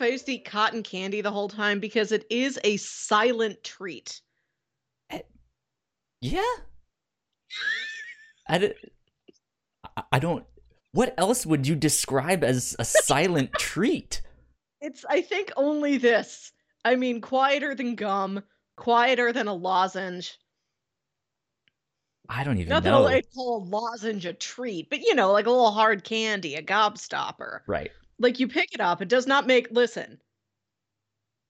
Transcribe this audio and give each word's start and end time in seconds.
life, 0.00 0.06
I 0.06 0.12
used 0.12 0.26
to 0.26 0.32
eat 0.32 0.44
cotton 0.44 0.82
candy 0.82 1.20
the 1.20 1.30
whole 1.30 1.48
time 1.48 1.80
because 1.80 2.12
it 2.12 2.26
is 2.30 2.58
a 2.64 2.76
silent 2.76 3.62
treat. 3.64 4.20
Eh, 5.10 5.20
yeah. 6.20 6.42
I, 8.48 10.18
don't. 10.18 10.44
What 10.92 11.14
else 11.18 11.44
would 11.44 11.66
you 11.66 11.74
describe 11.74 12.44
as 12.44 12.76
a 12.78 12.84
silent 12.84 13.52
treat? 13.54 14.22
It's, 14.80 15.04
I 15.08 15.20
think, 15.22 15.52
only 15.56 15.98
this. 15.98 16.52
I 16.84 16.96
mean, 16.96 17.20
quieter 17.20 17.74
than 17.74 17.96
gum, 17.96 18.42
quieter 18.76 19.32
than 19.32 19.48
a 19.48 19.54
lozenge. 19.54 20.38
I 22.28 22.44
don't 22.44 22.58
even 22.58 22.68
know. 22.68 22.76
Not 22.76 22.84
that. 22.84 23.14
I'd 23.14 23.34
call 23.34 23.62
a 23.62 23.64
lozenge 23.64 24.26
a 24.26 24.32
treat, 24.32 24.90
but 24.90 25.00
you 25.00 25.14
know, 25.14 25.32
like 25.32 25.46
a 25.46 25.50
little 25.50 25.72
hard 25.72 26.04
candy, 26.04 26.54
a 26.54 26.62
gobstopper. 26.62 27.60
Right. 27.66 27.90
Like 28.18 28.40
you 28.40 28.48
pick 28.48 28.72
it 28.72 28.80
up, 28.80 29.02
it 29.02 29.08
does 29.08 29.26
not 29.26 29.46
make. 29.46 29.68
Listen, 29.70 30.18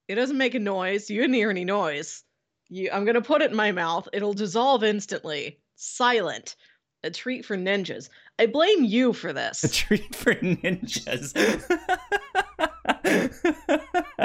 it 0.09 0.17
doesn't 0.17 0.39
make 0.39 0.55
a 0.55 0.59
noise. 0.59 1.09
You 1.11 1.21
didn't 1.21 1.35
hear 1.35 1.51
any 1.51 1.65
noise. 1.65 2.25
You, 2.69 2.91
I'm 2.93 3.05
gonna 3.05 3.23
put 3.23 3.43
it 3.43 3.51
in 3.51 3.57
my 3.57 3.73
mouth. 3.73 4.09
It'll 4.13 4.33
dissolve 4.33 4.83
instantly. 4.83 5.61
Silent. 5.77 6.57
A 7.05 7.11
treat 7.11 7.45
for 7.45 7.57
ninjas. 7.57 8.09
I 8.39 8.47
blame 8.47 8.85
you 8.85 9.13
for 9.13 9.33
this. 9.33 9.63
A 9.63 9.69
treat 9.69 10.15
for 10.15 10.35
ninjas. 10.35 11.33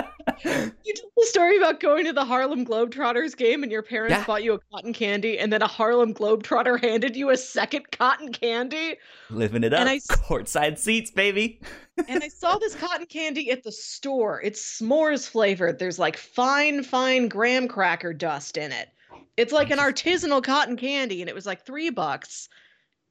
You 0.84 0.94
told 0.96 1.12
the 1.16 1.26
story 1.28 1.58
about 1.58 1.80
going 1.80 2.06
to 2.06 2.14
the 2.14 2.26
Harlem 2.26 2.66
Globetrotters 2.66 3.38
game 3.38 3.64
and 3.64 3.72
your 3.72 3.84
parents 3.84 4.12
Yeah. 4.18 4.26
bought 4.26 4.44
you 4.44 4.54
a 4.54 4.60
cotton 4.74 4.94
candy, 4.94 5.38
and 5.40 5.54
then 5.54 5.62
a 5.62 5.68
Harlem 5.68 6.14
Globetrotter 6.14 6.82
handed 6.82 7.16
you 7.16 7.30
a 7.30 7.38
second 7.38 7.92
cotton 7.92 8.32
candy. 8.32 8.98
Living 9.30 9.64
it 9.64 9.74
up. 9.74 9.80
And 9.82 9.90
I 9.90 10.00
Courtside 10.10 10.78
seats, 10.80 11.12
baby. 11.12 11.62
and 12.08 12.24
I 12.24 12.28
saw 12.30 12.58
this 12.58 12.76
cotton 12.76 13.06
candy 13.06 13.52
at 13.52 13.64
the 13.64 13.72
store. 13.72 14.42
It's 14.42 14.80
s'mores 14.82 15.30
flavored. 15.30 15.78
There's 15.80 16.00
like 16.00 16.18
fine, 16.18 16.84
fine 16.84 17.28
graham 17.28 17.68
cracker 17.68 18.14
dust 18.14 18.58
in 18.58 18.72
it. 18.72 18.90
It's 19.38 19.54
like 19.54 19.70
an 19.70 19.78
artisanal 19.80 20.44
cotton 20.44 20.76
candy, 20.78 21.22
and 21.22 21.30
it 21.30 21.36
was 21.36 21.46
like 21.46 21.66
three 21.66 21.90
bucks. 21.90 22.50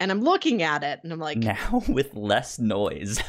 And 0.00 0.10
I'm 0.10 0.22
looking 0.22 0.62
at 0.62 0.82
it, 0.82 1.00
and 1.04 1.12
I'm 1.12 1.18
like, 1.20 1.38
now 1.38 1.82
with 1.88 2.14
less 2.14 2.58
noise. 2.58 3.20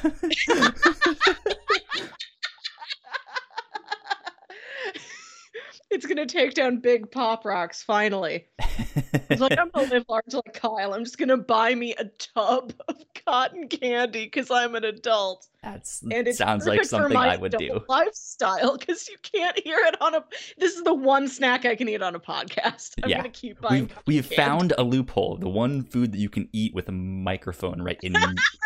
It's 5.92 6.06
gonna 6.06 6.26
take 6.26 6.54
down 6.54 6.78
big 6.80 7.12
pop 7.12 7.46
rocks 7.46 7.84
finally. 7.84 8.48
It's 9.30 9.42
like 9.42 9.58
I'm 9.58 9.70
gonna 9.70 9.88
live 9.90 10.06
large 10.10 10.34
like 10.34 10.54
Kyle. 10.54 10.94
I'm 10.94 11.04
just 11.04 11.18
gonna 11.18 11.38
buy 11.38 11.76
me 11.76 11.94
a 11.98 12.06
tub 12.06 12.74
of 12.88 12.96
cotton 13.26 13.68
candy 13.68 14.26
because 14.26 14.50
I'm 14.52 14.76
an 14.76 14.84
adult. 14.86 15.48
That's 15.64 16.02
And 16.02 16.28
it 16.28 16.36
sounds 16.36 16.66
like 16.66 16.84
something 16.86 17.16
I 17.16 17.38
would 17.38 17.56
do. 17.58 17.82
Lifestyle, 17.88 18.78
because 18.78 19.08
you 19.08 19.16
can't 19.22 19.58
hear 19.60 19.78
it 19.80 20.02
on 20.02 20.16
a. 20.16 20.24
This 20.58 20.76
is 20.76 20.84
the 20.84 20.94
one 20.94 21.28
snack 21.28 21.66
I 21.66 21.76
can 21.76 21.88
eat 21.88 22.02
on 22.02 22.16
a 22.16 22.20
podcast. 22.20 22.94
I'm 23.04 23.10
Yeah. 23.10 23.18
gonna 23.18 23.30
keep 23.30 23.62
buying. 23.62 23.84
We've 23.84 23.98
we've 24.08 24.30
candy. 24.30 24.36
found 24.36 24.74
a 24.78 24.84
loophole. 24.84 25.38
The 25.38 25.50
one 25.50 25.84
food 25.84 26.12
that 26.14 26.18
you 26.18 26.30
can 26.30 26.50
eat 26.52 26.74
with 26.74 26.90
a 26.90 26.94
microphone 26.94 27.82
right 27.82 28.00
in 28.02 28.16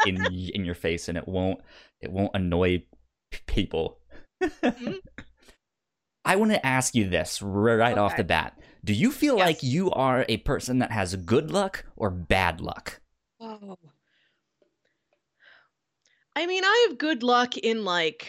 in 0.05 0.25
in 0.33 0.63
your 0.65 0.75
face, 0.75 1.09
and 1.09 1.17
it 1.17 1.27
won't 1.27 1.59
it 2.01 2.11
won't 2.11 2.31
annoy 2.33 2.83
p- 3.31 3.39
people. 3.47 3.99
Mhm. 4.43 4.99
I 6.25 6.35
want 6.37 6.51
to 6.51 6.65
ask 6.65 6.95
you 6.95 7.07
this 7.07 7.41
right 7.41 7.97
off 7.97 8.17
the 8.17 8.23
bat. 8.23 8.57
Do 8.83 8.93
you 8.93 9.11
feel 9.11 9.37
like 9.37 9.63
you 9.63 9.91
are 9.91 10.25
a 10.27 10.37
person 10.37 10.79
that 10.79 10.91
has 10.91 11.15
good 11.15 11.51
luck 11.51 11.85
or 11.95 12.09
bad 12.09 12.61
luck? 12.61 12.99
Oh. 13.39 13.77
I 16.35 16.47
mean, 16.47 16.63
I 16.65 16.87
have 16.89 16.97
good 16.97 17.23
luck 17.23 17.57
in 17.57 17.85
like 17.85 18.27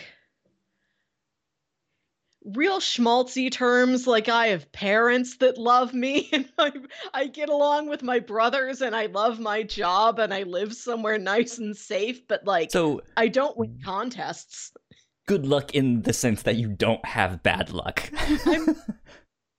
real 2.55 2.79
schmaltzy 2.79 3.51
terms. 3.51 4.07
Like 4.07 4.29
I 4.29 4.49
have 4.49 4.71
parents 4.73 5.39
that 5.39 5.59
love 5.59 5.93
me, 5.93 6.29
and 6.33 6.49
I 6.59 6.73
I 7.13 7.27
get 7.27 7.49
along 7.49 7.89
with 7.89 8.03
my 8.03 8.21
brothers, 8.21 8.81
and 8.81 8.95
I 8.95 9.07
love 9.07 9.41
my 9.41 9.63
job, 9.63 10.19
and 10.19 10.33
I 10.33 10.45
live 10.45 10.75
somewhere 10.75 11.19
nice 11.19 11.59
and 11.59 11.77
safe. 11.77 12.27
But 12.29 12.47
like, 12.47 12.71
So 12.71 13.03
I 13.17 13.29
don't 13.29 13.57
win 13.57 13.79
mm. 13.79 13.85
contests. 13.85 14.73
Good 15.27 15.47
luck 15.47 15.75
in 15.75 16.03
the 16.03 16.13
sense 16.13 16.43
that 16.43 16.57
you 16.57 16.69
don't 16.69 17.05
have 17.05 17.43
bad 17.43 17.71
luck. 17.73 18.11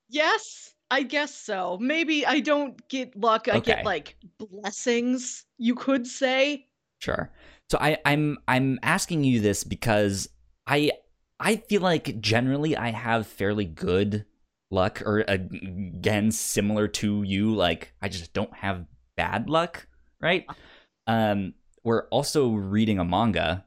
Yes, 0.09 0.73
I 0.89 1.03
guess 1.03 1.33
so. 1.35 1.78
Maybe 1.79 2.25
I 2.25 2.39
don't 2.39 2.88
get 2.89 3.16
luck. 3.16 3.47
I 3.47 3.57
Okay. 3.57 3.73
get 3.73 3.85
like 3.85 4.16
blessings, 4.38 5.45
you 5.57 5.75
could 5.75 6.07
say. 6.07 6.67
Sure. 7.01 7.31
So 7.69 7.78
I, 7.79 7.97
I'm 8.05 8.38
I'm 8.47 8.79
asking 8.81 9.23
you 9.23 9.39
this 9.41 9.63
because 9.63 10.29
I 10.66 10.91
I 11.39 11.57
feel 11.57 11.81
like 11.81 12.19
generally 12.22 12.75
I 12.75 12.91
have 12.91 13.28
fairly 13.28 13.66
good 13.66 14.25
luck, 14.72 15.01
or 15.05 15.19
again 15.28 16.31
similar 16.31 16.88
to 16.88 17.23
you. 17.23 17.53
Like 17.53 17.94
I 18.01 18.07
just 18.09 18.34
don't 18.34 18.53
have 18.55 18.85
bad 19.16 19.49
luck, 19.49 19.88
right? 20.22 20.45
Um, 21.07 21.53
we're 21.84 22.07
also 22.07 22.49
reading 22.53 22.99
a 22.99 23.05
manga 23.05 23.66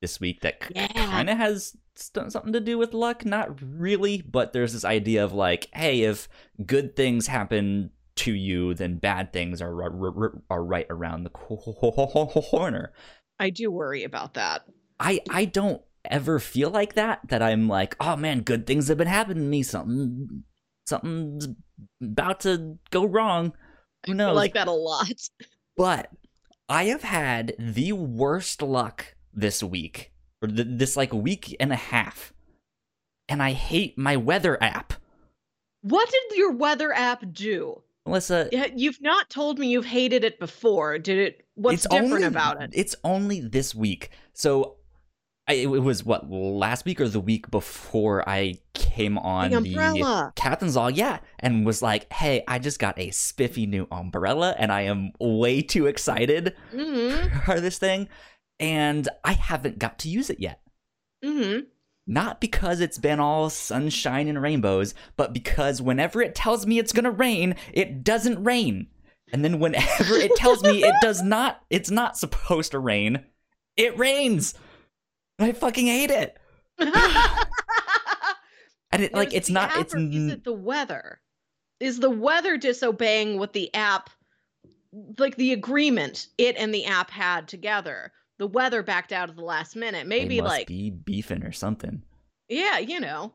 this 0.00 0.20
week 0.20 0.40
that 0.40 0.62
Yeah. 0.74 0.88
kind 0.88 1.28
of 1.30 1.36
has 1.36 1.76
st- 1.96 2.32
something 2.32 2.52
to 2.52 2.60
do 2.60 2.78
with 2.78 2.94
luck. 2.94 3.24
Not 3.24 3.60
really, 3.62 4.22
but 4.22 4.52
there's 4.52 4.72
this 4.72 4.84
idea 4.84 5.24
of 5.24 5.32
like, 5.32 5.68
hey, 5.74 6.02
if 6.02 6.28
good 6.64 6.96
things 6.96 7.26
happen 7.26 7.90
to 8.16 8.32
you, 8.32 8.74
then 8.74 8.96
bad 8.96 9.32
things 9.32 9.62
are 9.62 9.82
r- 9.82 10.22
r- 10.24 10.42
are 10.50 10.64
right 10.64 10.86
around 10.90 11.24
the 11.24 11.30
corner. 11.30 12.92
I 13.38 13.50
do 13.50 13.70
worry 13.70 14.04
about 14.04 14.34
that. 14.34 14.62
I 14.98 15.20
I 15.30 15.44
don't 15.46 15.82
ever 16.04 16.38
feel 16.38 16.70
like 16.70 16.94
that. 16.94 17.20
That 17.28 17.42
I'm 17.42 17.68
like, 17.68 17.96
oh 18.00 18.16
man, 18.16 18.40
good 18.42 18.66
things 18.66 18.88
have 18.88 18.98
been 18.98 19.06
happening 19.06 19.44
to 19.44 19.48
me. 19.48 19.62
Something 19.62 20.44
something's 20.86 21.48
about 22.02 22.40
to 22.40 22.78
go 22.90 23.04
wrong. 23.06 23.52
Who 24.06 24.14
knows? 24.14 24.30
I 24.30 24.32
like 24.32 24.54
that 24.54 24.68
a 24.68 24.72
lot. 24.72 25.10
But 25.76 26.10
I 26.68 26.84
have 26.86 27.02
had 27.02 27.54
the 27.58 27.92
worst 27.92 28.60
luck 28.60 29.14
this 29.32 29.62
week, 29.62 30.12
or 30.42 30.48
th- 30.48 30.66
this 30.70 30.96
like 30.96 31.12
week 31.12 31.56
and 31.60 31.72
a 31.72 31.76
half, 31.76 32.32
and 33.28 33.42
I 33.42 33.52
hate 33.52 33.96
my 33.98 34.16
weather 34.16 34.62
app. 34.62 34.94
What 35.82 36.10
did 36.10 36.38
your 36.38 36.52
weather 36.52 36.92
app 36.92 37.24
do? 37.32 37.82
Melissa, 38.06 38.48
Yeah, 38.50 38.66
You've 38.74 39.00
not 39.00 39.30
told 39.30 39.58
me 39.58 39.68
you've 39.68 39.86
hated 39.86 40.24
it 40.24 40.38
before. 40.40 40.98
Did 40.98 41.18
it? 41.18 41.46
What's 41.54 41.82
different 41.82 42.12
only, 42.12 42.24
about 42.26 42.62
it? 42.62 42.70
It's 42.72 42.96
only 43.04 43.40
this 43.40 43.74
week. 43.74 44.10
So 44.32 44.76
I, 45.46 45.54
it 45.54 45.66
was 45.66 46.04
what 46.04 46.30
last 46.30 46.84
week 46.84 47.00
or 47.00 47.08
the 47.08 47.20
week 47.20 47.50
before 47.50 48.26
I 48.28 48.54
came 48.74 49.18
on 49.18 49.50
The 49.50 49.60
the, 49.60 49.68
umbrella. 49.70 50.32
Captain's 50.36 50.76
All, 50.76 50.90
yeah, 50.90 51.18
and 51.40 51.66
was 51.66 51.82
like, 51.82 52.10
"Hey, 52.12 52.42
I 52.48 52.58
just 52.58 52.78
got 52.78 52.98
a 52.98 53.10
spiffy 53.10 53.66
new 53.66 53.86
umbrella, 53.90 54.54
and 54.58 54.70
I 54.72 54.82
am 54.82 55.12
way 55.20 55.60
too 55.62 55.86
excited 55.86 56.54
Mm-hmm. 56.74 57.40
for 57.44 57.60
this 57.60 57.78
thing, 57.78 58.08
and 58.60 59.08
I 59.24 59.32
haven't 59.32 59.80
got 59.80 59.98
to 60.00 60.08
use 60.08 60.30
it 60.30 60.38
yet." 60.38 60.60
Mm-hmm. 61.24 61.64
Not 62.06 62.40
because 62.40 62.80
it's 62.80 62.98
been 62.98 63.18
all 63.20 63.50
sunshine 63.50 64.28
and 64.28 64.40
rainbows, 64.40 64.94
but 65.16 65.32
because 65.32 65.82
whenever 65.82 66.22
it 66.22 66.34
tells 66.34 66.66
me 66.66 66.78
it's 66.78 66.92
gonna 66.92 67.10
rain, 67.10 67.56
it 67.72 68.04
doesn't 68.04 68.44
rain. 68.44 68.86
And 69.32 69.44
then 69.44 69.58
whenever 69.58 70.14
it 70.14 70.36
tells 70.36 70.62
me 70.62 70.84
it 70.84 70.94
does 71.02 71.22
not, 71.24 71.62
it's 71.70 71.90
not 71.90 72.16
supposed 72.16 72.72
to 72.72 72.78
rain, 72.78 73.24
it 73.76 73.98
rains. 73.98 74.54
I 75.38 75.52
fucking 75.52 75.86
hate 75.86 76.10
it. 76.10 76.36
And 78.92 79.02
it 79.02 79.14
like 79.14 79.32
it's 79.32 79.50
not 79.50 79.76
it's 79.76 79.94
is 79.94 80.32
it 80.32 80.44
the 80.44 80.52
weather? 80.52 81.20
Is 81.78 82.00
the 82.00 82.10
weather 82.10 82.56
disobeying 82.56 83.38
what 83.38 83.52
the 83.52 83.72
app 83.74 84.10
like 85.18 85.36
the 85.36 85.52
agreement 85.52 86.26
it 86.36 86.56
and 86.56 86.74
the 86.74 86.86
app 86.86 87.10
had 87.10 87.46
together? 87.46 88.12
The 88.40 88.46
weather 88.46 88.82
backed 88.82 89.12
out 89.12 89.28
at 89.28 89.36
the 89.36 89.44
last 89.44 89.76
minute. 89.76 90.06
Maybe 90.06 90.40
must 90.40 90.48
like 90.48 90.66
be 90.66 90.88
beefing 90.88 91.44
or 91.44 91.52
something. 91.52 92.02
yeah, 92.48 92.78
you 92.78 92.98
know. 92.98 93.34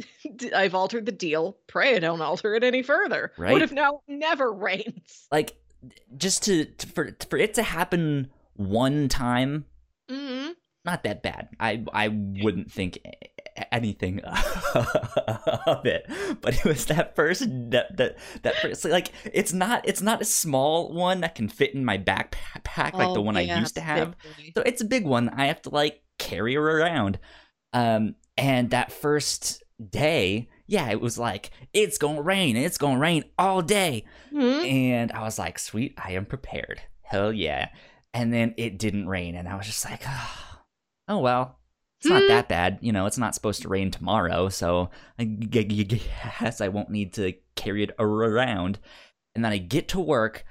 I've 0.56 0.74
altered 0.74 1.04
the 1.04 1.12
deal. 1.12 1.58
Pray 1.66 1.94
I 1.94 1.98
don't 1.98 2.22
alter 2.22 2.54
it 2.54 2.64
any 2.64 2.82
further. 2.82 3.32
Right. 3.36 3.52
What 3.52 3.60
if 3.60 3.70
now 3.70 4.00
never 4.08 4.50
rains? 4.50 5.28
Like 5.30 5.58
just 6.16 6.44
to, 6.44 6.64
to 6.64 6.86
for 6.86 7.14
for 7.28 7.38
it 7.38 7.52
to 7.54 7.62
happen 7.62 8.30
one 8.54 9.08
time 9.08 9.66
hmm 10.08 10.48
not 10.86 11.02
that 11.02 11.22
bad. 11.22 11.50
I 11.60 11.84
I 11.92 12.08
wouldn't 12.08 12.72
think 12.72 12.98
anything 13.72 14.20
of 14.24 15.84
it, 15.86 16.06
but 16.40 16.54
it 16.54 16.64
was 16.64 16.86
that 16.86 17.14
first 17.16 17.40
that 17.70 17.96
that 17.96 18.16
that 18.42 18.56
first 18.56 18.84
like 18.84 19.12
it's 19.32 19.52
not 19.52 19.86
it's 19.88 20.02
not 20.02 20.20
a 20.20 20.24
small 20.24 20.92
one 20.92 21.20
that 21.20 21.34
can 21.34 21.48
fit 21.48 21.74
in 21.74 21.84
my 21.84 21.98
backpack 21.98 22.92
like 22.94 23.12
the 23.14 23.20
Oh, 23.20 23.22
one 23.22 23.36
I 23.36 23.42
used 23.42 23.74
to 23.76 23.80
have. 23.80 24.14
big. 24.36 24.52
So 24.54 24.62
it's 24.62 24.80
a 24.82 24.86
big 24.86 25.04
one. 25.06 25.28
I 25.30 25.46
have 25.46 25.62
to 25.62 25.70
like 25.70 26.02
carry 26.18 26.54
her 26.54 26.80
around. 26.80 27.18
Um, 27.72 28.14
and 28.36 28.70
that 28.70 28.92
first 28.92 29.62
day, 29.90 30.48
yeah, 30.66 30.90
it 30.90 31.00
was 31.00 31.18
like 31.18 31.50
it's 31.72 31.98
gonna 31.98 32.22
rain. 32.22 32.56
It's 32.56 32.78
gonna 32.78 32.98
rain 32.98 33.24
all 33.38 33.62
day. 33.62 34.04
Mhm. 34.32 34.70
And 34.70 35.12
I 35.12 35.22
was 35.22 35.38
like, 35.38 35.58
sweet, 35.58 35.94
I 36.02 36.12
am 36.12 36.26
prepared. 36.26 36.82
Hell 37.02 37.32
yeah. 37.32 37.68
And 38.14 38.32
then 38.32 38.54
it 38.56 38.78
didn't 38.78 39.08
rain, 39.08 39.34
and 39.34 39.46
I 39.46 39.56
was 39.56 39.66
just 39.66 39.84
like, 39.84 40.00
oh, 40.06 40.58
oh 41.08 41.18
well. 41.18 41.58
It's 42.06 42.12
not 42.12 42.28
that 42.28 42.44
mm-hmm. 42.44 42.48
bad. 42.48 42.78
You 42.80 42.92
know, 42.92 43.06
it's 43.06 43.18
not 43.18 43.34
supposed 43.34 43.62
to 43.62 43.68
rain 43.68 43.90
tomorrow, 43.90 44.48
so 44.48 44.90
I 45.18 45.24
guess 45.24 46.60
I 46.60 46.68
won't 46.68 46.90
need 46.90 47.14
to 47.14 47.34
carry 47.54 47.82
it 47.82 47.94
around. 47.98 48.78
And 49.34 49.44
then 49.44 49.52
I 49.52 49.58
get 49.58 49.88
to 49.88 50.00
work 50.00 50.44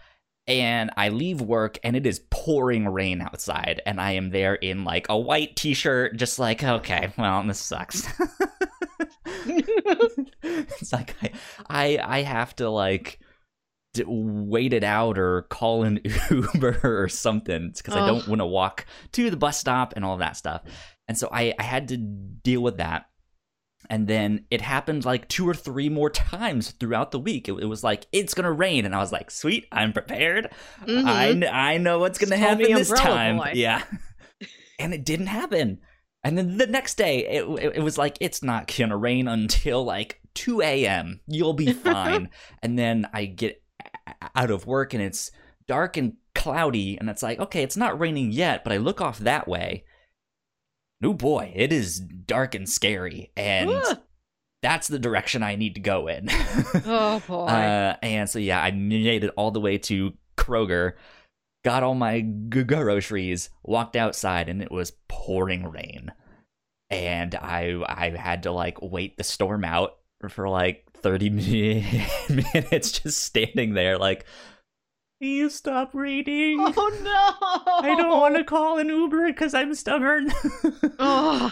and 0.47 0.91
I 0.95 1.09
leave 1.09 1.41
work 1.41 1.79
and 1.83 1.95
it 1.95 2.05
is 2.05 2.21
pouring 2.29 2.87
rain 2.87 3.21
outside 3.21 3.81
and 3.85 3.99
I 3.99 4.11
am 4.11 4.29
there 4.29 4.55
in 4.55 4.83
like 4.83 5.07
a 5.09 5.17
white 5.17 5.55
t-shirt 5.55 6.17
just 6.17 6.37
like 6.37 6.63
okay, 6.63 7.11
well, 7.17 7.43
this 7.43 7.59
sucks. 7.59 8.07
it's 9.45 10.93
like 10.93 11.15
I 11.21 11.31
I 11.67 11.99
I 12.03 12.21
have 12.21 12.55
to 12.57 12.69
like 12.69 13.19
wait 14.05 14.73
it 14.73 14.83
out 14.83 15.17
or 15.17 15.43
call 15.43 15.83
an 15.83 15.99
Uber 16.29 16.79
or 16.83 17.07
something 17.07 17.71
because 17.75 17.95
I 17.95 18.05
don't 18.05 18.27
want 18.27 18.41
to 18.41 18.45
walk 18.45 18.85
to 19.13 19.29
the 19.29 19.37
bus 19.37 19.59
stop 19.59 19.93
and 19.95 20.03
all 20.03 20.17
that 20.17 20.37
stuff. 20.37 20.63
And 21.07 21.17
so 21.17 21.29
I, 21.31 21.53
I 21.59 21.63
had 21.63 21.87
to 21.89 21.97
deal 21.97 22.61
with 22.61 22.77
that. 22.77 23.05
And 23.89 24.07
then 24.07 24.45
it 24.49 24.61
happened 24.61 25.05
like 25.05 25.27
two 25.29 25.47
or 25.47 25.53
three 25.53 25.89
more 25.89 26.09
times 26.11 26.71
throughout 26.71 27.11
the 27.11 27.19
week. 27.19 27.47
It, 27.47 27.53
it 27.53 27.65
was 27.65 27.83
like, 27.83 28.07
it's 28.11 28.33
going 28.33 28.45
to 28.45 28.51
rain. 28.51 28.85
And 28.85 28.95
I 28.95 28.99
was 28.99 29.11
like, 29.11 29.29
sweet, 29.29 29.67
I'm 29.71 29.93
prepared. 29.93 30.49
Mhm. 30.85 31.05
I, 31.47 31.73
I 31.73 31.77
know 31.77 31.99
what's 31.99 32.17
going 32.17 32.29
to 32.31 32.35
Just 32.37 32.47
call 32.47 32.55
me 32.55 32.63
happen 32.63 32.77
this 32.77 32.91
time. 32.91 33.37
Boy. 33.37 33.51
Yeah. 33.55 33.83
and 34.79 34.93
it 34.93 35.05
didn't 35.05 35.27
happen. 35.27 35.79
And 36.23 36.35
then 36.35 36.57
the 36.57 36.65
next 36.65 36.95
day, 36.97 37.19
it, 37.27 37.43
it, 37.63 37.75
it 37.75 37.83
was 37.83 37.99
like, 37.99 38.17
it's 38.19 38.41
not 38.41 38.73
going 38.75 38.89
to 38.89 38.97
rain 38.97 39.27
until 39.27 39.83
like 39.85 40.19
2 40.33 40.61
a.m. 40.63 41.19
You'll 41.27 41.53
be 41.53 41.71
fine. 41.73 42.29
and 42.63 42.79
then 42.79 43.07
I 43.13 43.25
get 43.25 43.61
out 44.35 44.49
of 44.49 44.65
work 44.65 44.95
and 44.95 45.03
it's 45.03 45.29
dark 45.67 45.97
and 45.97 46.13
cloudy. 46.33 46.97
And 46.97 47.09
it's 47.11 47.21
like, 47.21 47.39
okay, 47.39 47.61
it's 47.61 47.77
not 47.77 47.99
raining 47.99 48.31
yet, 48.31 48.63
but 48.63 48.73
I 48.73 48.77
look 48.77 49.01
off 49.01 49.19
that 49.19 49.47
way. 49.47 49.83
Oh 51.03 51.13
boy, 51.13 51.51
it 51.55 51.71
is 51.71 51.99
dark 51.99 52.55
and 52.55 52.67
scary. 52.67 53.31
And 53.35 53.69
Ugh. 53.69 53.99
that's 54.61 54.87
the 54.87 54.99
direction 54.99 55.43
I 55.43 55.55
need 55.55 55.75
to 55.75 55.81
go 55.81 56.07
in. 56.07 56.27
oh 56.85 57.21
boy. 57.27 57.45
Uh, 57.45 57.95
and 58.01 58.29
so 58.29 58.39
yeah, 58.39 58.61
I 58.61 58.71
made 58.71 59.23
it 59.23 59.33
all 59.35 59.51
the 59.51 59.59
way 59.59 59.77
to 59.79 60.13
Kroger, 60.37 60.93
got 61.63 61.83
all 61.83 61.95
my 61.95 62.21
groceries, 62.21 63.49
walked 63.63 63.95
outside, 63.95 64.49
and 64.49 64.61
it 64.61 64.71
was 64.71 64.93
pouring 65.07 65.69
rain. 65.69 66.11
And 66.89 67.35
I 67.35 67.81
I 67.87 68.09
had 68.11 68.43
to 68.43 68.51
like 68.51 68.81
wait 68.81 69.17
the 69.17 69.23
storm 69.23 69.65
out 69.65 69.97
for 70.29 70.47
like 70.47 70.85
thirty 70.93 71.29
minutes, 72.29 72.91
just 72.91 73.23
standing 73.23 73.73
there 73.73 73.97
like. 73.97 74.25
Please 75.21 75.55
stop 75.55 75.91
reading. 75.93 76.57
oh 76.59 76.99
no. 77.03 77.89
I 77.89 77.95
don't 77.95 78.09
want 78.09 78.35
to 78.35 78.43
call 78.43 78.77
an 78.79 78.89
Uber 78.89 79.27
because 79.27 79.53
I'm 79.53 79.73
stubborn. 79.73 80.31
Oh, 80.99 81.51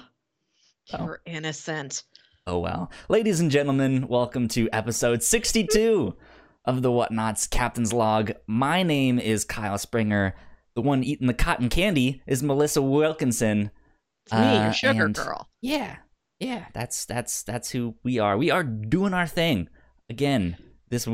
Oh. 0.92 1.06
you're 1.06 1.22
innocent. 1.26 2.04
Oh 2.46 2.60
well. 2.60 2.92
Ladies 3.08 3.40
and 3.40 3.50
gentlemen, 3.50 4.08
welcome 4.10 4.50
to 4.50 4.70
episode 4.74 5.24
62 5.24 6.14
of 6.66 6.82
the 6.82 6.90
Whatnauts 6.90 7.50
Captain's 7.50 7.94
Log. 7.94 8.34
My 8.48 8.84
name 8.84 9.18
is 9.18 9.46
Kyle 9.46 9.78
Springer. 9.78 10.36
The 10.76 10.82
one 10.82 11.04
eating 11.04 11.28
the 11.28 11.34
cotton 11.34 11.70
candy 11.70 12.22
is 12.28 12.44
Melissa 12.44 12.82
Wilkinson. 12.82 13.72
It's 14.26 14.34
me, 14.34 14.40
Uh, 14.40 14.64
your 14.66 14.74
sugar 14.74 15.08
girl. 15.10 15.50
Yeah. 15.62 15.98
Yeah, 16.40 16.66
that's 16.74 17.06
that's 17.06 17.44
that's 17.44 17.70
who 17.70 17.96
we 18.04 18.20
are. 18.20 18.38
We 18.38 18.52
are 18.52 18.64
doing 18.64 19.14
our 19.14 19.28
thing 19.28 19.70
again 20.10 20.58
this 20.90 21.08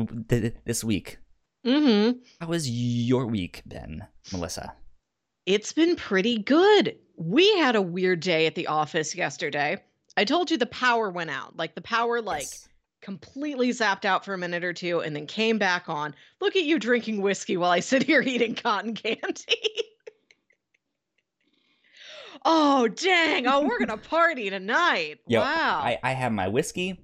this 0.64 0.82
week. 0.82 1.18
Mm-hmm. 1.66 2.18
How 2.40 2.46
was 2.46 2.68
your 2.70 3.26
week 3.26 3.62
been, 3.66 4.04
Melissa? 4.32 4.72
It's 5.46 5.72
been 5.72 5.96
pretty 5.96 6.38
good. 6.38 6.96
We 7.16 7.56
had 7.58 7.76
a 7.76 7.82
weird 7.82 8.20
day 8.20 8.46
at 8.46 8.54
the 8.54 8.68
office 8.68 9.14
yesterday. 9.14 9.82
I 10.16 10.24
told 10.24 10.50
you 10.50 10.56
the 10.56 10.66
power 10.66 11.10
went 11.10 11.30
out. 11.30 11.56
Like 11.56 11.74
the 11.74 11.82
power 11.82 12.22
like 12.22 12.42
Yes. 12.42 12.68
completely 13.02 13.70
zapped 13.70 14.04
out 14.04 14.24
for 14.24 14.34
a 14.34 14.38
minute 14.38 14.64
or 14.64 14.72
two 14.72 15.00
and 15.00 15.14
then 15.14 15.26
came 15.26 15.58
back 15.58 15.88
on. 15.88 16.14
Look 16.40 16.56
at 16.56 16.64
you 16.64 16.78
drinking 16.78 17.20
whiskey 17.20 17.56
while 17.56 17.70
I 17.70 17.80
sit 17.80 18.02
here 18.04 18.22
eating 18.22 18.54
cotton 18.54 18.94
candy. 18.94 19.44
oh, 22.44 22.88
dang. 22.88 23.46
Oh, 23.46 23.62
we're 23.62 23.78
going 23.84 23.88
to 23.88 23.96
party 24.08 24.50
tonight. 24.50 25.18
Yo, 25.26 25.40
wow. 25.40 25.80
I, 25.82 25.98
I 26.02 26.12
have 26.12 26.32
my 26.32 26.48
whiskey. 26.48 27.00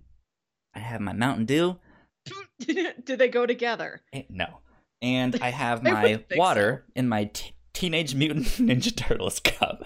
I 0.74 0.78
have 0.78 1.00
my 1.00 1.12
Mountain 1.12 1.46
Dew. 1.46 1.78
Do 3.04 3.16
they 3.16 3.28
go 3.28 3.46
together? 3.46 4.00
Eh, 4.12 4.22
No. 4.28 4.46
And 5.02 5.38
I 5.42 5.50
have 5.50 5.82
my 5.82 6.22
water 6.36 6.84
in 6.94 7.08
my 7.08 7.24
t- 7.24 7.52
Teenage 7.74 8.14
Mutant 8.14 8.46
Ninja 8.58 8.94
Turtles 8.96 9.40
cup. 9.40 9.84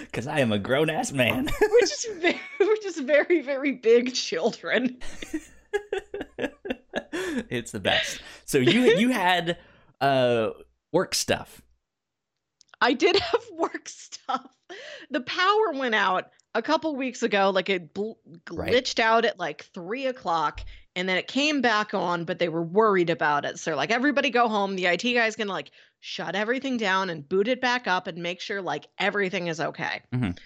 Because 0.00 0.26
I 0.26 0.40
am 0.40 0.52
a 0.52 0.58
grown 0.58 0.90
ass 0.90 1.12
man. 1.12 1.48
We're 1.60 1.80
just 1.80 2.08
very, 2.20 2.40
we're 2.60 2.76
just 2.82 3.00
very, 3.02 3.40
very 3.40 3.72
big 3.72 4.12
children. 4.14 4.98
it's 7.48 7.72
the 7.72 7.80
best. 7.80 8.20
So 8.44 8.58
you 8.58 8.96
you 8.96 9.08
had 9.10 9.58
uh 10.00 10.50
work 10.92 11.14
stuff. 11.14 11.62
I 12.80 12.92
did 12.92 13.16
have 13.16 13.42
work 13.52 13.88
stuff. 13.88 14.46
The 15.10 15.20
power 15.22 15.72
went 15.72 15.94
out 15.94 16.30
a 16.54 16.62
couple 16.62 16.94
weeks 16.96 17.22
ago. 17.22 17.50
Like 17.50 17.70
it 17.70 17.94
bl- 17.94 18.12
Right. 18.50 18.72
glitched 18.72 18.98
out 19.00 19.24
at 19.24 19.38
like 19.38 19.64
three 19.74 20.06
o'clock, 20.06 20.60
and 20.96 21.08
then 21.08 21.16
it 21.16 21.28
came 21.28 21.60
back 21.60 21.94
on. 21.94 22.24
But 22.24 22.38
they 22.38 22.48
were 22.48 22.62
worried 22.62 23.10
about 23.10 23.44
it, 23.44 23.58
so 23.58 23.70
they're 23.70 23.76
like, 23.76 23.90
"Everybody 23.90 24.30
go 24.30 24.48
home." 24.48 24.76
The 24.76 24.86
IT 24.86 25.14
guy's 25.14 25.36
gonna 25.36 25.52
like 25.52 25.70
shut 26.00 26.34
everything 26.34 26.76
down 26.76 27.10
and 27.10 27.28
boot 27.28 27.48
it 27.48 27.60
back 27.60 27.86
up 27.86 28.06
and 28.06 28.18
make 28.18 28.40
sure 28.40 28.60
like 28.60 28.86
everything 28.98 29.46
is 29.46 29.60
okay. 29.60 30.02
Mhm. 30.14 30.38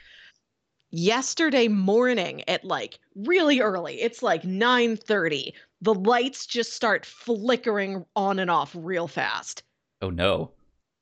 Yesterday 0.90 1.68
morning 1.68 2.42
at 2.48 2.64
like 2.64 2.98
really 3.14 3.60
early, 3.60 4.00
it's 4.00 4.22
like 4.22 4.44
nine 4.44 4.96
thirty. 4.96 5.54
The 5.82 5.94
lights 5.94 6.46
just 6.46 6.72
start 6.72 7.04
flickering 7.04 8.04
on 8.16 8.38
and 8.38 8.50
off 8.50 8.74
real 8.76 9.06
fast. 9.06 9.62
Oh 10.00 10.10
no. 10.10 10.52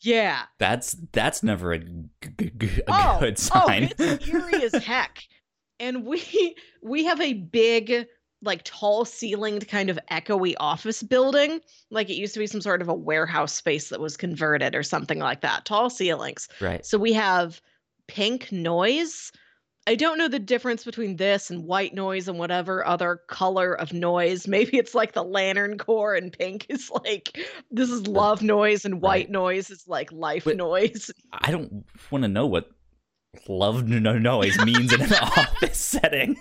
Yeah. 0.00 0.42
That's 0.58 0.96
that's 1.12 1.42
never 1.42 1.72
a, 1.72 1.78
g- 1.78 2.08
g- 2.38 2.50
g- 2.56 2.80
a 2.80 2.82
oh, 2.88 3.16
good 3.20 3.38
sign. 3.38 3.90
Oh, 3.98 4.04
it's 4.04 4.28
eerie 4.28 4.64
as 4.64 4.74
heck. 4.84 5.22
And 5.78 6.04
we 6.04 6.56
we 6.82 7.04
have 7.04 7.20
a 7.20 7.34
big, 7.34 8.06
like 8.42 8.62
tall 8.64 9.04
ceilinged 9.04 9.66
kind 9.68 9.88
of 9.90 9.98
echoey 10.10 10.54
office 10.60 11.02
building. 11.02 11.60
Like 11.90 12.10
it 12.10 12.14
used 12.16 12.34
to 12.34 12.40
be 12.40 12.46
some 12.46 12.60
sort 12.60 12.82
of 12.82 12.88
a 12.88 12.94
warehouse 12.94 13.52
space 13.54 13.88
that 13.88 14.00
was 14.00 14.16
converted 14.16 14.74
or 14.74 14.82
something 14.82 15.18
like 15.18 15.40
that. 15.40 15.64
Tall 15.64 15.88
ceilings. 15.90 16.48
right. 16.60 16.84
So 16.84 16.98
we 16.98 17.12
have 17.14 17.60
pink 18.08 18.52
noise. 18.52 19.32
I 19.88 19.94
don't 19.94 20.18
know 20.18 20.26
the 20.28 20.38
difference 20.40 20.82
between 20.84 21.14
this 21.16 21.48
and 21.48 21.64
white 21.64 21.94
noise 21.94 22.26
and 22.28 22.38
whatever 22.40 22.84
other 22.86 23.20
color 23.28 23.72
of 23.74 23.92
noise. 23.92 24.46
Maybe 24.56 24.76
it's 24.78 24.94
like 24.94 25.12
the 25.12 25.22
lantern 25.24 25.78
Corps 25.78 26.14
and 26.16 26.32
pink 26.32 26.66
is 26.68 26.90
like 27.04 27.38
this 27.70 27.88
is 27.90 28.06
love 28.06 28.42
noise 28.42 28.84
and 28.84 29.00
white 29.00 29.26
Right. 29.26 29.30
noise 29.30 29.70
is 29.70 29.86
like 29.88 30.12
life 30.12 30.44
But- 30.44 30.56
noise. 30.56 31.10
I 31.32 31.50
don't 31.52 31.84
want 32.10 32.22
to 32.22 32.28
know 32.28 32.46
what 32.46 32.68
love 33.48 33.86
no 33.88 34.18
noise 34.18 34.58
means 34.64 34.92
in 34.92 35.02
an 35.02 35.12
office 35.22 35.78
setting. 35.78 36.36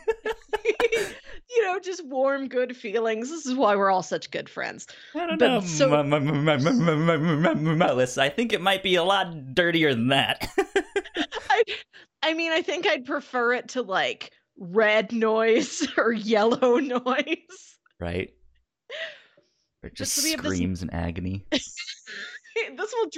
You 1.56 1.64
know, 1.64 1.80
just 1.80 2.06
warm, 2.06 2.48
good 2.48 2.76
feelings. 2.76 3.30
This 3.30 3.46
is 3.46 3.56
why 3.56 3.76
we're 3.76 3.92
all 3.92 4.04
such 4.04 4.30
good 4.32 4.50
friends. 4.50 4.88
I 5.16 5.26
don't 5.28 5.40
But 5.40 5.48
know, 5.48 5.62
so- 5.62 5.94
M- 5.94 6.14
m- 6.14 6.28
m- 6.28 6.50
m- 6.50 6.68
m- 6.68 6.90
m- 6.90 7.10
m- 7.10 7.46
m- 7.68 7.78
Melissa. 7.78 8.22
I 8.24 8.30
think 8.30 8.54
it 8.54 8.62
might 8.62 8.84
be 8.84 8.96
a 8.96 9.04
lot 9.04 9.54
dirtier 9.56 9.94
than 9.94 10.10
that. 10.10 10.48
I, 11.50 11.64
I 12.24 12.34
mean, 12.34 12.52
I 12.52 12.62
think 12.62 12.86
I'd 12.88 13.06
prefer 13.06 13.54
it 13.54 13.70
to 13.70 13.82
like 13.82 14.32
red 14.58 15.12
noise 15.12 15.88
or 15.98 16.12
yellow 16.12 16.78
noise. 16.80 17.78
right? 18.00 18.30
Or 19.84 19.90
Just 19.90 19.98
just 19.98 20.16
so 20.16 20.24
we 20.24 20.32
have 20.32 20.42
this- 20.44 20.54
screams 20.56 20.82
in 20.84 20.90
agony. 20.90 21.46
this 22.78 22.94
will, 22.94 23.10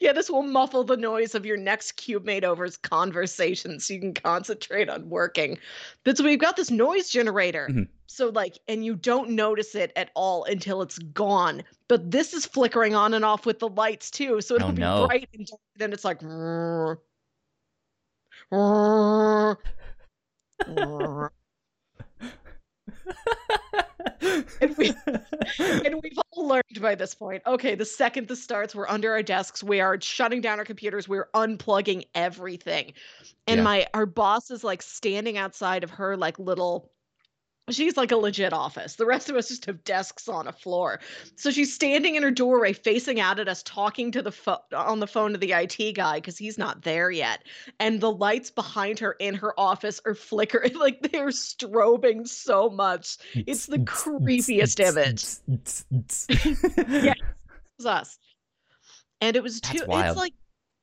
yeah, 0.00 0.12
this 0.12 0.30
will 0.30 0.42
muffle 0.42 0.84
the 0.84 0.96
noise 0.96 1.34
of 1.34 1.46
your 1.46 1.56
next 1.56 1.92
cube 1.92 2.24
mate 2.24 2.44
over's 2.44 2.76
conversation, 2.76 3.80
so 3.80 3.94
you 3.94 4.00
can 4.00 4.14
concentrate 4.14 4.88
on 4.88 5.08
working. 5.08 5.58
But 6.04 6.18
so 6.18 6.24
we've 6.24 6.38
got 6.38 6.56
this 6.56 6.70
noise 6.70 7.08
generator. 7.08 7.68
Mhm. 7.70 7.88
So 8.06 8.28
like, 8.28 8.58
and 8.68 8.84
you 8.84 8.94
don't 8.94 9.30
notice 9.30 9.74
it 9.74 9.92
at 9.96 10.10
all 10.14 10.44
until 10.44 10.82
it's 10.82 10.98
gone. 10.98 11.62
But 11.88 12.10
this 12.10 12.32
is 12.32 12.46
flickering 12.46 12.94
on 12.94 13.14
and 13.14 13.24
off 13.24 13.46
with 13.46 13.58
the 13.58 13.68
lights 13.68 14.10
too, 14.10 14.40
so 14.40 14.56
it'll 14.56 14.68
Oh, 14.68 14.72
be 14.72 14.80
no. 14.80 15.06
bright 15.06 15.28
and 15.34 15.48
then 15.76 15.92
it's 15.92 16.04
like. 16.04 16.20
And 24.60 24.76
we- 24.78 24.92
and 25.58 26.00
we've 26.02 26.18
all 26.32 26.48
learned 26.48 26.80
by 26.80 26.94
this 26.94 27.14
point. 27.14 27.42
Okay, 27.46 27.74
the 27.74 27.84
second 27.84 28.26
this 28.28 28.42
starts, 28.42 28.74
we're 28.74 28.88
under 28.88 29.12
our 29.12 29.22
desks. 29.22 29.62
We 29.62 29.80
are 29.80 30.00
shutting 30.00 30.40
down 30.40 30.58
our 30.58 30.64
computers. 30.64 31.08
We're 31.08 31.28
unplugging 31.34 32.06
everything. 32.14 32.94
And 33.46 33.58
Yeah. 33.58 33.64
my 33.64 33.86
our 33.94 34.06
boss 34.06 34.50
is 34.50 34.64
like 34.64 34.80
standing 34.82 35.36
outside 35.36 35.84
of 35.84 35.90
her 35.90 36.16
like 36.16 36.38
little 36.38 36.90
She's 37.70 37.96
like 37.96 38.12
a 38.12 38.16
legit 38.16 38.52
office. 38.52 38.96
The 38.96 39.06
rest 39.06 39.30
of 39.30 39.36
us 39.36 39.48
just 39.48 39.64
have 39.64 39.82
desks 39.84 40.28
on 40.28 40.46
a 40.46 40.52
floor. 40.52 41.00
So 41.36 41.50
she's 41.50 41.74
standing 41.74 42.14
in 42.14 42.22
her 42.22 42.30
doorway, 42.30 42.74
facing 42.74 43.20
out 43.20 43.40
at 43.40 43.48
us, 43.48 43.62
talking 43.62 44.10
to 44.12 44.20
the 44.20 44.32
phone 44.32 44.58
on 44.76 45.00
the 45.00 45.06
phone 45.06 45.32
to 45.32 45.38
the 45.38 45.52
IT 45.52 45.94
guy 45.94 46.16
because 46.16 46.36
he's 46.36 46.58
not 46.58 46.82
there 46.82 47.10
yet. 47.10 47.42
And 47.80 48.02
the 48.02 48.12
lights 48.12 48.50
behind 48.50 48.98
her 48.98 49.12
in 49.12 49.34
her 49.36 49.58
office 49.58 49.98
are 50.04 50.14
flickering, 50.14 50.74
like 50.78 51.10
they're 51.10 51.28
strobing 51.28 52.28
so 52.28 52.68
much. 52.68 53.16
It's 53.32 53.64
the 53.64 53.78
creepiest 53.78 54.80
image. 54.80 55.24
yeah, 57.04 57.14
it's 57.78 57.86
us. 57.86 58.18
And 59.22 59.36
it 59.36 59.42
was 59.42 59.62
too. 59.62 59.86
It's 59.88 60.16
like 60.18 60.34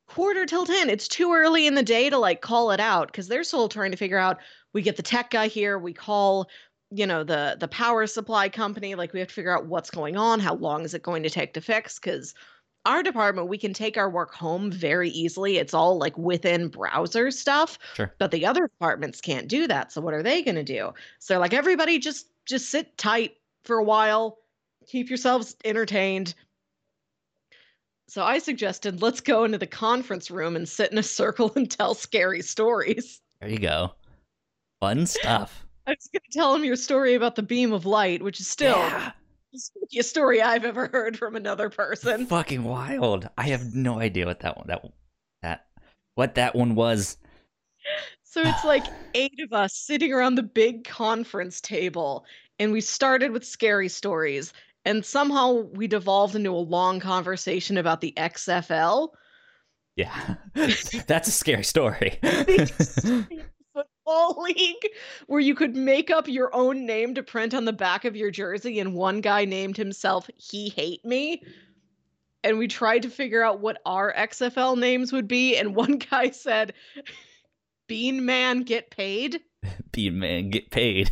quarter 0.08 0.46
till 0.46 0.66
ten. 0.66 0.90
It's 0.90 1.06
too 1.06 1.32
early 1.32 1.68
in 1.68 1.76
the 1.76 1.84
day 1.84 2.10
to 2.10 2.18
like 2.18 2.40
call 2.40 2.72
it 2.72 2.80
out 2.80 3.06
because 3.06 3.28
they're 3.28 3.44
still 3.44 3.68
trying 3.68 3.92
to 3.92 3.96
figure 3.96 4.18
out. 4.18 4.38
We 4.72 4.82
get 4.82 4.96
the 4.96 5.02
tech 5.02 5.30
guy 5.30 5.48
here. 5.48 5.78
We 5.78 5.92
call 5.92 6.48
you 6.94 7.06
know 7.06 7.24
the 7.24 7.56
the 7.58 7.68
power 7.68 8.06
supply 8.06 8.48
company 8.48 8.94
like 8.94 9.12
we 9.12 9.18
have 9.18 9.28
to 9.28 9.34
figure 9.34 9.56
out 9.56 9.66
what's 9.66 9.90
going 9.90 10.16
on 10.16 10.38
how 10.38 10.54
long 10.54 10.84
is 10.84 10.94
it 10.94 11.02
going 11.02 11.22
to 11.22 11.30
take 11.30 11.54
to 11.54 11.60
fix 11.60 11.98
because 11.98 12.34
our 12.84 13.02
department 13.02 13.48
we 13.48 13.58
can 13.58 13.72
take 13.72 13.96
our 13.96 14.10
work 14.10 14.34
home 14.34 14.70
very 14.70 15.10
easily. 15.10 15.58
It's 15.58 15.74
all 15.74 15.98
like 15.98 16.16
within 16.18 16.68
browser 16.68 17.30
stuff 17.30 17.78
sure. 17.94 18.12
but 18.18 18.30
the 18.30 18.44
other 18.44 18.66
departments 18.66 19.20
can't 19.20 19.48
do 19.48 19.66
that. 19.68 19.92
So 19.92 20.00
what 20.00 20.14
are 20.14 20.22
they 20.22 20.42
going 20.42 20.56
to 20.56 20.64
do? 20.64 20.92
So 21.18 21.38
like 21.38 21.54
everybody 21.54 21.98
just 21.98 22.26
just 22.44 22.70
sit 22.70 22.96
tight 22.98 23.36
for 23.64 23.76
a 23.78 23.84
while. 23.84 24.38
Keep 24.86 25.10
yourselves 25.10 25.54
entertained. 25.64 26.34
So 28.08 28.24
i 28.24 28.38
suggested 28.38 29.00
let's 29.00 29.20
go 29.20 29.44
into 29.44 29.58
the 29.58 29.66
conference 29.66 30.30
room 30.30 30.56
and 30.56 30.68
sit 30.68 30.90
in 30.90 30.98
a 30.98 31.02
circle 31.20 31.52
and 31.54 31.70
tell 31.70 31.94
scary 31.94 32.42
stories. 32.42 33.20
There 33.40 33.50
you 33.50 33.58
go. 33.58 33.92
Fun 34.80 35.06
stuff 35.06 35.64
I 35.86 35.90
was 35.90 36.08
going 36.12 36.22
to 36.30 36.38
tell 36.38 36.54
him 36.54 36.64
your 36.64 36.76
story 36.76 37.14
about 37.14 37.34
the 37.34 37.42
beam 37.42 37.72
of 37.72 37.86
light, 37.86 38.22
which 38.22 38.40
is 38.40 38.46
still 38.46 38.76
yeah. 38.76 39.12
a 39.98 40.02
story 40.02 40.40
I've 40.40 40.64
ever 40.64 40.86
heard 40.86 41.18
from 41.18 41.34
another 41.34 41.70
person. 41.70 42.26
Fucking 42.26 42.62
wild! 42.62 43.28
I 43.36 43.48
have 43.48 43.74
no 43.74 43.98
idea 43.98 44.26
what 44.26 44.40
that 44.40 44.56
one 44.56 44.66
that 44.68 44.84
that 45.42 45.66
what 46.14 46.36
that 46.36 46.54
one 46.54 46.76
was. 46.76 47.16
So 48.22 48.42
it's 48.42 48.64
like 48.64 48.84
eight 49.14 49.40
of 49.40 49.52
us 49.52 49.74
sitting 49.74 50.12
around 50.12 50.36
the 50.36 50.42
big 50.44 50.84
conference 50.84 51.60
table, 51.60 52.24
and 52.60 52.72
we 52.72 52.80
started 52.80 53.32
with 53.32 53.44
scary 53.44 53.88
stories, 53.88 54.52
and 54.84 55.04
somehow 55.04 55.52
we 55.52 55.88
devolved 55.88 56.36
into 56.36 56.50
a 56.50 56.56
long 56.56 57.00
conversation 57.00 57.76
about 57.76 58.00
the 58.00 58.14
XFL. 58.16 59.08
Yeah, 59.96 60.36
that's 60.54 61.28
a 61.28 61.32
scary 61.32 61.64
story 61.64 62.18
football 64.12 64.42
league 64.56 64.88
where 65.26 65.40
you 65.40 65.54
could 65.54 65.76
make 65.76 66.10
up 66.10 66.28
your 66.28 66.54
own 66.54 66.86
name 66.86 67.14
to 67.14 67.22
print 67.22 67.54
on 67.54 67.64
the 67.64 67.72
back 67.72 68.04
of 68.04 68.16
your 68.16 68.30
jersey 68.30 68.80
and 68.80 68.94
one 68.94 69.20
guy 69.20 69.44
named 69.44 69.76
himself 69.76 70.28
he 70.36 70.68
hate 70.70 71.04
me. 71.04 71.42
And 72.44 72.58
we 72.58 72.66
tried 72.66 73.02
to 73.02 73.10
figure 73.10 73.42
out 73.42 73.60
what 73.60 73.80
our 73.86 74.12
xfl 74.14 74.78
names 74.78 75.12
would 75.12 75.28
be 75.28 75.56
and 75.56 75.74
one 75.74 75.98
guy 75.98 76.30
said 76.30 76.74
bean 77.86 78.24
man 78.24 78.60
get 78.62 78.90
paid. 78.90 79.40
Bean 79.92 80.18
man 80.18 80.50
get 80.50 80.70
paid. 80.70 81.10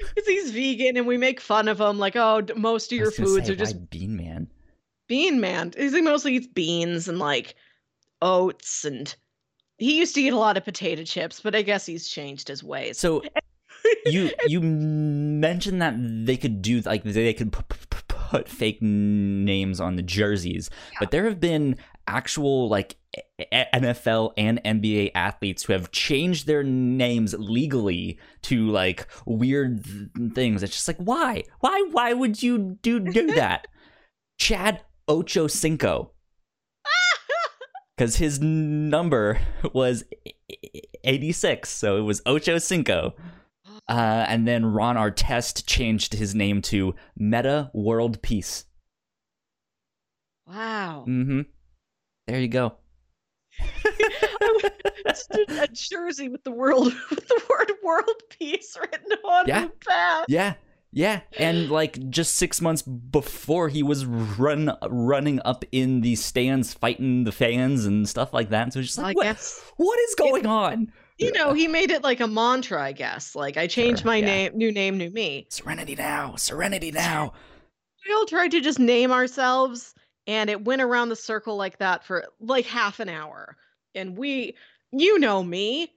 Because 0.00 0.28
he's 0.28 0.50
vegan 0.50 0.96
and 0.96 1.06
we 1.06 1.16
make 1.16 1.40
fun 1.40 1.66
of 1.66 1.80
him 1.80 1.98
like 1.98 2.14
oh 2.14 2.42
most 2.54 2.92
of 2.92 2.98
your 2.98 3.10
foods 3.10 3.46
say, 3.46 3.52
are 3.52 3.56
just 3.56 3.90
bean 3.90 4.16
man? 4.16 4.48
Bean 5.08 5.40
man. 5.40 5.72
He 5.76 6.02
mostly 6.02 6.36
eats 6.36 6.46
beans 6.46 7.08
and 7.08 7.18
like 7.18 7.56
oats 8.20 8.84
and 8.84 9.14
he 9.78 9.98
used 9.98 10.14
to 10.16 10.20
eat 10.20 10.32
a 10.32 10.38
lot 10.38 10.56
of 10.56 10.64
potato 10.64 11.04
chips, 11.04 11.40
but 11.40 11.54
I 11.54 11.62
guess 11.62 11.86
he's 11.86 12.08
changed 12.08 12.48
his 12.48 12.62
ways. 12.62 12.98
So 12.98 13.22
you 14.06 14.30
you 14.46 14.60
mentioned 14.60 15.80
that 15.80 15.94
they 15.98 16.36
could 16.36 16.60
do 16.60 16.80
like 16.80 17.04
they 17.04 17.32
could 17.32 17.52
put 17.52 18.48
fake 18.48 18.82
names 18.82 19.80
on 19.80 19.96
the 19.96 20.02
jerseys, 20.02 20.68
yeah. 20.92 20.98
but 21.00 21.10
there 21.10 21.24
have 21.24 21.40
been 21.40 21.76
actual 22.06 22.68
like 22.68 22.96
NFL 23.52 24.32
and 24.36 24.62
NBA 24.64 25.12
athletes 25.14 25.62
who 25.62 25.72
have 25.74 25.92
changed 25.92 26.46
their 26.46 26.62
names 26.64 27.34
legally 27.38 28.18
to 28.42 28.68
like 28.68 29.06
weird 29.26 29.84
things. 30.34 30.62
It's 30.62 30.74
just 30.74 30.88
like 30.88 30.98
why? 30.98 31.44
Why 31.60 31.86
why 31.92 32.12
would 32.12 32.42
you 32.42 32.78
do 32.82 32.98
do 32.98 33.28
that? 33.34 33.68
Chad 34.38 34.82
Ocho 35.06 35.46
Cinco 35.46 36.12
because 37.98 38.16
his 38.16 38.40
number 38.40 39.40
was 39.72 40.04
86, 41.02 41.68
so 41.68 41.96
it 41.96 42.02
was 42.02 42.22
Ocho 42.24 42.58
Cinco. 42.58 43.14
Uh, 43.86 44.26
and 44.28 44.46
then 44.46 44.66
Ron 44.66 44.96
Artest 44.96 45.64
changed 45.66 46.12
his 46.12 46.34
name 46.34 46.60
to 46.60 46.94
Metta 47.16 47.70
World 47.72 48.20
Peace. 48.20 48.66
Wow. 50.46 51.06
Mm-hmm. 51.08 51.42
There 52.26 52.38
you 52.38 52.48
go. 52.48 52.74
a 55.48 55.68
jersey 55.72 56.28
with 56.28 56.44
the 56.44 56.50
world 56.50 56.92
with 57.10 57.28
the 57.28 57.42
word 57.48 57.72
world 57.82 58.22
peace 58.38 58.76
written 58.78 59.12
on 59.24 59.48
yeah. 59.48 59.62
the 59.62 59.72
back. 59.86 60.24
Yeah. 60.28 60.54
Yeah, 60.90 61.20
and 61.38 61.70
like 61.70 62.10
just 62.10 62.36
six 62.36 62.60
months 62.60 62.82
before, 62.82 63.68
he 63.68 63.82
was 63.82 64.06
run 64.06 64.76
running 64.88 65.40
up 65.44 65.64
in 65.72 66.00
the 66.00 66.16
stands, 66.16 66.72
fighting 66.74 67.24
the 67.24 67.32
fans 67.32 67.86
and 67.86 68.08
stuff 68.08 68.32
like 68.32 68.50
that. 68.50 68.72
So 68.72 68.80
it's 68.80 68.88
just 68.88 68.98
like, 68.98 69.16
what, 69.16 69.36
what 69.76 69.98
is 70.00 70.14
going 70.14 70.44
it, 70.44 70.48
on? 70.48 70.92
You 71.18 71.32
know, 71.32 71.52
he 71.52 71.66
made 71.66 71.90
it 71.90 72.04
like 72.04 72.20
a 72.20 72.28
mantra, 72.28 72.80
I 72.80 72.92
guess. 72.92 73.34
Like 73.34 73.56
I 73.56 73.66
changed 73.66 74.02
sure, 74.02 74.10
my 74.10 74.16
yeah. 74.16 74.26
name, 74.26 74.52
new 74.56 74.70
name, 74.70 74.96
new 74.96 75.10
me. 75.10 75.46
Serenity 75.50 75.96
now, 75.96 76.36
serenity 76.36 76.92
now. 76.92 77.32
We 78.06 78.14
all 78.14 78.26
tried 78.26 78.52
to 78.52 78.60
just 78.60 78.78
name 78.78 79.10
ourselves, 79.10 79.94
and 80.26 80.48
it 80.48 80.64
went 80.64 80.80
around 80.80 81.08
the 81.08 81.16
circle 81.16 81.56
like 81.56 81.78
that 81.78 82.04
for 82.04 82.24
like 82.40 82.66
half 82.66 83.00
an 83.00 83.08
hour. 83.08 83.56
And 83.94 84.16
we, 84.16 84.54
you 84.92 85.18
know 85.18 85.42
me, 85.42 85.92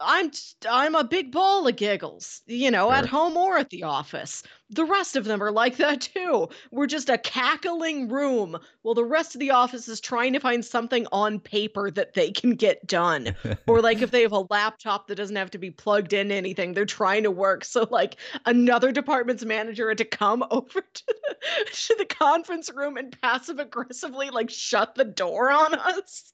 I'm 0.00 0.30
I'm 0.68 0.94
a 0.94 1.04
big 1.04 1.32
ball 1.32 1.66
of 1.66 1.76
giggles, 1.76 2.42
you 2.46 2.70
know, 2.70 2.88
sure. 2.88 2.94
at 2.94 3.06
home 3.06 3.36
or 3.36 3.56
at 3.56 3.70
the 3.70 3.82
office. 3.82 4.42
The 4.68 4.84
rest 4.84 5.16
of 5.16 5.24
them 5.24 5.42
are 5.42 5.50
like 5.50 5.76
that 5.76 6.02
too. 6.02 6.48
We're 6.70 6.86
just 6.86 7.08
a 7.08 7.16
cackling 7.16 8.08
room 8.08 8.58
while 8.82 8.94
the 8.94 9.04
rest 9.04 9.34
of 9.34 9.40
the 9.40 9.52
office 9.52 9.88
is 9.88 10.00
trying 10.00 10.34
to 10.34 10.40
find 10.40 10.64
something 10.64 11.06
on 11.12 11.40
paper 11.40 11.90
that 11.92 12.14
they 12.14 12.30
can 12.30 12.56
get 12.56 12.86
done. 12.86 13.34
or 13.66 13.80
like 13.80 14.02
if 14.02 14.10
they 14.10 14.22
have 14.22 14.32
a 14.32 14.46
laptop 14.50 15.06
that 15.06 15.14
doesn't 15.14 15.36
have 15.36 15.50
to 15.52 15.58
be 15.58 15.70
plugged 15.70 16.12
in 16.12 16.30
anything, 16.30 16.74
they're 16.74 16.84
trying 16.84 17.22
to 17.22 17.30
work. 17.30 17.64
So 17.64 17.88
like 17.90 18.16
another 18.44 18.92
department's 18.92 19.44
manager 19.44 19.88
had 19.88 19.98
to 19.98 20.04
come 20.04 20.44
over 20.50 20.80
to 20.80 21.02
the, 21.06 21.36
to 21.72 21.94
the 21.96 22.06
conference 22.06 22.70
room 22.74 22.96
and 22.98 23.18
passive 23.22 23.58
aggressively 23.58 24.30
like 24.30 24.50
shut 24.50 24.94
the 24.94 25.04
door 25.04 25.50
on 25.50 25.74
us. 25.74 26.32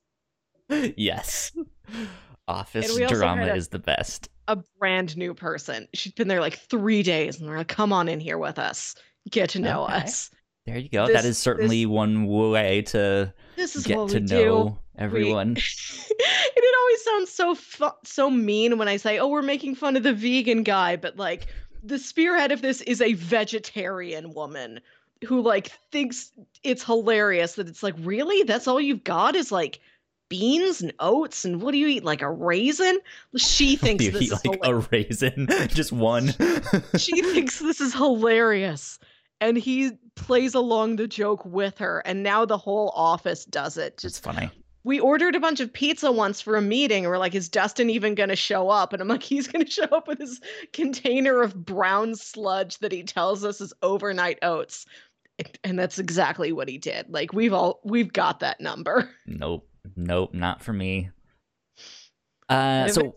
Yes. 0.97 1.53
Office 2.49 2.97
drama 3.09 3.47
is 3.55 3.69
the 3.69 3.79
best. 3.79 4.29
A 4.49 4.59
brand 4.79 5.17
new 5.17 5.35
person. 5.35 5.87
She's 5.95 6.13
been 6.13 6.29
there 6.29 6.41
like 6.41 6.59
three 6.59 7.03
days, 7.03 7.39
and 7.39 7.49
they're 7.49 7.59
like, 7.59 7.69
"Come 7.69 7.93
on 7.93 8.09
in 8.09 8.21
here 8.21 8.39
with 8.39 8.59
us, 8.59 8.95
get 9.31 9.51
to 9.51 9.61
know 9.61 9.85
okay. 9.85 9.95
us." 9.95 10.31
There 10.67 10.79
you 10.79 10.89
go. 10.89 11.07
This, 11.07 11.23
that 11.23 11.29
is 11.29 11.39
certainly 11.39 11.85
this, 11.85 11.91
one 11.91 12.27
way 12.27 12.83
to 12.83 13.33
this 13.57 13.77
is 13.77 13.87
get 13.87 14.09
to 14.09 14.21
know 14.21 14.69
do. 14.69 14.79
everyone. 14.99 15.57
it 15.57 16.75
always 16.79 17.05
sounds 17.05 17.31
so 17.31 17.55
fu- 17.55 17.99
so 18.05 18.31
mean 18.31 18.79
when 18.79 18.89
I 18.89 18.97
say, 18.97 19.19
"Oh, 19.19 19.29
we're 19.29 19.43
making 19.43 19.77
fun 19.77 19.97
of 19.97 20.03
the 20.03 20.13
vegan 20.13 20.63
guy," 20.63 20.97
but 20.97 21.17
like 21.17 21.47
the 21.83 21.99
spearhead 21.99 22.53
of 22.53 22.63
this 22.63 22.81
is 22.83 23.01
a 23.01 23.15
vegetarian 23.15 24.35
woman 24.35 24.81
who 25.25 25.41
like 25.41 25.73
thinks 25.91 26.33
it's 26.63 26.85
hilarious 26.85 27.55
that 27.55 27.69
it's 27.69 27.83
like, 27.83 27.95
really? 27.99 28.43
That's 28.43 28.67
all 28.67 28.81
you've 28.81 29.05
got 29.05 29.37
is 29.37 29.53
like 29.53 29.81
beans 30.33 30.81
and 30.81 30.95
oats 30.99 31.45
and 31.45 31.61
what 31.61 31.73
do 31.73 31.79
you 31.79 31.87
eat 31.87 32.05
like 32.05 32.23
a 32.23 32.31
raisin 32.31 32.99
she 33.37 33.77
thinks 33.85 34.09
this 34.09 34.23
eat 34.23 34.33
like 34.33 34.43
hilarious. 34.45 34.87
a 34.87 34.89
raisin 34.91 35.47
just 35.69 35.93
one 35.93 36.29
she 36.97 37.21
thinks 37.21 37.59
this 37.59 37.83
is 37.83 37.93
hilarious 37.93 38.99
and 39.43 39.59
he 39.59 39.91
plays 40.15 40.55
along 40.55 40.97
the 40.97 41.07
joke 41.07 41.45
with 41.45 41.77
her 41.77 42.03
and 42.07 42.23
now 42.23 42.47
the 42.47 42.57
whole 42.57 42.91
office 42.97 43.45
does 43.45 43.77
it 43.77 43.99
just 43.99 44.23
funny 44.23 44.51
we 44.85 44.99
ordered 44.99 45.37
a 45.37 45.41
bunch 45.41 45.61
of 45.61 45.71
pizza 45.71 46.11
once 46.11 46.41
for 46.41 46.57
a 46.57 46.61
meeting. 46.61 47.05
And 47.05 47.11
we're 47.13 47.19
like, 47.19 47.37
is 47.37 47.49
Dustin 47.49 47.89
even 47.89 48.17
going 48.17 48.31
to 48.31 48.35
show 48.35 48.69
up? 48.69 48.93
And 48.93 49.01
I'm 49.01 49.07
like, 49.07 49.23
he's 49.23 49.47
going 49.47 49.65
to 49.65 49.71
show 49.71 49.85
up 49.85 50.09
with 50.09 50.19
his 50.19 50.41
container 50.73 51.41
of 51.41 51.65
brown 51.65 52.17
sludge 52.17 52.79
that 52.79 52.91
he 52.91 53.05
tells 53.05 53.45
us 53.45 53.61
is 53.61 53.73
overnight 53.83 54.41
oats. 54.43 54.85
And 55.63 55.79
that's 55.79 56.01
exactly 56.01 56.51
what 56.51 56.69
he 56.69 56.79
did. 56.79 57.07
Like, 57.11 57.33
we've 57.33 57.53
all, 57.53 57.79
we've 57.85 58.13
got 58.13 58.41
that 58.41 58.61
number. 58.61 59.09
Nope 59.25 59.69
nope, 59.97 60.35
not 60.35 60.63
for 60.63 60.73
me. 60.73 61.11
Uh, 62.49 62.87
so 62.89 63.15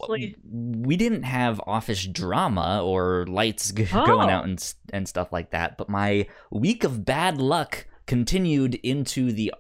we 0.50 0.96
didn't 0.96 1.24
have 1.24 1.60
office 1.68 2.06
drama 2.06 2.82
or 2.84 3.26
lights 3.28 3.72
g- 3.72 3.88
oh. 3.94 4.06
going 4.06 4.30
out 4.30 4.46
and 4.46 4.74
and 4.94 5.08
stuff 5.08 5.34
like 5.34 5.52
that. 5.52 5.78
But 5.78 5.90
my 5.90 6.28
week 6.52 6.84
of 6.84 7.04
bad 7.04 7.38
luck 7.38 7.86
continued 8.08 8.76
into 8.76 9.32
the 9.32 9.54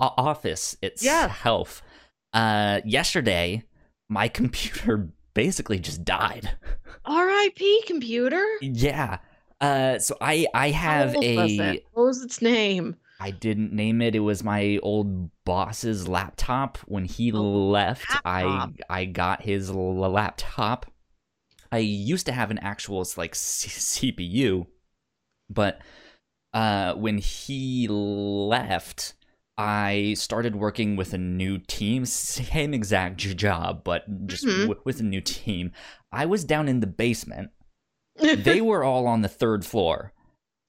office 0.00 0.76
itself. 0.82 1.82
Yeah. 2.32 2.40
Uh, 2.40 2.80
yesterday, 2.84 3.64
my 4.08 4.28
computer 4.40 5.08
basically 5.34 5.78
just 5.78 6.04
died. 6.04 6.56
R.I.P. 7.04 7.82
computer. 7.86 8.44
Yeah. 8.60 9.18
Uh, 9.60 9.98
so 9.98 10.16
I 10.20 10.46
I 10.54 10.70
have 10.70 11.14
a? 11.16 11.82
What 11.92 12.06
was 12.06 12.22
its 12.22 12.42
name? 12.42 12.96
I 13.18 13.30
didn't 13.30 13.72
name 13.72 14.02
it. 14.02 14.14
It 14.14 14.20
was 14.20 14.44
my 14.44 14.78
old 14.82 15.30
boss's 15.44 16.06
laptop. 16.06 16.78
When 16.86 17.04
he 17.06 17.32
Oh, 17.32 17.40
left, 17.70 18.06
I 18.24 18.44
laptop. 18.44 18.74
I 18.90 19.04
got 19.06 19.42
his 19.42 19.70
l- 19.70 19.94
laptop. 20.10 20.86
I 21.72 21.78
used 21.78 22.26
to 22.26 22.32
have 22.32 22.50
an 22.50 22.58
actual 22.58 23.06
like 23.16 23.34
C- 23.34 24.12
CPU, 24.12 24.66
but 25.50 25.80
uh, 26.52 26.94
when 26.94 27.18
he 27.18 27.88
left, 27.88 29.14
I 29.58 30.14
started 30.18 30.54
working 30.56 30.96
with 30.96 31.12
a 31.14 31.18
new 31.18 31.58
team, 31.58 32.04
same 32.04 32.74
exact 32.74 33.16
j- 33.16 33.34
job, 33.34 33.82
but 33.84 34.26
just 34.26 34.44
Mhm. 34.44 34.60
w- 34.68 34.80
with 34.84 35.00
a 35.00 35.04
new 35.04 35.20
team. 35.20 35.72
I 36.12 36.26
was 36.26 36.44
down 36.44 36.68
in 36.68 36.80
the 36.80 36.86
basement. 36.86 37.50
They 38.20 38.60
were 38.60 38.84
all 38.84 39.06
on 39.06 39.22
the 39.22 39.28
third 39.28 39.64
floor. 39.64 40.12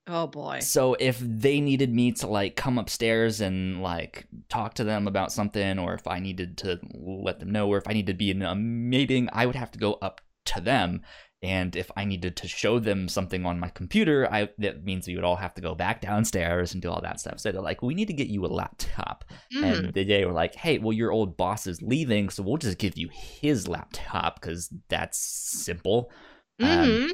Oh 0.07 0.27
boy. 0.27 0.59
So 0.59 0.95
if 0.99 1.19
they 1.19 1.61
needed 1.61 1.93
me 1.93 2.11
to 2.13 2.27
like 2.27 2.55
come 2.55 2.77
upstairs 2.77 3.41
and 3.41 3.81
like 3.81 4.27
talk 4.49 4.75
to 4.75 4.83
them 4.83 5.07
about 5.07 5.31
something, 5.31 5.79
or 5.79 5.93
if 5.93 6.07
I 6.07 6.19
needed 6.19 6.57
to 6.59 6.79
let 6.93 7.39
them 7.39 7.51
know, 7.51 7.67
or 7.67 7.77
if 7.77 7.87
I 7.87 7.93
needed 7.93 8.13
to 8.13 8.17
be 8.17 8.31
in 8.31 8.41
a 8.41 8.55
meeting, 8.55 9.29
I 9.31 9.45
would 9.45 9.55
have 9.55 9.71
to 9.71 9.79
go 9.79 9.93
up 10.01 10.21
to 10.45 10.61
them. 10.61 11.01
And 11.43 11.75
if 11.75 11.91
I 11.95 12.03
needed 12.03 12.35
to 12.37 12.47
show 12.47 12.79
them 12.79 13.07
something 13.07 13.45
on 13.45 13.59
my 13.59 13.69
computer, 13.69 14.27
I 14.31 14.49
that 14.57 14.83
means 14.83 15.07
we 15.07 15.13
would 15.15 15.23
all 15.23 15.35
have 15.35 15.53
to 15.53 15.61
go 15.61 15.75
back 15.75 16.01
downstairs 16.01 16.73
and 16.73 16.81
do 16.81 16.89
all 16.89 17.01
that 17.01 17.19
stuff. 17.19 17.39
So 17.39 17.51
they're 17.51 17.61
like, 17.61 17.83
"We 17.83 17.93
need 17.93 18.07
to 18.07 18.13
get 18.13 18.27
you 18.27 18.43
a 18.43 18.47
laptop." 18.47 19.23
Mm. 19.53 19.63
And 19.63 19.93
they 19.93 20.25
were 20.25 20.31
like, 20.31 20.55
"Hey, 20.55 20.79
well, 20.79 20.93
your 20.93 21.11
old 21.11 21.37
boss 21.37 21.67
is 21.67 21.81
leaving, 21.83 22.29
so 22.29 22.41
we'll 22.41 22.57
just 22.57 22.79
give 22.79 22.97
you 22.97 23.09
his 23.11 23.67
laptop 23.67 24.41
because 24.41 24.73
that's 24.89 25.19
simple." 25.19 26.11
Um, 26.59 26.67
Mhm. 26.67 27.11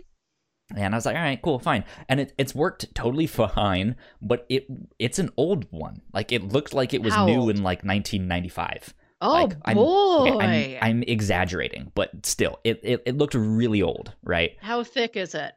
And 0.76 0.94
I 0.94 0.98
was 0.98 1.06
like, 1.06 1.16
all 1.16 1.22
right, 1.22 1.42
cool, 1.42 1.60
fine. 1.60 1.84
And 2.10 2.20
it, 2.20 2.34
it's 2.38 2.56
worked 2.56 2.94
totally 2.96 3.28
fine, 3.28 3.96
but 4.22 4.46
it 4.50 4.66
it's 5.00 5.20
an 5.20 5.30
old 5.38 5.66
one. 5.72 6.02
Like 6.14 6.32
it 6.32 6.44
looked 6.44 6.74
like 6.74 6.94
it 6.94 7.02
was 7.04 7.14
How 7.14 7.26
new 7.26 7.42
old? 7.42 7.50
in 7.52 7.58
like 7.64 7.84
1995. 7.84 8.94
oh 9.22 9.32
like, 9.32 9.54
I'm- 9.66 9.78
boy. 9.78 10.32
Okay, 10.36 10.78
I'm, 10.82 10.98
I'm 10.98 11.04
exaggerating, 11.04 11.92
but 11.96 12.26
still, 12.26 12.60
it, 12.64 12.80
it 12.84 13.04
it 13.06 13.18
looked 13.18 13.36
really 13.36 13.82
old, 13.82 14.14
right? 14.24 14.52
How 14.62 14.84
thick 14.84 15.16
is 15.16 15.36
it? 15.36 15.54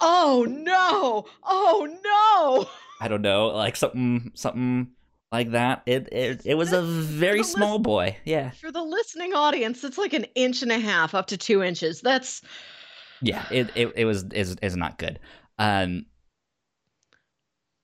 Oh 0.00 0.46
no! 0.48 1.26
Oh 1.44 1.88
no! 2.04 2.68
I 3.00 3.08
don't 3.08 3.22
know, 3.22 3.48
like 3.48 3.76
something 3.76 4.32
something 4.34 4.88
like 5.30 5.52
that. 5.52 5.82
It 5.86 6.08
it, 6.12 6.42
it 6.44 6.54
was 6.54 6.72
a 6.72 6.82
very 6.82 7.42
small 7.44 7.78
boy. 7.78 8.16
Yeah, 8.24 8.50
For 8.50 8.72
the 8.72 8.82
listening 8.82 9.32
audience, 9.34 9.84
it's 9.84 9.98
like 9.98 10.12
an 10.14 10.26
inch 10.34 10.62
and 10.62 10.72
a 10.72 10.78
half 10.80 11.14
up 11.14 11.28
to 11.28 11.36
two 11.36 11.62
inches. 11.62 12.00
That's 12.00 12.42
yeah. 13.22 13.44
It 13.50 13.70
it, 13.74 13.92
it 13.96 14.04
was 14.04 14.24
is 14.32 14.56
is 14.62 14.76
not 14.76 14.98
good. 14.98 15.18
Um. 15.58 16.06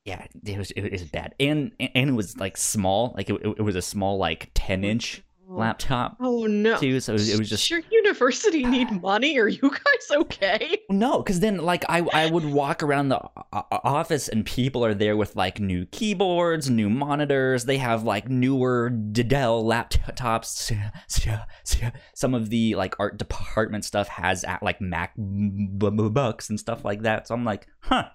Yeah, 0.04 0.26
it 0.44 0.56
was 0.56 0.70
it 0.70 0.90
was 0.90 1.04
bad, 1.04 1.34
and 1.38 1.72
and 1.78 2.10
it 2.10 2.14
was 2.14 2.38
like 2.38 2.56
small, 2.56 3.12
like 3.14 3.28
it, 3.28 3.36
it 3.42 3.60
was 3.60 3.76
a 3.76 3.82
small 3.82 4.16
like 4.16 4.50
ten 4.54 4.82
inch 4.82 5.22
Oh, 5.50 5.54
laptop 5.56 6.18
Oh 6.20 6.44
no! 6.44 6.76
too. 6.78 7.00
So 7.00 7.12
it 7.12 7.14
was, 7.14 7.28
it 7.30 7.38
was 7.38 7.48
Does 7.48 7.60
just 7.60 7.70
your 7.70 7.80
university 7.90 8.64
need 8.66 9.00
money? 9.00 9.38
Are 9.38 9.48
you 9.48 9.60
guys 9.70 10.10
okay? 10.10 10.80
no, 10.90 11.22
because 11.22 11.40
then 11.40 11.56
like 11.58 11.84
I 11.88 12.00
I 12.12 12.30
would 12.30 12.44
walk 12.44 12.82
around 12.82 13.08
the 13.08 13.18
o- 13.18 13.32
o- 13.52 13.66
office 13.82 14.28
and 14.28 14.44
people 14.44 14.84
are 14.84 14.92
there 14.92 15.16
with 15.16 15.36
like 15.36 15.58
new 15.58 15.86
keyboards, 15.86 16.68
new 16.68 16.90
monitors. 16.90 17.64
They 17.64 17.78
have 17.78 18.02
like 18.04 18.28
newer 18.28 18.90
Dell 18.90 19.64
laptops. 19.64 20.70
Some 22.14 22.34
of 22.34 22.50
the 22.50 22.74
like 22.74 22.94
art 23.00 23.16
department 23.18 23.86
stuff 23.86 24.08
has 24.08 24.44
at 24.44 24.62
like 24.62 24.82
Mac 24.82 25.14
books 25.16 26.50
and 26.50 26.60
stuff 26.60 26.84
like 26.84 27.02
that. 27.02 27.26
So 27.26 27.34
I'm 27.34 27.44
like, 27.44 27.66
huh, 27.80 28.08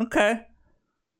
okay. 0.00 0.42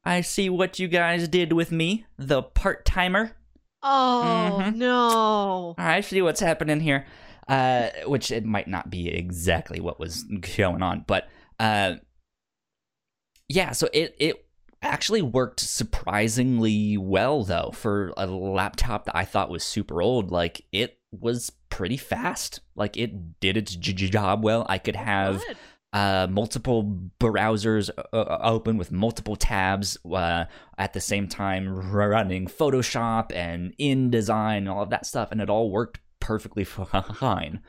I 0.05 0.21
see 0.21 0.49
what 0.51 0.79
you 0.79 0.87
guys 0.87 1.27
did 1.29 1.53
with 1.53 1.73
me, 1.73 2.07
the 2.19 2.43
part 2.43 2.85
timer. 2.85 3.37
Oh 3.85 4.59
Mhm. 4.63 4.75
no! 4.77 5.75
I 5.79 6.01
see 6.01 6.23
what's 6.23 6.41
happening 6.41 6.81
here. 6.81 7.05
Uh, 7.47 7.91
which 8.07 8.31
it 8.31 8.45
might 8.47 8.67
not 8.69 8.89
be 8.89 9.09
exactly 9.09 9.79
what 9.79 10.01
was 10.01 10.23
going 10.57 10.83
on, 10.83 11.05
but 11.07 11.29
uh, 11.61 11.97
yeah. 13.49 13.73
So 13.73 13.89
it 13.93 14.15
it 14.19 14.47
actually 14.83 15.23
worked 15.23 15.61
surprisingly 15.61 16.97
well 16.97 17.43
though 17.45 17.71
for 17.75 18.13
a 18.17 18.27
laptop 18.27 19.05
that 19.07 19.17
I 19.17 19.25
thought 19.25 19.51
was 19.51 19.65
super 19.65 20.01
old. 20.03 20.31
Like 20.31 20.63
it 20.73 20.99
was 21.13 21.51
pretty 21.69 21.97
fast. 21.97 22.61
Like 22.77 22.97
it 22.97 23.41
did 23.41 23.57
its 23.57 23.75
j- 23.75 23.93
j- 23.93 24.09
job 24.09 24.43
well. 24.43 24.65
I 24.69 24.79
could 24.79 24.97
have 24.97 25.41
Good. 25.47 25.57
Uh, 25.95 26.27
multiple 26.29 26.99
browsers 27.21 27.89
uh, 27.97 28.17
uh, 28.17 28.39
open 28.43 28.77
with 28.77 28.91
multiple 28.91 29.37
tabs 29.37 29.97
uh, 30.13 30.45
at 30.77 30.93
the 30.93 31.01
same 31.01 31.29
time 31.29 31.69
running 31.69 32.47
Photoshop 32.47 33.31
and 33.33 33.73
InDesign 33.79 34.59
and 34.59 34.69
all 34.69 34.83
of 34.83 34.91
that 34.91 35.07
stuff, 35.07 35.31
and 35.31 35.41
it 35.41 35.49
all 35.49 35.71
worked 35.71 36.01
perfectly 36.21 36.65
fine. 36.65 37.61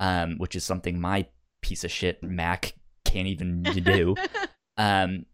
Um, 0.00 0.38
which 0.38 0.54
is 0.54 0.64
something 0.64 1.00
my 1.00 1.26
piece 1.60 1.82
of 1.84 1.90
shit 1.90 2.22
Mac 2.22 2.72
can't 3.04 3.26
even 3.26 3.62
do. 3.62 4.14
um, 4.76 5.26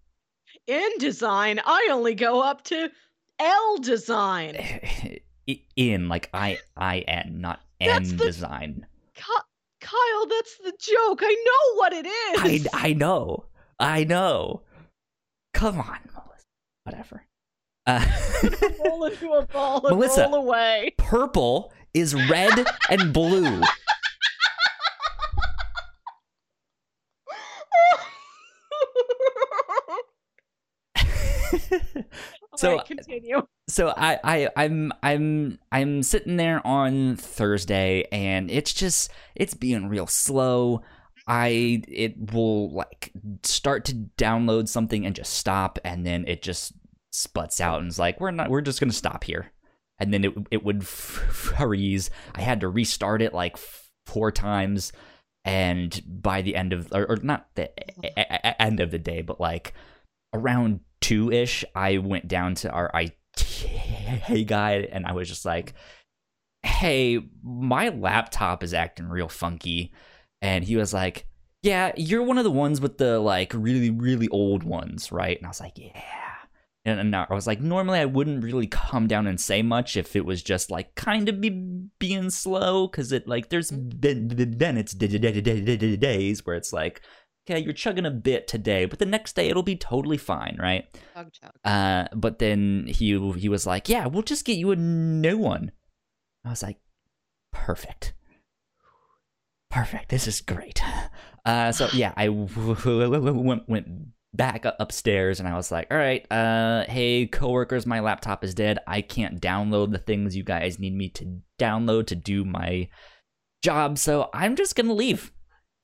In 0.67 0.89
design, 0.99 1.61
I 1.65 1.89
only 1.93 2.15
go 2.15 2.41
up 2.41 2.65
to 2.65 2.91
L 3.39 3.79
design. 3.79 4.57
in 5.77 6.09
like 6.09 6.31
I 6.33 6.59
I 6.77 7.01
N, 7.01 7.41
not 7.41 7.61
N 7.81 8.17
design. 8.17 8.87
Ky- 9.15 9.23
Kyle, 9.85 10.27
that's 10.27 10.57
the 10.65 10.73
joke. 10.79 11.21
I 11.23 11.45
know 11.47 11.77
what 11.77 11.93
it 11.93 12.07
is. 12.07 12.67
I. 12.73 12.89
I 12.89 12.93
know, 12.95 13.45
I 13.79 14.05
know. 14.05 14.63
Come 15.53 15.79
on, 15.79 15.99
Melissa. 16.15 16.47
Whatever. 16.85 17.27
Uh, 17.87 18.03
roll 18.85 19.05
into 19.05 19.31
a 19.33 19.47
ball 19.47 19.87
and 19.87 19.99
Melissa. 19.99 20.23
roll 20.23 20.37
away. 20.37 20.95
purple 20.97 21.71
is 21.93 22.15
red 22.31 22.67
and 22.89 23.13
blue. 23.13 23.61
So- 32.59 32.71
right, 32.73 32.81
uh, 32.81 32.85
continue. 32.85 33.43
so 33.69 33.93
I, 33.97 34.19
I 34.25 34.49
I'm 34.57 34.93
I'm 35.03 35.59
I'm 35.73 36.03
sitting 36.03 36.37
there 36.37 36.65
on 36.67 37.17
Thursday 37.17 38.07
and 38.13 38.51
it's 38.51 38.73
just 38.73 39.11
it's 39.35 39.55
being 39.55 39.89
real 39.89 40.07
slow. 40.07 40.83
I 41.27 41.83
it 41.89 42.33
will 42.33 42.71
like 42.73 43.13
start 43.43 43.87
to 43.87 43.95
download 44.19 44.69
something 44.69 45.07
and 45.07 45.15
just 45.17 45.33
stop 45.35 45.79
and 45.85 46.05
then 46.05 46.25
it 46.29 46.43
just 46.43 46.75
sputs 47.13 47.61
out 47.61 47.81
and 47.81 47.89
is 47.89 47.99
like 47.99 48.21
we're 48.21 48.31
not 48.31 48.51
we're 48.51 48.61
just 48.61 48.81
going 48.81 48.91
to 48.91 48.97
stop 48.97 49.25
here. 49.25 49.51
And 49.99 50.13
then 50.13 50.25
it 50.25 50.33
it 50.51 50.65
would 50.65 50.87
freeze. 50.87 52.11
I 52.35 52.43
had 52.43 52.61
to 52.61 52.69
restart 52.69 53.23
it 53.23 53.33
like 53.33 53.57
four 54.07 54.31
times 54.31 54.93
and 55.47 56.03
by 56.07 56.43
the 56.43 56.57
end 56.57 56.73
of 56.75 56.89
or, 56.93 57.07
or 57.11 57.17
not 57.23 57.47
the 57.55 57.71
e- 58.05 58.11
e- 58.19 58.53
end 58.59 58.81
of 58.81 58.91
the 58.91 58.99
day 58.99 59.23
but 59.23 59.41
like 59.41 59.73
around 60.35 60.81
2ish 61.01 61.65
I 61.75 61.99
went 61.99 62.29
down 62.29 62.55
to 62.57 62.71
our 62.71 62.91
IT 62.95 64.47
guy 64.47 64.89
and 64.91 65.07
I 65.07 65.13
was 65.13 65.29
just 65.29 65.45
like 65.45 65.75
hey 66.63 67.21
my 67.43 67.91
laptop 67.91 68.63
is 68.63 68.75
acting 68.75 69.09
real 69.09 69.29
funky. 69.29 69.93
And 70.43 70.65
he 70.65 70.77
was 70.77 70.93
like 70.93 71.27
yeah 71.63 71.93
you're 71.97 72.23
one 72.23 72.39
of 72.39 72.45
the 72.45 72.51
ones 72.51 72.81
with 72.81 72.99
the 72.99 73.19
like 73.19 73.53
really 73.55 73.91
really 73.91 74.29
old 74.29 74.65
ones 74.65 75.13
right? 75.13 75.37
And 75.37 75.47
I 75.47 75.51
was 75.51 75.61
like 75.61 75.79
yeah. 75.79 76.03
And, 76.87 77.01
and 77.01 77.17
I 77.17 77.27
was 77.31 77.47
like 77.47 77.61
normally 77.61 77.99
I 77.99 78.05
wouldn't 78.05 78.45
really 78.45 78.67
come 78.67 79.07
down 79.07 79.27
and 79.27 79.41
say 79.41 79.63
much 79.63 79.97
if 79.97 80.17
it 80.17 80.27
was 80.27 80.43
just 80.43 80.71
like 80.71 80.95
kind 80.95 81.29
of 81.29 81.41
be 81.41 81.51
being 81.99 82.29
slow 82.31 82.89
because 82.89 83.13
it 83.13 83.27
like 83.27 83.49
there's 83.49 83.71
mm-hmm. 83.71 83.99
been 83.99 84.57
then 84.59 84.77
it's 84.77 84.93
days 84.95 86.45
where 86.45 86.57
it's 86.57 86.73
like 86.73 87.01
okay 87.49 87.61
you're 87.61 87.73
chugging 87.73 88.07
a 88.07 88.11
bit 88.11 88.49
today 88.49 88.85
but 88.87 88.99
the 88.99 89.07
next 89.07 89.35
day 89.37 89.49
it'll 89.49 89.63
be 89.63 89.77
totally 89.77 90.17
fine 90.17 90.57
right 90.61 90.87
Chug, 91.15 91.33
chug. 91.33 91.51
uh, 91.65 92.07
but 92.15 92.39
then 92.39 92.87
he 92.89 93.19
he 93.39 93.49
was 93.49 93.67
like, 93.67 93.89
"Yeah, 93.89 94.07
we'll 94.07 94.23
just 94.23 94.45
get 94.45 94.57
you 94.59 94.71
a 94.71 94.77
new 94.77 95.39
one." 95.39 95.73
I 96.45 96.51
was 96.51 96.63
like, 96.63 96.79
"Perfect, 97.53 98.15
perfect. 99.71 100.09
This 100.09 100.27
is 100.27 100.41
great." 100.41 100.81
Uh, 101.45 101.71
so 101.73 101.89
yeah, 101.93 102.15
I 102.17 102.31
went 102.31 103.69
went 103.69 103.87
back 104.33 104.65
upstairs 104.81 105.41
and 105.41 105.47
I 105.49 105.55
was 105.57 105.71
like, 105.71 105.89
"All 105.91 105.99
right, 105.99 106.27
uh, 106.33 106.85
hey 106.89 107.27
coworkers, 107.27 107.85
my 107.85 108.01
laptop 108.01 108.43
is 108.45 108.55
dead. 108.55 108.79
I 108.87 109.03
can't 109.03 109.43
download 109.43 109.93
the 109.93 109.99
things 109.99 110.35
you 110.35 110.43
guys 110.43 110.79
need 110.79 110.95
me 110.97 111.11
to 111.11 111.41
download 111.61 112.07
to 112.07 112.17
do 112.17 112.47
my 112.47 112.89
job, 113.63 113.99
so 113.99 114.31
I'm 114.33 114.57
just 114.57 114.75
gonna 114.75 114.95
leave. 114.95 115.33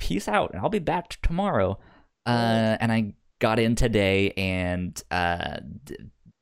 Peace 0.01 0.27
out, 0.27 0.51
and 0.53 0.61
I'll 0.61 0.69
be 0.69 0.81
back 0.81 1.17
tomorrow." 1.23 1.79
Uh, 2.27 2.77
and 2.81 2.91
I 2.91 3.15
got 3.39 3.59
in 3.59 3.75
today 3.75 4.33
and 4.33 5.03
uh 5.11 5.57
d- 5.85 5.97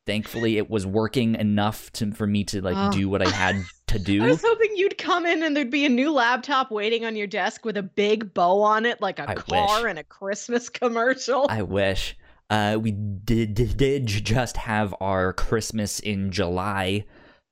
thankfully 0.04 0.56
it 0.56 0.68
was 0.68 0.84
working 0.84 1.36
enough 1.36 1.92
to 1.92 2.10
for 2.12 2.26
me 2.26 2.42
to 2.44 2.60
like 2.60 2.74
Oh. 2.76 2.90
do 2.90 3.08
what 3.08 3.22
I 3.22 3.30
had 3.30 3.62
to 3.88 3.98
do. 4.04 4.24
I 4.24 4.26
was 4.26 4.42
hoping 4.44 4.70
you'd 4.74 4.98
come 4.98 5.24
in 5.26 5.42
and 5.44 5.56
there'd 5.56 5.70
be 5.70 5.84
a 5.86 5.88
new 5.90 6.10
laptop 6.10 6.70
waiting 6.72 7.04
on 7.04 7.14
your 7.14 7.26
desk 7.28 7.64
with 7.64 7.76
a 7.76 7.82
big 7.84 8.34
bow 8.34 8.60
on 8.62 8.84
it, 8.86 9.00
like 9.00 9.18
a 9.20 9.30
I 9.30 9.34
car 9.34 9.82
wish. 9.82 9.90
and 9.90 9.98
a 10.00 10.04
Christmas 10.04 10.68
commercial. 10.80 11.46
I 11.48 11.62
wish. 11.62 12.16
Uh, 12.50 12.78
we 12.80 12.90
did, 12.90 13.54
did 13.54 13.76
did 13.76 14.06
just 14.06 14.56
have 14.56 14.94
our 15.00 15.32
Christmas 15.34 16.00
in 16.00 16.32
July 16.32 17.04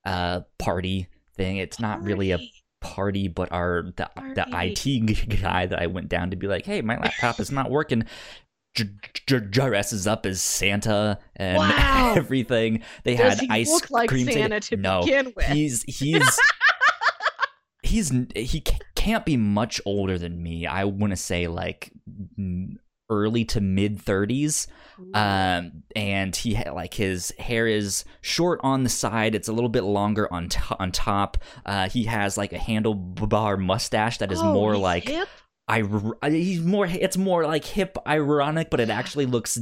uh 0.04 0.40
party 0.58 1.06
thing. 1.36 1.58
It's 1.58 1.78
not 1.78 2.02
really 2.02 2.32
a 2.32 2.38
Party. 2.80 3.28
but 3.28 3.50
our 3.52 3.82
the 3.96 4.08
the 4.34 4.46
IT 4.52 5.28
guy 5.42 5.66
that 5.66 5.80
I 5.80 5.86
went 5.86 6.08
down 6.08 6.30
to 6.30 6.36
be 6.36 6.46
like, 6.46 6.64
hey, 6.66 6.82
my 6.82 6.96
laptop 6.98 7.40
is 7.40 7.50
not 7.50 7.70
working. 7.70 8.04
Dresses 9.26 10.06
up 10.06 10.26
as 10.26 10.42
Santa 10.42 11.18
and 11.34 11.56
Wow. 11.58 12.14
everything. 12.16 12.82
They 13.04 13.16
Does 13.16 13.40
had 13.40 13.50
ice 13.50 13.70
look 13.70 13.90
like 13.90 14.10
cream. 14.10 14.26
Santa 14.26 14.60
to 14.60 14.76
no, 14.76 15.00
begin 15.02 15.32
with? 15.34 15.46
he's 15.46 15.82
he's 15.88 16.38
he's 17.82 18.12
he 18.34 18.62
can't 18.94 19.24
be 19.24 19.36
much 19.38 19.80
older 19.86 20.18
than 20.18 20.42
me. 20.42 20.66
I 20.66 20.84
want 20.84 21.12
to 21.12 21.16
say 21.16 21.46
like 21.46 21.90
early 23.08 23.44
to 23.44 23.60
mid 23.60 23.98
30s 23.98 24.66
um 25.14 25.82
and 25.94 26.34
he 26.34 26.54
ha- 26.54 26.72
like 26.72 26.94
his 26.94 27.32
hair 27.38 27.66
is 27.68 28.04
short 28.22 28.58
on 28.62 28.82
the 28.82 28.88
side 28.88 29.34
it's 29.34 29.46
a 29.48 29.52
little 29.52 29.68
bit 29.68 29.82
longer 29.84 30.32
on 30.32 30.48
to- 30.48 30.76
on 30.80 30.90
top 30.90 31.36
uh 31.66 31.88
he 31.88 32.04
has 32.04 32.36
like 32.38 32.52
a 32.52 32.58
handlebar 32.58 33.58
mustache 33.58 34.18
that 34.18 34.32
is 34.32 34.40
Oh, 34.40 34.52
more 34.52 34.76
like 34.76 35.04
hip? 35.08 35.28
I 35.68 35.82
he's 36.30 36.60
more 36.62 36.86
it's 36.86 37.16
more 37.16 37.44
like 37.44 37.64
hip 37.64 37.96
ironic 38.06 38.70
but 38.70 38.80
it 38.80 38.88
actually 38.90 39.26
looks 39.26 39.58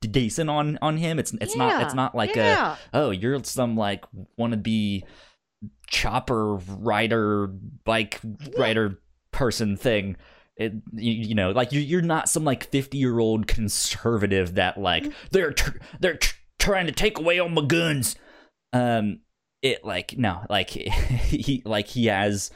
decent 0.00 0.50
on 0.50 0.78
on 0.82 0.98
him. 0.98 1.18
It's 1.18 1.32
it's 1.40 1.56
not 1.56 1.82
it's 1.82 1.94
not 1.94 2.14
like 2.14 2.36
a 2.36 2.78
oh, 2.92 3.10
you're 3.10 3.42
some 3.42 3.74
like 3.74 4.04
wannabe 4.38 5.02
chopper 5.86 6.56
rider, 6.56 7.46
bike 7.84 8.20
rider 8.58 9.00
person 9.32 9.76
thing. 9.76 10.16
It, 10.56 10.72
you, 10.92 11.12
you 11.12 11.34
know, 11.34 11.50
like 11.50 11.72
you're, 11.72 11.82
you're 11.82 12.00
not 12.02 12.28
some 12.28 12.44
like 12.44 12.70
50 12.70 12.96
year 12.96 13.18
old 13.18 13.46
conservative 13.46 14.54
that 14.54 14.78
like 14.78 15.12
they're 15.32 15.52
tr- 15.52 15.78
they're 16.00 16.16
tr- 16.16 16.36
trying 16.58 16.86
to 16.86 16.92
take 16.92 17.18
away 17.18 17.38
all 17.40 17.48
my 17.48 17.64
guns. 17.64 18.14
Um, 18.72 19.20
it 19.62 19.84
like 19.84 20.16
no, 20.16 20.44
like 20.48 20.70
he 20.70 21.62
like 21.64 21.88
he 21.88 22.06
has 22.06 22.50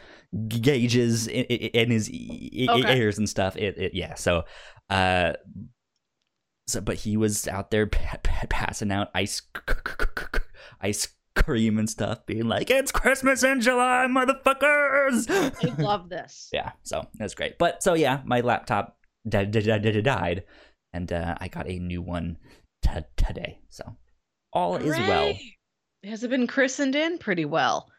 gauges 0.46 1.26
in, 1.26 1.44
in 1.44 1.90
his 1.90 2.08
Okay. 2.08 2.98
ears 2.98 3.18
and 3.18 3.28
stuff. 3.28 3.56
It, 3.56 3.78
it 3.78 3.94
yeah. 3.94 4.14
So, 4.14 4.44
uh, 4.90 5.32
so 6.66 6.80
but 6.80 6.96
he 6.96 7.16
was 7.16 7.48
out 7.48 7.70
there 7.70 7.86
pa- 7.86 8.18
pa- 8.22 8.46
passing 8.50 8.92
out 8.92 9.08
ice 9.14 9.40
c- 9.56 9.62
c- 9.68 10.04
c- 10.18 10.40
ice 10.80 11.08
cream 11.42 11.78
and 11.78 11.88
stuff, 11.88 12.24
being 12.26 12.48
like, 12.48 12.70
"It's 12.70 12.92
Christmas 12.92 13.42
in 13.42 13.60
July, 13.60 14.06
motherfuckers!" 14.08 15.28
I 15.30 15.82
love 15.82 16.08
this. 16.08 16.48
yeah, 16.52 16.72
so 16.82 17.06
that's 17.14 17.34
great. 17.34 17.58
But 17.58 17.82
so 17.82 17.94
yeah, 17.94 18.20
my 18.24 18.40
laptop 18.40 18.98
di- 19.28 19.46
di- 19.46 19.60
di- 19.60 19.78
di- 19.78 20.02
died, 20.02 20.44
and 20.92 21.12
uh, 21.12 21.36
I 21.40 21.48
got 21.48 21.68
a 21.68 21.78
new 21.78 22.02
one 22.02 22.38
t- 22.82 22.90
today. 23.16 23.60
So 23.68 23.96
all 24.52 24.76
is 24.76 24.96
well. 24.96 25.34
Has 26.04 26.22
it 26.22 26.30
been 26.30 26.46
christened 26.46 26.94
in 26.94 27.18
pretty 27.18 27.44
well? 27.44 27.90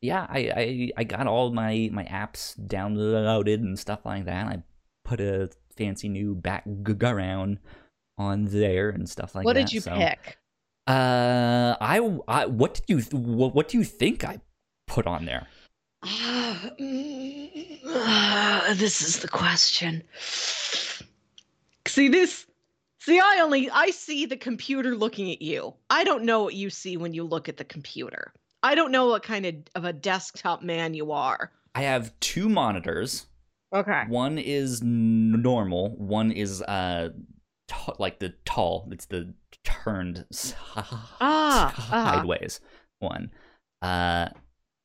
Yeah, 0.00 0.26
I, 0.28 0.38
I 0.56 0.90
I 0.98 1.04
got 1.04 1.26
all 1.26 1.52
my 1.52 1.88
my 1.92 2.04
apps 2.04 2.58
downloaded 2.58 3.60
and 3.60 3.78
stuff 3.78 4.00
like 4.04 4.26
that. 4.26 4.46
I 4.46 4.62
put 5.04 5.20
a 5.20 5.50
fancy 5.76 6.08
new 6.08 6.34
background 6.34 7.58
on 8.18 8.46
there 8.46 8.90
and 8.90 9.08
stuff 9.08 9.34
like 9.34 9.44
what 9.44 9.54
that. 9.54 9.60
What 9.60 9.66
did 9.66 9.74
you 9.74 9.80
so. 9.80 9.96
pick? 9.96 10.38
Uh, 10.86 11.76
I, 11.80 12.18
I 12.28 12.46
what 12.46 12.74
did 12.74 12.84
you 12.88 13.18
what, 13.18 13.54
what 13.54 13.68
do 13.68 13.78
you 13.78 13.84
think 13.84 14.24
I 14.24 14.40
put 14.86 15.06
on 15.06 15.24
there? 15.24 15.46
Ah, 16.04 16.70
mm, 16.78 17.80
ah, 17.86 18.74
this 18.76 19.02
is 19.02 19.18
the 19.18 19.28
question. 19.28 20.02
See 21.86 22.08
this? 22.08 22.46
See, 23.00 23.18
I 23.18 23.40
only 23.42 23.70
I 23.70 23.90
see 23.90 24.26
the 24.26 24.36
computer 24.36 24.94
looking 24.94 25.30
at 25.30 25.42
you. 25.42 25.74
I 25.90 26.04
don't 26.04 26.24
know 26.24 26.42
what 26.42 26.54
you 26.54 26.70
see 26.70 26.96
when 26.96 27.14
you 27.14 27.24
look 27.24 27.48
at 27.48 27.56
the 27.56 27.64
computer. 27.64 28.32
I 28.62 28.74
don't 28.74 28.92
know 28.92 29.06
what 29.06 29.22
kind 29.22 29.46
of, 29.46 29.54
of 29.74 29.84
a 29.84 29.92
desktop 29.92 30.62
man 30.62 30.94
you 30.94 31.12
are. 31.12 31.52
I 31.74 31.82
have 31.82 32.18
two 32.20 32.48
monitors. 32.48 33.26
Okay. 33.72 34.04
One 34.08 34.38
is 34.38 34.82
normal. 34.82 35.96
One 35.96 36.32
is 36.32 36.62
uh, 36.62 37.10
t- 37.68 37.92
like 37.98 38.18
the 38.18 38.34
tall. 38.44 38.88
It's 38.90 39.06
the 39.06 39.34
turned 39.64 40.24
ah, 41.20 41.74
sideways 41.90 42.60
ah. 42.62 42.68
one. 42.98 43.30
Uh, 43.82 44.28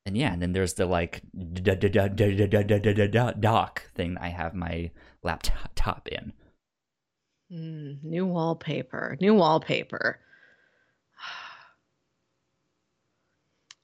and 0.06 0.18
yeah, 0.18 0.34
and 0.34 0.42
then 0.42 0.52
there's 0.54 0.74
the 0.74 0.86
like 0.86 1.22
dock 3.40 3.90
thing 3.96 4.18
I 4.20 4.30
have 4.30 4.54
my 4.54 4.92
laptop 5.24 6.08
in. 6.08 6.34
Mm, 7.52 8.04
new 8.04 8.26
wallpaper. 8.26 9.18
New 9.20 9.36
wallpaper. 9.36 10.20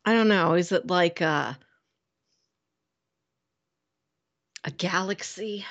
I 0.05 0.13
don't 0.13 0.29
know. 0.29 0.53
Is 0.53 0.71
it 0.71 0.88
like 0.88 1.19
a 1.21 1.57
a 4.63 4.71
galaxy? 4.71 5.65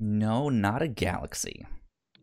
No, 0.00 0.48
not 0.48 0.82
a 0.82 0.88
galaxy. 0.88 1.66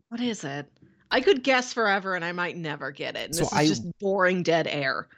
What 0.08 0.20
is 0.20 0.44
it? 0.44 0.66
I 1.10 1.20
could 1.20 1.42
guess 1.42 1.72
forever 1.72 2.14
and 2.14 2.24
I 2.24 2.32
might 2.32 2.56
never 2.56 2.90
get 2.90 3.16
it. 3.16 3.26
And 3.26 3.34
So 3.34 3.42
this 3.44 3.52
is 3.52 3.58
I- 3.58 3.66
just 3.66 3.98
boring 3.98 4.42
dead 4.42 4.66
air. 4.66 5.08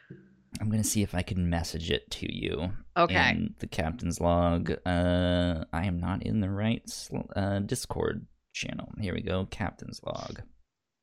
I'm 0.60 0.70
gonna 0.70 0.84
see 0.84 1.02
if 1.02 1.14
I 1.14 1.20
can 1.22 1.50
message 1.50 1.90
it 1.90 2.10
to 2.12 2.34
you. 2.34 2.70
Okay. 2.96 3.30
in 3.32 3.54
the 3.58 3.66
captain's 3.66 4.22
log. 4.22 4.70
Uh, 4.86 5.64
I 5.70 5.84
am 5.84 6.00
not 6.00 6.22
in 6.22 6.40
the 6.40 6.48
right 6.48 6.88
sl- 6.88 7.28
uh, 7.36 7.58
Discord 7.58 8.26
channel. 8.54 8.90
Here 8.98 9.12
we 9.14 9.20
go, 9.20 9.44
captain's 9.50 10.00
log. 10.02 10.40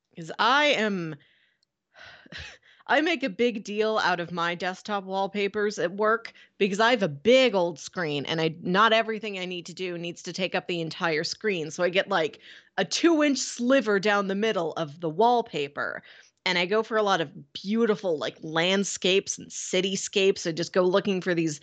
Because 0.09 0.31
I 0.39 0.65
am. 0.65 1.15
I 2.87 2.99
make 3.01 3.23
a 3.23 3.29
big 3.29 3.63
deal 3.63 3.97
out 3.99 4.19
of 4.19 4.31
my 4.31 4.55
desktop 4.55 5.05
wallpapers 5.05 5.79
at 5.79 5.93
work 5.93 6.33
because 6.57 6.81
I 6.81 6.91
have 6.91 7.03
a 7.03 7.07
big 7.07 7.55
old 7.55 7.79
screen 7.79 8.25
and 8.25 8.41
I 8.41 8.55
not 8.61 8.91
everything 8.91 9.39
I 9.39 9.45
need 9.45 9.65
to 9.67 9.73
do 9.73 9.97
needs 9.97 10.21
to 10.23 10.33
take 10.33 10.53
up 10.53 10.67
the 10.67 10.81
entire 10.81 11.23
screen. 11.23 11.71
So 11.71 11.83
I 11.83 11.89
get 11.89 12.09
like 12.09 12.39
a 12.77 12.83
two 12.83 13.23
inch 13.23 13.37
sliver 13.37 13.99
down 13.99 14.27
the 14.27 14.35
middle 14.35 14.73
of 14.73 14.99
the 14.99 15.09
wallpaper. 15.09 16.03
And 16.45 16.57
I 16.57 16.65
go 16.65 16.83
for 16.83 16.97
a 16.97 17.03
lot 17.03 17.21
of 17.21 17.53
beautiful 17.53 18.17
like 18.17 18.37
landscapes 18.41 19.37
and 19.37 19.49
cityscapes. 19.49 20.45
I 20.45 20.51
just 20.51 20.73
go 20.73 20.83
looking 20.83 21.21
for 21.21 21.33
these 21.33 21.61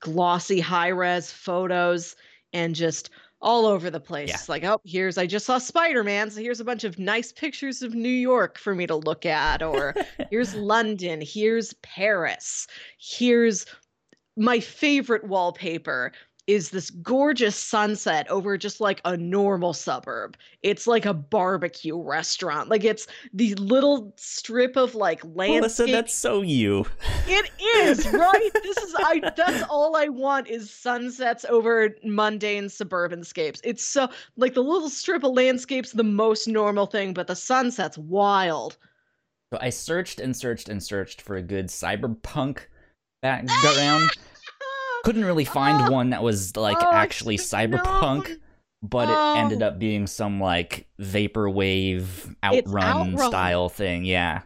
glossy 0.00 0.60
high 0.60 0.88
res 0.88 1.32
photos 1.32 2.14
and 2.52 2.74
just 2.74 3.08
all 3.40 3.66
over 3.66 3.90
the 3.90 4.00
place. 4.00 4.28
Yeah. 4.28 4.38
Like, 4.48 4.64
oh, 4.64 4.80
here's 4.84 5.18
I 5.18 5.26
just 5.26 5.46
saw 5.46 5.58
Spider 5.58 6.02
Man, 6.02 6.30
so 6.30 6.40
here's 6.40 6.60
a 6.60 6.64
bunch 6.64 6.84
of 6.84 6.98
nice 6.98 7.32
pictures 7.32 7.82
of 7.82 7.94
New 7.94 8.08
York 8.08 8.58
for 8.58 8.74
me 8.74 8.86
to 8.86 8.96
look 8.96 9.26
at, 9.26 9.62
or 9.62 9.94
here's 10.30 10.54
London, 10.54 11.22
here's 11.24 11.72
Paris, 11.74 12.66
here's 12.98 13.66
my 14.36 14.60
favorite 14.60 15.24
wallpaper 15.24 16.12
is 16.48 16.70
this 16.70 16.88
gorgeous 16.88 17.54
sunset 17.54 18.28
over 18.30 18.56
just 18.56 18.80
like 18.80 19.02
a 19.04 19.18
normal 19.18 19.74
suburb. 19.74 20.34
It's 20.62 20.86
like 20.86 21.04
a 21.04 21.12
barbecue 21.12 22.00
restaurant. 22.00 22.70
Like 22.70 22.84
it's 22.84 23.06
the 23.34 23.54
little 23.56 24.14
strip 24.16 24.76
of 24.76 24.94
like 24.94 25.22
Melissa, 25.24 25.82
landscape. 25.82 25.92
that's 25.92 26.14
so 26.14 26.40
you. 26.40 26.86
It 27.26 27.50
is, 27.76 28.08
right? 28.08 28.50
this 28.62 28.78
is 28.78 28.94
I 28.98 29.20
that's 29.36 29.62
all 29.68 29.94
I 29.94 30.08
want 30.08 30.48
is 30.48 30.70
sunsets 30.70 31.44
over 31.50 31.94
mundane 32.02 32.70
suburban 32.70 33.22
scapes. 33.22 33.60
It's 33.62 33.84
so 33.84 34.08
like 34.38 34.54
the 34.54 34.64
little 34.64 34.88
strip 34.88 35.24
of 35.24 35.32
landscape's 35.32 35.92
the 35.92 36.02
most 36.02 36.48
normal 36.48 36.86
thing, 36.86 37.12
but 37.12 37.26
the 37.26 37.36
sunset's 37.36 37.98
wild. 37.98 38.78
So 39.52 39.58
I 39.60 39.68
searched 39.68 40.18
and 40.18 40.34
searched 40.34 40.70
and 40.70 40.82
searched 40.82 41.20
for 41.20 41.36
a 41.36 41.42
good 41.42 41.66
cyberpunk 41.66 42.60
background. 43.20 44.10
Couldn't 45.04 45.24
really 45.24 45.44
find 45.44 45.88
one 45.92 46.10
that 46.10 46.22
was 46.22 46.56
like 46.56 46.78
Oh, 46.80 46.92
actually 46.92 47.36
cyberpunk, 47.38 48.38
but 48.82 49.08
it 49.08 49.38
ended 49.40 49.62
Oh. 49.62 49.68
up 49.68 49.78
being 49.78 50.06
some 50.06 50.40
like 50.40 50.86
vaporwave 51.00 52.34
outrun, 52.42 53.14
Outrun. 53.14 53.30
style 53.30 53.68
thing. 53.68 54.04
Yeah, 54.04 54.42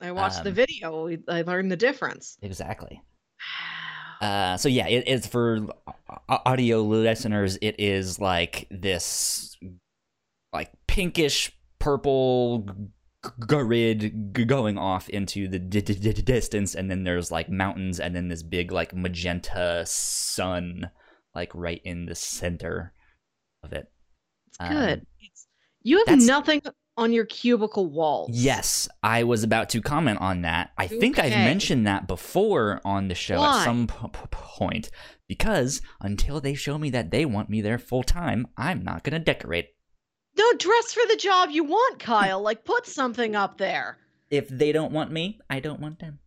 I 0.00 0.12
watched 0.12 0.42
the 0.44 0.50
Um, 0.50 0.54
video. 0.56 1.08
I 1.28 1.42
learned 1.42 1.70
the 1.72 1.76
difference. 1.76 2.36
exactly. 2.42 3.02
Uh, 4.18 4.56
so 4.56 4.66
yeah, 4.70 4.86
it, 4.88 5.04
it's 5.06 5.26
for 5.26 5.66
audio 6.26 6.80
listeners. 6.80 7.58
It 7.60 7.74
is 7.78 8.18
like 8.18 8.66
this, 8.70 9.54
like 10.54 10.72
pinkish 10.88 11.52
purple 11.78 12.64
grid 13.40 14.34
g- 14.34 14.44
going 14.44 14.78
off 14.78 15.08
into 15.08 15.48
the 15.48 15.58
d- 15.58 15.80
d- 15.80 15.94
d- 15.94 16.12
distance, 16.22 16.74
and 16.74 16.90
then 16.90 17.04
there's 17.04 17.30
like 17.30 17.48
mountains, 17.48 18.00
and 18.00 18.14
then 18.14 18.28
this 18.28 18.42
big 18.42 18.72
like 18.72 18.94
magenta 18.94 19.84
sun, 19.86 20.90
like 21.34 21.50
right 21.54 21.80
in 21.84 22.06
the 22.06 22.14
center 22.14 22.92
of 23.62 23.72
it. 23.72 23.86
It's 24.48 24.56
Um, 24.60 24.72
good. 24.72 25.06
It's, 25.20 25.46
you 25.82 26.04
have 26.06 26.20
nothing. 26.20 26.62
on 26.98 27.12
your 27.12 27.26
cubicle 27.26 27.90
walls. 27.90 28.30
Yes, 28.32 28.88
I 29.02 29.22
was 29.24 29.44
about 29.44 29.68
to 29.70 29.82
comment 29.82 30.18
on 30.22 30.40
that. 30.42 30.70
I 30.78 30.86
think 30.86 31.18
I've 31.18 31.30
mentioned 31.30 31.86
that 31.86 32.06
before 32.08 32.80
on 32.86 33.08
the 33.08 33.14
show 33.14 33.38
Why? 33.38 33.58
at 33.60 33.64
some 33.64 33.86
p- 33.86 33.94
p- 34.12 34.20
point 34.30 34.90
because 35.28 35.82
until 36.00 36.40
they 36.40 36.54
show 36.54 36.78
me 36.78 36.88
that 36.90 37.10
they 37.10 37.26
want 37.26 37.50
me 37.50 37.60
there 37.60 37.76
full 37.78 38.02
time, 38.02 38.46
I'm 38.56 38.82
not 38.82 39.04
going 39.04 39.12
to 39.12 39.18
decorate. 39.18 39.66
No, 40.38 40.44
dress 40.58 40.92
for 40.92 41.02
the 41.08 41.16
job 41.16 41.50
you 41.50 41.64
want, 41.64 41.98
Kyle. 41.98 42.40
Like, 42.42 42.64
put 42.64 42.86
something 42.86 43.34
up 43.34 43.58
there. 43.58 43.98
If 44.30 44.48
they 44.48 44.72
don't 44.72 44.92
want 44.92 45.10
me, 45.10 45.38
I 45.48 45.60
don't 45.60 45.80
want 45.80 45.98
them. 45.98 46.18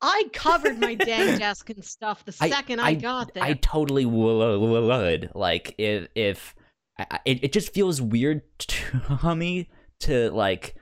I 0.00 0.24
covered 0.32 0.78
my 0.78 0.94
dang 0.96 1.38
desk 1.38 1.70
and 1.70 1.84
stuff 1.84 2.24
the 2.24 2.36
I- 2.40 2.50
second 2.50 2.80
I, 2.80 2.94
got 2.94 3.34
there. 3.34 3.42
I 3.42 3.54
totally 3.54 4.06
wo- 4.06 4.58
would. 4.58 5.30
Like 5.34 5.74
if 5.78 6.08
if 6.14 6.54
I, 6.98 7.06
I- 7.10 7.20
it, 7.24 7.44
it 7.44 7.52
just 7.52 7.72
feels 7.74 8.00
weird 8.00 8.42
to 8.58 9.34
me 9.34 9.68
to 10.00 10.30
like 10.30 10.76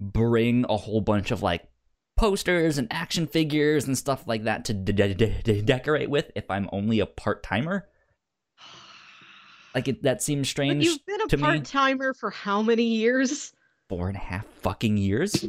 bring 0.00 0.64
a 0.68 0.76
whole 0.76 1.00
bunch 1.00 1.30
of 1.30 1.42
like 1.42 1.68
posters 2.16 2.78
and 2.78 2.86
action 2.92 3.26
figures 3.26 3.86
and 3.86 3.96
stuff 3.98 4.24
like 4.26 4.44
that 4.44 4.64
to 4.66 4.74
de- 4.74 4.92
de- 4.92 5.14
de- 5.42 5.62
decorate 5.62 6.10
with 6.10 6.30
if 6.36 6.48
I'm 6.50 6.68
only 6.72 7.00
a 7.00 7.06
part 7.06 7.42
timer. 7.42 7.88
Like 9.74 9.88
it, 9.88 10.02
that 10.02 10.22
seems 10.22 10.48
but 10.48 10.50
strange 10.50 10.84
you've 10.84 11.04
been 11.06 11.20
a 11.20 11.28
part 11.38 11.64
timer 11.64 12.12
for 12.14 12.30
how 12.30 12.60
many 12.62 12.82
years? 12.84 13.52
Four 13.88 14.08
and 14.08 14.16
a 14.16 14.20
half 14.20 14.46
fucking 14.62 14.96
years. 14.96 15.46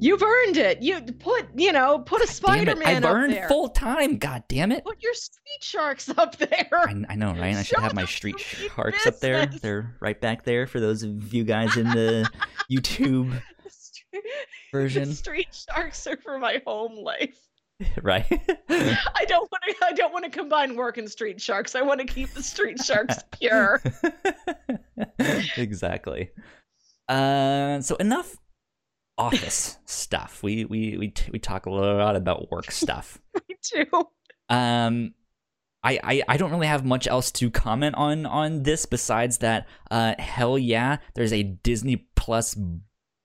You've 0.00 0.22
earned 0.22 0.56
it. 0.56 0.82
You 0.82 1.00
put, 1.02 1.46
you 1.54 1.72
know, 1.72 2.00
put 2.00 2.20
a 2.22 2.26
Damn! 2.26 2.34
Spider-Man 2.34 2.88
I've 2.88 3.04
earned 3.04 3.32
there. 3.34 3.46
full 3.48 3.68
time. 3.68 4.16
God 4.18 4.42
damn 4.48 4.72
it! 4.72 4.84
Put 4.84 5.02
your 5.02 5.14
street 5.14 5.62
sharks 5.62 6.08
up 6.16 6.36
there. 6.38 6.68
I, 6.72 7.04
I 7.10 7.14
know, 7.14 7.32
right? 7.32 7.54
I 7.54 7.62
should 7.62 7.76
Show 7.76 7.82
have 7.82 7.94
my 7.94 8.06
street 8.06 8.40
sharks 8.40 9.06
up 9.06 9.20
there. 9.20 9.46
They're 9.46 9.94
right 10.00 10.20
back 10.20 10.44
there 10.44 10.66
for 10.66 10.80
those 10.80 11.02
of 11.04 11.32
you 11.32 11.44
guys 11.44 11.76
in 11.76 11.86
the 11.90 12.28
YouTube 12.72 13.40
Street- 13.68 14.22
version, 14.72 15.12
Street 15.14 15.48
sharks 15.54 16.06
are 16.06 16.16
for 16.16 16.38
my 16.38 16.60
home 16.66 16.96
life. 16.96 17.38
right? 18.02 18.26
I 18.68 19.24
don't 19.26 19.50
want 19.50 19.62
to. 19.68 19.74
I 19.84 19.92
don't 19.92 20.12
want 20.12 20.24
to 20.24 20.30
combine 20.30 20.76
work 20.76 20.98
and 20.98 21.10
street 21.10 21.40
sharks. 21.40 21.74
I 21.74 21.82
want 21.82 22.00
to 22.00 22.06
keep 22.06 22.30
the 22.30 22.42
street 22.42 22.80
sharks 22.82 23.16
pure. 23.32 23.82
exactly. 25.56 26.30
Uh, 27.08 27.80
so 27.80 27.96
enough 27.96 28.36
office 29.18 29.78
stuff. 29.84 30.42
We 30.42 30.64
we 30.64 30.96
we 30.96 31.08
t- 31.08 31.30
we 31.32 31.38
talk 31.38 31.66
a 31.66 31.70
lot 31.70 32.16
about 32.16 32.50
work 32.50 32.70
stuff. 32.70 33.18
Me 33.48 33.56
too. 33.62 33.86
Um, 34.48 35.14
I, 35.84 35.98
I 36.02 36.22
I 36.28 36.36
don't 36.36 36.50
really 36.50 36.66
have 36.66 36.84
much 36.84 37.06
else 37.06 37.30
to 37.32 37.50
comment 37.50 37.94
on 37.96 38.26
on 38.26 38.62
this 38.62 38.86
besides 38.86 39.38
that. 39.38 39.66
Uh, 39.90 40.14
hell 40.18 40.58
yeah, 40.58 40.98
there's 41.14 41.32
a 41.32 41.42
Disney 41.42 42.08
Plus 42.14 42.56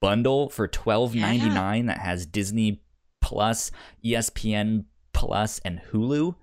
bundle 0.02 0.50
for 0.50 0.68
twelve 0.68 1.16
ninety 1.16 1.50
nine 1.50 1.86
that 1.88 2.00
has 2.00 2.26
Disney 2.26 2.82
Plus, 3.28 3.72
ESPN 4.06 4.86
Plus, 5.14 5.60
and 5.66 5.82
Hulu. 5.92 6.34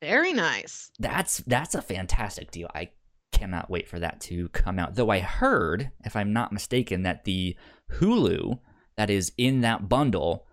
Very 0.00 0.32
nice. 0.32 0.92
That's 1.00 1.38
that's 1.38 1.74
a 1.74 1.82
fantastic 1.82 2.52
deal. 2.52 2.68
I 2.72 2.90
cannot 3.32 3.68
wait 3.68 3.88
for 3.88 3.98
that 3.98 4.20
to 4.22 4.48
come 4.50 4.78
out. 4.78 4.94
Though 4.94 5.10
I 5.10 5.18
heard, 5.18 5.90
if 6.04 6.14
I'm 6.14 6.32
not 6.32 6.52
mistaken, 6.52 7.02
that 7.02 7.24
the 7.24 7.56
Hulu 7.94 8.60
that 8.96 9.10
is 9.10 9.32
in 9.36 9.62
that 9.62 9.88
bundle 9.88 10.46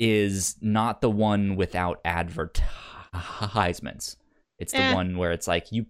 is 0.00 0.56
not 0.62 1.02
the 1.02 1.10
one 1.10 1.56
without 1.56 2.00
advertisements. 2.06 4.16
It's 4.58 4.72
the 4.72 4.78
Eh. 4.78 4.94
one 4.94 5.18
where 5.18 5.32
it's 5.32 5.46
like 5.48 5.72
you 5.72 5.84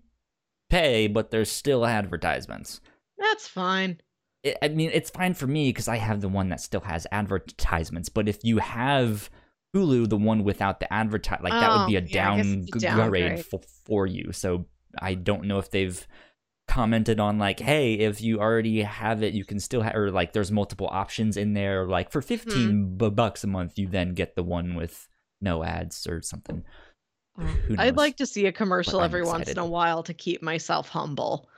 pay, 0.68 1.06
but 1.06 1.30
there's 1.30 1.52
still 1.52 1.86
advertisements. 1.86 2.80
That's 3.18 3.46
fine. 3.46 4.00
It, 4.48 4.58
I 4.62 4.68
mean, 4.68 4.90
it's 4.92 5.10
fine 5.10 5.34
for 5.34 5.46
me 5.46 5.70
because 5.70 5.88
I 5.88 5.96
have 5.96 6.20
the 6.20 6.28
one 6.28 6.48
that 6.48 6.60
still 6.60 6.80
has 6.80 7.06
advertisements. 7.12 8.08
But 8.08 8.28
if 8.28 8.44
you 8.44 8.58
have 8.58 9.30
Hulu, 9.74 10.08
the 10.08 10.16
one 10.16 10.44
without 10.44 10.80
the 10.80 10.92
advertise, 10.92 11.40
like 11.42 11.52
that 11.52 11.70
would 11.70 11.84
oh, 11.84 11.86
be 11.86 11.96
a 11.96 12.00
Oh, 12.00 12.04
yeah, 12.08 12.32
I 12.32 12.36
guess 12.36 12.46
it's 12.46 12.76
a 12.76 12.78
downgrade 12.80 13.44
for, 13.44 13.60
for 13.84 14.06
you. 14.06 14.32
So 14.32 14.66
I 15.00 15.14
don't 15.14 15.44
know 15.44 15.58
if 15.58 15.70
they've 15.70 16.06
commented 16.68 17.18
on 17.18 17.38
like, 17.38 17.60
hey, 17.60 17.94
if 17.94 18.20
you 18.20 18.40
already 18.40 18.82
have 18.82 19.22
it, 19.22 19.34
you 19.34 19.44
can 19.44 19.60
still 19.60 19.82
have, 19.82 19.94
or 19.94 20.10
like 20.10 20.32
there's 20.32 20.52
multiple 20.52 20.88
options 20.90 21.36
in 21.36 21.54
there. 21.54 21.86
Like 21.86 22.10
for 22.10 22.22
15 22.22 22.68
hmm. 22.68 22.96
bu- 22.96 23.10
bucks 23.10 23.44
a 23.44 23.46
month, 23.46 23.78
you 23.78 23.88
then 23.88 24.14
get 24.14 24.36
the 24.36 24.42
one 24.42 24.74
with 24.74 25.08
no 25.40 25.64
ads 25.64 26.06
or 26.06 26.22
something. 26.22 26.64
I'd 27.78 27.96
like 27.96 28.16
to 28.16 28.26
see 28.26 28.46
a 28.46 28.52
commercial 28.52 29.00
every 29.00 29.22
once 29.22 29.48
in 29.48 29.58
a 29.58 29.66
while 29.66 30.02
to 30.04 30.14
keep 30.14 30.42
myself 30.42 30.88
humble. 30.88 31.48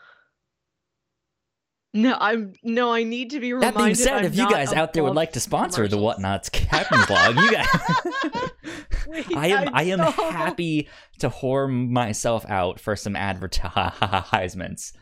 No, 1.92 2.16
I'm 2.20 2.52
no. 2.62 2.92
I 2.92 3.02
need 3.02 3.30
to 3.30 3.40
be 3.40 3.52
reminded. 3.52 3.74
That 3.76 3.84
being 3.84 3.94
said, 3.96 4.24
if 4.24 4.36
you 4.36 4.48
guys 4.48 4.72
out 4.72 4.92
there 4.92 5.02
would 5.02 5.16
like 5.16 5.32
to 5.32 5.40
sponsor 5.40 5.88
the. 5.88 5.96
Whatnauts 5.96 6.50
Captain 6.52 7.00
Blog, 7.06 7.36
you 7.36 7.50
guys. 7.50 7.66
Wait, 9.08 9.36
I 9.36 9.48
am 9.48 9.68
I'm 9.68 9.74
I 9.74 9.82
am 9.82 9.98
happy 9.98 10.88
to 11.18 11.28
whore 11.28 11.68
myself 11.68 12.46
out 12.48 12.78
for 12.78 12.94
some 12.94 13.16
advertisements 13.16 14.92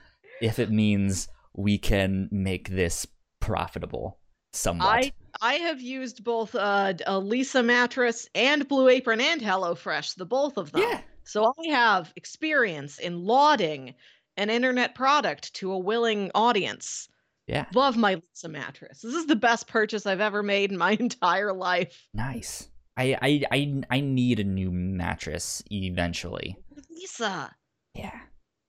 if 0.40 0.58
it 0.58 0.70
means 0.70 1.28
we 1.54 1.76
can 1.76 2.28
make 2.30 2.70
this 2.70 3.06
profitable 3.40 4.18
somewhat. 4.52 4.86
I 4.88 5.12
I 5.40 5.54
have 5.54 5.80
used 5.80 6.24
both 6.24 6.54
uh, 6.54 6.94
a 7.06 7.12
Leesa 7.20 7.64
mattress 7.64 8.28
and 8.34 8.66
Blue 8.66 8.88
Apron 8.88 9.20
and 9.20 9.40
HelloFresh, 9.40 10.16
the 10.16 10.24
both 10.26 10.56
of 10.56 10.72
them. 10.72 10.82
yeah, 10.82 11.00
So 11.24 11.52
I 11.66 11.68
have 11.68 12.12
experience 12.16 12.98
in 12.98 13.24
lauding 13.24 13.94
an 14.38 14.48
internet 14.50 14.94
product 14.94 15.52
to 15.54 15.72
a 15.72 15.78
willing 15.78 16.30
audience. 16.34 17.08
yeah, 17.46 17.66
Love 17.74 17.96
my 17.96 18.16
Leesa 18.16 18.48
mattress. 18.50 19.00
This 19.02 19.14
is 19.14 19.26
the 19.26 19.36
best 19.36 19.66
purchase 19.68 20.06
I've 20.06 20.20
ever 20.20 20.42
made 20.42 20.70
in 20.72 20.78
my 20.78 20.92
entire 21.00 21.52
life. 21.52 22.06
nice. 22.14 22.68
I, 22.96 23.16
I 23.22 23.42
I 23.52 23.82
I 23.90 24.00
need 24.00 24.40
a 24.40 24.44
new 24.44 24.72
mattress 24.72 25.62
eventually. 25.70 26.56
Leesa, 26.92 27.50
Yeah, 27.94 28.18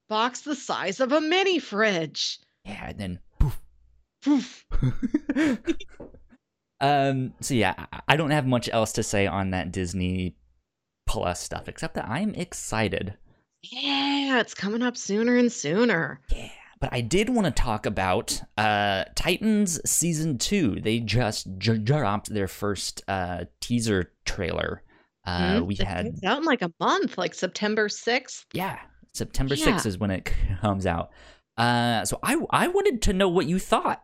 box 0.07 0.41
the 0.41 0.53
size 0.55 0.99
of 0.99 1.11
a 1.11 1.19
mini 1.21 1.57
fridge. 1.57 2.39
yeah, 2.63 2.89
and 2.89 2.97
then 2.99 3.19
Poof. 3.39 3.59
Poof. 4.21 4.65
um. 6.81 7.33
So 7.41 7.53
yeah, 7.53 7.73
I- 7.91 8.01
I 8.09 8.15
don't 8.17 8.29
have 8.31 8.45
much 8.45 8.69
else 8.71 8.91
to 8.93 9.03
say 9.03 9.27
on 9.27 9.49
that 9.51 9.71
Disney 9.71 10.35
Plus 11.07 11.39
stuff 11.41 11.67
except 11.67 11.95
that 11.95 12.07
I'm 12.07 12.35
excited. 12.35 13.15
Yeah, 13.61 14.39
it's 14.39 14.53
coming 14.53 14.81
up 14.81 14.95
sooner 14.97 15.35
and 15.37 15.51
sooner. 15.51 16.21
Yeah, 16.33 16.49
but 16.79 16.89
I 16.93 17.01
did 17.01 17.29
want 17.29 17.45
to 17.45 17.51
talk 17.51 17.85
about 17.85 18.41
uh, 18.57 19.03
Titans 19.15 19.79
season 19.89 20.37
two. 20.37 20.79
They 20.79 20.99
just 20.99 21.47
j- 21.57 21.77
dropped 21.77 22.29
their 22.33 22.47
first 22.47 23.03
uh, 23.07 23.45
teaser 23.59 24.11
trailer. 24.25 24.83
Uh, 25.25 25.59
Hmm? 25.59 25.65
we 25.65 25.75
It 25.75 25.81
had 25.83 26.05
comes 26.05 26.23
out 26.23 26.37
in 26.39 26.45
like 26.45 26.61
a 26.61 26.71
month, 26.79 27.17
like 27.17 27.33
September 27.33 27.87
6th. 27.89 28.45
yeah, 28.53 28.79
September 29.13 29.55
Yeah. 29.55 29.65
sixth 29.65 29.85
is 29.85 29.97
when 29.97 30.11
it 30.11 30.31
comes 30.61 30.85
out. 30.85 31.09
Uh, 31.57 32.05
so 32.05 32.17
I 32.23 32.37
I 32.51 32.67
wanted 32.69 33.01
to 33.03 33.13
know 33.13 33.27
what 33.27 33.45
you 33.45 33.59
thought. 33.59 34.03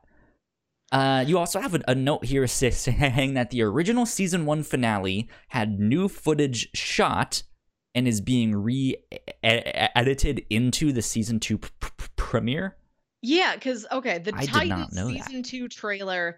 Uh, 0.91 1.23
you 1.25 1.37
also 1.39 1.59
have 1.61 1.73
a, 1.73 1.79
a 1.87 1.95
note 1.95 2.25
here 2.25 2.45
sa- 2.47 2.69
saying 2.71 3.33
that 3.35 3.49
the 3.51 3.61
original 3.61 4.05
season 4.05 4.45
one 4.45 4.61
finale 4.63 5.29
had 5.47 5.79
new 5.79 6.09
footage 6.09 6.67
shot 6.75 7.43
and 7.95 8.08
is 8.08 8.21
being 8.21 8.55
re-edited 8.55 10.45
into 10.49 10.91
the 10.91 11.01
season 11.01 11.39
two 11.39 11.58
p- 11.58 11.69
p- 11.79 12.05
premiere. 12.17 12.75
Yeah, 13.21 13.55
because 13.55 13.88
okay, 13.91 14.19
the 14.19 14.34
I 14.36 14.45
Titans 14.45 14.93
not 14.93 15.08
that. 15.08 15.25
season 15.25 15.41
two 15.41 15.67
trailer 15.67 16.38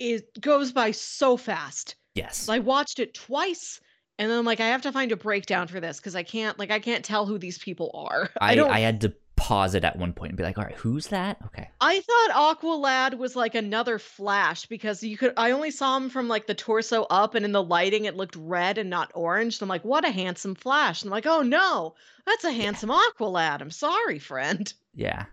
is 0.00 0.24
goes 0.40 0.72
by 0.72 0.90
so 0.90 1.36
fast. 1.36 1.94
Yes. 2.14 2.48
I 2.48 2.58
watched 2.58 2.98
it 2.98 3.14
twice, 3.14 3.80
and 4.18 4.30
then 4.30 4.38
I'm 4.38 4.46
like, 4.46 4.60
I 4.60 4.68
have 4.68 4.82
to 4.82 4.92
find 4.92 5.12
a 5.12 5.16
breakdown 5.16 5.68
for 5.68 5.78
this 5.78 5.98
because 5.98 6.16
I 6.16 6.22
can't 6.22 6.58
like 6.58 6.70
I 6.70 6.80
can't 6.80 7.04
tell 7.04 7.26
who 7.26 7.38
these 7.38 7.58
people 7.58 7.90
are. 7.94 8.30
I. 8.40 8.58
I 8.58 8.68
I, 8.68 8.80
had 8.80 9.02
to 9.02 9.12
pause 9.36 9.74
it 9.74 9.84
at 9.84 9.96
one 9.96 10.12
point 10.12 10.30
and 10.30 10.36
be 10.36 10.42
like, 10.42 10.58
all 10.58 10.64
right, 10.64 10.74
who's 10.74 11.08
that? 11.08 11.38
Okay. 11.46 11.68
I 11.80 12.00
thought 12.00 12.58
Aqualad 12.58 13.18
was 13.18 13.36
like 13.36 13.54
another 13.54 13.98
Flash 13.98 14.66
because 14.66 15.02
you 15.02 15.16
could. 15.16 15.32
I 15.36 15.52
only 15.52 15.70
saw 15.70 15.96
him 15.96 16.08
from 16.10 16.28
like 16.28 16.46
the 16.46 16.54
torso 16.54 17.04
up, 17.04 17.34
and 17.34 17.44
in 17.44 17.52
the 17.52 17.62
lighting 17.62 18.06
it 18.06 18.16
looked 18.16 18.36
red 18.36 18.78
and 18.78 18.90
not 18.90 19.12
orange. 19.14 19.58
So 19.58 19.64
I'm 19.64 19.68
like, 19.68 19.84
what 19.84 20.04
a 20.06 20.10
handsome 20.10 20.54
Flash! 20.54 21.02
And 21.02 21.08
I'm 21.08 21.12
like, 21.12 21.26
oh 21.26 21.42
no, 21.42 21.94
that's 22.24 22.44
a 22.44 22.52
handsome 22.52 22.90
Aqualad. 22.90 23.60
I'm 23.60 23.70
sorry, 23.70 24.18
friend. 24.18 24.72
Yeah. 24.98 25.26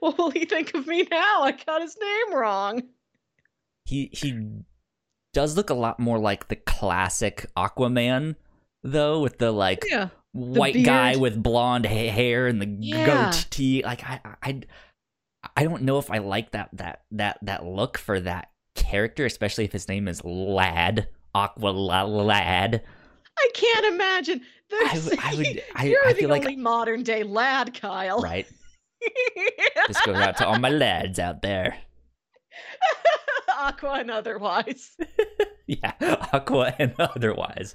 What 0.00 0.18
will 0.18 0.30
he 0.30 0.46
think 0.46 0.74
of 0.74 0.88
me 0.88 1.06
now? 1.08 1.42
I 1.44 1.52
got 1.52 1.80
his 1.80 1.96
name 1.96 2.34
wrong. 2.36 2.82
He 3.84 4.10
he 4.12 4.62
does 5.32 5.56
look 5.56 5.70
a 5.70 5.74
lot 5.74 6.00
more 6.00 6.18
like 6.18 6.48
the 6.48 6.56
classic 6.56 7.46
Aquaman 7.56 8.34
though, 8.82 9.20
with 9.20 9.38
the 9.38 9.52
like 9.52 9.84
Yeah. 9.88 10.08
White 10.32 10.82
guy 10.84 11.16
with 11.16 11.42
blonde 11.42 11.86
ha- 11.86 12.08
hair 12.10 12.46
and 12.46 12.60
the 12.60 12.66
Yeah. 12.80 13.30
goatee. 13.32 13.82
Like 13.84 14.02
I 14.04 14.20
I 14.42 14.60
I 15.56 15.64
don't 15.64 15.82
know 15.82 15.98
if 15.98 16.10
I 16.10 16.18
like 16.18 16.52
that 16.52 16.70
that 16.74 17.02
that 17.12 17.38
that 17.42 17.64
look 17.64 17.98
for 17.98 18.18
that 18.20 18.50
character, 18.74 19.24
especially 19.26 19.64
if 19.64 19.72
his 19.72 19.88
name 19.88 20.08
is 20.08 20.24
Lad. 20.24 21.08
Aqua 21.34 21.68
Lad. 21.68 22.82
I 23.38 23.50
can't 23.54 23.86
imagine. 23.86 24.40
I 24.72 24.88
There's, 24.92 25.12
I 25.18 25.34
would- 25.34 25.62
I- 25.76 25.84
you're 25.86 26.06
I 26.06 26.12
the 26.12 26.18
feel 26.20 26.28
like- 26.28 26.56
modern 26.58 27.02
day 27.02 27.22
lad, 27.22 27.74
Kyle. 27.74 28.20
Right? 28.20 28.46
This 29.88 30.00
goes 30.02 30.16
out 30.16 30.36
to 30.38 30.46
all 30.46 30.58
my 30.60 30.68
lads 30.70 31.18
out 31.18 31.42
there. 31.42 31.76
Aqua 33.58 33.98
and 34.00 34.10
otherwise. 34.10 34.96
yeah, 35.66 35.92
Aqua 36.32 36.74
and 36.78 36.94
otherwise. 36.98 37.74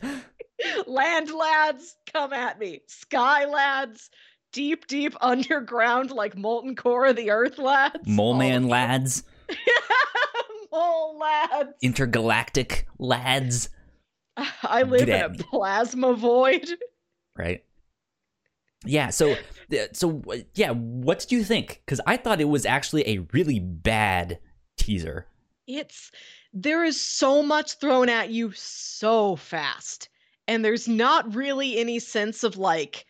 Land 0.87 1.31
lads, 1.31 1.95
come 2.13 2.33
at 2.33 2.59
me. 2.59 2.81
Sky 2.87 3.45
lads, 3.45 4.09
deep, 4.51 4.87
deep 4.87 5.13
underground, 5.21 6.11
like 6.11 6.35
molten 6.37 6.75
core 6.75 7.07
of 7.07 7.15
the 7.15 7.31
earth 7.31 7.57
lads. 7.57 8.07
Mole 8.07 8.33
Man 8.35 8.67
lads, 8.67 9.23
Mole 10.71 11.17
lads. 11.19 11.73
intergalactic 11.81 12.87
lads, 12.99 13.69
I 14.63 14.83
live 14.83 15.09
in 15.09 15.21
a 15.21 15.29
me. 15.29 15.37
plasma 15.39 16.13
void. 16.13 16.67
right? 17.35 17.63
Yeah, 18.85 19.09
so 19.09 19.35
so 19.93 20.21
uh, 20.31 20.37
yeah, 20.53 20.71
what 20.71 21.19
did 21.19 21.31
you 21.31 21.43
think? 21.43 21.81
Cuz 21.87 21.99
I 22.05 22.17
thought 22.17 22.39
it 22.41 22.45
was 22.49 22.65
actually 22.65 23.07
a 23.07 23.19
really 23.33 23.59
bad 23.59 24.39
teaser. 24.77 25.27
It's 25.67 26.11
there 26.53 26.83
is 26.83 26.99
so 27.01 27.41
much 27.43 27.73
thrown 27.79 28.07
at 28.09 28.29
you 28.29 28.51
so 28.53 29.35
fast. 29.35 30.09
And 30.47 30.63
there's 30.63 30.87
not 30.87 31.35
really 31.35 31.77
any 31.77 31.99
sense 31.99 32.43
of 32.43 32.57
like 32.57 33.05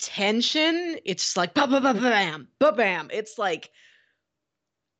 tension. 0.00 0.96
It's 1.04 1.22
just 1.24 1.36
like 1.36 1.54
ba 1.54 1.66
ba 1.66 1.80
ba 1.80 1.94
bam, 1.94 2.48
ba 2.58 2.72
bam. 2.72 3.10
It's 3.12 3.38
like 3.38 3.70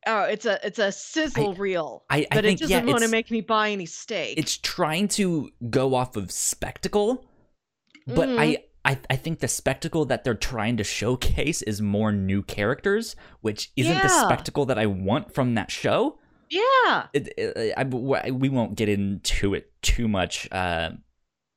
oh, 0.06 0.24
it's 0.24 0.46
a 0.46 0.64
it's 0.66 0.78
a 0.78 0.92
sizzle 0.92 1.54
reel. 1.54 2.04
I, 2.10 2.26
I 2.30 2.36
But 2.36 2.44
think 2.44 2.60
it 2.60 2.64
doesn't 2.64 2.86
yeah, 2.86 2.92
want 2.92 3.02
to 3.04 3.08
make 3.08 3.30
me 3.30 3.40
buy 3.40 3.70
any 3.70 3.86
steak. 3.86 4.38
it's 4.38 4.58
trying 4.58 5.08
to 5.08 5.50
go 5.70 5.94
off 5.94 6.16
of 6.16 6.30
spectacle, 6.30 7.24
but 8.06 8.28
Mhm. 8.28 8.38
I 8.38 8.58
I, 8.84 8.98
I 9.08 9.14
think 9.16 9.38
the 9.38 9.46
spectacle 9.48 10.04
that 10.06 10.24
they're 10.24 10.34
trying 10.34 10.76
to 10.78 10.84
showcase 10.84 11.62
is 11.62 11.80
more 11.80 12.10
new 12.10 12.42
characters, 12.42 13.14
which 13.40 13.70
isn't 13.76 14.02
the 14.02 14.08
spectacle 14.08 14.66
that 14.66 14.76
I 14.78 14.86
want 14.86 15.32
from 15.32 15.54
that 15.54 15.70
show. 15.70 16.18
yeah. 16.50 17.06
It, 17.14 17.32
it, 17.38 17.74
I, 17.76 17.84
we 17.84 18.48
won't 18.48 18.74
get 18.74 18.88
into 18.88 19.54
it 19.54 19.70
too 19.82 20.08
much 20.08 20.48
uh, 20.50 20.90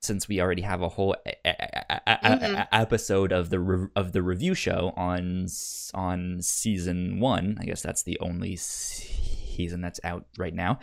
since 0.06 0.28
we 0.28 0.40
already 0.40 0.62
have 0.62 0.82
a 0.82 0.90
whole 0.90 1.16
a, 1.26 1.36
a- 1.46 1.90
a- 2.08 2.68
episode 2.76 3.32
of 3.32 3.50
the 3.50 3.60
re- 3.60 3.88
of 3.96 4.12
the 4.12 4.22
review 4.22 4.54
show 4.54 4.94
on 4.96 5.48
on 5.94 6.42
season 6.42 7.20
one. 7.20 7.58
I 7.60 7.66
guess 7.66 7.82
that's 7.82 8.04
the 8.04 8.20
only 8.20 8.56
season 8.56 9.82
that's 9.82 10.00
out 10.04 10.26
right 10.38 10.54
now. 10.54 10.80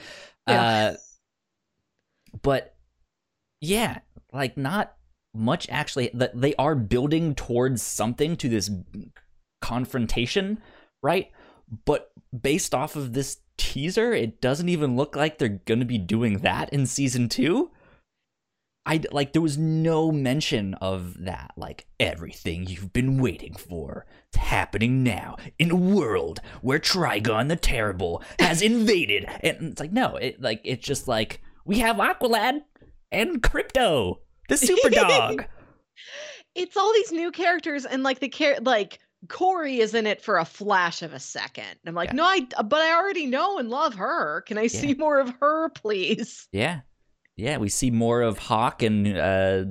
Yeah. 0.49 0.63
Uh, 0.63 0.97
but 2.43 2.75
yeah, 3.61 3.99
like 4.33 4.57
not 4.57 4.95
much 5.35 5.69
actually. 5.71 6.11
That 6.15 6.39
they 6.41 6.55
are 6.57 6.75
building 6.75 7.35
towards 7.35 7.83
something 7.83 8.37
to 8.37 8.49
this 8.49 8.71
confrontation, 9.61 10.61
right? 11.03 11.31
But 11.85 12.11
based 12.39 12.75
off 12.75 12.97
of 12.97 13.13
this 13.13 13.39
teaser, 13.57 14.13
it 14.13 14.41
doesn't 14.41 14.69
even 14.69 14.97
look 14.97 15.15
like 15.17 15.39
they're 15.39 15.61
gonna 15.65 15.85
be 15.85 15.99
doing 15.99 16.39
that 16.39 16.73
in 16.73 16.87
season 16.87 17.29
two. 17.29 17.71
I 18.85 19.01
like 19.13 19.33
there 19.33 19.43
was 19.43 19.57
no 19.57 20.11
mention 20.11 20.75
of 20.75 21.25
that. 21.25 21.53
Like 21.57 21.87
everything 22.01 22.67
you've 22.67 22.93
been 22.93 23.21
waiting 23.21 23.55
for, 23.55 24.07
it's 24.29 24.39
happening 24.39 25.05
now 25.05 25.37
in 25.59 25.71
a 25.71 25.77
world 25.77 26.41
where 26.63 26.81
Trigon 26.81 27.49
the 27.49 27.57
Terrible 27.57 28.23
has 28.41 28.61
invaded. 28.71 29.27
And 29.43 29.73
it's 29.73 29.81
like 29.81 29.93
no, 29.93 30.17
it 30.17 30.41
like 30.43 30.61
it's 30.65 30.85
just 30.87 31.07
like 31.07 31.41
we 31.65 31.79
have 31.79 31.97
Aqualad 31.97 32.63
and 33.13 33.41
Krypto, 33.43 34.17
the 34.49 34.57
super 34.59 34.91
dog. 34.91 35.45
It's 36.55 36.77
all 36.77 36.93
these 36.93 37.13
new 37.13 37.31
characters 37.31 37.87
and 37.87 38.03
like 38.03 38.19
the 38.19 38.29
care 38.29 38.59
like 38.63 38.99
Kory 39.29 39.79
is 39.79 39.95
in 39.95 40.07
it 40.09 40.21
for 40.21 40.39
a 40.39 40.45
flash 40.45 41.03
of 41.03 41.13
a 41.13 41.21
second. 41.21 41.65
And 41.65 41.79
I'm 41.87 41.95
like, 41.95 42.09
Yeah. 42.11 42.17
no, 42.17 42.25
I 42.25 42.41
but 42.65 42.81
I 42.81 42.95
already 42.97 43.27
know 43.27 43.59
and 43.59 43.71
love 43.71 43.95
her. 43.95 44.41
Can 44.43 44.59
I 44.59 44.67
see 44.67 44.95
more 44.95 45.21
of 45.21 45.33
her, 45.41 45.69
please? 45.69 46.49
Yeah. 46.51 46.81
Yeah, 47.37 47.57
we 47.59 47.69
see 47.69 47.91
more 47.91 48.21
of 48.23 48.39
Hawk 48.39 48.83
and 48.83 49.07
uh, 49.17 49.65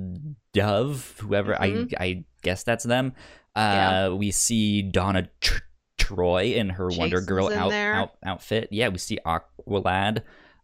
Dove, 0.52 1.18
whoever 1.20 1.54
Mhm. 1.54 1.94
I 1.98 2.04
I 2.04 2.24
guess 2.42 2.62
that's 2.64 2.84
them. 2.84 3.12
Uh, 3.54 3.60
Yeah. 3.60 4.08
We 4.08 4.30
see 4.32 4.82
Donna 4.82 5.28
Tr- 5.40 5.60
Troy 5.98 6.54
in 6.54 6.70
her 6.70 6.88
Wonder 6.88 7.20
Girl 7.20 7.52
out, 7.52 7.72
out 7.72 8.12
outfit. 8.24 8.68
Yeah, 8.72 8.88
we 8.88 8.98
see 8.98 9.18
Aqualad. 9.24 10.22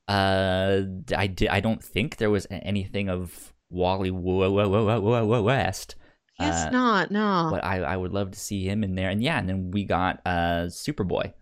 Uh, 0.09 0.83
I 1.17 1.27
di- 1.29 1.49
I 1.49 1.61
don't 1.61 1.83
think 1.83 2.17
there 2.17 2.31
was 2.31 2.47
anything 2.51 3.09
of 3.09 3.53
Wally 3.71 4.11
West, 4.11 5.95
Guess 6.39 6.67
Uh, 6.67 6.71
not. 6.71 7.11
No. 7.11 7.49
but 7.51 7.65
I 7.65 7.81
I 7.83 7.97
would 7.97 8.13
love 8.13 8.31
to 8.33 8.39
see 8.39 8.65
him 8.69 8.83
in 8.85 8.95
there. 8.95 9.11
And 9.11 9.23
yeah, 9.23 9.39
and 9.39 9.49
then 9.49 9.71
we 9.71 9.85
got 9.85 10.21
uh 10.25 10.67
Superboy 10.69 11.33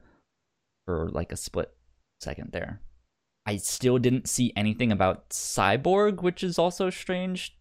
for 0.85 1.09
like 1.11 1.33
a 1.33 1.37
split 1.37 1.71
second 2.21 2.53
there. 2.53 2.81
I 3.47 3.57
still 3.59 3.99
didn't 3.99 4.29
see 4.29 4.53
anything 4.57 4.91
about 4.93 5.31
Cyborg, 5.31 6.23
which 6.23 6.43
is 6.43 6.59
also 6.59 6.91
strange 6.91 7.57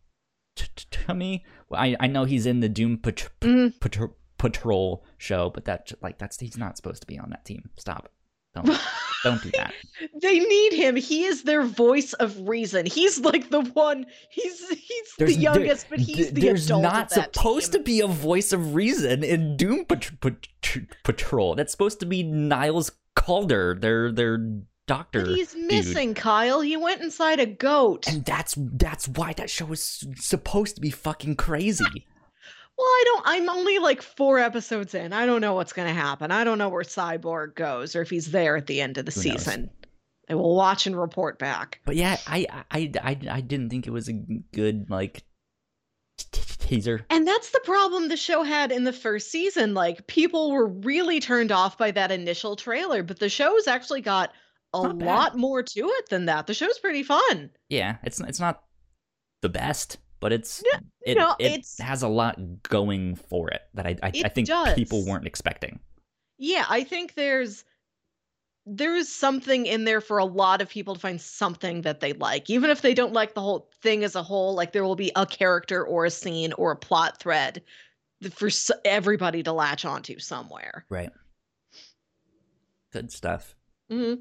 to 0.56 1.14
me. 1.14 1.46
Well, 1.70 1.80
I 1.82 1.96
I 2.00 2.08
know 2.08 2.24
he's 2.26 2.46
in 2.46 2.60
the 2.62 2.70
Doom 2.70 2.98
Pat- 2.98 3.30
Mm. 3.42 3.80
Pat- 3.80 4.10
Patrol 4.38 5.04
show, 5.18 5.50
but 5.50 5.66
that 5.66 5.92
like 6.02 6.18
that's 6.18 6.40
he's 6.40 6.58
not 6.58 6.76
supposed 6.78 7.02
to 7.02 7.08
be 7.08 7.18
on 7.20 7.30
that 7.30 7.46
team. 7.46 7.70
Stop. 7.78 8.10
Don't 8.54 8.66
don't 9.24 9.42
do 9.44 9.52
that. 9.52 9.74
they 10.22 10.40
need 10.40 10.74
him. 10.74 10.96
He 10.96 11.26
is 11.26 11.44
their 11.44 11.64
voice 11.64 12.14
of 12.14 12.48
reason. 12.48 12.86
He's 12.86 13.20
like 13.20 13.50
the 13.50 13.62
one. 13.62 14.06
He's 14.30 14.68
he's 14.70 15.14
There's 15.18 15.32
the 15.32 15.36
there- 15.36 15.42
youngest, 15.56 15.88
but 15.90 16.00
he's 16.00 16.16
th- 16.16 16.34
the 16.34 16.42
there's 16.42 16.66
adult. 16.68 16.84
not 16.84 17.12
supposed 17.12 17.74
team. 17.74 17.80
to 17.82 17.84
be 17.86 18.00
a 18.02 18.08
voice 18.08 18.52
of 18.54 18.76
reason 18.76 19.24
in 19.24 19.56
Doom 19.58 19.86
Pat- 19.86 20.12
Pat- 20.22 20.48
Patrol. 21.04 21.56
That's 21.56 21.72
supposed 21.72 22.00
to 22.02 22.06
be 22.06 22.24
Niles 22.24 22.92
Caulder, 23.16 23.78
their 23.80 24.12
their 24.12 24.38
doctor. 24.88 25.22
But 25.22 25.36
he's 25.36 25.54
dude. 25.54 25.68
missing, 25.68 26.14
Kyle. 26.14 26.62
He 26.62 26.78
went 26.78 27.02
inside 27.02 27.40
a 27.40 27.46
goat. 27.46 28.08
And 28.08 28.26
that's 28.26 28.56
that's 28.58 29.08
why 29.08 29.34
that 29.34 29.50
show 29.50 29.72
is 29.72 30.04
supposed 30.18 30.76
to 30.76 30.82
be 30.82 30.92
fucking 30.92 31.36
crazy. 31.36 31.86
Well, 32.78 32.86
I 32.86 33.04
don't. 33.06 33.24
I'm 33.26 33.50
only 33.50 33.78
like 33.80 34.02
four 34.02 34.38
episodes 34.38 34.94
in. 34.94 35.14
I 35.14 35.26
don't 35.26 35.40
know 35.40 35.54
what's 35.54 35.72
going 35.72 35.88
to 35.88 35.94
happen. 35.94 36.30
I 36.30 36.44
don't 36.44 36.58
know 36.58 36.68
where 36.68 36.84
Cyborg 36.84 37.56
goes 37.56 37.96
or 37.96 38.02
if 38.02 38.10
he's 38.10 38.32
there 38.32 38.58
at 38.58 38.68
the 38.68 38.82
end 38.82 38.98
of 38.98 39.06
the 39.06 39.14
Who 39.14 39.30
knows? 39.30 39.44
season. 39.46 39.70
I 40.30 40.36
will 40.36 40.58
watch 40.58 40.86
and 40.86 41.00
report 41.00 41.40
back. 41.40 41.80
But 41.86 41.96
yeah, 41.96 42.18
I 42.28 42.46
I 42.70 42.92
I 43.02 43.18
I 43.30 43.40
didn't 43.40 43.70
think 43.70 43.88
it 43.88 43.92
was 43.92 44.10
a 44.10 44.14
good 44.54 44.90
like 44.90 45.24
teaser. 46.32 47.06
And 47.10 47.28
that's 47.28 47.52
the 47.52 47.62
problem 47.64 48.10
the 48.10 48.18
show 48.18 48.44
had 48.44 48.72
in 48.74 48.84
the 48.84 48.92
first 48.94 49.32
season. 49.32 49.74
Like 49.74 50.08
people 50.08 50.52
were 50.52 50.68
really 50.68 51.20
turned 51.22 51.54
off 51.54 51.78
by 51.78 51.92
that 51.92 52.12
initial 52.12 52.56
trailer, 52.56 53.04
but 53.04 53.20
the 53.20 53.30
show's 53.30 53.68
actually 53.68 54.02
got 54.02 54.34
a 54.74 54.82
lot 54.82 55.38
more 55.38 55.64
to 55.64 55.80
it 55.90 56.10
than 56.10 56.26
that. 56.26 56.48
The 56.48 56.54
show's 56.54 56.80
pretty 56.80 57.04
fun. 57.04 57.50
Yeah, 57.70 57.98
it's 58.04 58.20
it's 58.20 58.40
not 58.40 58.64
the 59.42 59.50
best, 59.50 59.98
but 60.20 60.34
it's 60.34 60.64
No, 60.74 60.80
it, 61.06 61.18
no, 61.18 61.36
it 61.40 61.46
it's- 61.46 61.78
has 61.80 62.04
a 62.04 62.08
lot 62.08 62.38
going 62.64 63.16
for 63.16 63.50
it 63.50 63.62
that 63.74 63.86
I 63.86 63.96
I, 64.04 64.12
I 64.26 64.30
think 64.30 64.50
people 64.76 65.06
weren't 65.06 65.28
expecting. 65.28 65.80
Yeah, 66.38 66.66
I 66.70 66.84
think 66.84 67.14
there's 67.16 67.64
there's 68.66 69.08
something 69.08 69.68
in 69.68 69.84
there 69.86 70.02
for 70.02 70.18
a 70.18 70.26
lot 70.26 70.60
of 70.62 70.68
people 70.70 70.96
to 70.96 71.00
find 71.00 71.22
something 71.22 71.84
that 71.84 72.00
they 72.00 72.14
like. 72.14 72.50
Even 72.50 72.72
if 72.72 72.82
they 72.82 72.96
don't 72.96 73.14
like 73.14 73.36
the 73.36 73.42
whole 73.42 73.70
thing 73.84 74.04
as 74.04 74.16
a 74.16 74.24
whole, 74.24 74.56
like 74.56 74.74
there 74.74 74.84
will 74.84 74.96
be 74.96 75.12
a 75.16 75.26
character 75.26 75.86
or 75.86 76.04
a 76.06 76.10
scene 76.10 76.52
or 76.54 76.72
a 76.72 76.76
plot 76.76 77.20
thread 77.20 77.62
for 78.34 78.50
everybody 78.84 79.44
to 79.44 79.52
latch 79.54 79.86
onto 79.86 80.18
somewhere. 80.18 80.84
Right. 80.90 81.12
Good 82.92 83.12
stuff. 83.12 83.56
hmm 83.90 84.16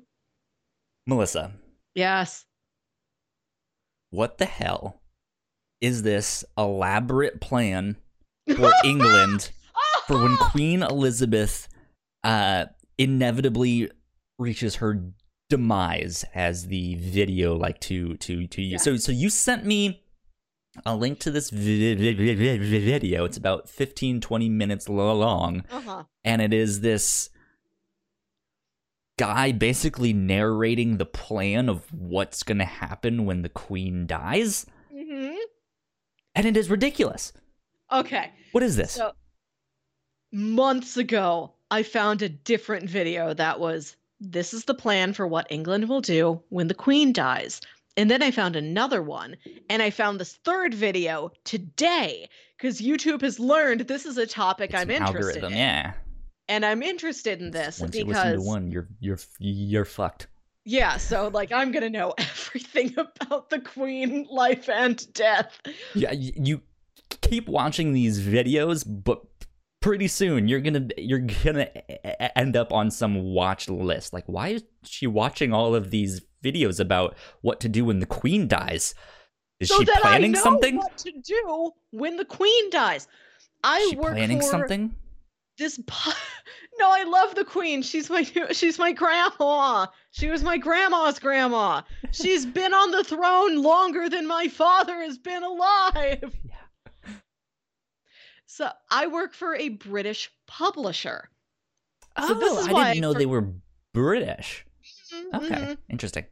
Melissa, 1.06 1.52
Yes. 1.94 2.46
what 4.10 4.38
the 4.38 4.46
hell 4.46 5.00
is 5.80 6.02
this 6.02 6.44
elaborate 6.56 7.40
plan 7.40 7.96
for 8.56 8.72
England 8.84 9.50
for 10.06 10.22
when 10.22 10.36
Queen 10.36 10.82
Elizabeth 10.82 11.68
uh 12.22 12.66
inevitably 12.96 13.90
reaches 14.38 14.76
her 14.76 15.02
demise 15.50 16.24
as 16.34 16.68
the 16.68 16.94
video 16.94 17.54
like 17.54 17.80
to 17.80 18.16
to 18.16 18.46
to 18.46 18.62
you. 18.62 18.78
So 18.78 18.96
so 18.96 19.12
you 19.12 19.28
sent 19.28 19.64
me 19.66 20.00
a 20.86 20.96
link 20.96 21.18
to 21.20 21.30
this 21.30 21.50
vi- 21.50 21.94
vi- 21.94 22.14
vi- 22.14 22.34
vi- 22.34 22.58
vi- 22.58 22.78
video. 22.80 23.24
It's 23.24 23.36
about 23.36 23.68
15 23.68 24.20
20 24.20 24.48
minutes 24.48 24.88
long 24.88 25.64
uh-huh. 25.70 26.04
and 26.24 26.40
it 26.42 26.52
is 26.54 26.80
this 26.80 27.28
guy 29.18 29.52
basically 29.52 30.12
narrating 30.12 30.96
the 30.96 31.06
plan 31.06 31.68
of 31.68 31.92
what's 31.92 32.42
going 32.42 32.58
to 32.58 32.64
happen 32.64 33.24
when 33.24 33.42
the 33.42 33.48
queen 33.48 34.06
dies 34.06 34.66
hmm 34.92 35.34
and 36.34 36.46
it 36.46 36.56
is 36.56 36.68
ridiculous. 36.68 37.32
Okay. 37.92 38.32
What 38.52 38.64
is 38.64 38.76
this? 38.76 38.92
So 38.92 39.12
months 40.32 40.96
ago, 40.96 41.52
I 41.70 41.82
found 41.82 42.22
a 42.22 42.28
different 42.28 42.88
video 42.90 43.34
that 43.34 43.60
was 43.60 43.96
this 44.20 44.52
is 44.54 44.64
the 44.64 44.74
plan 44.74 45.12
for 45.12 45.26
what 45.26 45.46
England 45.50 45.88
will 45.88 46.00
do 46.00 46.42
when 46.48 46.68
the 46.68 46.74
Queen 46.74 47.12
dies. 47.12 47.60
And 47.96 48.10
then 48.10 48.22
I 48.22 48.32
found 48.32 48.56
another 48.56 49.02
one, 49.02 49.36
and 49.70 49.80
I 49.80 49.90
found 49.90 50.18
this 50.18 50.34
third 50.44 50.74
video 50.74 51.30
today 51.44 52.28
because 52.56 52.80
YouTube 52.80 53.20
has 53.20 53.38
learned 53.38 53.82
this 53.82 54.04
is 54.04 54.18
a 54.18 54.26
topic 54.26 54.70
It's 54.70 54.80
I'm 54.82 54.90
interested 54.90 55.44
algorithm, 55.44 55.52
in. 55.52 55.58
yeah. 55.58 55.92
And 56.48 56.64
I'm 56.64 56.82
interested 56.82 57.40
in 57.40 57.50
this 57.50 57.80
Once 57.80 57.94
you 57.96 58.04
listen 58.04 58.22
because 58.30 58.42
to 58.44 58.48
one, 58.48 58.70
you're 58.70 58.88
you're 59.00 59.18
you're 59.38 59.84
fucked. 59.84 60.28
yeah, 60.64 60.96
so 60.96 61.28
like 61.28 61.52
I'm 61.52 61.72
gonna 61.72 61.90
know 61.90 62.14
everything 62.18 62.94
about 62.98 63.50
the 63.50 63.60
queen 63.60 64.26
life 64.30 64.68
and 64.68 65.12
death. 65.14 65.60
Yeah, 65.94 66.12
you 66.12 66.62
keep 67.22 67.48
watching 67.48 67.92
these 67.92 68.20
videos, 68.20 68.84
but 68.86 69.22
pretty 69.80 70.08
soon 70.08 70.48
you're 70.48 70.60
gonna 70.60 70.88
you're 70.96 71.18
gonna 71.44 71.68
end 72.36 72.56
up 72.56 72.72
on 72.72 72.90
some 72.90 73.22
watch 73.22 73.68
list. 73.68 74.12
Like, 74.12 74.24
why 74.26 74.48
is 74.48 74.64
she 74.84 75.06
watching 75.06 75.52
all 75.52 75.74
of 75.74 75.90
these 75.90 76.22
videos 76.42 76.78
about 76.80 77.16
what 77.42 77.60
to 77.60 77.68
do 77.68 77.84
when 77.86 78.00
the 78.00 78.06
queen 78.06 78.48
dies? 78.48 78.94
Is 79.60 79.68
so 79.68 79.78
she 79.78 79.84
planning 80.00 80.32
I 80.32 80.38
know 80.38 80.42
something? 80.42 80.76
what 80.76 80.96
to 80.98 81.12
do 81.22 81.70
when 81.90 82.16
the 82.16 82.24
queen 82.24 82.70
dies. 82.70 83.06
I 83.62 83.78
Is 83.78 83.90
she 83.90 83.96
work 83.96 84.12
planning 84.12 84.40
for 84.40 84.46
something? 84.46 84.96
This 85.58 85.78
no 86.78 86.90
i 86.90 87.04
love 87.04 87.34
the 87.34 87.44
queen 87.44 87.82
she's 87.82 88.10
my 88.10 88.22
she's 88.52 88.78
my 88.78 88.92
grandma 88.92 89.86
she 90.10 90.28
was 90.28 90.42
my 90.42 90.56
grandma's 90.58 91.18
grandma 91.18 91.80
she's 92.10 92.44
been 92.60 92.74
on 92.74 92.90
the 92.90 93.04
throne 93.04 93.62
longer 93.62 94.08
than 94.08 94.26
my 94.26 94.48
father 94.48 95.00
has 95.02 95.18
been 95.18 95.42
alive 95.42 96.34
Yeah. 96.44 97.12
so 98.46 98.68
i 98.90 99.06
work 99.06 99.34
for 99.34 99.54
a 99.54 99.68
british 99.70 100.30
publisher 100.46 101.28
Oh, 102.16 102.28
So 102.28 102.34
this 102.34 102.52
is 102.52 102.68
I 102.68 102.92
didn't 102.92 103.00
know 103.02 103.12
for- 103.12 103.18
they 103.18 103.26
were 103.26 103.52
British. 103.92 104.64
Okay, 105.34 105.48
Mhm. 105.48 105.78
interesting. 105.90 106.26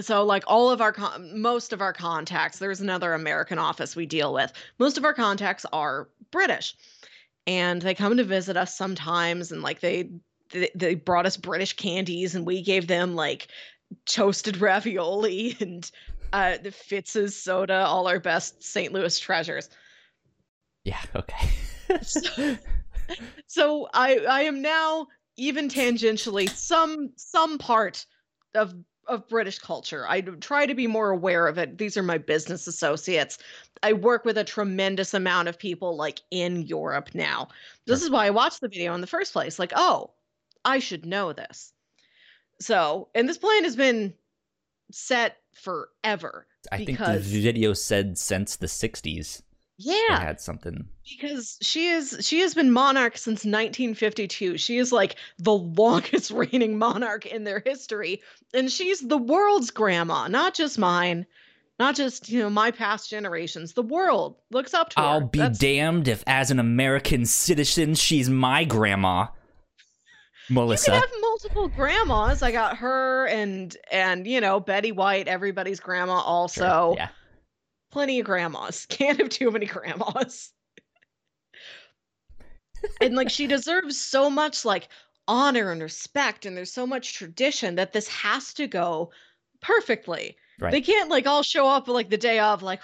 so 0.00 0.22
like 0.22 0.44
all 0.46 0.70
of 0.70 0.82
our 0.82 0.92
con- 0.92 1.40
most 1.40 1.72
of 1.72 1.80
our 1.80 1.94
contacts 1.94 2.58
there's 2.58 2.80
another 2.82 3.14
american 3.14 3.58
office 3.58 3.96
we 3.96 4.04
deal 4.06 4.34
with 4.34 4.52
most 4.78 4.98
of 4.98 5.04
our 5.06 5.14
contacts 5.14 5.64
are 5.72 6.08
british 6.30 6.74
and 7.50 7.82
they 7.82 7.94
come 7.94 8.16
to 8.16 8.22
visit 8.22 8.56
us 8.56 8.76
sometimes 8.76 9.50
and 9.50 9.60
like 9.60 9.80
they 9.80 10.08
they, 10.52 10.70
they 10.76 10.94
brought 10.94 11.26
us 11.26 11.36
british 11.36 11.72
candies 11.74 12.36
and 12.36 12.46
we 12.46 12.62
gave 12.62 12.86
them 12.86 13.16
like 13.16 13.48
toasted 14.06 14.60
ravioli 14.60 15.56
and 15.60 15.90
uh 16.32 16.56
the 16.62 16.70
fitz's 16.70 17.34
soda 17.36 17.84
all 17.84 18.06
our 18.06 18.20
best 18.20 18.62
st 18.62 18.92
louis 18.92 19.18
treasures 19.18 19.68
Yeah. 20.84 21.00
Okay. 21.16 21.50
so, 22.02 22.56
so 23.48 23.88
i 23.92 24.16
i 24.30 24.42
am 24.42 24.62
now 24.62 25.08
even 25.36 25.68
tangentially 25.68 26.48
some 26.48 27.10
some 27.16 27.58
part 27.58 28.06
of 28.54 28.72
of 29.10 29.28
british 29.28 29.58
culture. 29.58 30.06
I 30.08 30.20
try 30.22 30.64
to 30.64 30.74
be 30.74 30.86
more 30.86 31.10
aware 31.10 31.46
of 31.46 31.58
it. 31.58 31.76
These 31.76 31.96
are 31.96 32.02
my 32.02 32.16
business 32.16 32.66
associates. 32.66 33.38
I 33.82 33.92
work 33.92 34.24
with 34.24 34.38
a 34.38 34.44
tremendous 34.44 35.12
amount 35.12 35.48
of 35.48 35.58
people 35.58 35.96
like 35.96 36.20
in 36.30 36.62
europe 36.62 37.10
now. 37.12 37.48
This 37.86 38.02
is 38.02 38.10
why 38.10 38.26
i 38.26 38.30
watched 38.30 38.60
the 38.60 38.68
video 38.68 38.94
in 38.94 39.00
the 39.00 39.06
first 39.06 39.32
place. 39.32 39.58
Like 39.58 39.72
oh 39.76 40.10
i 40.64 40.78
should 40.78 41.04
know 41.04 41.32
this. 41.32 41.72
So 42.60 43.08
and 43.14 43.28
this 43.28 43.38
plan 43.38 43.64
has 43.64 43.76
been 43.76 44.14
set 44.90 45.36
forever 45.52 46.46
I 46.72 46.84
think 46.84 46.98
the 46.98 47.18
video 47.18 47.72
said 47.72 48.18
since 48.18 48.56
the 48.56 48.66
'60s 48.66 49.42
they 49.42 49.49
yeah 49.82 50.20
had 50.20 50.40
something. 50.40 50.86
because 51.08 51.56
she 51.62 51.88
is 51.88 52.18
she 52.20 52.40
has 52.40 52.54
been 52.54 52.70
monarch 52.70 53.16
since 53.16 53.44
1952 53.44 54.58
she 54.58 54.78
is 54.78 54.92
like 54.92 55.16
the 55.38 55.52
longest 55.80 56.30
reigning 56.30 56.78
monarch 56.78 57.24
in 57.26 57.44
their 57.44 57.62
history 57.64 58.20
and 58.54 58.70
she's 58.70 59.00
the 59.00 59.16
world's 59.18 59.70
grandma 59.70 60.28
not 60.28 60.54
just 60.54 60.78
mine 60.78 61.24
not 61.78 61.94
just 61.96 62.28
you 62.28 62.38
know 62.38 62.50
my 62.50 62.70
past 62.70 63.08
generations 63.08 63.72
the 63.72 63.82
world 63.82 64.36
looks 64.50 64.74
up 64.74 64.90
to 64.90 65.00
her 65.00 65.06
I'll 65.06 65.20
be 65.22 65.38
That's- 65.38 65.58
damned 65.58 66.08
if, 66.08 66.22
as 66.26 66.50
an 66.50 66.58
American 66.58 67.24
citizen, 67.24 67.94
she's 67.94 68.28
my 68.28 68.64
grandma. 68.64 69.28
Melissa. 70.50 70.90
you 70.90 71.00
can 71.00 71.08
have 71.08 71.20
multiple 71.20 71.68
grandmas 71.68 72.42
i 72.42 72.50
got 72.50 72.76
her 72.78 73.26
and 73.28 73.76
and 73.92 74.26
you 74.26 74.40
know 74.40 74.58
betty 74.58 74.90
white 74.90 75.28
everybody's 75.28 75.78
grandma 75.78 76.16
Sure, 76.18 76.26
also 76.26 76.94
Yeah. 76.96 77.08
Plenty 77.90 78.20
of 78.20 78.26
grandmas. 78.26 78.86
Can't 78.88 79.18
have 79.18 79.28
too 79.28 79.50
many 79.50 79.66
grandmas. 79.66 80.52
and 83.00 83.14
like 83.14 83.30
she 83.30 83.46
deserves 83.46 83.98
so 84.00 84.30
much 84.30 84.64
like 84.64 84.88
honor 85.28 85.70
and 85.70 85.82
respect 85.82 86.46
and 86.46 86.56
there's 86.56 86.72
so 86.72 86.86
much 86.86 87.14
tradition 87.14 87.74
that 87.74 87.92
this 87.92 88.08
has 88.08 88.54
to 88.54 88.66
go 88.66 89.10
perfectly. 89.60 90.36
Right. 90.58 90.72
They 90.72 90.80
can't 90.80 91.10
like 91.10 91.26
all 91.26 91.42
show 91.42 91.66
up 91.68 91.88
like 91.88 92.10
the 92.10 92.16
day 92.16 92.38
of 92.38 92.62
like 92.62 92.80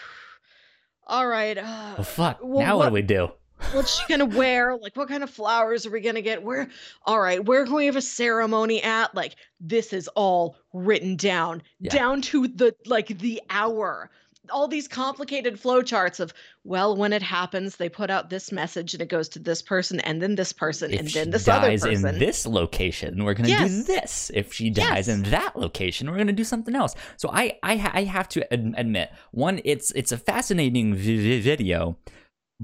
all 1.07 1.27
right, 1.27 1.57
uh, 1.57 1.95
Oh 1.99 2.03
fuck! 2.03 2.39
well, 2.43 2.59
now 2.67 2.77
what 2.77 2.85
what- 2.85 2.89
do 2.91 2.95
we 2.95 3.03
do? 3.03 3.29
what's 3.73 3.99
she 3.99 4.05
gonna 4.07 4.27
wear? 4.27 4.77
Like, 4.77 4.95
what 4.97 5.09
kind 5.09 5.23
of 5.23 5.31
flowers 5.31 5.87
are 5.87 5.91
we 5.91 6.01
gonna 6.01 6.21
get? 6.21 6.43
Where, 6.43 6.69
all 7.07 7.21
right, 7.21 7.43
where 7.43 7.65
can 7.65 7.75
we 7.75 7.87
have 7.87 7.97
a 7.97 8.03
ceremony 8.03 8.83
at? 8.83 9.15
Like, 9.15 9.37
this 9.61 9.95
is 9.95 10.09
all 10.09 10.57
written 10.75 11.17
down, 11.17 11.63
Yeah. 11.81 11.91
down 11.91 12.21
to 12.23 12.49
the 12.49 12.75
like 12.85 13.19
the 13.19 13.41
hour. 13.49 14.11
All 14.51 14.69
these 14.69 14.87
complicated 14.89 15.55
flowcharts 15.61 16.21
of, 16.21 16.33
well, 16.65 16.97
when 16.97 17.13
it 17.13 17.23
happens, 17.23 17.77
they 17.77 17.89
put 17.89 18.11
out 18.11 18.31
this 18.31 18.51
message 18.53 18.95
and 18.95 19.03
it 19.03 19.09
goes 19.09 19.29
to 19.31 19.39
this 19.39 19.63
person 19.63 20.01
and 20.01 20.21
then 20.23 20.35
this 20.35 20.53
person 20.53 20.93
If 20.93 21.01
and 21.01 21.09
then 21.11 21.31
this 21.31 21.47
other 21.49 21.69
dies 21.69 21.83
person. 21.83 22.07
in 22.15 22.19
this 22.19 22.47
location, 22.47 23.25
we're 23.25 23.35
gonna 23.35 23.49
do 23.69 23.83
this. 23.83 24.31
If 24.35 24.53
she 24.53 24.71
dies 24.71 25.09
Yes. 25.09 25.09
in 25.09 25.23
that 25.25 25.57
location, 25.57 26.11
we're 26.11 26.19
gonna 26.19 26.33
do 26.33 26.45
something 26.45 26.75
else. 26.75 26.95
So 27.17 27.31
I, 27.33 27.59
I, 27.63 27.91
I 27.95 28.05
have 28.05 28.29
to 28.31 28.53
ad- 28.53 28.75
admit, 28.77 29.11
one, 29.33 29.61
it's 29.65 29.91
it's 29.93 30.13
a 30.13 30.19
fascinating 30.19 30.95
vi- 30.95 31.41
video, 31.41 31.99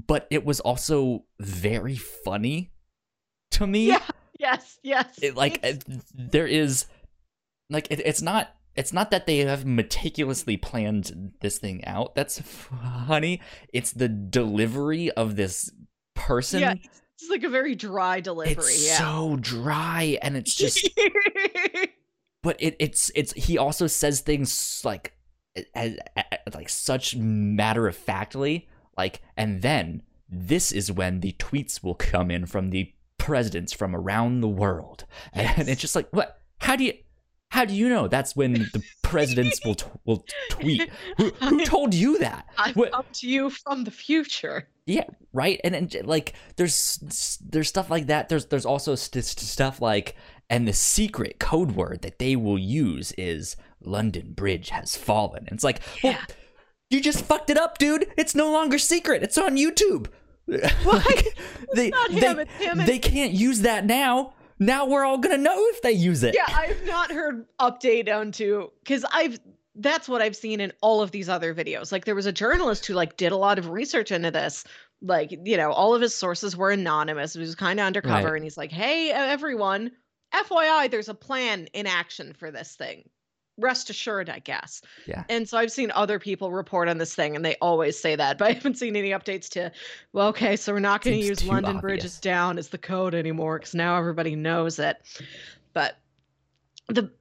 but 0.07 0.27
it 0.31 0.43
was 0.45 0.59
also 0.59 1.25
very 1.39 1.95
funny 1.95 2.71
to 3.51 3.67
me. 3.67 3.87
yeah. 3.87 4.01
Yes. 4.39 4.77
Yes. 4.83 5.19
it, 5.21 5.35
like 5.35 5.57
It's- 5.63 5.79
uh, 5.89 5.99
there 6.15 6.47
is 6.47 6.85
like 7.69 7.87
it, 7.91 8.01
it's 8.05 8.21
not 8.21 8.53
it's 8.75 8.93
not 8.93 9.11
that 9.11 9.27
they 9.27 9.39
have 9.39 9.65
meticulously 9.65 10.57
planned 10.57 11.33
this 11.41 11.57
thing 11.57 11.83
out 11.85 12.15
that's 12.15 12.39
funny 12.41 13.41
it's 13.73 13.91
the 13.91 14.07
delivery 14.07 15.11
of 15.11 15.35
this 15.35 15.71
person 16.15 16.59
yeah. 16.59 16.75
It's 17.23 17.29
like 17.29 17.43
a 17.43 17.49
very 17.49 17.75
dry 17.75 18.19
delivery. 18.19 18.51
it's 18.65 18.87
yeah. 18.87 18.97
so 18.97 19.37
dry 19.39 20.17
and 20.21 20.35
it's 20.35 20.53
just 20.53 20.89
but 22.43 22.57
it, 22.59 22.75
it's 22.79 23.11
it's 23.15 23.33
he 23.33 23.57
also 23.57 23.87
says 23.87 24.19
things 24.19 24.81
like 24.83 25.13
as, 25.75 25.97
like 26.53 26.69
such 26.69 27.15
matter 27.15 27.87
of 27.87 27.95
factly 27.95 28.67
like 28.97 29.21
and 29.37 29.61
then 29.61 30.01
this 30.27 30.71
is 30.71 30.91
when 30.91 31.19
the 31.19 31.33
tweets 31.33 31.83
will 31.83 31.95
come 31.95 32.31
in 32.31 32.45
from 32.45 32.71
the 32.71 32.91
presidents 33.17 33.71
from 33.71 33.95
around 33.95 34.41
the 34.41 34.49
world 34.49 35.05
and 35.33 35.69
it's 35.69 35.79
just 35.79 35.95
like 35.95 36.09
what 36.11 36.41
how 36.59 36.75
do 36.75 36.83
you 36.83 36.93
how 37.53 37.65
do 37.65 37.73
you 37.73 37.87
know 37.87 38.07
that's 38.07 38.35
when 38.35 38.53
the 38.53 38.81
presidents 39.03 39.63
will 39.63 39.75
t- 39.75 39.85
will 40.05 40.25
tweet 40.49 40.89
who, 41.17 41.29
who 41.39 41.63
told 41.73 41.93
you 41.93 42.17
that 42.19 42.47
I've 42.57 42.75
What- 42.75 42.91
come 42.91 43.05
to 43.13 43.27
you 43.27 43.49
from 43.51 43.83
the 43.83 43.91
future. 43.91 44.67
yeah, 44.87 45.05
right. 45.33 45.61
And, 45.63 45.75
and 45.75 45.95
like, 46.03 46.33
there's 46.57 46.97
there's 47.47 47.69
stuff 47.69 47.89
like 47.91 48.07
that. 48.07 48.27
There's 48.29 48.47
there's 48.47 48.65
also 48.65 48.95
st- 48.95 49.23
st- 49.23 49.39
stuff 49.47 49.79
like, 49.81 50.15
and 50.49 50.67
the 50.67 50.73
secret 50.73 51.39
code 51.39 51.73
word 51.73 52.01
that 52.01 52.17
they 52.17 52.35
will 52.35 52.57
use 52.59 53.11
is 53.19 53.55
London 53.81 54.33
Bridge 54.33 54.69
has 54.69 54.95
fallen. 54.95 55.43
And 55.47 55.53
it's 55.55 55.63
like, 55.63 55.79
well, 56.03 56.13
Yeah. 56.13 56.25
you 56.89 57.01
just 57.01 57.23
fucked 57.23 57.49
it 57.51 57.57
up, 57.57 57.77
dude. 57.77 58.07
It's 58.17 58.33
no 58.33 58.51
longer 58.51 58.79
secret. 58.79 59.21
It's 59.23 59.37
on 59.37 59.57
YouTube. 59.57 60.07
Like, 60.85 61.37
they 61.75 61.89
not 61.97 62.09
they, 62.11 62.19
him, 62.19 62.39
it's 62.39 62.51
him 62.55 62.77
they 62.85 62.99
can't 62.99 63.31
use 63.31 63.61
that 63.61 63.85
now. 63.85 64.33
Now 64.65 64.85
we're 64.85 65.03
all 65.03 65.17
gonna 65.17 65.37
know 65.37 65.57
if 65.69 65.81
they 65.81 65.91
use 65.91 66.23
it. 66.23 66.35
Yeah, 66.35 66.45
I've 66.47 66.85
not 66.85 67.11
heard 67.11 67.45
update 67.59 68.13
onto 68.13 68.69
because 68.83 69.05
I've 69.11 69.39
that's 69.75 70.07
what 70.07 70.21
I've 70.21 70.35
seen 70.35 70.59
in 70.59 70.71
all 70.81 71.01
of 71.01 71.11
these 71.11 71.29
other 71.29 71.53
videos. 71.53 71.91
Like 71.91 72.05
there 72.05 72.15
was 72.15 72.25
a 72.25 72.31
journalist 72.31 72.85
who 72.85 72.93
like 72.93 73.17
did 73.17 73.31
a 73.31 73.37
lot 73.37 73.57
of 73.57 73.69
research 73.69 74.11
into 74.11 74.31
this. 74.31 74.63
Like, 75.01 75.31
you 75.43 75.57
know, 75.57 75.71
all 75.71 75.93
of 75.95 76.01
his 76.01 76.15
sources 76.15 76.55
were 76.55 76.71
anonymous. 76.71 77.33
He 77.33 77.39
was 77.39 77.55
kind 77.55 77.79
of 77.79 77.85
undercover. 77.85 78.27
Right. 78.27 78.35
And 78.35 78.43
he's 78.43 78.57
like, 78.57 78.71
hey, 78.71 79.11
everyone, 79.11 79.91
FYI, 80.33 80.89
there's 80.89 81.09
a 81.09 81.13
plan 81.13 81.67
in 81.73 81.87
action 81.87 82.33
for 82.33 82.51
this 82.51 82.75
thing. 82.75 83.09
Rest 83.57 83.89
assured, 83.89 84.29
I 84.29 84.39
guess. 84.39 84.81
Yeah. 85.05 85.23
And 85.29 85.47
so 85.47 85.57
I've 85.57 85.71
seen 85.71 85.91
other 85.93 86.17
people 86.17 86.51
report 86.51 86.89
on 86.89 86.97
this 86.97 87.13
thing 87.13 87.35
and 87.35 87.45
they 87.45 87.55
always 87.61 87.99
say 87.99 88.15
that, 88.15 88.37
but 88.39 88.47
I 88.49 88.53
haven't 88.53 88.77
seen 88.77 88.95
any 88.95 89.09
updates 89.11 89.47
to, 89.49 89.71
well, 90.11 90.27
okay, 90.29 90.55
so 90.55 90.73
we're 90.73 90.79
not 90.79 91.01
going 91.03 91.19
to 91.19 91.25
use 91.25 91.45
London 91.45 91.79
Bridge 91.79 92.03
is 92.03 92.19
down 92.19 92.57
as 92.57 92.69
the 92.69 92.77
code 92.79 93.13
anymore 93.13 93.59
because 93.59 93.75
now 93.75 93.95
everybody 93.97 94.35
knows 94.35 94.79
it. 94.79 94.97
But 95.73 95.97
the 96.87 97.11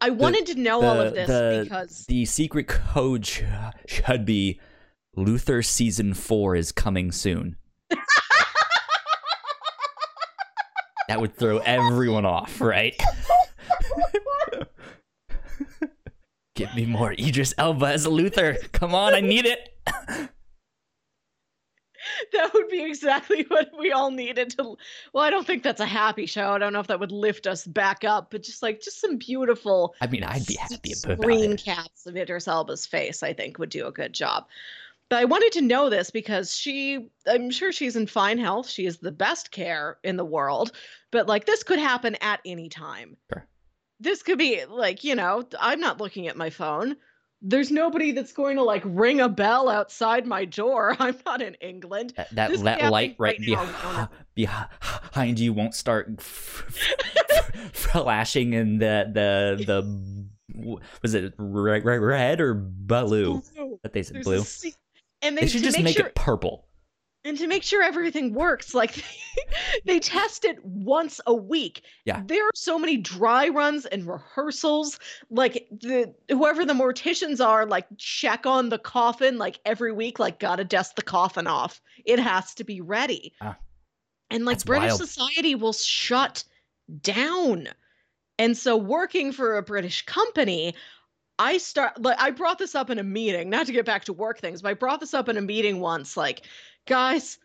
I 0.00 0.10
wanted 0.10 0.46
to 0.46 0.54
know 0.54 0.82
all 0.82 1.00
of 1.00 1.14
this 1.14 1.26
the- 1.28 1.60
because 1.64 2.04
The 2.06 2.24
secret 2.26 2.68
code 2.68 3.26
sh- 3.26 3.42
should 3.86 4.24
be 4.24 4.60
Luther 5.16 5.62
season 5.62 6.14
four 6.14 6.54
is 6.54 6.70
coming 6.72 7.10
soon. 7.10 7.56
that 11.08 11.20
would 11.20 11.34
throw 11.36 11.58
everyone 11.58 12.24
off, 12.26 12.60
right? 12.60 12.94
Give 16.58 16.74
me 16.74 16.86
more 16.86 17.12
Idris 17.12 17.54
Elba 17.56 17.86
as 17.86 18.04
a 18.04 18.10
Luther. 18.10 18.56
Come 18.72 18.92
on, 18.92 19.14
I 19.14 19.20
need 19.20 19.46
it. 19.46 19.76
that 19.86 20.28
would 22.52 22.68
be 22.68 22.82
exactly 22.82 23.44
what 23.46 23.70
we 23.78 23.92
all 23.92 24.10
needed 24.10 24.50
to. 24.58 24.76
Well, 25.12 25.22
I 25.22 25.30
don't 25.30 25.46
think 25.46 25.62
that's 25.62 25.80
a 25.80 25.86
happy 25.86 26.26
show. 26.26 26.50
I 26.50 26.58
don't 26.58 26.72
know 26.72 26.80
if 26.80 26.88
that 26.88 26.98
would 26.98 27.12
lift 27.12 27.46
us 27.46 27.64
back 27.64 28.02
up, 28.02 28.32
but 28.32 28.42
just 28.42 28.60
like 28.60 28.80
just 28.80 29.00
some 29.00 29.18
beautiful. 29.18 29.94
I 30.00 30.08
mean, 30.08 30.24
I'd 30.24 30.46
be 30.46 30.56
happy 30.56 30.94
about 31.00 31.22
screen 31.22 31.52
it. 31.52 31.62
caps 31.62 32.06
of 32.06 32.16
Idris 32.16 32.48
Elba's 32.48 32.86
face. 32.86 33.22
I 33.22 33.32
think 33.32 33.60
would 33.60 33.70
do 33.70 33.86
a 33.86 33.92
good 33.92 34.12
job. 34.12 34.48
But 35.10 35.20
I 35.20 35.26
wanted 35.26 35.52
to 35.52 35.60
know 35.60 35.88
this 35.88 36.10
because 36.10 36.56
she, 36.56 37.08
I'm 37.28 37.52
sure 37.52 37.70
she's 37.70 37.94
in 37.94 38.08
fine 38.08 38.38
health. 38.38 38.68
She 38.68 38.84
is 38.84 38.98
the 38.98 39.12
best 39.12 39.52
care 39.52 39.98
in 40.02 40.16
the 40.16 40.24
world. 40.24 40.72
But 41.12 41.28
like 41.28 41.46
this 41.46 41.62
could 41.62 41.78
happen 41.78 42.16
at 42.20 42.40
any 42.44 42.68
time. 42.68 43.16
Sure. 43.32 43.46
This 44.00 44.22
could 44.22 44.38
be 44.38 44.64
like, 44.66 45.04
you 45.04 45.14
know, 45.14 45.44
I'm 45.60 45.80
not 45.80 46.00
looking 46.00 46.28
at 46.28 46.36
my 46.36 46.50
phone. 46.50 46.96
There's 47.40 47.70
nobody 47.70 48.12
that's 48.12 48.32
going 48.32 48.56
to 48.56 48.64
like 48.64 48.82
ring 48.84 49.20
a 49.20 49.28
bell 49.28 49.68
outside 49.68 50.26
my 50.26 50.44
door. 50.44 50.96
I'm 51.00 51.16
not 51.24 51.40
in 51.40 51.54
England. 51.54 52.14
That, 52.16 52.34
that, 52.34 52.58
that 52.64 52.90
light 52.90 53.16
right 53.18 53.38
right 53.38 53.40
behind, 53.40 54.08
behind 54.34 55.38
you 55.38 55.52
won't 55.52 55.74
start 55.74 56.20
flashing 57.72 58.52
in 58.54 58.78
the 58.78 59.10
the 59.12 59.64
the 59.64 60.28
was 61.02 61.14
it 61.14 61.34
red, 61.38 61.84
red 61.84 62.40
or 62.40 62.54
blue? 62.54 63.42
Blue. 63.54 63.78
That 63.82 63.92
they 63.92 64.02
said 64.02 64.16
There's 64.16 64.60
blue. 64.60 64.70
and 65.22 65.36
they, 65.36 65.42
They 65.42 65.48
should 65.48 65.62
just 65.62 65.76
make, 65.76 65.84
make 65.84 65.96
sure, 65.96 66.06
it 66.06 66.14
purple. 66.14 66.67
And 67.28 67.36
to 67.38 67.46
make 67.46 67.62
sure 67.62 67.82
everything 67.82 68.32
works 68.32 68.74
like 68.74 69.04
they 69.84 70.00
test 70.00 70.44
it 70.44 70.64
once 70.64 71.20
a 71.26 71.34
week 71.34 71.82
Yeah. 72.04 72.22
there 72.26 72.44
are 72.44 72.50
so 72.54 72.78
many 72.78 72.96
dry 72.96 73.48
runs 73.48 73.84
and 73.86 74.06
rehearsals 74.06 74.98
like 75.30 75.68
the 75.70 76.14
whoever 76.30 76.64
the 76.64 76.72
morticians 76.72 77.44
are 77.44 77.66
like 77.66 77.86
check 77.98 78.46
on 78.46 78.70
the 78.70 78.78
coffin 78.78 79.36
like 79.38 79.60
every 79.64 79.92
week 79.92 80.18
like 80.18 80.40
gotta 80.40 80.64
dust 80.64 80.96
the 80.96 81.02
coffin 81.02 81.46
off 81.46 81.80
it 82.04 82.18
has 82.18 82.54
to 82.54 82.64
be 82.64 82.80
ready 82.80 83.34
Ah. 83.40 83.56
and 84.30 84.44
like 84.44 84.64
british 84.64 84.90
wild. 84.92 85.00
society 85.00 85.54
will 85.54 85.72
shut 85.74 86.44
down 87.02 87.68
and 88.38 88.56
so 88.56 88.76
working 88.76 89.32
for 89.32 89.56
a 89.56 89.62
british 89.62 90.04
company 90.06 90.74
I 91.40 91.58
start 91.58 92.02
like 92.02 92.20
I 92.20 92.32
brought 92.32 92.58
this 92.58 92.74
up 92.74 92.90
in 92.90 92.98
a 92.98 93.04
meeting, 93.04 93.48
not 93.48 93.66
to 93.66 93.72
get 93.72 93.86
back 93.86 94.04
to 94.06 94.12
work 94.12 94.40
things, 94.40 94.60
but 94.60 94.70
I 94.70 94.74
brought 94.74 94.98
this 94.98 95.14
up 95.14 95.28
in 95.28 95.36
a 95.36 95.40
meeting 95.40 95.78
once 95.78 96.16
like, 96.16 96.42
guys, 96.88 97.38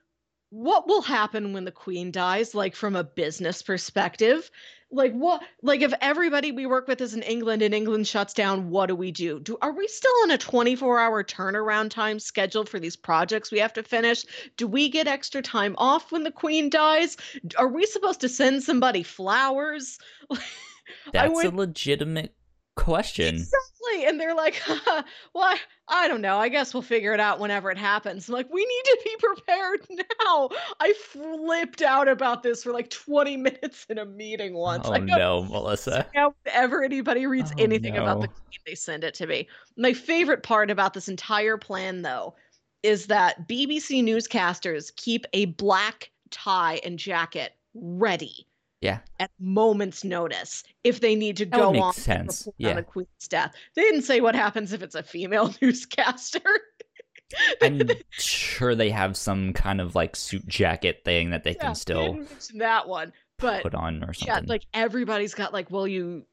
what 0.50 0.88
will 0.88 1.02
happen 1.02 1.54
when 1.54 1.66
the 1.66 1.72
queen 1.72 2.12
dies 2.12 2.56
like 2.56 2.76
from 2.76 2.96
a 2.96 3.04
business 3.04 3.62
perspective? 3.62 4.50
Like 4.92 5.12
what 5.14 5.42
like 5.64 5.82
if 5.82 5.92
everybody 6.02 6.52
we 6.52 6.68
work 6.68 6.88
with 6.88 7.02
is 7.02 7.16
in 7.16 7.24
England 7.24 7.64
and 7.64 7.74
England 7.74 8.08
shuts 8.08 8.34
down, 8.34 8.70
what 8.70 8.86
do 8.86 8.96
we 8.96 9.12
do? 9.12 9.40
Do 9.40 9.58
are 9.62 9.74
we 9.74 9.88
still 9.88 10.14
on 10.22 10.32
a 10.32 10.38
24-hour 10.38 11.24
turnaround 11.24 11.90
time 11.90 12.20
scheduled 12.20 12.70
for 12.70 12.80
these 12.80 12.96
projects 12.96 13.52
we 13.52 13.58
have 13.60 13.74
to 13.74 13.84
finish? 13.84 14.26
Do 14.56 14.68
we 14.68 14.90
get 14.90 15.08
extra 15.08 15.42
time 15.42 15.74
off 15.80 16.12
when 16.12 16.24
the 16.24 16.32
queen 16.32 16.70
dies? 16.70 17.18
Are 17.58 17.68
we 17.68 17.88
supposed 17.88 18.22
to 18.22 18.30
send 18.30 18.62
somebody 18.62 19.02
flowers? 19.02 19.98
That's 21.12 21.34
went- 21.34 21.54
a 21.54 21.56
legitimate 21.56 22.36
question. 22.76 23.36
Exactly. 23.36 24.06
And 24.06 24.20
they're 24.20 24.36
like, 24.36 24.62
well, 24.88 25.06
I, 25.44 25.58
I 25.88 26.08
don't 26.08 26.22
know. 26.22 26.38
I 26.38 26.50
guess 26.50 26.74
we'll 26.74 26.82
figure 26.84 27.14
it 27.14 27.20
out 27.20 27.40
whenever 27.40 27.70
it 27.70 27.78
happens. 27.78 28.28
I'm 28.28 28.34
like, 28.34 28.52
we 28.52 28.66
need 28.66 28.84
to 28.86 29.00
be 29.04 29.16
prepared 29.20 29.80
now. 30.22 30.50
I 30.80 30.94
flipped 31.12 31.82
out 31.82 32.08
about 32.08 32.44
this 32.44 32.64
for 32.64 32.72
like 32.72 32.90
20 32.90 33.38
minutes 33.38 33.86
in 33.90 33.98
a 33.98 34.06
meeting 34.06 34.54
once. 34.54 34.88
Oh 34.88 34.94
I 34.94 35.00
no, 35.00 35.44
Melissa. 35.44 36.08
now, 36.16 36.34
whenever 36.44 36.84
anybody 36.84 37.26
reads 37.26 37.52
Oh, 37.52 37.62
anything 37.62 37.98
about 37.98 38.22
the 38.22 38.28
no. 38.28 38.34
queen, 38.34 38.60
they 38.66 38.76
send 38.76 39.04
it 39.04 39.14
to 39.16 39.28
me. 39.28 39.48
My 39.78 39.94
favorite 39.94 40.44
part 40.44 40.72
about 40.72 40.94
this 40.94 41.08
entire 41.08 41.58
plan, 41.58 42.02
though, 42.02 42.36
is 42.82 43.08
that 43.08 43.48
BBC 43.48 44.04
newscasters 44.04 44.96
keep 44.96 45.26
a 45.34 45.46
black 45.46 46.10
tie 46.32 46.80
and 46.84 46.98
jacket 46.98 47.54
ready. 47.76 48.48
Yeah. 48.84 49.00
At 49.20 49.32
moment's 49.40 50.04
notice, 50.04 50.64
if 50.84 51.00
they 51.00 51.16
need 51.16 51.38
to 51.38 51.46
That 51.46 51.58
go 51.58 51.80
on 51.80 51.94
sense, 51.94 52.48
yeah. 52.58 52.72
on 52.72 52.76
the 52.76 52.84
queen's 52.84 53.28
death, 53.30 53.54
they 53.76 53.82
didn't 53.82 54.02
say 54.04 54.20
what 54.22 54.36
happens 54.36 54.74
if 54.74 54.84
it's 54.84 54.96
a 54.96 55.02
female 55.04 55.54
newscaster. 55.62 56.42
I'm 57.62 57.82
sure 58.12 58.76
they 58.76 58.92
have 58.92 59.18
some 59.18 59.54
kind 59.54 59.82
of 59.82 59.96
like 59.96 60.16
suit 60.16 60.46
jacket 60.48 61.02
thing 61.04 61.32
that 61.32 61.44
they 61.44 61.52
Yeah, 61.56 61.68
can 61.68 61.76
still 61.76 62.20
that 62.56 62.88
one, 62.88 63.12
but 63.40 63.64
put 63.64 63.74
on 63.74 64.04
or 64.04 64.14
yeah 64.20 64.36
something. 64.36 64.50
like 64.50 64.64
everybody's 64.74 65.34
got 65.34 65.52
like 65.54 65.72
well 65.72 65.88
you 65.88 66.26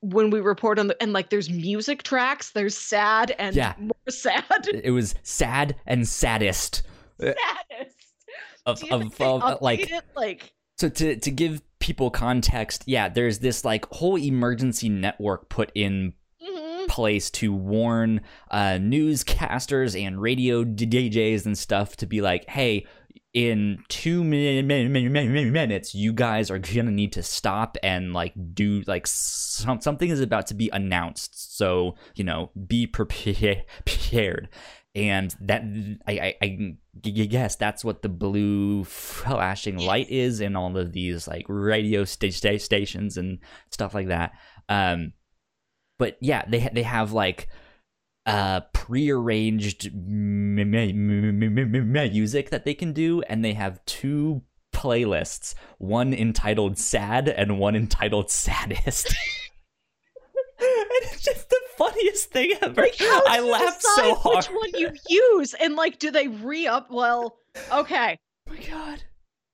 when 0.00 0.30
we 0.30 0.40
report 0.40 0.78
on 0.78 0.86
the 0.86 1.02
and 1.02 1.12
like 1.12 1.28
there's 1.28 1.50
music 1.50 2.02
tracks 2.04 2.52
there's 2.52 2.76
sad 2.78 3.34
and 3.38 3.56
Yeah. 3.56 3.74
more 3.78 3.92
sad 4.08 4.68
it 4.72 4.92
was 4.92 5.14
sad 5.22 5.76
and 5.86 6.08
saddest 6.08 6.82
saddest 7.20 7.96
of, 8.64 8.80
Do 8.80 8.86
you 8.86 8.98
think 9.00 9.20
of, 9.20 9.20
of 9.20 9.42
uh, 9.42 9.58
like 9.60 9.90
it? 9.90 10.04
like 10.16 10.54
so 10.78 10.88
to 10.88 11.16
to 11.16 11.30
give 11.30 11.60
people 11.80 12.10
context 12.10 12.82
yeah 12.86 13.08
there's 13.08 13.38
this 13.38 13.64
like 13.64 13.86
whole 13.92 14.18
emergency 14.18 14.88
network 14.88 15.48
put 15.48 15.70
in 15.74 16.12
mhm, 16.42 16.88
place 16.88 17.30
to 17.30 17.52
warn 17.52 18.20
uh 18.50 18.78
newscasters 18.80 20.00
and 20.00 20.20
radio 20.20 20.64
DJs 20.64 21.46
and 21.46 21.56
stuff 21.56 21.96
to 21.96 22.06
be 22.06 22.20
like 22.20 22.48
hey 22.48 22.86
in 23.34 23.78
two 23.88 24.24
min- 24.24 24.66
min- 24.66 24.90
min- 24.90 25.12
min- 25.12 25.32
min- 25.32 25.52
minutes 25.52 25.94
you 25.94 26.12
guys 26.12 26.50
are 26.50 26.58
gonna 26.58 26.90
need 26.90 27.12
to 27.12 27.22
stop 27.22 27.76
and 27.82 28.12
like 28.12 28.32
do 28.54 28.82
like 28.86 29.06
some, 29.06 29.80
something 29.80 30.10
is 30.10 30.20
about 30.20 30.46
to 30.46 30.54
be 30.54 30.70
announced. 30.72 31.56
So 31.56 31.94
you 32.14 32.24
know 32.24 32.50
be 32.66 32.86
prepared 33.84 34.48
and 34.98 35.34
that 35.40 35.62
I, 36.06 36.34
I, 36.42 36.70
I 37.04 37.08
guess 37.08 37.54
that's 37.54 37.84
what 37.84 38.02
the 38.02 38.08
blue 38.08 38.82
flashing 38.84 39.78
light 39.78 40.10
is 40.10 40.40
in 40.40 40.56
all 40.56 40.76
of 40.76 40.92
these 40.92 41.28
like 41.28 41.46
radio 41.48 42.04
sta- 42.04 42.32
sta- 42.32 42.58
stations 42.58 43.16
and 43.16 43.38
stuff 43.70 43.94
like 43.94 44.08
that. 44.08 44.32
Um 44.68 45.12
but 45.98 46.16
yeah 46.20 46.44
they 46.48 46.68
they 46.72 46.82
have 46.82 47.12
like 47.12 47.48
uh 48.26 48.60
prearranged 48.72 49.94
music 52.12 52.50
that 52.50 52.64
they 52.64 52.74
can 52.74 52.92
do 52.92 53.22
and 53.22 53.44
they 53.44 53.54
have 53.54 53.84
two 53.84 54.42
playlists 54.74 55.54
one 55.78 56.12
entitled 56.12 56.76
sad 56.76 57.28
and 57.28 57.58
one 57.58 57.76
entitled 57.76 58.30
saddest 58.30 59.06
and 60.58 60.88
it's 61.02 61.22
just 61.22 61.48
the 61.48 61.60
funniest 61.78 62.30
thing 62.30 62.52
ever. 62.60 62.82
Like 62.82 62.96
i 63.00 63.40
laughed 63.40 63.82
so 63.82 64.14
hard 64.14 64.44
which 64.44 64.46
one 64.46 64.70
you 64.80 64.90
use? 65.08 65.54
And 65.54 65.76
like 65.76 65.98
do 65.98 66.10
they 66.10 66.28
re-up? 66.28 66.90
Well 66.90 67.38
okay. 67.72 68.18
Oh 68.48 68.52
my 68.52 68.60
god. 68.68 69.02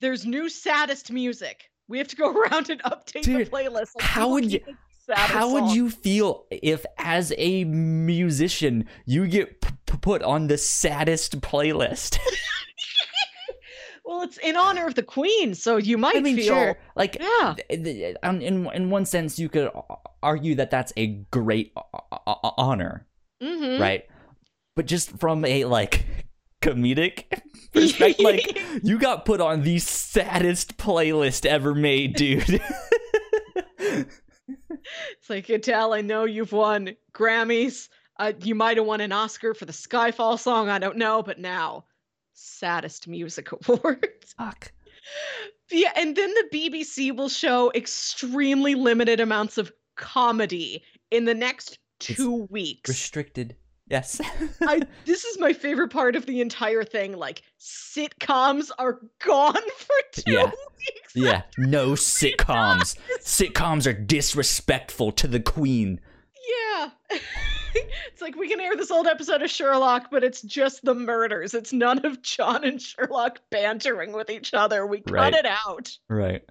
There's 0.01 0.27
new 0.27 0.49
saddest 0.49 1.13
music. 1.13 1.65
We 1.89 1.99
have 1.99 2.09
to 2.09 2.17
go 2.17 2.33
around 2.37 2.71
and 2.71 2.83
update 2.83 3.23
Dude, 3.23 3.47
the 3.47 3.51
playlist. 3.51 3.95
Like, 3.97 4.03
how 4.03 4.31
would 4.31 4.45
you- 4.51 4.59
keep 4.61 4.67
the 4.67 4.75
saddest 5.15 5.33
How 5.33 5.53
would 5.53 5.75
you 5.75 5.91
feel 5.91 6.47
if, 6.51 6.85
as 6.99 7.33
a 7.37 7.65
musician, 7.65 8.87
you 9.05 9.27
get 9.27 9.61
p- 9.61 9.97
put 10.01 10.23
on 10.23 10.47
the 10.49 10.57
saddest 10.59 11.41
playlist? 11.41 12.19
well 14.05 14.23
it's 14.23 14.39
in 14.39 14.57
honor 14.57 14.87
of 14.87 14.95
the 14.95 15.03
queen 15.03 15.55
so 15.55 15.77
you 15.77 15.97
might 15.99 16.17
I 16.17 16.21
mean, 16.21 16.37
feel 16.37 16.55
sure, 16.55 16.79
like 16.95 17.17
yeah 17.21 17.55
in 17.71 18.67
in 18.73 18.91
one 18.91 19.07
sense, 19.07 19.39
you 19.39 19.49
could 19.49 19.71
argue 20.23 20.55
that 20.57 20.71
that's 20.71 20.93
a 20.97 21.09
great 21.31 21.73
honor, 22.27 23.07
mm-hmm. 23.43 23.81
right? 23.81 24.05
But 24.77 24.87
just 24.87 25.11
from 25.19 25.45
a 25.45 25.65
like 25.65 26.05
comedic 26.63 27.25
perspective, 27.73 28.25
like 28.25 28.59
you 28.83 28.99
got 28.99 29.25
put 29.25 29.41
on 29.41 29.63
the 29.63 29.79
saddest 29.79 30.77
playlist 30.77 31.47
ever 31.47 31.75
made, 31.75 32.17
dude. 32.17 32.61
It's 35.19 35.31
like 35.31 35.49
Adele, 35.49 35.95
I 35.95 36.03
know 36.03 36.25
you've 36.25 36.53
won 36.53 36.95
Grammys. 37.15 37.89
Uh, 38.19 38.33
you 38.43 38.55
might 38.55 38.77
have 38.77 38.85
won 38.85 39.01
an 39.01 39.13
Oscar 39.13 39.55
for 39.55 39.65
the 39.65 39.73
Skyfall 39.73 40.39
song. 40.39 40.69
I 40.69 40.79
don't 40.79 40.99
know, 40.99 41.23
but 41.23 41.39
now, 41.39 41.87
saddest 42.35 43.09
music 43.09 43.51
awards. 43.69 44.35
Fuck. 44.37 44.73
yeah, 45.71 45.93
and 45.97 46.15
then 46.17 46.33
the 46.35 46.49
BBC 46.53 47.15
will 47.17 47.29
show 47.29 47.73
extremely 47.75 48.75
limited 48.75 49.21
amounts 49.21 49.59
of 49.59 49.73
comedy 49.97 50.83
in 51.11 51.25
the 51.25 51.35
next 51.35 51.79
It's 52.01 52.17
two 52.17 52.47
weeks. 52.51 52.89
Restricted. 52.89 53.57
Yes. 53.87 54.19
I, 54.63 54.81
this 55.05 55.25
is 55.25 55.39
my 55.39 55.53
favorite 55.53 55.91
part 55.91 56.17
of 56.17 56.25
the 56.25 56.41
entire 56.41 56.85
thing. 56.85 57.13
Like 57.19 57.43
sitcoms 57.61 58.71
are 58.79 58.99
gone 59.23 59.53
for 59.77 59.95
two 60.13 60.33
Yeah. 60.33 60.45
weeks. 60.47 61.13
yeah. 61.15 61.43
No 61.59 61.91
sitcoms. 61.91 62.97
Sitcoms 63.21 63.87
are 63.87 63.93
disrespectful 63.93 65.13
to 65.13 65.29
the 65.29 65.41
queen. 65.41 66.01
Yeah. 66.49 67.19
it's 68.13 68.23
like 68.23 68.37
we 68.37 68.49
can 68.49 68.61
air 68.61 68.77
this 68.77 68.91
old 68.91 69.07
episode 69.07 69.43
of 69.43 69.51
Sherlock, 69.51 70.09
but 70.11 70.25
it's 70.25 70.43
just 70.43 70.85
the 70.85 70.95
murders. 70.95 71.55
It's 71.55 71.73
none 71.73 72.05
of 72.07 72.23
John 72.23 72.65
and 72.65 72.81
Sherlock 72.81 73.41
bantering 73.51 74.13
with 74.13 74.31
each 74.31 74.55
other. 74.55 74.87
We 74.87 75.01
cut 75.01 75.13
Right. 75.13 75.35
it 75.35 75.47
out. 75.47 75.97
Right. 76.09 76.43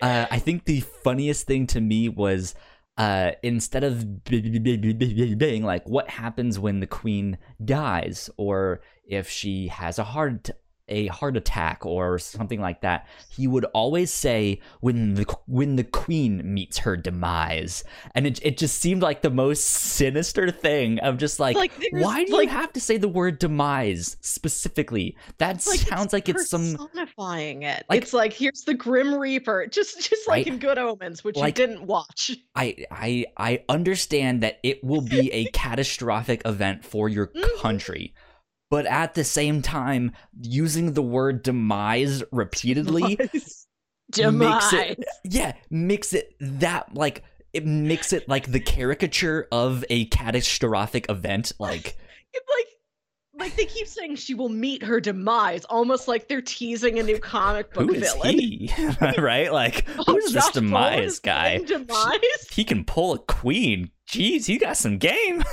Uh, 0.00 0.26
I 0.30 0.38
think 0.38 0.64
the 0.64 0.80
funniest 0.80 1.46
thing 1.46 1.66
to 1.68 1.80
me 1.80 2.08
was 2.08 2.54
uh, 2.98 3.32
instead 3.42 3.84
of 3.84 4.24
being 4.24 5.64
like, 5.64 5.88
what 5.88 6.10
happens 6.10 6.58
when 6.58 6.80
the 6.80 6.86
queen 6.86 7.38
dies, 7.64 8.28
or 8.36 8.80
if 9.04 9.28
she 9.30 9.68
has 9.68 9.98
a 9.98 10.04
heart 10.04 10.50
a 10.88 11.06
heart 11.06 11.36
attack 11.36 11.86
or 11.86 12.18
something 12.18 12.60
like 12.60 12.80
that, 12.82 13.06
he 13.30 13.46
would 13.46 13.64
always 13.66 14.12
say 14.12 14.60
when 14.80 15.14
the 15.14 15.36
when 15.46 15.76
the 15.76 15.84
queen 15.84 16.42
meets 16.52 16.78
her 16.78 16.96
demise, 16.96 17.84
and 18.14 18.26
it 18.26 18.40
it 18.44 18.58
just 18.58 18.80
seemed 18.80 19.00
like 19.02 19.22
the 19.22 19.30
most 19.30 19.64
sinister 19.64 20.50
thing 20.50 20.98
of 21.00 21.18
just 21.18 21.38
like, 21.40 21.56
Like, 21.56 21.72
why 21.92 22.24
do 22.24 22.32
like- 22.36 22.44
you 22.46 22.50
have 22.50 22.72
to 22.72 22.80
say 22.80 22.96
the 22.96 23.08
word 23.08 23.38
demise 23.38 24.16
specifically? 24.20 25.16
That 25.38 25.64
Like, 25.66 25.80
sounds 25.80 26.12
like 26.12 26.28
it's 26.28 26.48
some 26.50 26.76
personifying 26.76 27.62
it. 27.62 27.84
like- 27.88 28.02
it's 28.02 28.12
like 28.12 28.32
here's 28.32 28.62
the 28.64 28.74
Grim 28.74 29.14
Reaper, 29.14 29.66
just 29.66 30.00
just 30.00 30.26
like 30.28 30.32
Right. 30.32 30.46
in 30.48 30.58
Good 30.58 30.78
Omens, 30.78 31.22
which 31.24 31.36
Like- 31.36 31.58
you 31.58 31.66
didn't 31.66 31.86
watch. 31.86 32.32
I 32.54 32.84
I 32.90 33.26
I 33.36 33.62
understand 33.68 34.42
that 34.42 34.58
it 34.62 34.82
will 34.82 35.00
be 35.02 35.32
a 35.32 35.44
catastrophic 35.52 36.42
event 36.44 36.84
for 36.84 37.08
your 37.08 37.28
Mhm. 37.28 37.60
country. 37.60 38.12
But 38.72 38.86
at 38.86 39.12
the 39.12 39.22
same 39.22 39.60
time, 39.60 40.12
using 40.40 40.94
the 40.94 41.02
word 41.02 41.42
demise 41.42 42.22
repeatedly 42.32 43.18
Demise. 44.10 44.72
makes 44.72 44.72
it 44.72 45.04
yeah, 45.24 45.52
makes 45.68 46.14
it 46.14 46.34
that 46.40 46.94
like 46.94 47.22
it 47.52 47.66
makes 47.66 48.14
it 48.14 48.26
like 48.30 48.50
the 48.50 48.60
caricature 48.60 49.46
of 49.52 49.84
a 49.90 50.06
catastrophic 50.06 51.04
event 51.10 51.52
like 51.58 51.98
It's 52.32 52.48
like 52.48 52.66
like 53.46 53.56
they 53.56 53.66
keep 53.66 53.86
saying 53.88 54.16
she 54.16 54.32
will 54.32 54.48
meet 54.48 54.82
her 54.82 55.00
demise, 55.00 55.66
almost 55.66 56.08
like 56.08 56.28
they're 56.28 56.40
teasing 56.40 56.98
a 56.98 57.02
new 57.02 57.18
comic 57.18 57.74
book 57.74 57.90
who 57.90 57.94
is 57.96 58.10
villain. 58.14 58.38
he? 58.38 58.70
right? 59.18 59.52
Like 59.52 59.84
Oh, 59.98 60.04
who's 60.14 60.32
this 60.32 60.46
Josh 60.46 60.52
Brolin 60.52 60.54
demise 60.54 61.12
is 61.12 61.18
guy? 61.20 61.58
playing 61.58 61.64
Demise. 61.66 62.48
He 62.50 62.64
can 62.64 62.84
pull 62.86 63.12
a 63.12 63.18
queen. 63.18 63.90
Jeez, 64.08 64.46
he 64.46 64.56
got 64.56 64.78
some 64.78 64.96
game. 64.96 65.44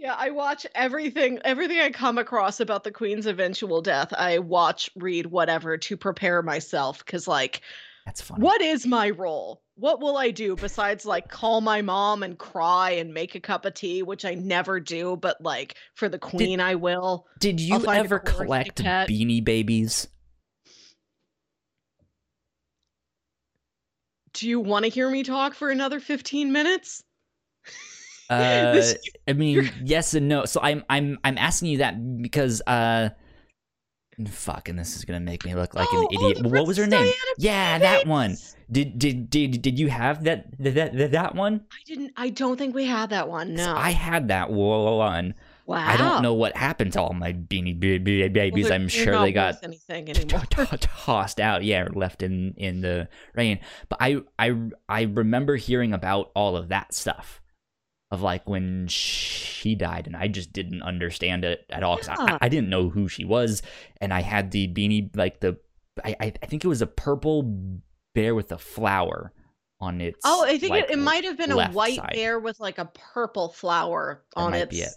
Yeah, 0.00 0.14
I 0.16 0.30
watch 0.30 0.64
everything 0.76 1.40
everything 1.44 1.80
I 1.80 1.90
come 1.90 2.18
across 2.18 2.60
about 2.60 2.84
the 2.84 2.92
queen's 2.92 3.26
eventual 3.26 3.82
death. 3.82 4.12
I 4.12 4.38
watch, 4.38 4.88
read, 4.94 5.26
whatever 5.26 5.76
to 5.76 5.96
prepare 5.96 6.40
myself 6.40 7.04
cuz 7.04 7.26
like 7.26 7.62
That's 8.06 8.20
funny. 8.20 8.40
what 8.40 8.62
is 8.62 8.86
my 8.86 9.10
role? 9.10 9.60
What 9.74 10.00
will 10.00 10.16
I 10.16 10.30
do 10.30 10.54
besides 10.54 11.04
like 11.04 11.28
call 11.28 11.60
my 11.60 11.82
mom 11.82 12.22
and 12.22 12.38
cry 12.38 12.92
and 12.92 13.12
make 13.12 13.34
a 13.34 13.40
cup 13.40 13.64
of 13.64 13.74
tea, 13.74 14.04
which 14.04 14.24
I 14.24 14.34
never 14.34 14.78
do, 14.78 15.16
but 15.16 15.40
like 15.40 15.74
for 15.94 16.08
the 16.08 16.18
queen 16.18 16.60
I 16.60 16.76
will. 16.76 17.26
Did 17.40 17.60
you 17.60 17.84
ever 17.90 18.20
collect 18.20 18.80
beanie 18.80 19.44
babies? 19.44 20.06
Do 24.32 24.48
you 24.48 24.60
want 24.60 24.84
to 24.84 24.90
hear 24.90 25.10
me 25.10 25.24
talk 25.24 25.54
for 25.54 25.70
another 25.70 25.98
15 25.98 26.52
minutes? 26.52 27.02
Uh, 28.30 28.82
I 29.26 29.32
mean, 29.32 29.70
yes 29.82 30.12
and 30.14 30.28
no. 30.28 30.44
So 30.44 30.60
I'm 30.62 30.84
I'm 30.90 31.18
I'm 31.24 31.38
asking 31.38 31.70
you 31.70 31.78
that 31.78 32.20
because 32.20 32.60
uh, 32.66 33.08
fuck, 34.26 34.68
and 34.68 34.78
this 34.78 34.96
is 34.96 35.04
gonna 35.06 35.20
make 35.20 35.44
me 35.44 35.54
look 35.54 35.74
like 35.74 35.88
Oh, 35.92 36.00
an 36.02 36.08
oh, 36.10 36.28
idiot. 36.30 36.42
the 36.42 36.48
what 36.50 36.66
was 36.66 36.76
her 36.76 36.82
Princess 36.86 37.00
name? 37.00 37.12
Diana 37.12 37.34
Yeah, 37.38 37.78
that 37.78 38.06
one. 38.06 38.36
Did 38.70 38.98
did 38.98 39.30
did 39.30 39.62
did 39.62 39.78
you 39.78 39.88
have 39.88 40.24
that 40.24 40.46
that 40.58 40.92
that, 40.94 41.12
that 41.12 41.34
one? 41.34 41.62
I 41.72 41.76
didn't 41.86 42.12
I 42.18 42.28
don't 42.28 42.58
think 42.58 42.74
we 42.74 42.84
had 42.84 43.10
that 43.10 43.28
one. 43.30 43.54
No. 43.54 43.74
I 43.74 43.90
had 43.90 44.28
that 44.28 44.50
one. 44.50 45.34
wow. 45.64 45.86
I 45.88 45.96
don't 45.96 46.22
know 46.22 46.34
what 46.34 46.54
happened 46.54 46.92
to 46.94 47.00
all 47.00 47.14
my 47.14 47.32
beanie 47.32 47.78
ba- 47.80 48.02
ba- 48.04 48.20
Well, 48.24 48.28
babies. 48.28 48.66
they're- 48.66 48.74
I'm 48.74 48.88
sure 48.88 49.18
they 49.20 49.32
got 49.32 49.56
tossed 50.80 51.40
out 51.40 51.64
yeah 51.64 51.82
or 51.84 51.90
left 51.90 52.22
in 52.22 52.52
in 52.58 52.82
the 52.82 53.08
rain 53.34 53.60
but 53.88 53.98
i 54.00 54.20
i 54.38 54.54
i 54.88 55.02
remember 55.02 55.56
hearing 55.56 55.92
about 55.94 56.30
all 56.34 56.56
of 56.56 56.68
that 56.68 56.92
stuff 56.92 57.40
of 58.10 58.22
like 58.22 58.48
when 58.48 58.86
she 58.88 59.74
died 59.74 60.06
and 60.06 60.16
i 60.16 60.26
just 60.28 60.52
didn't 60.52 60.82
understand 60.82 61.44
it 61.44 61.64
at 61.70 61.82
all 61.82 61.96
'cause 61.96 62.08
Yeah. 62.08 62.38
I, 62.40 62.46
I 62.46 62.48
didn't 62.48 62.70
know 62.70 62.88
who 62.88 63.08
she 63.08 63.24
was 63.24 63.62
and 64.00 64.12
i 64.14 64.20
had 64.22 64.50
the 64.50 64.66
beanie 64.68 65.14
like 65.16 65.40
the 65.40 65.58
i 66.04 66.16
i 66.20 66.30
think 66.46 66.64
it 66.64 66.68
was 66.68 66.80
a 66.82 66.86
purple 66.86 67.42
bear 68.14 68.34
with 68.34 68.50
a 68.52 68.58
flower 68.58 69.32
on 69.80 70.00
its 70.00 70.18
Oh, 70.24 70.44
I 70.44 70.58
think 70.58 70.70
like, 70.70 70.84
it, 70.84 70.90
it 70.92 70.98
might 70.98 71.22
have 71.24 71.36
been 71.36 71.52
a 71.52 71.68
white 71.68 71.96
side. 71.96 72.10
bear 72.14 72.40
with 72.40 72.58
like 72.58 72.78
a 72.78 72.86
purple 73.14 73.50
flower 73.50 74.24
That 74.34 74.40
on 74.42 74.54
its 74.54 74.76
it. 74.76 74.88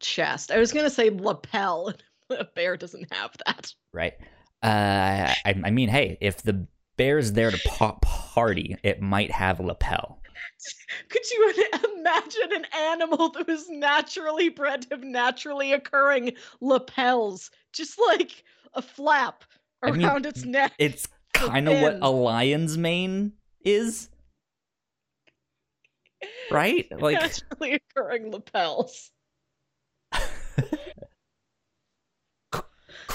chest. 0.00 0.50
I 0.50 0.58
was 0.58 0.72
gonna 0.72 0.90
say 0.90 1.10
lapel. 1.10 1.92
a 2.30 2.44
bear 2.44 2.76
doesn't 2.76 3.12
have 3.12 3.30
that. 3.46 3.72
right 3.92 4.14
uh 4.62 5.32
I, 5.44 5.54
I 5.64 5.70
mean 5.70 5.88
hey 5.90 6.16
if 6.20 6.42
the 6.42 6.66
bear's 6.96 7.32
there 7.32 7.50
to 7.50 7.58
pa- 7.68 7.98
party 8.00 8.76
it 8.82 9.00
might 9.02 9.30
have 9.30 9.60
a 9.60 9.62
lapel 9.62 10.21
Could 11.08 11.30
you 11.30 11.54
imagine 11.96 12.52
an 12.52 12.66
animal 12.76 13.30
that 13.30 13.46
was 13.46 13.68
naturally 13.68 14.48
bred 14.48 14.82
to 14.82 14.88
have 14.90 15.04
naturally 15.04 15.72
occurring 15.72 16.32
lapels, 16.60 17.50
just 17.72 17.98
like 17.98 18.44
a 18.74 18.82
flap 18.82 19.44
I 19.82 19.90
mean, 19.90 20.06
around 20.06 20.26
its 20.26 20.44
neck? 20.44 20.72
It's 20.78 21.08
kind 21.32 21.68
of 21.68 21.80
what 21.80 21.98
a 22.00 22.10
lion's 22.10 22.78
mane 22.78 23.32
is, 23.64 24.08
right? 26.50 26.86
Like, 26.98 27.20
naturally 27.20 27.74
occurring 27.74 28.30
lapels. 28.30 29.10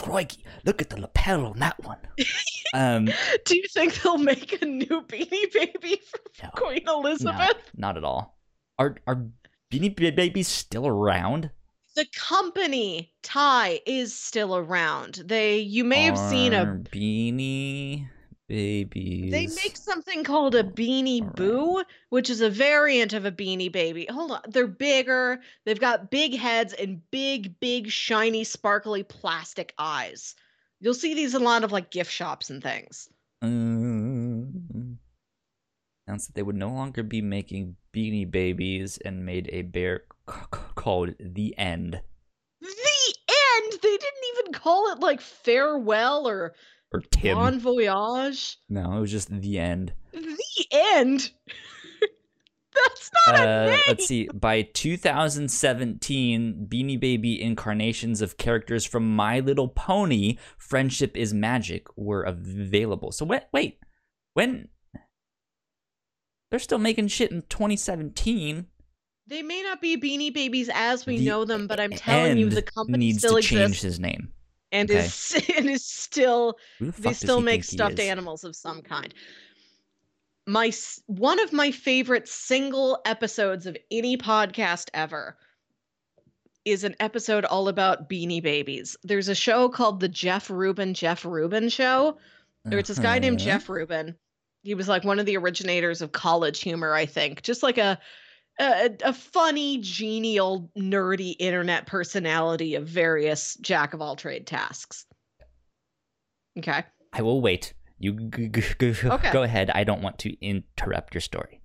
Crikey, 0.03 0.43
look 0.65 0.81
at 0.81 0.89
the 0.89 0.99
lapel 1.01 1.45
on 1.45 1.59
that 1.59 1.81
one. 1.83 1.97
Um, 2.73 3.05
Do 3.45 3.55
you 3.55 3.63
think 3.73 3.93
they'll 4.01 4.17
make 4.17 4.61
a 4.61 4.65
new 4.65 5.01
Beanie 5.07 5.53
Baby 5.53 6.01
for 6.11 6.19
No. 6.43 6.49
Queen 6.53 6.81
no, 6.85 6.99
Elizabeth? 6.99 7.55
not 7.77 7.95
at 7.95 8.03
all. 8.03 8.37
Are 8.77 8.97
are 9.07 9.25
Beanie 9.71 9.95
Babies 9.95 10.49
still 10.49 10.85
around? 10.85 11.49
The 11.95 12.05
company 12.13 13.13
Ty 13.23 13.79
is 13.85 14.13
still 14.13 14.57
around. 14.57 15.23
They 15.25 15.59
you 15.59 15.85
may 15.85 16.01
have 16.03 16.17
seen 16.17 16.51
a 16.53 16.65
Beanie 16.65 18.09
Babies. 18.47 19.31
they 19.31 19.47
make 19.61 19.75
something 19.75 20.23
called 20.23 20.55
a 20.55 20.63
beanie 20.63 21.21
around. 21.21 21.35
boo, 21.35 21.83
which 22.09 22.29
is 22.29 22.39
a 22.39 22.49
variant 22.49 23.11
of 23.13 23.25
a 23.25 23.31
beanie 23.31 23.71
baby. 23.71 24.07
Hold 24.09 24.31
on. 24.31 24.41
They're 24.47 24.67
bigger. 24.67 25.41
They've 25.65 25.79
got 25.79 26.09
big 26.09 26.33
heads 26.35 26.73
and 26.73 27.01
big, 27.11 27.59
big, 27.59 27.89
shiny, 27.89 28.45
sparkly 28.45 29.03
plastic 29.03 29.73
eyes. 29.77 30.35
You'll 30.79 30.93
see 30.93 31.13
these 31.13 31.35
in 31.35 31.41
a 31.41 31.45
lot 31.45 31.63
of 31.65 31.71
like 31.73 31.91
gift 31.91 32.11
shops 32.11 32.49
and 32.49 32.63
things. 32.63 33.09
Um, 33.41 34.97
announced 36.07 36.27
that 36.27 36.35
they 36.35 36.43
would 36.43 36.55
no 36.55 36.69
longer 36.69 37.03
be 37.03 37.21
making 37.21 37.75
Beanie 37.93 38.29
Babies 38.29 38.97
and 39.03 39.25
made 39.25 39.49
a 39.51 39.63
bear 39.63 40.03
c- 40.29 40.35
c- 40.53 40.61
called 40.75 41.13
The 41.19 41.57
End 41.57 42.01
The 42.61 43.15
end! 43.29 43.71
They 43.81 43.97
didn't 43.97 44.39
even 44.39 44.53
call 44.53 44.91
it 44.93 44.99
like 44.99 45.21
farewell 45.21 46.27
or 46.27 46.53
or 46.97 47.01
Tim. 47.11 47.37
bon 47.37 47.59
voyage. 47.59 48.57
No, 48.69 48.97
it 48.97 48.99
was 48.99 49.11
just 49.11 49.29
The 49.29 49.59
End. 49.59 49.93
The 50.13 50.65
end? 50.71 51.31
That's 52.73 53.11
not 53.27 53.39
a 53.39 53.41
Uh, 53.41 53.65
name! 53.67 53.79
let's 53.87 54.05
see. 54.07 54.27
By 54.33 54.61
2017, 54.63 56.67
Beanie 56.69 56.99
Baby 56.99 57.41
incarnations 57.41 58.21
of 58.21 58.37
characters 58.37 58.85
from 58.85 59.15
My 59.15 59.39
Little 59.39 59.67
Pony, 59.67 60.37
Friendship 60.57 61.15
is 61.17 61.33
Magic, 61.33 61.87
were 61.95 62.23
available. 62.23 63.11
So 63.11 63.25
wait, 63.25 63.43
wait, 63.53 63.79
when 64.33 64.67
they're 66.51 66.59
still 66.59 66.77
making 66.77 67.07
shit 67.07 67.31
in 67.31 67.41
2017, 67.49 68.67
They 69.27 69.41
may 69.41 69.61
not 69.63 69.81
be 69.81 69.97
beanie 69.97 70.33
babies 70.33 70.69
as 70.73 71.05
we 71.05 71.17
The 71.17 71.25
know 71.25 71.45
them, 71.45 71.67
but 71.67 71.79
I'm 71.79 71.91
telling 71.91 72.37
you, 72.37 72.49
the 72.49 72.61
company 72.61 72.97
needs 73.07 73.19
still 73.19 73.35
to 73.35 73.41
change 73.41 73.81
his 73.81 73.99
name. 73.99 74.31
And 74.72 74.89
okay. 74.89 74.99
is 75.05 75.43
and 75.57 75.70
is 75.70 75.86
still 75.86 76.57
the 76.80 76.91
they 76.91 77.13
still 77.13 77.41
make 77.41 77.63
stuffed 77.63 77.99
animals 77.99 78.43
of 78.43 78.55
some 78.55 78.82
kind. 78.82 79.13
My 80.45 80.72
one 81.07 81.39
of 81.41 81.51
my 81.51 81.72
favorite 81.72 82.28
single 82.28 83.01
episodes 83.05 83.65
of 83.65 83.76
any 83.91 84.18
podcast 84.18 84.89
ever 84.93 85.38
is 86.63 86.84
an 86.84 86.95
episode 86.99 87.45
all 87.45 87.68
about 87.70 88.09
beanie 88.09 88.43
babies. 88.43 88.97
There's 89.03 89.30
a 89.30 89.36
show 89.36 89.70
called 89.70 89.99
the 89.99 90.09
Jeff 90.09 90.49
Rubin 90.49 90.93
Jeff 90.93 91.24
Rubin 91.26 91.70
show. 91.70 92.18
It's 92.70 92.89
this 92.89 92.99
guy 92.99 93.20
named 93.20 93.39
Uh-huh. 93.39 93.45
Jeff 93.45 93.70
Rubin. 93.70 94.15
He 94.63 94.74
was 94.74 94.89
like 94.89 95.05
one 95.05 95.20
of 95.20 95.26
the 95.26 95.38
originators 95.38 96.01
of 96.01 96.11
college 96.11 96.59
humor, 96.59 96.93
I 96.93 97.05
think. 97.05 97.41
Just 97.41 97.63
like 97.63 97.78
a 97.78 97.97
a, 98.59 98.89
a 99.03 99.13
funny, 99.13 99.77
genial, 99.79 100.69
nerdy 100.77 101.35
internet 101.39 101.85
personality 101.87 102.75
of 102.75 102.87
various 102.87 103.55
jack 103.61 103.93
of 103.93 104.01
all 104.01 104.15
trade 104.15 104.47
tasks. 104.47 105.05
Okay. 106.57 106.83
I 107.13 107.21
will 107.21 107.41
wait. 107.41 107.73
You 107.99 108.13
g- 108.13 108.49
g- 108.49 108.61
g- 108.79 109.07
Okay. 109.07 109.31
go 109.31 109.43
ahead. 109.43 109.71
I 109.71 109.83
don't 109.83 110.01
want 110.01 110.19
to 110.19 110.35
interrupt 110.45 111.13
your 111.13 111.21
story. 111.21 111.61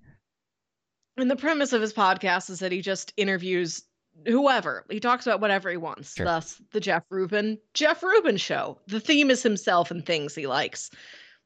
And 1.17 1.29
the 1.29 1.35
premise 1.35 1.73
of 1.73 1.81
his 1.81 1.93
podcast 1.93 2.49
is 2.49 2.59
that 2.59 2.71
he 2.71 2.81
just 2.81 3.13
interviews 3.17 3.83
whoever. 4.27 4.85
He 4.89 4.99
talks 4.99 5.25
about 5.27 5.41
whatever 5.41 5.69
he 5.69 5.77
wants. 5.77 6.15
Sure. 6.15 6.25
Thus, 6.25 6.61
the 6.71 6.79
Jeff 6.79 7.03
Rubin 7.09 7.59
Jeff 7.73 8.01
Rubin 8.03 8.37
show. 8.37 8.79
The 8.87 8.99
theme 8.99 9.29
is 9.29 9.43
himself 9.43 9.91
and 9.91 10.05
things 10.05 10.33
he 10.35 10.47
likes. 10.47 10.89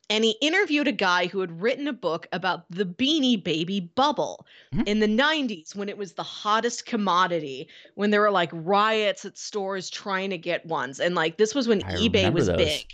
And 0.10 0.24
he 0.24 0.38
interviewed 0.41 0.88
a 0.88 0.91
guy 0.93 1.28
who 1.28 1.39
had 1.41 1.62
written 1.62 1.88
a 1.88 1.93
book 1.93 2.28
about 2.32 2.64
the 2.70 2.86
beanie 2.86 3.41
baby 3.43 3.80
bubble 3.82 4.45
Mhm. 4.74 4.88
in 4.88 4.99
the 4.99 5.08
90s 5.08 5.76
when 5.76 5.89
it 5.89 5.97
was 5.97 6.14
the 6.14 6.24
hottest 6.24 6.86
commodity 6.86 7.68
when 7.95 8.12
there 8.12 8.22
were 8.22 8.32
like 8.32 8.49
riots 8.53 9.26
at 9.26 9.38
stores 9.38 9.89
trying 9.89 10.30
to 10.30 10.38
get 10.38 10.66
ones 10.66 10.99
and 10.99 11.16
like 11.16 11.38
this 11.38 11.53
was 11.53 11.68
when 11.68 11.84
I 11.84 11.95
ebay 11.95 12.32
was 12.32 12.47
those. 12.47 12.58
big 12.58 12.86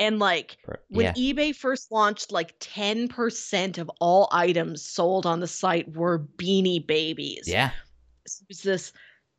and 0.00 0.18
like 0.18 0.58
when 0.88 1.06
yeah. 1.06 1.12
ebay 1.14 1.54
first 1.54 1.90
launched 1.90 2.30
like 2.32 2.58
10% 2.60 3.78
of 3.78 3.90
all 4.00 4.28
items 4.32 4.82
sold 4.82 5.26
on 5.26 5.40
the 5.40 5.48
site 5.48 5.94
were 5.96 6.20
beanie 6.36 6.84
babies 6.86 7.44
yeah. 7.46 7.70
it 8.24 8.32
was 8.48 8.62
this 8.62 8.92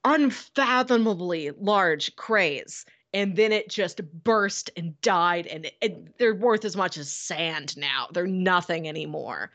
unfathomably 0.05 1.51
large 1.59 2.15
craze 2.15 2.85
and 3.13 3.35
then 3.35 3.51
it 3.51 3.69
just 3.69 4.01
burst 4.23 4.69
and 4.77 4.99
died 5.01 5.47
and 5.47 5.71
it- 5.81 6.17
they're 6.17 6.35
worth 6.35 6.65
as 6.65 6.75
much 6.75 6.97
as 6.97 7.11
sand 7.11 7.75
now. 7.77 8.07
They're 8.13 8.27
nothing 8.27 8.87
anymore. 8.87 9.51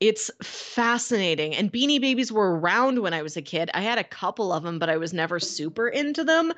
It's 0.00 0.30
fascinating 0.42 1.54
and 1.56 1.72
beanie 1.72 2.00
babies 2.00 2.30
were 2.30 2.56
around 2.56 3.00
when 3.00 3.14
i 3.14 3.22
was 3.22 3.36
a 3.36 3.42
kid. 3.42 3.68
I 3.74 3.80
had 3.80 3.98
a 3.98 4.04
couple 4.04 4.52
of 4.52 4.62
them 4.62 4.78
but 4.78 4.88
i 4.88 4.96
was 4.96 5.12
never 5.12 5.40
super 5.40 5.88
into 5.88 6.22
them 6.22 6.52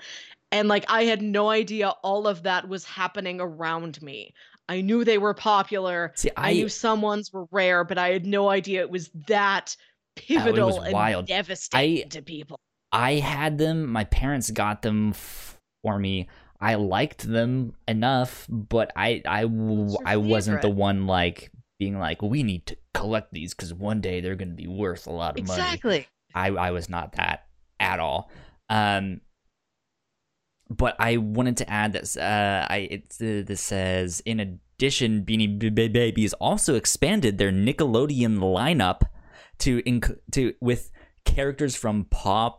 and 0.52 0.68
like 0.68 0.84
i 0.88 1.04
had 1.04 1.22
no 1.22 1.48
idea 1.48 1.90
all 2.02 2.26
of 2.26 2.42
that 2.42 2.68
was 2.68 2.84
happening 2.84 3.40
around 3.40 4.02
me. 4.02 4.34
I 4.70 4.82
knew 4.82 5.04
they 5.04 5.18
were 5.18 5.34
popular. 5.34 6.12
See, 6.14 6.30
I, 6.36 6.50
I, 6.50 6.52
knew 6.52 6.68
some 6.68 7.02
ones 7.02 7.32
were 7.32 7.46
rare, 7.50 7.82
but 7.82 7.98
I 7.98 8.10
had 8.10 8.24
no 8.24 8.50
idea 8.50 8.82
it 8.82 8.90
was 8.90 9.10
that 9.26 9.74
oh, 9.76 9.82
pivotal 10.14 10.80
and 10.82 10.92
wild. 10.92 11.26
devastating 11.26 12.08
to 12.10 12.22
people. 12.22 12.60
I 12.92 13.14
had 13.14 13.58
them. 13.58 13.86
My 13.86 14.04
parents 14.04 14.50
got 14.50 14.82
them 14.82 15.12
for 15.12 15.98
me. 15.98 16.28
I 16.60 16.74
liked 16.74 17.22
them 17.22 17.74
enough, 17.88 18.46
but 18.48 18.92
I 18.94 19.22
I 19.26 19.42
w- 19.42 19.76
What's 19.84 19.94
your 20.00 20.08
I 20.08 20.16
wasn't 20.16 20.62
the 20.62 20.70
one 20.70 21.06
like 21.06 21.50
being 21.78 21.98
like 21.98 22.20
we 22.20 22.42
need 22.42 22.66
to 22.66 22.76
collect 22.92 23.32
these 23.32 23.54
because 23.54 23.72
one 23.72 24.00
day 24.00 24.20
they're 24.20 24.34
going 24.36 24.50
to 24.50 24.54
be 24.54 24.66
worth 24.66 25.06
a 25.06 25.12
lot 25.12 25.38
of 25.38 25.46
money. 25.46 25.62
Exactly. 25.62 26.08
I 26.34 26.48
I 26.48 26.70
was 26.72 26.88
not 26.88 27.12
that 27.12 27.46
at 27.78 27.98
all. 28.00 28.30
Um, 28.68 29.22
but 30.68 30.94
I 31.00 31.16
wanted 31.16 31.56
to 31.58 31.70
add 31.70 31.92
that 31.94 32.16
uh, 32.16 32.66
I 32.70 32.76
it 32.90 33.04
uh, 33.20 33.42
this 33.46 33.60
says 33.62 34.22
in 34.26 34.38
addition, 34.40 35.24
Beanie 35.24 35.58
B- 35.58 35.88
Babies 35.88 36.32
also 36.34 36.74
expanded 36.74 37.38
their 37.38 37.50
Nickelodeon 37.50 38.38
lineup 38.38 39.02
to 39.60 39.82
inc- 39.82 40.18
to 40.32 40.54
with 40.60 40.90
characters 41.24 41.74
from 41.74 42.04
Paw 42.04 42.58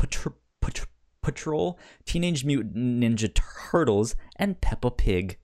Patr- 0.00 0.34
Patr- 0.62 0.86
Patrol, 1.22 1.78
Teenage 2.06 2.44
Mutant 2.44 2.74
Ninja 2.76 3.30
Turtles, 3.34 4.16
and 4.36 4.60
Peppa 4.60 4.90
Pig. 4.90 5.38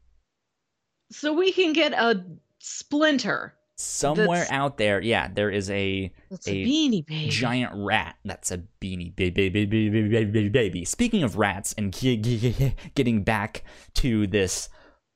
So 1.11 1.33
we 1.35 1.53
can 1.53 1.73
get 1.73 1.93
a 1.93 2.25
splinter. 2.59 3.55
Somewhere 3.79 4.27
That's- 4.39 4.51
out 4.53 4.79
there, 4.79 5.03
yeah, 5.03 5.29
there 5.33 5.51
is 5.51 5.69
a 5.71 6.11
A 6.31 6.35
a, 6.51 6.65
beanie 6.67 7.07
baby. 7.07 7.29
giant 7.29 7.73
rat 7.75 8.17
that's 8.25 8.51
a 8.51 8.63
beanie 8.81 9.15
baby 9.15 9.51
baby 9.51 9.67
baby 9.91 10.09
baby 10.25 10.49
baby 10.49 10.85
speaking 10.87 11.23
of 11.23 11.37
rats 11.37 11.75
and 11.77 11.93
getting 11.93 13.23
back 13.23 13.65
to 13.97 14.27
this 14.29 14.71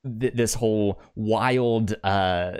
this 0.04 0.52
whole 0.52 1.00
wild 1.14 1.94
uh 2.04 2.58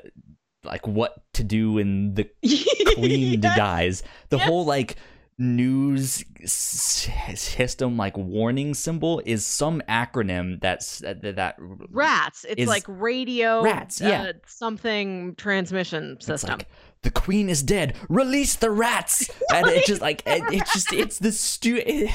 like 0.65 0.87
what 0.87 1.23
to 1.35 1.45
do 1.45 1.73
when 1.73 2.15
the 2.15 2.25
queen 2.95 3.43
Yes. 3.43 3.57
dies 3.57 4.03
the 4.31 4.39
Yes. 4.39 4.47
whole 4.49 4.65
like 4.65 4.97
news 5.41 6.23
system 6.45 7.97
like 7.97 8.17
warning 8.17 8.75
symbol 8.75 9.23
is 9.25 9.45
some 9.45 9.83
acronym 9.89 10.61
that's 10.61 10.99
that, 10.99 11.23
that 11.23 11.57
Rats. 11.59 12.45
It's 12.49 12.69
like 12.69 12.85
radio. 12.87 13.63
Rats, 13.63 14.01
yeah. 14.01 14.23
uh, 14.23 14.33
something 14.47 15.35
transmission 15.37 16.21
system. 16.21 16.59
like, 16.59 16.69
the 17.03 17.11
queen 17.11 17.49
is 17.49 17.63
dead. 17.63 17.97
Release 18.09 18.57
the 18.57 18.71
rats. 18.71 19.31
and 19.55 19.67
it 19.67 19.87
just 19.87 20.03
like 20.03 20.23
it, 20.27 20.43
it's 20.53 20.73
just 20.73 20.93
it's 20.93 21.19
the 21.19 21.33
stu. 21.33 21.83
It, 21.85 22.11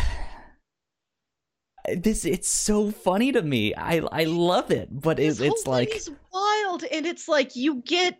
this 1.97 2.26
it's 2.26 2.49
so 2.49 2.91
funny 2.91 3.32
to 3.32 3.41
me. 3.41 3.73
I 3.73 4.01
I 4.11 4.26
love 4.26 4.71
it, 4.71 4.89
but 4.91 5.19
it, 5.19 5.39
it's 5.41 5.65
like 5.67 5.95
it's 5.95 6.09
wild, 6.32 6.84
and 6.84 7.05
it's 7.05 7.28
like 7.28 7.55
you 7.55 7.82
get, 7.86 8.17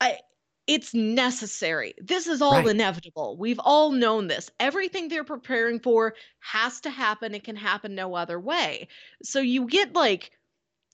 I. 0.00 0.18
It's 0.66 0.94
necessary. 0.94 1.94
This 2.00 2.26
is 2.26 2.40
all 2.40 2.56
Right. 2.58 2.66
inevitable. 2.68 3.36
We've 3.36 3.58
all 3.58 3.90
known 3.90 4.28
this. 4.28 4.50
Everything 4.60 5.08
they're 5.08 5.24
preparing 5.24 5.80
for 5.80 6.14
has 6.40 6.80
to 6.82 6.90
happen. 6.90 7.34
It 7.34 7.44
can 7.44 7.56
happen 7.56 7.94
no 7.94 8.14
other 8.14 8.38
way. 8.38 8.88
So 9.22 9.40
you 9.40 9.66
get 9.66 9.94
like, 9.94 10.30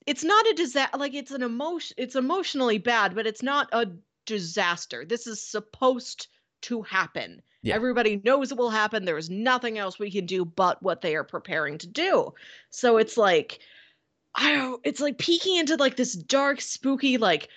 it's 0.05 0.23
not 0.23 0.47
a 0.47 0.53
disaster. 0.53 0.97
Like 0.97 1.13
it's 1.13 1.31
an 1.31 1.43
emotion. 1.43 1.95
It's 1.97 2.15
emotionally 2.15 2.77
bad, 2.79 3.13
but 3.13 3.27
it's 3.27 3.43
not 3.43 3.69
a 3.71 3.91
disaster. 4.25 5.05
This 5.05 5.27
is 5.27 5.41
supposed 5.41 6.27
to 6.61 6.81
happen. 6.81 7.41
Yeah. 7.61 7.75
Everybody 7.75 8.21
knows 8.23 8.51
it 8.51 8.57
will 8.57 8.69
happen. 8.69 9.05
There 9.05 9.17
is 9.17 9.29
nothing 9.29 9.77
else 9.77 9.99
we 9.99 10.09
can 10.09 10.25
do 10.25 10.43
but 10.45 10.81
what 10.81 11.01
they 11.01 11.15
are 11.15 11.23
preparing 11.23 11.77
to 11.79 11.87
do. 11.87 12.33
So 12.69 12.97
it's 12.97 13.17
like, 13.17 13.59
I 14.33 14.53
don't, 14.53 14.81
it's 14.83 15.01
like 15.01 15.17
peeking 15.17 15.57
into 15.57 15.75
like 15.75 15.97
this 15.97 16.13
dark, 16.13 16.61
spooky, 16.61 17.17
like 17.17 17.49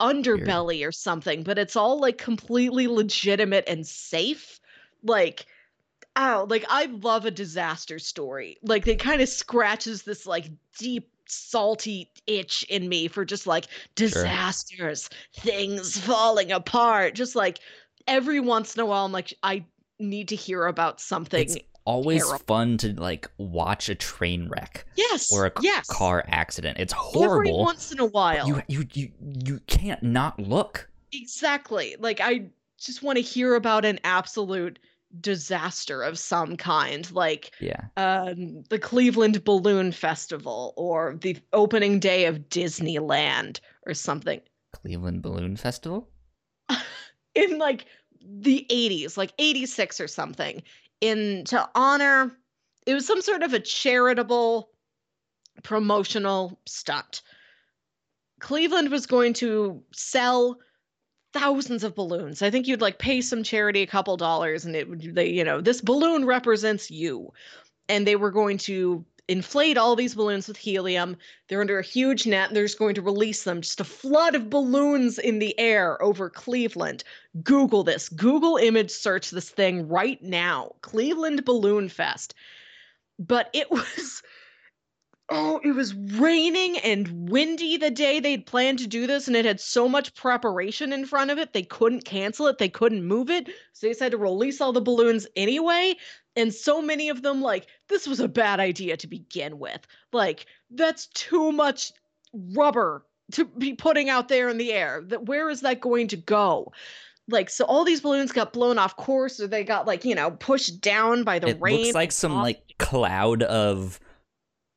underbelly 0.00 0.86
or 0.86 0.92
something, 0.92 1.42
but 1.42 1.58
it's 1.58 1.76
all 1.76 2.00
like 2.00 2.18
completely 2.18 2.86
legitimate 2.86 3.64
and 3.66 3.86
safe. 3.86 4.60
Like, 5.02 5.46
oh, 6.16 6.46
like 6.48 6.64
I 6.68 6.86
love 6.86 7.24
a 7.24 7.30
disaster 7.30 7.98
story. 7.98 8.58
Like 8.62 8.86
it 8.86 8.98
kind 8.98 9.20
of 9.20 9.28
scratches 9.28 10.02
this 10.02 10.26
like 10.26 10.50
deep, 10.78 11.08
salty 11.26 12.10
itch 12.26 12.64
in 12.68 12.88
me 12.88 13.08
for 13.08 13.24
just 13.24 13.46
like 13.46 13.66
disasters, 13.94 15.08
things 15.34 15.98
falling 15.98 16.52
apart. 16.52 17.14
Just 17.14 17.34
like 17.34 17.58
every 18.06 18.40
once 18.40 18.74
in 18.74 18.80
a 18.80 18.86
while, 18.86 19.04
I'm 19.04 19.12
like, 19.12 19.32
I 19.42 19.64
need 19.98 20.28
to 20.28 20.36
hear 20.36 20.66
about 20.66 21.00
something. 21.00 21.40
it's 21.40 21.56
always 21.84 22.22
terrible. 22.24 22.44
fun 22.46 22.78
to 22.78 22.92
like 23.00 23.30
watch 23.38 23.88
a 23.88 23.94
train 23.94 24.48
wreck 24.48 24.84
yes. 24.96 25.32
or 25.32 25.46
a 25.46 25.52
yes. 25.60 25.86
car 25.86 26.24
accident. 26.28 26.78
It's 26.78 26.92
horrible. 26.92 27.50
Every 27.50 27.52
once 27.52 27.92
in 27.92 28.00
a 28.00 28.06
while. 28.06 28.46
You 28.46 28.62
you 28.68 28.86
you 28.92 29.10
you 29.44 29.60
can't 29.66 30.02
not 30.02 30.38
look. 30.38 30.88
Exactly. 31.12 31.96
Like 31.98 32.20
I 32.20 32.46
just 32.78 33.02
want 33.02 33.16
to 33.16 33.22
hear 33.22 33.54
about 33.54 33.84
an 33.84 33.98
absolute 34.04 34.78
disaster 35.20 36.02
of 36.02 36.18
some 36.18 36.56
kind, 36.56 37.10
like 37.12 37.52
Yeah. 37.60 37.84
um, 37.98 38.62
the 38.70 38.78
Cleveland 38.78 39.44
Balloon 39.44 39.92
Festival 39.92 40.72
or 40.76 41.16
the 41.20 41.36
opening 41.52 42.00
day 42.00 42.24
of 42.24 42.48
Disneyland 42.48 43.60
or 43.86 43.92
something 43.92 44.40
Cleveland 44.72 45.22
Balloon 45.22 45.56
Festival. 45.56 46.08
in 47.34 47.58
like 47.58 47.86
the 48.24 48.66
80s, 48.70 49.16
like 49.16 49.32
86 49.38 50.00
or 50.00 50.08
something, 50.08 50.62
in 51.02 51.44
to 51.44 51.68
honor 51.74 52.32
it 52.86 52.94
was 52.94 53.06
some 53.06 53.20
sort 53.20 53.42
of 53.42 53.52
a 53.52 53.60
charitable 53.60 54.70
promotional 55.62 56.58
stunt. 56.66 57.22
Cleveland 58.40 58.90
was 58.90 59.06
going 59.06 59.34
to 59.34 59.82
sell 59.92 60.58
thousands 61.32 61.84
of 61.84 61.94
balloons. 61.94 62.42
I 62.42 62.50
think 62.50 62.66
you'd 62.66 62.80
like 62.80 62.98
pay 62.98 63.20
some 63.20 63.42
charity 63.42 63.82
a 63.82 63.86
couple 63.86 64.16
dollars 64.16 64.64
and 64.64 64.74
it 64.74 64.88
would 64.88 65.14
they, 65.14 65.28
you 65.28 65.44
know, 65.44 65.60
this 65.60 65.80
balloon 65.80 66.24
represents 66.24 66.90
you. 66.90 67.32
And 67.88 68.06
they 68.06 68.16
were 68.16 68.30
going 68.30 68.58
to 68.58 69.04
inflate 69.28 69.78
all 69.78 69.96
these 69.96 70.14
balloons 70.14 70.48
with 70.48 70.56
helium. 70.56 71.16
They're 71.48 71.60
under 71.60 71.78
a 71.78 71.84
huge 71.84 72.26
net 72.26 72.48
and 72.48 72.56
they're 72.56 72.64
just 72.64 72.78
going 72.78 72.94
to 72.96 73.02
release 73.02 73.44
them 73.44 73.60
just 73.60 73.80
a 73.80 73.84
flood 73.84 74.34
of 74.34 74.50
balloons 74.50 75.18
in 75.18 75.38
the 75.38 75.58
air 75.58 76.02
over 76.02 76.28
Cleveland. 76.28 77.04
Google 77.42 77.84
this. 77.84 78.08
Google 78.08 78.56
image 78.56 78.90
search 78.90 79.30
this 79.30 79.50
thing 79.50 79.88
right 79.88 80.22
now. 80.22 80.72
Cleveland 80.82 81.44
Balloon 81.44 81.88
Fest. 81.88 82.34
But 83.18 83.48
it 83.52 83.70
was 83.70 84.22
oh, 85.32 85.60
it 85.64 85.72
was 85.72 85.94
raining 85.94 86.78
and 86.78 87.30
windy 87.30 87.78
the 87.78 87.90
day 87.90 88.20
they'd 88.20 88.44
planned 88.44 88.78
to 88.80 88.86
do 88.86 89.06
this, 89.06 89.26
and 89.26 89.36
it 89.36 89.44
had 89.44 89.60
so 89.60 89.88
much 89.88 90.14
preparation 90.14 90.92
in 90.92 91.06
front 91.06 91.30
of 91.30 91.38
it, 91.38 91.52
they 91.52 91.62
couldn't 91.62 92.04
cancel 92.04 92.46
it, 92.46 92.58
they 92.58 92.68
couldn't 92.68 93.04
move 93.04 93.30
it. 93.30 93.48
So 93.72 93.86
they 93.86 93.92
decided 93.92 94.12
to 94.12 94.18
release 94.18 94.60
all 94.60 94.72
the 94.72 94.80
balloons 94.80 95.26
anyway. 95.34 95.94
And 96.36 96.52
so 96.52 96.80
many 96.80 97.08
of 97.08 97.22
them, 97.22 97.42
like, 97.42 97.66
this 97.88 98.06
was 98.06 98.20
a 98.20 98.28
bad 98.28 98.58
idea 98.58 98.96
to 98.96 99.06
begin 99.06 99.58
with. 99.58 99.86
Like, 100.12 100.46
that's 100.70 101.06
too 101.08 101.52
much 101.52 101.92
rubber 102.32 103.04
to 103.32 103.44
be 103.44 103.74
putting 103.74 104.08
out 104.08 104.28
there 104.28 104.48
in 104.48 104.56
the 104.56 104.72
air. 104.72 105.02
That 105.06 105.26
where 105.26 105.50
is 105.50 105.60
that 105.60 105.80
going 105.80 106.08
to 106.08 106.16
go? 106.16 106.72
Like, 107.28 107.50
so 107.50 107.64
all 107.64 107.84
these 107.84 108.00
balloons 108.00 108.32
got 108.32 108.52
blown 108.52 108.78
off 108.78 108.96
course, 108.96 109.40
or 109.40 109.46
they 109.46 109.64
got 109.64 109.86
like, 109.86 110.04
you 110.04 110.14
know, 110.14 110.30
pushed 110.30 110.80
down 110.80 111.22
by 111.24 111.38
the 111.38 111.48
it 111.48 111.58
rain. 111.60 111.82
looks 111.82 111.94
like 111.94 112.12
some 112.12 112.32
off- 112.32 112.42
like 112.42 112.62
cloud 112.78 113.42
of 113.42 114.00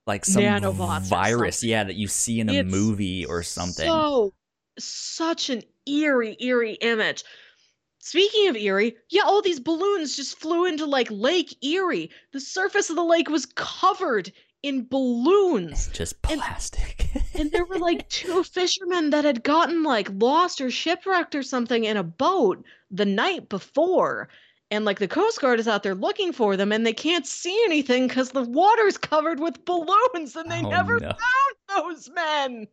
like 0.05 0.25
some 0.25 0.43
Nanobots 0.43 1.07
virus, 1.07 1.63
yeah, 1.63 1.83
that 1.83 1.95
you 1.95 2.07
see 2.07 2.39
in 2.39 2.49
a 2.49 2.53
It's 2.53 2.71
movie 2.71 3.25
or 3.25 3.43
something. 3.43 3.87
So, 3.87 4.33
such 4.77 5.49
an 5.49 5.63
eerie, 5.87 6.37
eerie 6.39 6.73
image. 6.73 7.23
Speaking 8.05 8.47
of 8.49 8.55
Erie, 8.55 8.95
yeah, 9.09 9.23
all 9.25 9.41
these 9.41 9.59
balloons 9.59 10.15
just 10.15 10.37
flew 10.37 10.65
into 10.65 10.85
like 10.85 11.07
Lake 11.09 11.57
Erie. 11.63 12.11
The 12.33 12.39
surface 12.39 12.91
of 12.91 12.95
the 12.95 13.03
lake 13.03 13.29
was 13.31 13.47
covered 13.47 14.31
in 14.61 14.85
balloons. 14.87 15.87
Just 15.91 16.13
and- 16.29 16.39
plastic. 16.39 17.07
and 17.33 17.51
there 17.51 17.65
were 17.65 17.79
like 17.79 18.07
two 18.09 18.43
fishermen 18.43 19.09
that 19.09 19.25
had 19.25 19.41
gotten 19.43 19.81
like 19.81 20.07
lost 20.13 20.61
or 20.61 20.69
shipwrecked 20.69 21.33
or 21.33 21.41
something 21.41 21.83
in 21.85 21.97
a 21.97 22.03
boat 22.03 22.63
the 22.91 23.05
night 23.05 23.49
before 23.49 24.29
and 24.69 24.85
like 24.85 24.99
the 24.99 25.07
coast 25.07 25.41
guard 25.41 25.59
is 25.59 25.67
out 25.67 25.81
there 25.81 25.95
looking 25.95 26.31
for 26.31 26.55
them 26.55 26.71
and 26.71 26.85
they 26.85 26.93
can't 26.93 27.25
see 27.25 27.59
anything 27.65 28.07
because 28.07 28.29
the 28.29 28.43
water's 28.43 28.97
covered 28.99 29.39
with 29.39 29.65
balloons 29.65 30.35
and 30.35 30.51
they 30.51 30.61
Oh, 30.63 30.69
never 30.69 30.99
no. 30.99 31.09
found 31.09 31.83
those 31.95 32.09
men 32.13 32.67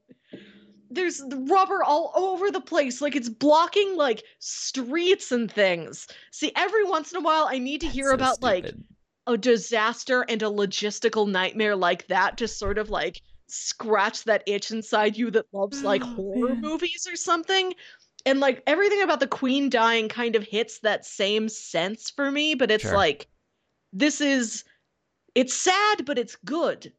there's 0.95 1.23
rubber 1.49 1.83
all 1.85 2.13
over 2.15 2.51
the 2.51 2.61
place 2.61 3.01
like 3.01 3.17
it's 3.17 3.29
blocking 3.29 3.97
like 3.97 4.23
streets 4.39 5.33
and 5.33 5.51
things 5.51 6.07
see 6.31 6.53
every 6.57 6.85
once 6.85 7.13
in 7.13 7.19
a 7.19 7.21
while 7.21 7.47
i 7.51 7.59
need 7.59 7.81
to 7.81 7.87
That's 7.87 7.97
hear 7.97 8.09
so 8.09 8.15
about 8.15 8.43
like 8.43 8.73
a 9.27 9.37
disaster 9.37 10.23
and 10.29 10.43
a 10.43 10.47
logistical 10.47 11.29
nightmare 11.29 11.77
like 11.77 12.07
that 12.09 12.37
to 12.39 12.49
sort 12.49 12.79
of 12.79 12.91
like 12.91 13.21
scratch 13.49 14.25
that 14.25 14.43
itch 14.47 14.71
inside 14.71 15.17
you 15.17 15.31
that 15.31 15.47
loves 15.53 15.83
like 15.83 16.03
Oh, 16.03 16.15
horror 16.15 16.49
man. 16.55 16.61
movies 16.63 17.07
or 17.11 17.17
something. 17.17 17.75
And 18.25 18.41
like 18.41 18.63
everything 18.67 19.03
about 19.03 19.21
the 19.21 19.27
queen 19.27 19.69
dying 19.69 20.09
kind 20.09 20.37
of 20.37 20.43
hits 20.45 20.79
that 20.81 21.05
same 21.05 21.49
sense 21.49 22.11
for 22.11 22.31
me, 22.31 22.55
but 22.55 22.71
it's 22.71 22.83
Sure. 22.83 22.95
like 22.97 23.29
this 23.93 24.21
is 24.21 24.65
it's 25.35 25.55
sad, 25.55 26.05
but 26.05 26.19
it's 26.19 26.37
good. 26.45 26.93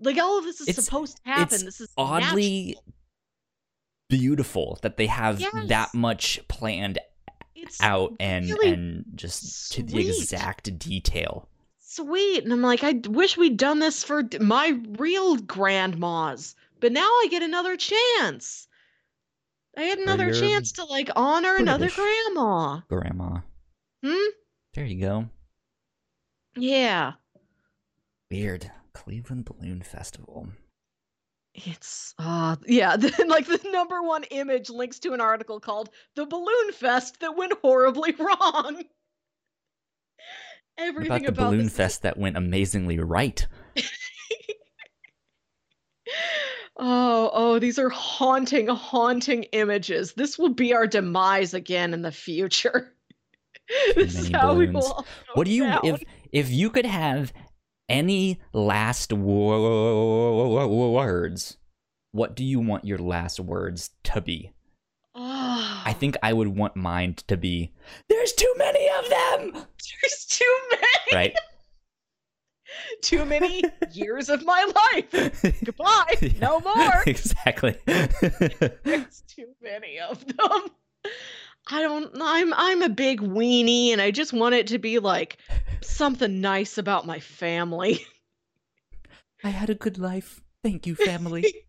Like 0.00 0.18
all 0.18 0.38
of 0.38 0.44
this 0.44 0.60
is 0.60 0.68
It's- 0.68 0.84
supposed 0.84 1.16
to 1.24 1.30
happen. 1.30 1.64
This 1.64 1.80
is 1.80 1.88
oddly 1.96 2.66
natural. 2.76 2.84
Beautiful 4.10 4.78
that 4.82 4.98
they 4.98 5.06
have 5.06 5.42
that 5.68 5.94
much 5.94 6.38
planned 6.48 6.98
It's 7.54 7.82
out 7.82 8.12
and 8.20 8.50
really 8.50 8.72
and 8.72 9.04
just 9.14 9.72
to 9.72 9.82
the 9.82 10.06
exact 10.08 10.78
detail. 10.78 11.48
sweet. 11.78 12.44
And 12.44 12.52
I'm 12.52 12.60
like, 12.62 12.84
I 12.84 13.00
wish 13.08 13.36
we'd 13.38 13.56
done 13.56 13.78
this 13.78 14.04
for 14.04 14.22
my 14.40 14.78
real 14.98 15.36
grandmas, 15.36 16.54
but 16.80 16.92
now 16.92 17.06
I 17.06 17.28
get 17.30 17.42
another 17.42 17.76
chance. 17.76 18.66
I 19.76 19.82
had 19.82 19.98
another 19.98 20.32
chance 20.34 20.72
to 20.72 20.84
like 20.84 21.08
honor 21.16 21.54
another 21.56 21.88
grandma. 21.88 22.80
Grandma. 22.88 23.38
Hmm? 24.04 24.28
There 24.74 24.84
you 24.84 25.00
go. 25.00 25.28
Yeah. 26.56 27.12
Weird. 28.30 28.70
Cleveland 28.92 29.44
Balloon 29.44 29.82
Festival. 29.82 30.48
It's 31.54 32.14
uh 32.18 32.56
yeah, 32.66 32.96
the, 32.96 33.24
like 33.28 33.46
the 33.46 33.60
number 33.72 34.02
one 34.02 34.24
image 34.24 34.70
links 34.70 34.98
to 35.00 35.12
an 35.12 35.20
article 35.20 35.60
called 35.60 35.90
The 36.14 36.26
Balloon 36.26 36.72
Fest 36.72 37.20
that 37.20 37.36
went 37.36 37.52
horribly 37.62 38.12
wrong. 38.18 38.84
Everything 40.78 41.26
about 41.26 41.26
the 41.26 41.28
about 41.28 41.50
balloon 41.50 41.64
this 41.64 41.76
fest 41.76 42.02
that 42.02 42.16
went 42.16 42.36
amazingly 42.36 42.98
right? 42.98 43.46
Oh, 46.76 47.30
oh, 47.34 47.58
these 47.58 47.78
are 47.78 47.90
haunting, 47.90 48.66
haunting 48.68 49.42
images. 49.52 50.14
This 50.14 50.38
will 50.38 50.54
be 50.54 50.72
our 50.72 50.86
demise 50.86 51.52
again 51.52 51.92
in 51.92 52.00
the 52.02 52.12
future. 52.12 52.94
this 53.94 54.18
is 54.18 54.30
how 54.30 54.54
we 54.54 54.66
balloons. 54.66 54.74
will 54.86 54.92
all 54.92 55.02
go 55.02 55.08
What 55.34 55.44
do 55.46 55.52
you 55.52 55.64
down. 55.64 55.80
if 55.82 56.02
if 56.32 56.50
you 56.50 56.70
could 56.70 56.86
have 56.86 57.32
any 57.90 58.40
last 58.54 59.12
words? 59.12 59.56
What 62.12 62.34
do 62.34 62.44
you 62.44 62.60
want 62.60 62.86
your 62.86 62.98
last 62.98 63.38
words 63.38 63.90
to 64.04 64.20
be? 64.22 64.52
I 65.14 65.94
think 65.98 66.16
I 66.22 66.32
would 66.32 66.48
want 66.48 66.76
mine 66.76 67.16
to 67.26 67.36
be 67.36 67.72
there's 68.08 68.32
too 68.32 68.54
many 68.56 68.88
of 68.98 69.10
them, 69.10 69.52
there's 69.52 70.26
too 70.26 70.56
many, 70.70 70.84
right? 71.12 71.34
too 73.02 73.24
many 73.24 73.62
years 73.92 74.28
of 74.28 74.44
my 74.44 74.70
life. 74.92 75.32
Goodbye. 75.64 76.34
No 76.40 76.60
more. 76.60 77.02
exactly. 77.06 77.76
There's 77.84 79.22
too 79.28 79.48
many 79.60 79.98
of 79.98 80.24
them. 80.26 80.60
I 81.68 81.82
don't 81.82 82.10
I'm 82.20 82.52
I'm 82.54 82.82
a 82.82 82.88
big 82.88 83.20
weenie 83.20 83.90
and 83.90 84.00
I 84.00 84.10
just 84.10 84.32
want 84.32 84.54
it 84.54 84.68
to 84.68 84.78
be 84.78 84.98
like 84.98 85.38
something 85.82 86.40
nice 86.40 86.78
about 86.78 87.06
my 87.06 87.20
family. 87.20 88.04
I 89.44 89.50
had 89.50 89.70
a 89.70 89.74
good 89.74 89.98
life. 89.98 90.40
Thank 90.62 90.86
you, 90.86 90.94
family. 90.94 91.44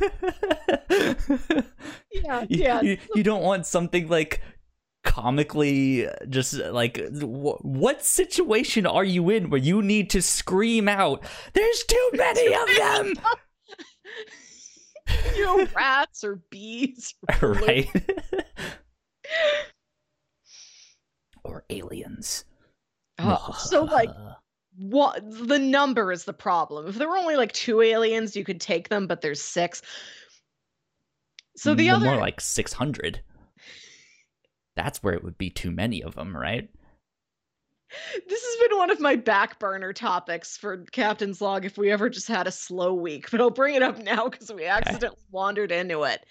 Yeah, 2.12 2.44
yeah. 2.48 2.82
you, 2.82 2.98
you 3.14 3.22
don't 3.22 3.42
want 3.42 3.66
something 3.66 4.08
like 4.08 4.40
comically 5.02 6.06
uh, 6.06 6.12
just 6.28 6.60
uh, 6.60 6.70
like 6.72 6.98
wh- 7.20 7.64
what 7.64 8.04
situation 8.04 8.86
are 8.86 9.04
you 9.04 9.30
in 9.30 9.50
where 9.50 9.60
you 9.60 9.82
need 9.82 10.10
to 10.10 10.22
scream 10.22 10.88
out 10.88 11.24
there's 11.54 11.82
too 11.84 12.10
many 12.12 12.54
of 12.54 12.68
them 12.76 13.14
you 15.36 15.44
know, 15.44 15.66
rats 15.74 16.24
or 16.24 16.42
bees. 16.50 17.14
or 17.40 17.52
right 17.66 17.88
or 21.44 21.64
aliens 21.70 22.44
Oh, 23.18 23.52
so 23.52 23.84
like 23.84 24.10
what 24.76 25.22
the 25.28 25.58
number 25.58 26.12
is 26.12 26.24
the 26.24 26.32
problem. 26.32 26.88
If 26.88 26.96
there 26.96 27.08
were 27.08 27.18
only 27.18 27.36
like 27.36 27.52
two 27.52 27.82
aliens, 27.82 28.34
you 28.34 28.44
could 28.44 28.60
take 28.60 28.88
them, 28.88 29.06
but 29.06 29.20
there's 29.20 29.42
six. 29.42 29.82
So 31.56 31.74
the 31.74 31.88
Well, 31.88 31.96
other 31.96 32.06
more 32.06 32.16
like 32.16 32.40
600 32.40 33.20
that's 34.74 35.02
where 35.02 35.14
it 35.14 35.22
would 35.22 35.36
be 35.36 35.50
too 35.50 35.70
many 35.70 36.02
of 36.02 36.14
them 36.14 36.36
right 36.36 36.70
this 38.28 38.42
has 38.44 38.68
been 38.68 38.78
one 38.78 38.90
of 38.90 39.00
my 39.00 39.16
back 39.16 39.58
burner 39.58 39.92
topics 39.92 40.56
for 40.56 40.84
Captain's 40.92 41.40
Log 41.40 41.64
if 41.64 41.76
we 41.78 41.90
ever 41.90 42.08
just 42.08 42.28
had 42.28 42.46
a 42.46 42.52
slow 42.52 42.94
week, 42.94 43.30
but 43.30 43.40
I'll 43.40 43.50
bring 43.50 43.74
it 43.74 43.82
up 43.82 43.98
now 43.98 44.28
because 44.28 44.52
we 44.52 44.66
accidentally 44.66 45.18
wandered 45.30 45.72
into 45.72 46.02
it. 46.04 46.24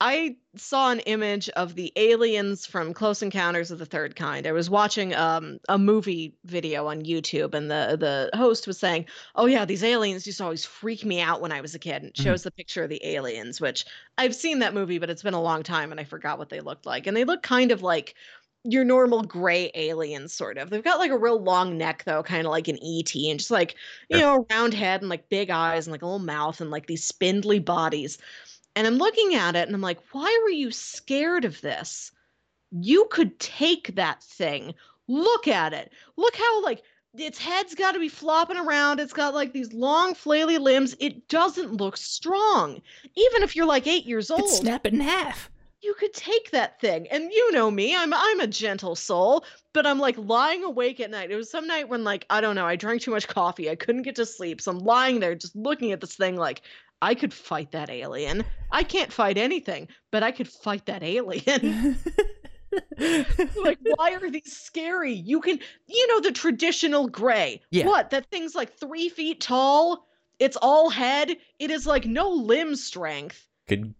I 0.00 0.36
saw 0.56 0.90
an 0.90 0.98
image 1.00 1.48
of 1.50 1.76
the 1.76 1.92
aliens 1.94 2.66
from 2.66 2.92
Close 2.92 3.22
Encounters 3.22 3.70
of 3.70 3.78
the 3.78 3.86
Third 3.86 4.16
Kind. 4.16 4.48
I 4.48 4.52
was 4.52 4.68
watching 4.68 5.14
um, 5.14 5.60
a 5.68 5.78
movie 5.78 6.36
video 6.44 6.88
on 6.88 7.04
YouTube, 7.04 7.54
and 7.54 7.70
the 7.70 7.96
the 7.98 8.36
host 8.36 8.66
was 8.66 8.80
saying, 8.80 9.06
"Oh 9.36 9.46
yeah, 9.46 9.64
these 9.64 9.84
aliens 9.84 10.26
used 10.26 10.38
to 10.38 10.44
always 10.44 10.64
freak 10.64 11.04
me 11.04 11.20
out 11.20 11.40
when 11.40 11.52
I 11.52 11.60
was 11.60 11.74
a 11.76 11.78
kid." 11.78 12.02
And 12.02 12.06
it 12.10 12.16
Mhm. 12.16 12.36
shows 12.36 12.42
the 12.42 12.50
picture 12.50 12.82
of 12.82 12.90
the 12.90 13.04
aliens, 13.06 13.60
which 13.60 13.84
I've 14.18 14.34
seen 14.34 14.58
that 14.58 14.74
movie, 14.74 14.98
but 14.98 15.08
it's 15.10 15.22
been 15.22 15.34
a 15.34 15.42
long 15.42 15.62
time, 15.62 15.92
and 15.92 16.00
I 16.00 16.04
forgot 16.04 16.38
what 16.38 16.48
they 16.48 16.60
looked 16.60 16.84
like. 16.86 17.06
And 17.06 17.16
they 17.16 17.24
look 17.24 17.42
kind 17.44 17.70
of 17.70 17.82
like 17.82 18.16
your 18.64 18.84
normal 18.84 19.22
gray 19.22 19.70
alien 19.74 20.28
sort 20.28 20.56
of. 20.56 20.70
They've 20.70 20.84
got 20.84 20.98
like 20.98 21.10
a 21.10 21.18
real 21.18 21.42
long 21.42 21.76
neck, 21.76 22.04
though, 22.04 22.22
kind 22.22 22.46
of 22.46 22.50
like 22.50 22.68
an 22.68 22.78
ET, 22.82 23.14
and 23.14 23.38
just 23.38 23.50
like 23.50 23.74
you 24.08 24.18
know, 24.18 24.46
round 24.50 24.74
head 24.74 25.00
and 25.00 25.10
like 25.10 25.28
big 25.28 25.50
eyes 25.50 25.86
and 25.86 25.92
like 25.92 26.02
a 26.02 26.06
little 26.06 26.18
mouth 26.18 26.60
and 26.60 26.70
like 26.70 26.86
these 26.86 27.04
spindly 27.04 27.58
bodies. 27.58 28.18
And 28.74 28.86
I'm 28.86 28.96
looking 28.96 29.34
at 29.34 29.54
it 29.54 29.68
and 29.68 29.74
I'm 29.74 29.82
like, 29.82 29.98
why 30.12 30.40
were 30.42 30.50
you 30.50 30.70
scared 30.70 31.44
of 31.44 31.60
this? 31.60 32.10
You 32.70 33.06
could 33.10 33.38
take 33.38 33.94
that 33.96 34.22
thing. 34.22 34.74
Look 35.08 35.46
at 35.46 35.74
it. 35.74 35.92
Look 36.16 36.34
how 36.36 36.62
like 36.62 36.82
its 37.14 37.38
head's 37.38 37.74
got 37.74 37.92
to 37.92 37.98
be 37.98 38.08
flopping 38.08 38.56
around. 38.56 38.98
It's 38.98 39.12
got 39.12 39.34
like 39.34 39.52
these 39.52 39.74
long 39.74 40.14
flaily 40.14 40.58
limbs. 40.58 40.96
It 40.98 41.28
doesn't 41.28 41.76
look 41.76 41.98
strong. 41.98 42.80
Even 43.14 43.42
if 43.42 43.54
you're 43.54 43.66
like 43.66 43.86
8 43.86 44.06
years 44.06 44.30
old 44.30 44.40
it's 44.40 44.56
snap 44.56 44.86
it 44.86 44.94
in 44.94 45.00
half 45.00 45.50
you 45.82 45.94
could 45.94 46.12
take 46.12 46.50
that 46.52 46.80
thing 46.80 47.08
and 47.08 47.32
you 47.32 47.52
know 47.52 47.70
me 47.70 47.94
i'm 47.96 48.14
i'm 48.14 48.40
a 48.40 48.46
gentle 48.46 48.94
soul 48.94 49.44
but 49.72 49.86
i'm 49.86 49.98
like 49.98 50.16
lying 50.18 50.62
awake 50.64 51.00
at 51.00 51.10
night. 51.10 51.30
It 51.30 51.36
was 51.36 51.50
some 51.50 51.66
night 51.66 51.88
when 51.88 52.04
like 52.04 52.24
i 52.30 52.40
don't 52.40 52.54
know 52.54 52.66
i 52.66 52.76
drank 52.76 53.02
too 53.02 53.10
much 53.10 53.28
coffee 53.28 53.68
i 53.70 53.74
couldn't 53.74 54.02
get 54.02 54.16
to 54.16 54.26
sleep 54.26 54.60
so 54.60 54.70
i'm 54.70 54.78
lying 54.78 55.20
there 55.20 55.34
just 55.34 55.56
looking 55.56 55.92
at 55.92 56.00
this 56.00 56.14
thing 56.14 56.36
like 56.36 56.62
i 57.00 57.14
could 57.14 57.34
fight 57.34 57.72
that 57.72 57.90
alien. 57.90 58.44
I 58.70 58.84
can't 58.84 59.12
fight 59.12 59.36
anything 59.36 59.88
but 60.10 60.22
i 60.22 60.30
could 60.30 60.48
fight 60.48 60.86
that 60.86 61.02
alien. 61.02 61.98
Like 62.98 63.78
why 63.96 64.14
are 64.14 64.30
these 64.30 64.56
scary? 64.56 65.12
You 65.12 65.40
can 65.40 65.58
you 65.86 66.06
know 66.08 66.20
the 66.20 66.32
traditional 66.32 67.08
gray. 67.08 67.60
Yeah. 67.70 67.86
what 67.86 68.10
that 68.10 68.30
thing's 68.30 68.54
like 68.54 68.78
three 68.78 69.08
feet 69.08 69.40
tall? 69.40 70.06
It's 70.38 70.56
all 70.56 70.90
head? 70.90 71.36
It 71.58 71.70
is 71.70 71.86
like 71.86 72.06
no 72.06 72.30
limb 72.30 72.74
strength. 72.76 73.46
Could 73.68 73.94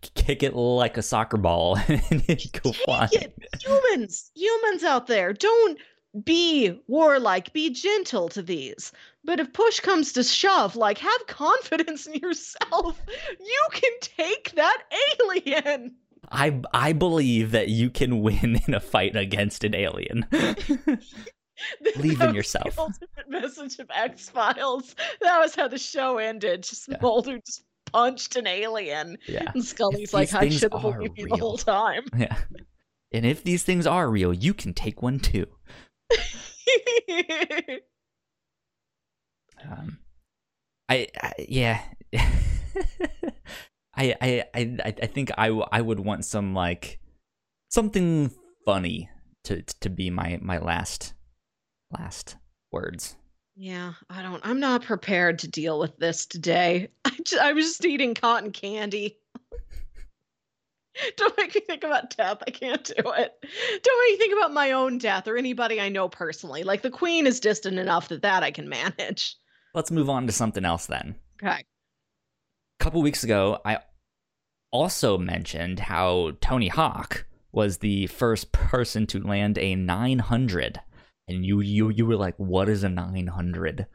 kick 0.00 0.42
it 0.42 0.54
like 0.54 0.96
a 0.96 1.02
soccer 1.02 1.36
ball 1.36 1.76
and 1.88 2.26
go 2.62 2.72
flying 2.72 3.32
Humans, 3.60 4.30
humans 4.34 4.84
out 4.84 5.06
there, 5.06 5.32
don't 5.32 5.78
be 6.24 6.80
warlike, 6.88 7.52
be 7.52 7.70
gentle 7.70 8.28
to 8.30 8.42
these. 8.42 8.92
But 9.24 9.40
if 9.40 9.52
push 9.52 9.80
comes 9.80 10.12
to 10.14 10.24
shove, 10.24 10.76
like 10.76 10.98
have 10.98 11.26
confidence 11.26 12.06
in 12.06 12.14
yourself. 12.14 13.00
You 13.38 13.62
can 13.72 13.92
take 14.00 14.52
that 14.52 14.82
alien. 15.20 15.96
I 16.30 16.60
I 16.72 16.92
believe 16.92 17.50
that 17.52 17.68
you 17.68 17.90
can 17.90 18.20
win 18.20 18.60
in 18.66 18.74
a 18.74 18.80
fight 18.80 19.16
against 19.16 19.64
an 19.64 19.74
alien. 19.74 20.26
Believe 21.94 22.20
in 22.22 22.34
yourself. 22.34 22.74
The 22.74 22.80
ultimate 22.80 23.28
message 23.28 23.78
of 23.78 23.90
X 23.94 24.30
Files. 24.30 24.94
That 25.20 25.38
was 25.40 25.54
how 25.54 25.68
the 25.68 25.78
show 25.78 26.18
ended. 26.18 26.62
Just 26.62 26.88
Yeah. 26.88 26.96
Mulder 27.02 27.38
just 27.38 27.64
punched 27.92 28.36
an 28.36 28.46
alien, 28.46 29.18
yeah, 29.26 29.50
and 29.54 29.64
Scully's 29.64 30.10
If 30.10 30.14
like, 30.14 30.34
"I 30.34 30.48
should 30.48 30.72
have 30.72 30.82
believed 30.82 31.18
you 31.18 31.28
the 31.28 31.36
whole 31.36 31.58
time." 31.58 32.04
yeah. 32.16 32.36
And 33.12 33.26
if 33.26 33.42
these 33.42 33.62
things 33.62 33.86
are 33.86 34.08
real, 34.08 34.32
you 34.32 34.54
can 34.54 34.72
take 34.74 35.02
one 35.02 35.18
too. 35.18 35.46
Um, 39.62 39.98
I, 40.88 41.08
I 41.22 41.32
yeah. 41.48 41.82
I, 43.94 44.14
I 44.20 44.44
I 44.54 44.76
I 44.86 45.06
think 45.06 45.30
I 45.36 45.48
I 45.48 45.80
would 45.80 46.00
want 46.00 46.24
some 46.24 46.54
like 46.54 47.00
something 47.68 48.30
funny 48.64 49.10
to 49.44 49.62
to 49.62 49.90
be 49.90 50.10
my 50.10 50.38
my 50.40 50.58
last 50.58 51.14
last 51.90 52.36
words. 52.72 53.16
Yeah, 53.62 53.92
I 54.08 54.22
don't. 54.22 54.40
I'm 54.42 54.58
not 54.58 54.84
prepared 54.84 55.40
to 55.40 55.48
deal 55.48 55.78
with 55.78 55.94
this 55.98 56.24
today. 56.24 56.88
I, 57.04 57.10
just, 57.22 57.42
I 57.42 57.52
was 57.52 57.66
just 57.66 57.84
eating 57.84 58.14
cotton 58.14 58.52
candy. 58.52 59.18
don't 61.18 61.36
make 61.36 61.54
me 61.54 61.60
think 61.60 61.84
about 61.84 62.16
death. 62.16 62.38
I 62.46 62.52
can't 62.52 62.82
do 62.82 62.94
it. 62.96 63.04
Don't 63.82 64.00
make 64.00 64.12
me 64.12 64.16
think 64.16 64.32
about 64.32 64.54
my 64.54 64.72
own 64.72 64.96
death 64.96 65.28
or 65.28 65.36
anybody 65.36 65.78
I 65.78 65.90
know 65.90 66.08
personally. 66.08 66.62
Like 66.62 66.80
the 66.80 66.90
queen 66.90 67.26
is 67.26 67.38
distant 67.38 67.78
enough 67.78 68.08
that 68.08 68.22
that 68.22 68.42
I 68.42 68.50
can 68.50 68.66
manage. 68.66 69.36
Let's 69.74 69.90
move 69.90 70.08
on 70.08 70.26
to 70.26 70.32
something 70.32 70.64
else 70.64 70.86
then. 70.86 71.16
Okay. 71.42 71.60
A 71.60 72.82
couple 72.82 73.02
weeks 73.02 73.24
ago, 73.24 73.60
I 73.66 73.80
also 74.70 75.18
mentioned 75.18 75.80
how 75.80 76.32
Tony 76.40 76.68
Hawk 76.68 77.26
was 77.52 77.76
the 77.76 78.06
first 78.06 78.52
person 78.52 79.06
to 79.08 79.20
land 79.22 79.58
a 79.58 79.74
900 79.74 80.80
and 81.30 81.44
you 81.46 81.60
you 81.60 81.88
you 81.88 82.04
were 82.06 82.16
like 82.16 82.34
what 82.36 82.68
is 82.68 82.82
a 82.84 82.88
900 82.88 83.86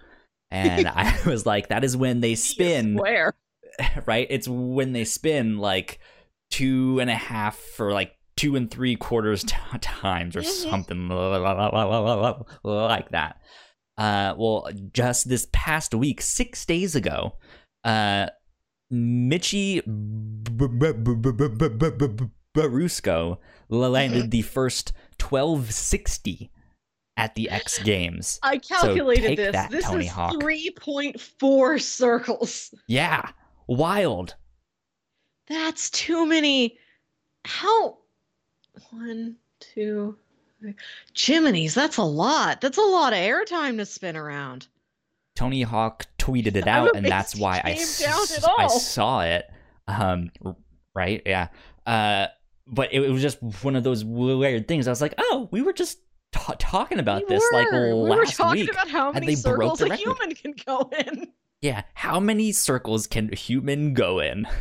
and 0.51 0.87
i 0.87 1.15
was 1.25 1.45
like 1.45 1.69
that 1.69 1.83
is 1.83 1.95
when 1.97 2.21
they 2.21 2.35
spin 2.51 2.95
Where? 2.95 3.33
right 4.05 4.27
it's 4.29 4.47
when 4.47 4.93
they 4.93 5.03
spin 5.05 5.57
like 5.57 5.99
two 6.51 6.99
and 6.99 7.09
a 7.09 7.15
half 7.15 7.57
for 7.57 7.91
like 7.91 8.13
two 8.37 8.55
and 8.55 8.69
three 8.71 8.95
quarters 8.95 9.43
t- 9.43 9.55
times 9.81 10.35
or 10.35 10.41
Mhm. 10.41 10.69
something 10.69 11.09
like 12.63 13.09
that 13.11 13.37
uh 13.97 14.33
well 14.37 14.69
just 14.91 15.29
this 15.29 15.47
past 15.51 15.93
week 15.95 16.21
six 16.21 16.65
days 16.65 16.95
ago 16.95 17.33
uh 17.83 18.27
Mitchie 18.93 19.81
Brusco 22.55 23.37
landed 23.69 24.31
the 24.31 24.41
first 24.41 24.93
1260 25.19 26.51
at 27.17 27.35
the 27.35 27.49
X 27.49 27.79
Games. 27.83 28.39
I 28.43 28.57
calculated 28.57 29.27
take 29.27 29.37
this. 29.37 29.51
that, 29.53 29.71
this 29.71 29.85
Tony 29.85 30.05
is 30.05 30.11
Hawk. 30.11 30.33
3.4 30.35 31.81
circles. 31.81 32.73
Yeah, 32.87 33.29
wild. 33.67 34.35
That's 35.47 35.89
too 35.89 36.25
many. 36.25 36.77
How? 37.45 37.97
One, 38.91 39.35
two, 39.59 40.17
three. 40.59 40.75
Jiminy's, 41.13 41.73
that's 41.73 41.97
a 41.97 42.03
lot. 42.03 42.61
That's 42.61 42.77
a 42.77 42.81
lot 42.81 43.13
of 43.13 43.19
airtime 43.19 43.77
to 43.77 43.85
spin 43.85 44.17
around. 44.17 44.67
Tony 45.35 45.61
Hawk 45.61 46.05
tweeted 46.17 46.55
it 46.55 46.67
out, 46.67 46.95
and 46.95 47.05
that's 47.05 47.35
why 47.35 47.61
I, 47.63 47.73
came 47.73 47.81
s- 47.81 47.99
down 47.99 48.21
at 48.21 48.59
I 48.59 48.67
saw 48.67 49.21
it. 49.21 49.49
Um, 49.87 50.31
right? 50.95 51.21
Yeah. 51.25 51.49
Uh, 51.85 52.27
but 52.67 52.93
it, 52.93 53.01
it 53.01 53.09
was 53.11 53.21
just 53.21 53.41
one 53.63 53.75
of 53.75 53.83
those 53.83 54.03
weird 54.03 54.67
things. 54.67 54.87
I 54.87 54.91
was 54.91 55.01
like, 55.01 55.13
oh, 55.17 55.47
we 55.51 55.61
were 55.61 55.73
just 55.73 55.99
ta- 56.35 56.55
talking 56.59 56.99
about 56.99 57.23
We 57.27 57.35
this 57.35 57.43
like 57.53 57.71
were. 57.71 57.87
we 57.87 57.93
were 58.09 58.15
last 58.17 58.35
talking 58.37 58.61
week. 58.61 58.71
about 58.71 58.89
how 58.89 59.11
many 59.11 59.35
circles 59.35 59.81
a 59.81 59.95
human 59.95 60.35
can 60.35 60.53
go 60.65 60.89
in. 61.05 61.27
Yeah, 61.61 61.83
how 61.93 62.19
many 62.19 62.51
circles 62.51 63.07
can 63.07 63.29
a 63.31 63.35
human 63.35 63.93
go 63.93 64.19
in? 64.19 64.47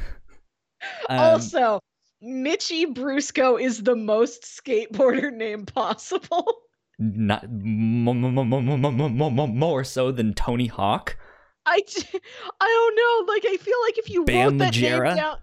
Um, 1.09 1.19
also, 1.19 1.81
Mitchie 2.23 2.85
Brusco 2.93 3.59
is 3.59 3.83
the 3.85 3.97
most 3.97 4.43
skateboarder 4.43 5.33
name 5.33 5.65
possible. 5.65 6.47
not 6.99 7.45
m- 7.45 8.07
m- 8.07 8.25
m- 8.25 8.39
m- 8.53 8.85
m- 8.85 8.85
m- 8.85 9.39
m- 9.41 9.59
more 9.59 9.83
so 9.83 10.13
than 10.13 10.35
Tony 10.35 10.67
Hawk. 10.67 11.17
I, 11.65 11.81
I 12.61 12.67
don't 12.69 12.97
know. 12.97 13.33
Like, 13.33 13.45
I 13.49 13.57
feel 13.57 13.77
like 13.87 13.97
if 13.97 14.11
you 14.11 14.27
Bam 14.27 14.51
wrote 14.51 14.59
that 14.59 14.77
name 14.79 15.17
down, 15.17 15.39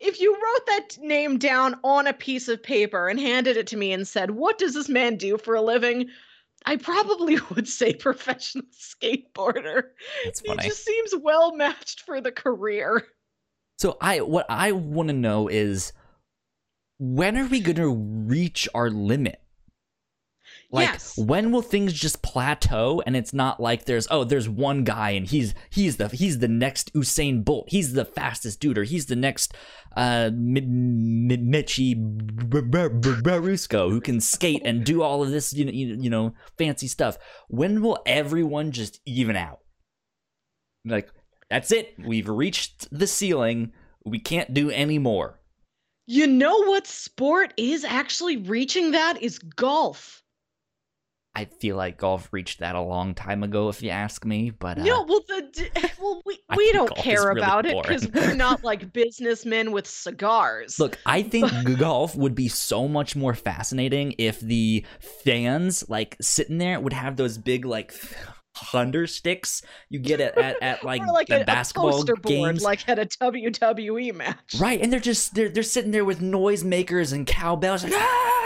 if 0.00 0.20
you 0.20 0.34
wrote 0.34 0.66
that 0.66 0.98
name 1.00 1.38
down 1.38 1.76
on 1.84 2.06
a 2.06 2.12
piece 2.12 2.48
of 2.48 2.62
paper 2.62 3.08
and 3.08 3.18
handed 3.18 3.56
it 3.56 3.66
to 3.68 3.76
me 3.76 3.92
and 3.92 4.06
said, 4.06 4.32
"What 4.32 4.58
does 4.58 4.74
this 4.74 4.88
man 4.88 5.16
do 5.16 5.38
for 5.38 5.54
a 5.54 5.62
living?" 5.62 6.08
I 6.66 6.76
probably 6.76 7.38
would 7.54 7.68
say 7.68 7.94
professional 7.94 8.64
skateboarder. 8.72 9.90
He 10.44 10.56
just 10.68 10.84
seems 10.84 11.14
well 11.20 11.54
matched 11.54 12.00
for 12.00 12.20
the 12.20 12.32
career. 12.32 13.06
So 13.78 13.96
I 14.00 14.20
what 14.20 14.46
I 14.48 14.72
want 14.72 15.08
to 15.08 15.14
know 15.14 15.48
is 15.48 15.92
when 16.98 17.36
are 17.36 17.46
we 17.46 17.60
going 17.60 17.76
to 17.76 17.92
reach 17.92 18.68
our 18.74 18.88
limit? 18.90 19.40
Like 20.74 20.88
Yes. 20.88 21.16
when 21.16 21.52
will 21.52 21.62
things 21.62 21.92
just 21.92 22.20
plateau 22.20 23.00
and 23.06 23.16
it's 23.16 23.32
not 23.32 23.60
like 23.60 23.84
there's 23.84 24.08
oh 24.10 24.24
there's 24.24 24.48
one 24.48 24.82
guy 24.82 25.10
and 25.10 25.24
he's 25.24 25.54
he's 25.70 25.98
the 25.98 26.08
he's 26.08 26.40
the 26.40 26.48
next 26.48 26.92
Usain 26.94 27.44
Bolt 27.44 27.66
he's 27.68 27.92
the 27.92 28.04
fastest 28.04 28.58
dude 28.58 28.76
or 28.76 28.82
he's 28.82 29.06
the 29.06 29.14
next 29.14 29.54
uh 29.96 30.30
Mi- 30.34 30.62
Mi- 30.62 31.36
Mitchie 31.36 31.94
B- 31.94 32.60
B- 32.60 32.88
B- 32.88 33.22
Brusco 33.22 33.88
who 33.88 34.00
can 34.00 34.20
skate 34.20 34.62
and 34.64 34.84
do 34.84 35.02
all 35.02 35.22
of 35.22 35.30
this 35.30 35.52
you 35.52 35.64
know 35.64 35.70
you 35.72 36.10
know 36.10 36.34
fancy 36.58 36.88
stuff. 36.88 37.18
When 37.48 37.80
will 37.80 38.00
everyone 38.04 38.72
just 38.72 39.00
even 39.06 39.36
out? 39.36 39.60
Like 40.84 41.08
that's 41.50 41.70
it. 41.70 41.94
We've 42.04 42.28
reached 42.28 42.88
the 42.90 43.06
ceiling. 43.06 43.72
We 44.04 44.18
can't 44.18 44.52
do 44.52 44.70
any 44.70 44.98
more. 44.98 45.38
You 46.08 46.26
know 46.26 46.64
what 46.64 46.86
sport 46.88 47.54
is 47.56 47.84
actually 47.84 48.38
reaching 48.38 48.90
that 48.90 49.22
is 49.22 49.38
golf. 49.38 50.22
I 51.36 51.46
feel 51.46 51.76
like 51.76 51.98
golf 51.98 52.28
reached 52.32 52.60
that 52.60 52.76
a 52.76 52.80
long 52.80 53.14
time 53.14 53.42
ago, 53.42 53.68
if 53.68 53.82
you 53.82 53.90
ask 53.90 54.24
me. 54.24 54.50
But 54.50 54.78
uh, 54.78 54.84
No, 54.84 55.02
well, 55.02 55.20
the 55.26 55.90
well, 56.00 56.22
we 56.24 56.38
we 56.56 56.72
don't 56.72 56.94
care 56.96 57.26
really 57.26 57.40
about 57.40 57.66
it 57.66 57.76
because 57.82 58.08
we're 58.12 58.34
not 58.34 58.62
like 58.62 58.92
businessmen 58.92 59.72
with 59.72 59.86
cigars. 59.86 60.78
look, 60.78 60.98
I 61.06 61.22
think 61.22 61.50
golf 61.78 62.14
would 62.14 62.34
be 62.34 62.48
so 62.48 62.86
much 62.86 63.16
more 63.16 63.34
fascinating 63.34 64.14
if 64.18 64.38
the 64.40 64.84
fans, 65.00 65.84
like 65.88 66.16
sitting 66.20 66.58
there, 66.58 66.78
would 66.78 66.92
have 66.92 67.16
those 67.16 67.36
big 67.36 67.64
like 67.64 67.92
thunder 68.56 69.06
sticks 69.06 69.62
you 69.88 69.98
get 69.98 70.20
at 70.20 70.38
at, 70.38 70.62
at 70.62 70.84
like, 70.84 71.04
like 71.04 71.26
the 71.26 71.38
a, 71.38 71.42
a 71.42 71.44
basketball 71.44 72.04
board, 72.04 72.22
games. 72.22 72.62
like 72.62 72.88
at 72.88 72.98
a 73.00 73.06
WWE 73.06 74.14
match. 74.14 74.54
Right, 74.58 74.80
and 74.80 74.92
they're 74.92 75.00
just 75.00 75.34
they're 75.34 75.48
they're 75.48 75.62
sitting 75.64 75.90
there 75.90 76.04
with 76.04 76.20
noisemakers 76.20 77.12
and 77.12 77.26
cowbells, 77.26 77.82
like 77.82 77.92
ah, 77.94 78.43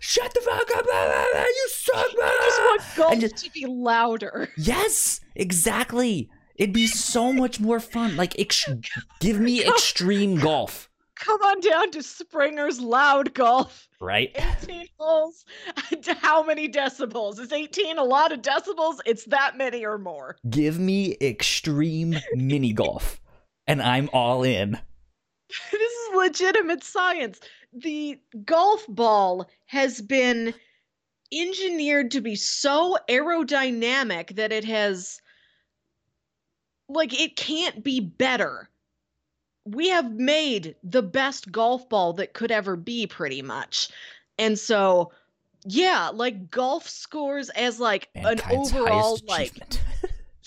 shut 0.00 0.32
the 0.34 0.40
fuck 0.40 0.70
up, 0.76 0.84
blah, 0.84 1.06
blah, 1.06 1.24
blah, 1.32 1.42
you 1.42 1.68
suck. 1.70 2.06
I 2.22 2.38
just 2.44 2.60
want 2.60 2.82
golf 2.96 3.12
And 3.12 3.20
just- 3.20 3.36
to 3.44 3.50
be 3.50 3.66
louder. 3.66 4.48
Yes, 4.56 5.20
exactly. 5.34 6.28
It'd 6.56 6.72
be 6.74 6.86
so 6.86 7.32
much 7.32 7.60
more 7.60 7.80
fun. 7.80 8.16
Like, 8.16 8.38
ex- 8.38 8.68
give 9.20 9.38
me 9.40 9.62
extreme 9.64 10.36
golf, 10.36 10.88
Come 11.16 11.40
on 11.42 11.60
down 11.60 11.90
to 11.92 12.02
Springer's 12.02 12.78
Loud 12.78 13.32
Golf. 13.32 13.88
right? 14.02 14.30
18 14.62 14.86
holes. 14.98 15.46
How 16.20 16.42
many 16.42 16.68
decibels? 16.68 17.38
Is 17.40 17.52
18 17.52 17.96
a 17.96 18.04
lot 18.04 18.32
of 18.32 18.42
decibels? 18.42 18.98
It's 19.06 19.24
that 19.26 19.56
many 19.56 19.82
or 19.86 19.96
more. 19.96 20.36
Give 20.50 20.78
me 20.78 21.16
extreme 21.22 22.16
mini 22.34 22.74
golf, 22.74 23.18
and 23.66 23.80
I'm 23.80 24.10
all 24.12 24.42
in. 24.42 24.72
this 25.72 25.80
is 25.92 26.14
legitimate 26.14 26.84
science. 26.84 27.40
The 27.76 28.18
golf 28.44 28.86
ball 28.88 29.50
has 29.66 30.00
been 30.00 30.54
engineered 31.32 32.10
to 32.12 32.20
be 32.22 32.34
so 32.34 32.96
aerodynamic 33.08 34.36
that 34.36 34.50
it 34.50 34.64
has 34.64 35.20
like 36.88 37.18
it 37.18 37.36
can't 37.36 37.84
be 37.84 38.00
better. 38.00 38.70
We 39.66 39.88
have 39.88 40.10
made 40.12 40.76
the 40.82 41.02
best 41.02 41.52
golf 41.52 41.88
ball 41.88 42.14
that 42.14 42.32
could 42.32 42.50
ever 42.50 42.76
be 42.76 43.06
pretty 43.06 43.42
much. 43.42 43.90
And 44.38 44.58
so 44.58 45.12
yeah, 45.66 46.10
like 46.14 46.50
golf 46.50 46.88
scores 46.88 47.50
as 47.50 47.78
like 47.78 48.08
an 48.14 48.40
overall 48.50 49.18
like 49.26 49.52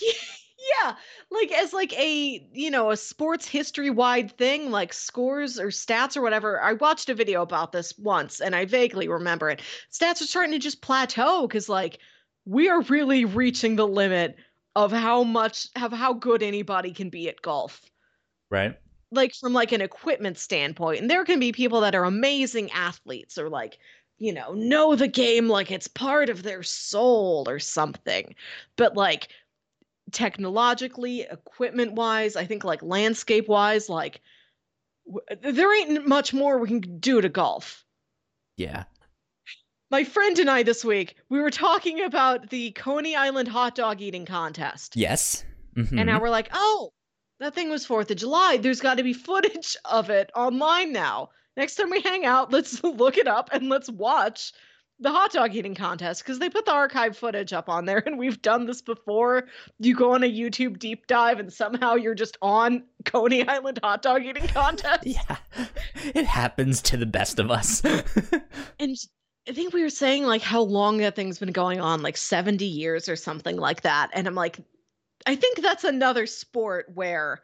yeah, 0.00 0.96
like 1.30 1.52
as 1.52 1.72
like 1.72 1.92
a 1.98 2.46
you 2.52 2.70
know 2.70 2.90
a 2.90 2.96
sports 2.96 3.46
history 3.46 3.90
wide 3.90 4.36
thing, 4.36 4.70
like 4.70 4.92
scores 4.92 5.58
or 5.58 5.68
stats 5.68 6.16
or 6.16 6.22
whatever. 6.22 6.60
I 6.60 6.74
watched 6.74 7.08
a 7.08 7.14
video 7.14 7.42
about 7.42 7.72
this 7.72 7.96
once, 7.98 8.40
and 8.40 8.54
I 8.54 8.64
vaguely 8.64 9.08
remember 9.08 9.50
it. 9.50 9.62
Stats 9.92 10.20
are 10.20 10.26
starting 10.26 10.52
to 10.52 10.58
just 10.58 10.82
plateau 10.82 11.46
because 11.46 11.68
like 11.68 11.98
we 12.44 12.68
are 12.68 12.80
really 12.82 13.24
reaching 13.24 13.76
the 13.76 13.86
limit 13.86 14.36
of 14.76 14.92
how 14.92 15.22
much 15.22 15.68
of 15.80 15.92
how 15.92 16.12
good 16.12 16.42
anybody 16.42 16.92
can 16.92 17.10
be 17.10 17.28
at 17.28 17.42
golf 17.42 17.82
right? 18.50 18.76
like 19.12 19.34
from 19.34 19.52
like 19.52 19.72
an 19.72 19.80
equipment 19.80 20.38
standpoint 20.38 21.00
and 21.00 21.10
there 21.10 21.24
can 21.24 21.40
be 21.40 21.52
people 21.52 21.80
that 21.80 21.94
are 21.94 22.04
amazing 22.04 22.70
athletes 22.70 23.36
or 23.36 23.48
like 23.48 23.78
you 24.18 24.32
know 24.32 24.52
know 24.54 24.94
the 24.94 25.08
game 25.08 25.48
like 25.48 25.70
it's 25.70 25.88
part 25.88 26.28
of 26.28 26.42
their 26.42 26.62
soul 26.62 27.44
or 27.48 27.58
something 27.58 28.34
but 28.76 28.96
like 28.96 29.28
technologically 30.12 31.22
equipment 31.22 31.92
wise 31.92 32.36
i 32.36 32.44
think 32.44 32.64
like 32.64 32.82
landscape 32.82 33.48
wise 33.48 33.88
like 33.88 34.20
w- 35.06 35.52
there 35.52 35.74
ain't 35.80 36.06
much 36.06 36.32
more 36.34 36.58
we 36.58 36.68
can 36.68 36.98
do 36.98 37.20
to 37.20 37.28
golf 37.28 37.84
Yeah. 38.56 38.84
my 39.90 40.04
friend 40.04 40.38
and 40.38 40.50
i 40.50 40.62
this 40.62 40.84
week 40.84 41.16
we 41.28 41.40
were 41.40 41.50
talking 41.50 42.02
about 42.02 42.50
the 42.50 42.70
coney 42.72 43.16
island 43.16 43.48
hot 43.48 43.74
dog 43.74 44.00
eating 44.00 44.26
contest 44.26 44.96
Yes. 44.96 45.44
Mhm. 45.76 45.98
And 45.98 46.06
now 46.06 46.20
we're 46.20 46.30
like, 46.30 46.48
oh, 46.52 46.92
that 47.38 47.54
thing 47.54 47.70
was 47.70 47.86
4th 47.86 48.10
of 48.10 48.16
July. 48.16 48.56
There's 48.60 48.80
got 48.80 48.96
to 48.96 49.04
be 49.04 49.12
footage 49.12 49.76
of 49.84 50.10
it 50.10 50.28
online 50.34 50.92
now. 50.92 51.30
Next 51.56 51.76
time 51.76 51.90
we 51.90 52.00
hang 52.00 52.26
out, 52.26 52.52
let's 52.52 52.82
look 53.02 53.16
it 53.16 53.28
up 53.28 53.50
and 53.52 53.68
let's 53.68 53.88
watch 53.88 54.52
the 55.00 55.10
hot 55.10 55.32
dog 55.32 55.54
eating 55.54 55.74
contest 55.74 56.22
because 56.22 56.38
they 56.38 56.50
put 56.50 56.66
the 56.66 56.72
archive 56.72 57.16
footage 57.16 57.52
up 57.52 57.68
on 57.68 57.86
there 57.86 58.02
and 58.04 58.18
we've 58.18 58.40
done 58.42 58.66
this 58.66 58.82
before. 58.82 59.46
You 59.78 59.94
go 59.94 60.12
on 60.12 60.22
a 60.22 60.30
YouTube 60.30 60.78
deep 60.78 61.06
dive 61.06 61.40
and 61.40 61.52
somehow 61.52 61.94
you're 61.94 62.14
just 62.14 62.36
on 62.42 62.84
Coney 63.06 63.46
Island 63.48 63.80
hot 63.82 64.02
dog 64.02 64.24
eating 64.24 64.46
contest. 64.48 65.06
yeah, 65.06 65.36
it 66.14 66.26
happens 66.26 66.82
to 66.82 66.96
the 66.96 67.06
best 67.06 67.38
of 67.38 67.50
us. 67.50 67.82
And 68.78 68.96
I 69.46 69.52
think 69.52 69.74
we 69.74 69.82
were 69.82 69.90
saying 69.90 70.24
like 70.24 70.40
how 70.40 70.62
long 70.62 70.98
that 70.98 71.14
thing's 71.14 71.38
been 71.38 71.52
going 71.52 71.80
on, 71.80 72.00
like 72.00 72.16
70 72.16 72.64
years 72.64 73.10
or 73.10 73.16
something 73.16 73.56
like 73.56 73.82
that. 73.82 74.10
And 74.14 74.26
I'm 74.26 74.34
like, 74.34 74.58
I 75.26 75.36
think 75.36 75.60
that's 75.60 75.84
another 75.84 76.26
sport 76.26 76.86
where 76.94 77.42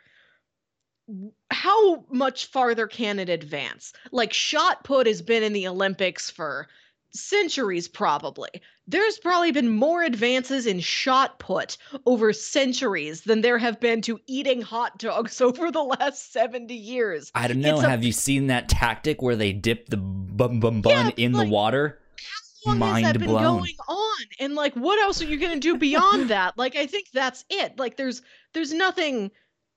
how 1.50 2.04
much 2.10 2.46
farther 2.46 2.86
can 2.86 3.18
it 3.18 3.28
advance? 3.28 3.92
Like 4.12 4.32
shot 4.32 4.82
put 4.84 5.06
has 5.06 5.20
been 5.20 5.42
in 5.42 5.52
the 5.52 5.68
Olympics 5.68 6.30
for 6.30 6.68
centuries 7.10 7.88
probably. 7.88 8.48
There's 8.86 9.18
probably 9.18 9.52
been 9.52 9.70
more 9.70 10.02
advances 10.02 10.66
in 10.66 10.80
shot 10.80 11.38
put 11.38 11.76
over 12.06 12.32
centuries 12.32 13.22
than 13.22 13.40
there 13.40 13.58
have 13.58 13.80
been 13.80 14.00
to 14.02 14.20
eating 14.26 14.62
hot 14.62 14.98
dogs 14.98 15.40
over 15.40 15.70
the 15.70 15.82
last 15.82 16.32
70 16.32 16.74
years. 16.74 17.30
I 17.34 17.48
don't 17.48 17.60
know. 17.60 17.76
It's 17.76 17.84
a- 17.84 17.90
Have 17.90 18.04
you 18.04 18.12
seen 18.12 18.46
that 18.48 18.68
tactic 18.68 19.22
where 19.22 19.36
they 19.36 19.52
dip 19.52 19.88
the 19.88 19.96
bum 19.96 20.60
bum 20.60 20.82
bun 20.82 21.06
but, 21.06 21.18
in 21.18 21.32
like, 21.32 21.46
the 21.46 21.52
water? 21.52 22.00
How 22.64 22.74
long 22.74 22.94
has 22.94 23.02
that 23.12 23.18
been 23.18 23.28
blown. 23.28 23.58
going 23.60 23.76
on? 23.88 24.24
And 24.40 24.54
like, 24.54 24.74
what 24.74 24.98
else 25.00 25.22
are 25.22 25.26
you 25.26 25.38
gonna 25.38 25.60
do 25.60 25.76
beyond 25.76 26.30
that? 26.30 26.58
Like, 26.58 26.76
I 26.76 26.86
think 26.86 27.06
that's 27.12 27.44
it. 27.48 27.78
Like, 27.78 27.96
there's 27.96 28.22
there's 28.54 28.72
nothing. 28.72 29.30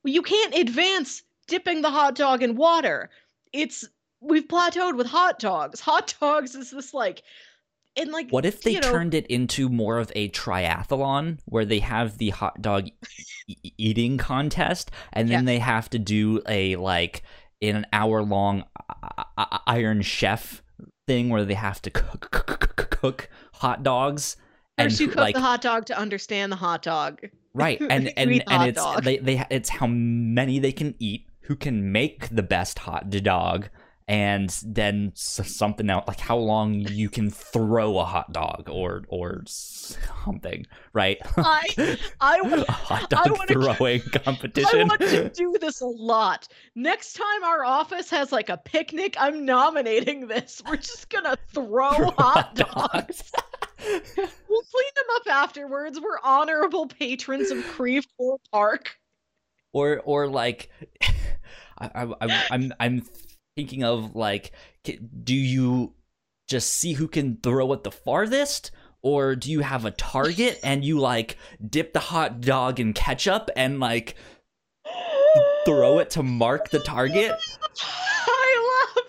You 0.04 0.22
can't 0.22 0.56
advance 0.56 1.22
dipping 1.48 1.82
the 1.82 1.92
hot 1.92 2.16
dog 2.16 2.42
in 2.42 2.56
water. 2.56 3.10
It's 3.54 3.88
we've 4.22 4.47
plateaued 4.47 4.97
with 4.97 5.07
hot 5.07 5.39
dogs. 5.39 5.80
Hot 5.80 6.13
dogs 6.20 6.55
is 6.55 6.72
this 6.72 6.93
like, 6.93 7.24
and 7.97 8.11
like, 8.11 8.30
What 8.32 8.45
if 8.45 8.61
they 8.61 8.74
you 8.74 8.80
know, 8.82 8.91
turned 8.91 9.13
it 9.13 9.26
into 9.28 9.70
more 9.70 9.97
of 9.97 10.11
a 10.15 10.30
triathlon 10.30 11.39
where 11.45 11.65
they 11.65 11.80
have 11.80 12.17
the 12.17 12.30
hot 12.30 12.61
dog 12.61 12.88
e- 13.47 13.55
eating 13.78 14.17
contest 14.17 14.91
and 15.13 15.28
then 15.30 15.39
Yes. 15.43 15.45
they 15.45 15.59
have 15.59 15.89
to 15.91 15.99
do 15.99 16.41
a 16.47 16.76
like 16.76 17.24
in 17.61 17.76
an 17.76 17.86
hour 17.91 18.22
long 18.24 18.63
Iron 19.67 20.01
Chef 20.01 20.61
thing 21.07 21.30
where 21.30 21.43
they 21.45 21.55
have 21.55 21.82
to 21.82 21.89
cook, 21.89 22.30
cook, 22.32 22.76
cook, 22.76 22.89
cook 22.89 23.30
hot 23.53 23.84
dogs 23.84 24.38
and 24.78 24.89
First, 24.91 25.01
you 25.01 25.07
cook 25.07 25.17
like 25.17 25.36
the 25.36 25.41
hot 25.41 25.61
dog 25.61 25.86
to 25.88 25.97
understand 25.97 26.51
the 26.51 26.55
hot 26.57 26.82
dog. 26.84 27.22
right 27.53 27.82
and 27.89 28.05
You 28.05 28.11
and 28.15 28.43
and 28.47 28.63
it's 28.70 28.82
dog. 28.82 29.03
they 29.03 29.17
they 29.17 29.43
it's 29.49 29.70
how 29.70 29.88
many 29.88 30.59
they 30.59 30.72
can 30.72 30.95
eat 30.99 31.26
who 31.41 31.55
can 31.55 31.91
make 31.91 32.30
the 32.30 32.43
best 32.43 32.80
hot 32.80 33.09
dog 33.09 33.70
and 34.10 34.49
then 34.66 35.12
something 35.14 35.88
else 35.88 36.03
like 36.07 36.20
how 36.20 36.36
long 36.36 36.74
you 36.74 37.10
can 37.10 37.30
throw 37.30 37.99
a 37.99 38.03
hot 38.03 38.34
dog 38.34 38.68
or 38.68 39.03
or 39.07 39.43
something 39.45 40.66
right 40.93 41.20
I 41.38 41.97
I 42.20 42.41
would 42.41 42.68
a 42.68 42.72
hot 42.72 43.14
I 43.14 43.24
dog 43.28 43.38
wanna- 43.38 43.53
throwing 43.53 44.01
I 44.26 44.32
want 44.32 45.01
to 45.01 45.30
do 45.36 45.55
this 45.62 45.82
a 45.82 45.86
lot. 45.86 46.47
Next 46.76 47.14
time 47.14 47.43
our 47.43 47.64
office 47.64 48.10
has 48.10 48.32
like 48.32 48.49
a 48.49 48.57
picnic, 48.57 49.16
I'm 49.20 49.45
nominating 49.45 50.28
this. 50.28 50.62
We're 50.68 50.78
just 50.78 51.10
gonna 51.10 51.38
throw 51.53 51.91
Throw 51.93 52.12
hot 52.12 52.55
dogs. 52.55 53.32
We'll 53.86 53.95
clean 54.18 54.91
them 54.95 55.05
up 55.16 55.28
afterwards. 55.30 55.99
We're 56.01 56.20
honorable 56.24 56.88
patrons 56.88 57.51
of 57.51 57.64
Creve 57.68 58.05
Park. 58.51 58.97
or 59.72 59.99
or 60.03 60.28
like 60.28 60.70
I, 61.80 61.89
I 62.22 62.47
I'm 62.51 62.74
I'm 62.80 63.03
thinking 63.60 63.84
of 63.84 64.16
like 64.16 64.53
do 65.22 65.36
you 65.36 65.93
just 66.47 66.72
see 66.72 66.93
who 66.93 67.10
can 67.10 67.36
throw 67.43 67.74
it 67.74 67.84
the 67.84 67.91
farthest 67.91 68.72
or 69.01 69.36
do 69.36 69.51
you 69.51 69.60
have 69.60 69.84
a 69.84 69.91
target 69.91 70.57
and 70.64 70.86
you 70.86 70.97
like 70.97 71.36
dip 71.68 71.91
the 71.91 71.99
hot 71.99 72.39
dog 72.39 72.80
in 72.80 72.93
ketchup 72.93 73.49
and 73.57 73.82
like 73.82 74.16
throw 75.66 75.99
it 75.99 76.10
to 76.10 76.24
mark 76.24 76.70
the 76.70 76.80
target 76.80 77.34
I 77.82 78.93
love 78.95 79.05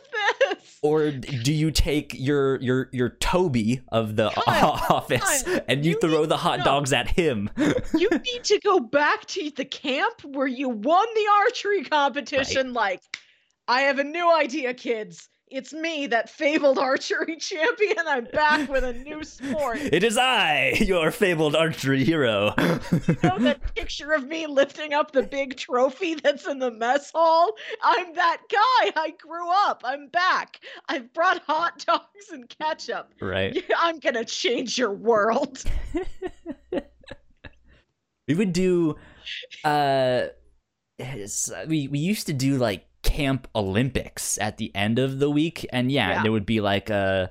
this. 0.58 0.78
or 0.82 1.12
do 1.12 1.52
you 1.52 1.70
take 1.70 2.12
your 2.18 2.60
your 2.60 2.88
your 2.92 3.10
Toby 3.10 3.82
of 3.92 4.16
the 4.16 4.32
office 4.48 5.44
and 5.68 5.84
you, 5.84 5.92
you 5.92 6.00
throw 6.00 6.26
the 6.26 6.36
hot 6.36 6.64
dogs 6.64 6.92
at 6.92 7.06
him 7.06 7.48
You 7.56 8.10
need 8.10 8.44
to 8.44 8.58
go 8.58 8.80
back 8.80 9.26
to 9.26 9.50
the 9.50 9.64
camp 9.64 10.24
where 10.24 10.46
you 10.46 10.68
won 10.68 11.06
the 11.14 11.26
archery 11.44 11.84
competition. 11.84 12.72
Like, 12.72 13.02
I 13.70 13.82
have 13.82 14.00
a 14.00 14.04
new 14.04 14.28
idea, 14.34 14.74
kids. 14.74 15.28
It's 15.46 15.72
me, 15.72 16.08
that 16.08 16.28
fabled 16.28 16.76
archery 16.80 17.36
champion. 17.36 18.00
I'm 18.04 18.24
back 18.24 18.68
with 18.68 18.82
a 18.82 18.94
new 18.94 19.22
sport. 19.22 19.78
it 19.80 20.02
is 20.02 20.18
I 20.18 20.72
your 20.80 21.12
fabled 21.12 21.54
archery 21.54 22.02
hero 22.02 22.52
You 22.58 23.16
know 23.22 23.38
that 23.38 23.60
picture 23.76 24.12
of 24.12 24.26
me 24.26 24.48
lifting 24.48 24.92
up 24.92 25.12
the 25.12 25.22
big 25.22 25.56
trophy 25.56 26.16
that's 26.16 26.48
in 26.48 26.58
the 26.58 26.72
mess 26.72 27.12
hall? 27.14 27.52
I'm 27.80 28.12
that 28.16 28.38
guy. 28.50 28.92
I 28.96 29.14
grew 29.16 29.48
up. 29.48 29.82
I'm 29.84 30.08
back. 30.08 30.58
I've 30.88 31.12
brought 31.12 31.40
hot 31.44 31.84
dogs 31.86 32.30
and 32.32 32.52
ketchup. 32.58 33.14
right 33.20 33.56
I'm 33.78 34.00
gonna 34.00 34.24
change 34.24 34.78
your 34.78 34.92
world. 34.92 35.62
We 38.26 38.34
would 38.34 38.52
do 38.52 38.96
uh 39.62 40.22
we 41.68 41.86
we 41.86 42.00
used 42.00 42.26
to 42.26 42.32
do 42.32 42.58
like 42.58 42.84
camp 43.02 43.48
Olympics 43.54 44.38
at 44.38 44.56
the 44.58 44.74
end 44.74 44.98
of 44.98 45.18
the 45.18 45.30
week 45.30 45.66
and 45.72 45.90
yeah, 45.90 46.08
Yeah. 46.10 46.22
there 46.22 46.32
would 46.32 46.46
be 46.46 46.60
like 46.60 46.90
a 46.90 47.30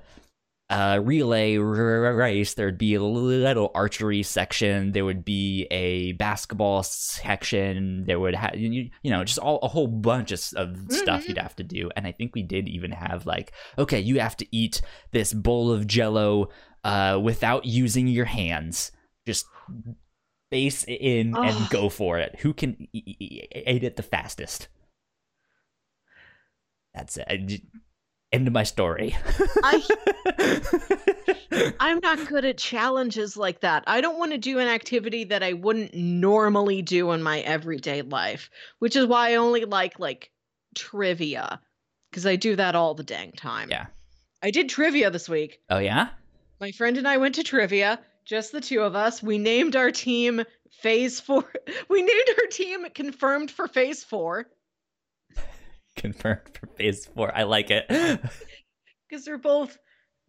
a 0.72 1.02
relay 1.02 1.58
r- 1.58 2.14
race 2.14 2.54
there'd 2.54 2.78
be 2.78 2.94
a 2.94 3.02
little 3.02 3.72
archery 3.74 4.22
section 4.22 4.92
there 4.92 5.04
would 5.04 5.26
be 5.26 5.66
a 5.72 6.12
basketball 6.12 6.84
section 6.84 8.04
there 8.06 8.20
would 8.20 8.36
have 8.36 8.56
you, 8.56 8.88
you 9.02 9.10
know 9.10 9.24
just 9.24 9.40
all 9.40 9.58
a 9.64 9.68
whole 9.68 9.88
bunch 9.88 10.32
of, 10.32 10.40
of 10.56 10.78
stuff 10.92 11.24
Mhm. 11.24 11.28
you'd 11.30 11.38
have 11.40 11.56
to 11.56 11.64
do 11.64 11.90
and 11.96 12.06
i 12.06 12.12
think 12.12 12.36
we 12.36 12.44
did 12.44 12.70
even 12.70 12.92
have 12.92 13.26
like 13.26 13.52
okay 13.80 14.00
you 14.00 14.20
have 14.20 14.38
to 14.38 14.46
eat 14.56 14.80
this 15.12 15.34
bowl 15.34 15.72
of 15.72 15.88
jello 15.88 16.50
uh 16.84 17.20
without 17.20 17.66
using 17.66 18.08
your 18.08 18.26
hands 18.26 18.92
just 19.26 19.48
face 20.52 20.84
it 20.84 20.94
in 21.02 21.36
and 21.38 21.70
go 21.70 21.90
for 21.90 22.18
it. 22.18 22.40
Who 22.40 22.54
can 22.54 22.88
eat 22.94 23.50
it 23.84 23.96
the 23.98 24.04
fastest? 24.04 24.68
That's 26.94 27.18
it. 27.18 27.26
I 27.30 27.60
End 28.32 28.46
of 28.46 28.54
my 28.54 28.64
story. 28.64 29.18
I'm 31.80 32.00
not 32.00 32.28
good 32.28 32.46
at 32.46 32.60
challenges 32.60 33.36
like 33.36 33.62
that. 33.62 33.84
I 33.88 34.02
don't 34.02 34.20
want 34.20 34.34
to 34.34 34.38
do 34.38 34.60
an 34.60 34.68
activity 34.68 35.24
that 35.26 35.42
I 35.42 35.54
wouldn't 35.54 35.96
normally 35.96 36.84
do 36.84 37.12
in 37.12 37.24
my 37.24 37.40
everyday 37.40 38.04
life, 38.04 38.52
which 38.78 38.96
is 38.96 39.08
why 39.08 39.32
I 39.32 39.36
only 39.36 39.66
like 39.66 40.00
like 40.00 40.30
trivia 40.76 41.60
because 42.12 42.28
I 42.28 42.36
do 42.36 42.56
that 42.56 42.76
all 42.76 42.94
the 42.94 43.04
dang 43.04 43.32
time. 43.32 43.72
Yeah. 43.72 43.88
I 44.44 44.52
did 44.52 44.70
trivia 44.70 45.10
this 45.10 45.28
week. 45.28 45.60
oh 45.72 45.80
yeah. 45.80 46.10
My 46.62 46.72
friend 46.72 46.98
and 46.98 47.08
I 47.08 47.18
went 47.18 47.36
to 47.36 47.44
trivia, 47.44 48.00
just 48.26 48.52
the 48.52 48.62
two 48.62 48.82
of 48.82 48.96
us. 48.96 49.24
We 49.24 49.40
named 49.40 49.76
our 49.76 49.92
team 49.92 50.44
Phase 50.82 51.20
4. 51.20 51.44
We 51.90 52.02
named 52.04 52.30
our 52.38 52.48
team 52.48 52.86
confirmed 52.94 53.50
for 53.50 53.68
Phase 53.68 54.04
4 54.04 54.46
Confirmed 56.00 56.42
for 56.60 56.68
phase 56.78 57.06
four. 57.06 57.36
I 57.36 57.44
like 57.44 57.70
it. 57.72 57.86
because 59.10 59.26
they're 59.26 59.38
both 59.38 59.78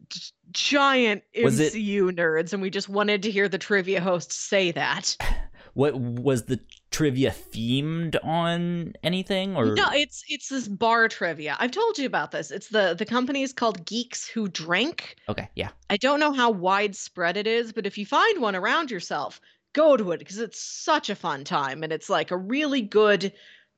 g- 0.09 0.21
giant 0.51 1.23
Was 1.43 1.61
it- 1.61 1.73
MCU 1.75 2.11
nerds 2.11 2.53
and 2.53 2.61
we 2.61 2.71
just 2.71 2.89
wanted 2.89 3.23
to 3.23 3.31
hear 3.31 3.49
the 3.49 3.59
trivia 3.59 4.01
host 4.01 4.33
say 4.33 4.73
that. 4.73 5.17
what 5.75 5.95
was 5.95 6.45
the 6.45 6.59
trivia 6.91 7.31
themed 7.31 8.17
on 8.25 8.93
anything 9.05 9.55
or 9.57 9.67
No, 9.75 9.87
it's 9.93 10.25
it's 10.29 10.49
this 10.49 10.67
bar 10.67 11.07
trivia. 11.09 11.57
I've 11.61 11.71
told 11.71 11.97
you 11.99 12.07
about 12.07 12.33
this. 12.33 12.51
It's 12.51 12.69
the 12.69 12.95
the 12.99 13.07
company 13.07 13.43
is 13.43 13.53
called 13.53 13.87
Geeks 13.87 14.27
Who 14.29 14.49
Drink. 14.49 15.15
okay 15.29 15.49
yeah 15.55 15.69
I 15.89 15.97
don't 15.97 16.19
know 16.19 16.33
how 16.33 16.51
widespread 16.51 17.37
it 17.37 17.47
is, 17.47 17.73
but 17.73 17.87
if 17.87 17.97
you 17.97 18.05
find 18.07 18.41
one 18.43 18.57
around 18.57 18.91
yourself, 18.91 19.41
go 19.73 19.97
to 19.97 20.11
it 20.11 20.19
because 20.19 20.39
it's 20.39 20.61
such 20.61 21.09
a 21.11 21.15
fun 21.15 21.45
time 21.45 21.85
and 21.85 21.93
it's 21.93 22.11
like 22.11 22.33
a 22.33 22.37
really 22.37 22.83
good 22.83 23.33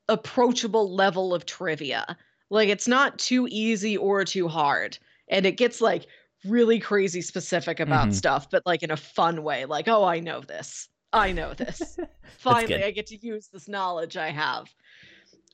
approachable 0.09 0.93
level 0.93 1.33
of 1.33 1.45
trivia. 1.45 2.17
Like 2.49 2.69
it's 2.69 2.87
not 2.87 3.17
too 3.19 3.47
easy 3.49 3.97
or 3.97 4.23
too 4.25 4.47
hard. 4.47 4.97
And 5.29 5.45
it 5.45 5.57
gets 5.57 5.81
like 5.81 6.07
really 6.45 6.79
crazy 6.79 7.21
specific 7.21 7.79
about 7.79 8.09
Mhm. 8.09 8.13
stuff, 8.13 8.49
but 8.49 8.63
like 8.65 8.83
in 8.83 8.91
a 8.91 8.97
fun 8.97 9.43
way. 9.43 9.65
Like, 9.65 9.87
oh, 9.87 10.03
I 10.03 10.19
know 10.19 10.41
this. 10.41 10.89
I 11.13 11.31
know 11.31 11.53
this. 11.57 11.97
Finally. 12.37 12.83
I 12.83 12.91
get 12.91 13.07
to 13.07 13.25
use 13.25 13.47
this 13.47 13.67
knowledge 13.67 14.17
I 14.17 14.29
have. 14.29 14.73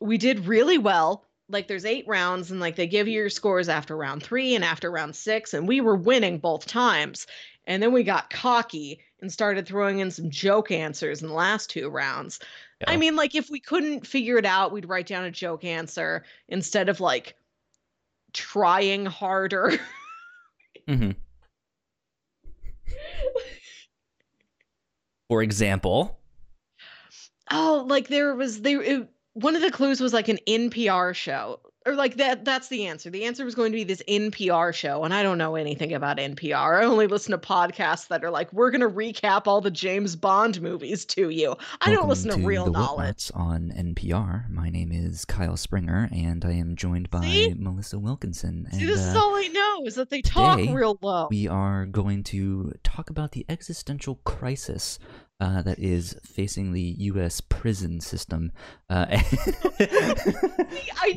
We 0.02 0.18
did 0.18 0.46
really 0.46 0.78
well. 0.78 1.26
Like 1.52 1.68
there's 1.68 1.86
eight 1.86 2.06
rounds, 2.08 2.52
and 2.52 2.60
like 2.60 2.76
they 2.76 2.86
give 2.88 3.08
you 3.08 3.16
your 3.16 3.30
scores 3.30 3.70
after 3.70 3.98
round 3.98 4.22
three 4.22 4.54
and 4.56 4.64
after 4.64 4.92
round 4.92 5.16
six, 5.16 5.54
and 5.54 5.68
we 5.68 5.82
were 5.82 5.96
winning 5.96 6.38
both 6.38 6.66
times. 6.68 7.26
And 7.66 7.82
then 7.84 7.92
we 7.92 8.04
got 8.04 8.30
cocky 8.30 9.00
and 9.22 9.32
started 9.32 9.68
throwing 9.68 10.00
in 10.00 10.12
some 10.12 10.30
joke 10.30 10.72
answers 10.72 11.22
in 11.22 11.28
the 11.28 11.34
last 11.34 11.70
two 11.70 11.90
rounds. 11.90 12.40
I 12.88 12.98
mean, 12.98 13.16
like 13.16 13.36
if 13.36 13.50
we 13.50 13.60
couldn't 13.60 14.08
figure 14.08 14.38
it 14.38 14.46
out, 14.46 14.72
we'd 14.72 14.88
write 14.88 15.08
down 15.08 15.26
a 15.26 15.32
joke 15.32 15.64
answer 15.64 16.24
instead 16.48 16.90
of 16.90 17.00
like 17.00 17.36
trying 18.34 19.06
harder. 19.06 19.80
hmm 20.88 21.12
For 25.28 25.44
example, 25.44 26.20
Oh, 27.52 27.86
like 27.88 28.08
there 28.08 28.36
was 28.36 28.62
there 28.62 28.82
it, 28.82 29.08
one 29.34 29.56
of 29.56 29.62
the 29.62 29.72
clues 29.72 30.00
was 30.00 30.14
like 30.14 30.28
an 30.28 30.40
NPR 30.48 31.16
show. 31.16 31.60
Or 31.90 31.96
like 31.96 32.18
that 32.18 32.46
that's 32.46 32.68
the 32.68 32.86
answer. 32.86 33.10
The 33.10 33.26
answer 33.26 33.44
was 33.44 33.56
going 33.56 33.72
to 33.72 33.76
be 33.76 33.84
this 33.84 34.04
NPR 34.08 34.74
show 34.76 35.04
and 35.04 35.14
I 35.14 35.24
don't 35.24 35.40
know 35.40 35.56
anything 35.56 35.94
about 35.94 36.18
NPR. 36.18 36.82
I 36.82 36.86
only 36.86 37.08
listen 37.08 37.32
to 37.32 37.40
podcasts 37.40 38.10
that 38.10 38.24
are 38.24 38.30
like 38.30 38.54
we're 38.54 38.70
going 38.70 38.82
to 38.82 38.90
recap 38.90 39.48
all 39.48 39.60
the 39.60 39.72
James 39.72 40.16
Bond 40.16 40.62
movies 40.62 41.04
to 41.06 41.30
you. 41.30 41.56
I 41.82 41.92
don't 41.92 42.08
listen 42.08 42.30
to, 42.30 42.46
real 42.46 42.66
the 42.66 42.72
knowledge. 42.72 43.32
On 43.34 43.74
NPR. 43.76 44.50
My 44.52 44.70
name 44.70 44.92
is 44.92 45.26
Kyle 45.26 45.58
Springer, 45.58 46.10
and 46.12 46.46
I 46.46 46.52
am 46.52 46.76
joined 46.76 47.10
by 47.10 47.22
See? 47.22 47.56
Melissa 47.58 47.98
Wilkinson. 47.98 48.68
See, 48.72 48.82
and, 48.82 48.90
this 48.90 49.00
is 49.00 49.16
uh, 49.16 49.20
all 49.20 49.36
I 49.36 49.48
know 49.48 49.86
is 49.86 49.96
that 49.96 50.12
they 50.12 50.22
talk 50.22 50.60
real 50.60 51.00
low. 51.02 51.28
we 51.32 51.48
are 51.48 51.88
going 51.88 52.24
to 52.26 52.74
talk 52.84 53.10
about 53.10 53.32
the 53.32 53.46
existential 53.50 54.16
crisis 54.26 55.00
uh, 55.40 55.62
that 55.62 55.80
is 55.80 56.16
facing 56.24 56.74
the 56.74 56.82
U.S. 56.82 57.42
prison 57.42 58.02
system. 58.02 58.52
Uh, 58.90 59.06
I 59.10 59.22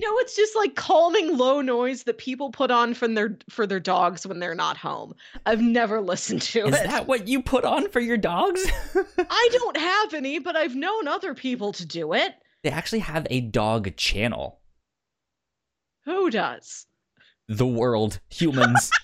know 0.00 0.18
it's 0.18 0.36
just 0.36 0.54
like 0.54 0.76
calming 0.76 1.36
low 1.36 1.60
noise 1.60 2.04
that 2.04 2.18
people 2.18 2.50
put 2.50 2.70
on 2.70 2.94
from 2.94 3.14
their 3.14 3.36
for 3.50 3.66
their 3.66 3.80
dogs 3.80 4.26
when 4.26 4.38
they're 4.38 4.54
not 4.54 4.76
home. 4.76 5.14
I've 5.44 5.60
never 5.60 6.00
listened 6.00 6.42
to 6.42 6.66
is 6.66 6.76
it. 6.76 6.84
that 6.84 7.08
what 7.08 7.26
you 7.26 7.42
put 7.42 7.64
on 7.64 7.88
for 7.90 8.00
your 8.00 8.16
dogs? 8.16 8.64
I 9.18 9.48
don't 9.52 9.76
have 9.76 10.14
any, 10.14 10.38
but 10.38 10.56
I've 10.56 10.76
known 10.76 11.08
other 11.08 11.34
people 11.34 11.72
to 11.72 11.84
do 11.84 12.12
it. 12.12 12.34
they 12.62 12.70
actually 12.70 13.00
have 13.00 13.26
a 13.30 13.40
dog 13.40 13.96
channel. 13.96 14.60
Who 16.04 16.30
does? 16.30 16.86
The 17.48 17.66
world, 17.66 18.20
humans. 18.28 18.90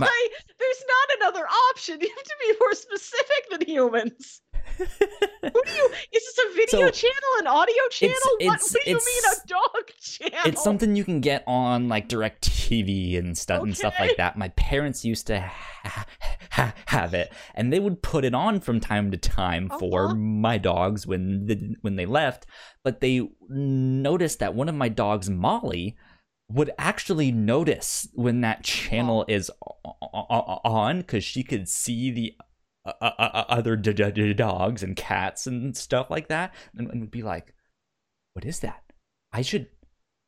My- 0.00 0.28
there's 0.58 0.84
not 0.88 1.16
another 1.20 1.46
option. 1.70 1.98
You 2.00 2.08
have 2.08 2.24
to 2.24 2.34
be 2.40 2.54
more 2.60 2.74
specific 2.74 3.50
than 3.50 3.60
humans. 3.66 4.42
Who 4.78 4.84
do 4.86 5.72
you? 5.72 5.90
Is 6.12 6.22
this 6.24 6.38
a 6.38 6.54
video 6.54 6.86
So, 6.86 6.90
channel, 6.90 7.30
an 7.40 7.46
audio 7.46 7.74
channel? 7.90 8.14
what, 8.40 8.40
it's- 8.42 8.72
what 8.74 8.84
do 8.84 8.90
you 8.90 8.96
mean 8.96 9.32
a 9.32 9.46
dog 9.48 9.86
channel? 10.00 10.38
it's 10.46 10.62
something 10.62 10.96
you 10.96 11.04
can 11.04 11.20
get 11.20 11.42
on 11.46 11.88
like 11.88 12.08
direct 12.08 12.48
tv 12.48 13.18
and 13.18 13.36
stuff 13.36 13.62
and 13.62 13.76
stuff 13.76 13.94
like 13.98 14.16
that 14.16 14.36
my 14.36 14.48
parents 14.50 15.04
used 15.04 15.26
to 15.26 15.40
ha- 15.40 16.06
ha- 16.52 16.74
have 16.86 17.14
it 17.14 17.32
and 17.54 17.72
they 17.72 17.80
would 17.80 18.00
put 18.02 18.24
it 18.24 18.34
on 18.34 18.60
from 18.60 18.78
time 18.80 19.10
to 19.10 19.16
time 19.16 19.68
for 19.80 20.06
Uh-huh. 20.06 20.14
my 20.14 20.56
dogs 20.58 21.06
when 21.06 21.46
the, 21.46 21.74
when 21.80 21.96
they 21.96 22.06
left 22.06 22.46
but 22.84 23.00
they 23.00 23.28
noticed 23.48 24.38
that 24.38 24.54
one 24.54 24.68
of 24.68 24.74
my 24.74 24.88
dogs 24.88 25.28
molly 25.28 25.96
would 26.52 26.70
actually 26.78 27.30
notice 27.30 28.08
when 28.14 28.40
that 28.40 28.64
channel 28.64 29.24
is 29.28 29.50
o- 29.64 29.76
o- 29.84 30.26
o- 30.30 30.60
on 30.64 30.98
because 30.98 31.22
she 31.22 31.42
could 31.44 31.68
see 31.68 32.10
the 32.10 32.34
uh, 32.84 32.92
uh, 33.00 33.12
uh, 33.18 33.44
other 33.48 33.76
d- 33.76 33.92
d- 33.92 34.32
dogs 34.34 34.82
and 34.82 34.96
cats 34.96 35.46
and 35.46 35.76
stuff 35.76 36.10
like 36.10 36.28
that 36.28 36.52
and, 36.76 36.90
and 36.90 37.00
would 37.00 37.10
be 37.10 37.22
like 37.22 37.54
what 38.32 38.44
is 38.44 38.60
that? 38.60 38.82
I 39.32 39.42
should 39.42 39.68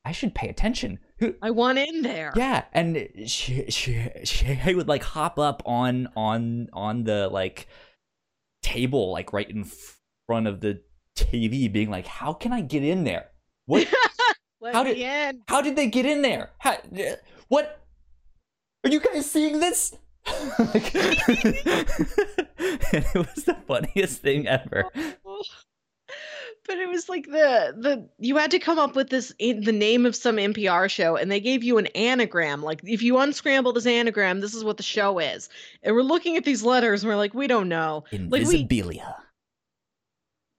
i 0.05 0.11
should 0.13 0.35
pay 0.35 0.49
attention. 0.49 0.99
I 1.41 1.51
want 1.51 1.79
in 1.79 2.03
there. 2.03 2.33
yeah 2.37 2.65
and 2.73 3.09
she, 3.27 3.67
she 3.71 4.09
she 4.25 4.75
would 4.75 4.89
like 4.89 5.03
hop 5.03 5.39
up 5.39 5.63
on 5.67 6.09
on 6.17 6.69
on 6.73 7.05
the 7.05 7.29
like 7.29 7.67
table 8.63 9.13
like 9.13 9.33
right 9.33 9.51
in 9.51 9.65
front 10.27 10.47
of 10.47 10.61
the 10.61 10.81
tv 11.17 11.71
being 11.73 11.91
like 11.91 12.07
how 12.07 12.33
can 12.33 12.53
i 12.53 12.61
get 12.61 12.83
in 12.85 13.05
there? 13.05 13.27
What 13.67 13.87
Let 14.63 14.75
How 14.75 14.83
me 14.85 14.95
did- 14.95 15.03
in. 15.03 15.43
how 15.49 15.61
did 15.61 15.77
they 15.77 15.89
get 15.89 16.07
in 16.07 16.23
there 16.23 16.51
how, 16.59 16.77
what 17.49 17.81
are 18.85 18.91
you 18.91 19.01
guys 19.01 19.31
seeing 19.31 19.61
this 19.61 19.95
Like- 20.59 20.93
it 20.95 21.57
was 23.15 23.45
the 23.45 23.57
funniest 23.67 24.23
thing 24.23 24.47
ever 24.47 24.85
But 26.65 26.79
it 26.79 26.89
was 26.89 27.09
like 27.09 27.27
the 27.27 27.75
the 27.77 28.09
you 28.21 28.37
had 28.37 28.53
to 28.53 28.61
come 28.61 28.79
up 28.79 28.95
with 28.95 29.11
this 29.11 29.35
in 29.41 29.65
the 29.65 29.73
name 29.73 30.07
of 30.07 30.15
some 30.15 30.37
NPR 30.37 30.89
show, 30.89 31.17
and 31.17 31.29
they 31.31 31.41
gave 31.41 31.65
you 31.65 31.77
an 31.79 31.87
anagram. 31.89 32.63
Like 32.63 32.81
if 32.85 33.03
you 33.03 33.19
unscramble 33.19 33.73
this 33.73 33.85
anagram, 33.85 34.39
this 34.41 34.55
is 34.55 34.63
what 34.63 34.77
the 34.77 34.85
show 34.85 35.19
is. 35.19 35.49
And 35.83 35.97
we're 35.97 36.03
looking 36.03 36.37
at 36.37 36.45
these 36.45 36.63
letters, 36.63 37.03
and 37.03 37.11
we're 37.11 37.17
like, 37.17 37.35
we 37.35 37.49
don't 37.49 37.69
know. 37.69 38.05
Like 38.13 38.47
we 38.47 38.65
invisibilia 38.65 39.13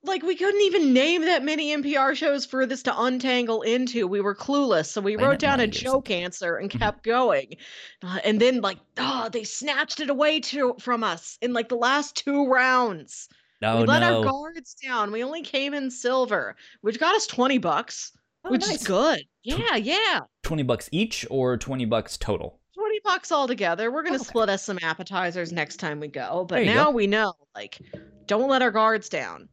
like 0.05 0.23
we 0.23 0.35
couldn't 0.35 0.61
even 0.61 0.93
name 0.93 1.21
that 1.23 1.43
many 1.43 1.75
NPR 1.75 2.15
shows 2.15 2.45
for 2.45 2.65
this 2.65 2.83
to 2.83 3.01
untangle 3.01 3.61
into. 3.61 4.07
We 4.07 4.21
were 4.21 4.35
clueless, 4.35 4.87
so 4.87 5.01
we 5.01 5.15
Planet 5.15 5.31
wrote 5.31 5.39
down 5.39 5.59
a 5.59 5.67
joke 5.67 6.11
answer 6.11 6.57
and 6.57 6.69
Mhm. 6.69 6.79
kept 6.79 7.03
going. 7.03 7.55
Uh, 8.03 8.19
and 8.23 8.39
then 8.39 8.61
like, 8.61 8.79
oh, 8.97 9.29
they 9.31 9.43
snatched 9.43 9.99
it 9.99 10.09
away 10.09 10.39
to, 10.41 10.75
from 10.79 11.03
us 11.03 11.37
in 11.41 11.53
like 11.53 11.69
the 11.69 11.75
last 11.75 12.15
two 12.17 12.45
rounds. 12.47 13.29
no 13.61 13.79
we 13.81 13.85
let 13.85 14.01
no 14.01 14.17
our 14.19 14.23
guards 14.29 14.73
down. 14.75 15.11
We 15.11 15.23
only 15.23 15.41
came 15.41 15.73
in 15.73 15.89
silver, 15.89 16.55
which 16.81 16.99
got 16.99 17.15
us 17.15 17.25
20 17.27 17.57
bucks, 17.59 18.11
Oh, 18.45 18.49
which 18.51 18.61
nice. 18.61 18.81
is 18.81 18.87
good. 18.87 19.23
Yeah, 19.43 19.77
yeah. 19.77 20.19
20 20.43 20.63
bucks 20.63 20.89
each 20.91 21.25
or 21.29 21.55
20 21.57 21.85
bucks 21.85 22.17
total 22.17 22.59
20 22.75 22.99
bucks 23.05 23.31
all 23.31 23.47
together. 23.47 23.89
We're 23.91 24.01
going 24.03 24.15
to 24.15 24.19
Okay. 24.19 24.27
split 24.27 24.49
us 24.49 24.63
some 24.63 24.79
appetizers 24.81 25.51
next 25.53 25.77
time 25.77 25.99
we 26.01 26.07
go. 26.09 26.43
But 26.47 26.65
now 26.65 26.85
go. 26.85 26.91
we 26.91 27.07
know, 27.07 27.33
like, 27.55 27.79
don't 28.25 28.49
let 28.49 28.61
our 28.61 28.71
guards 28.71 29.07
down. 29.07 29.47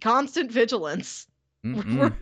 Constant 0.00 0.50
vigilance. 0.52 1.26
Mm-mm. 1.66 2.14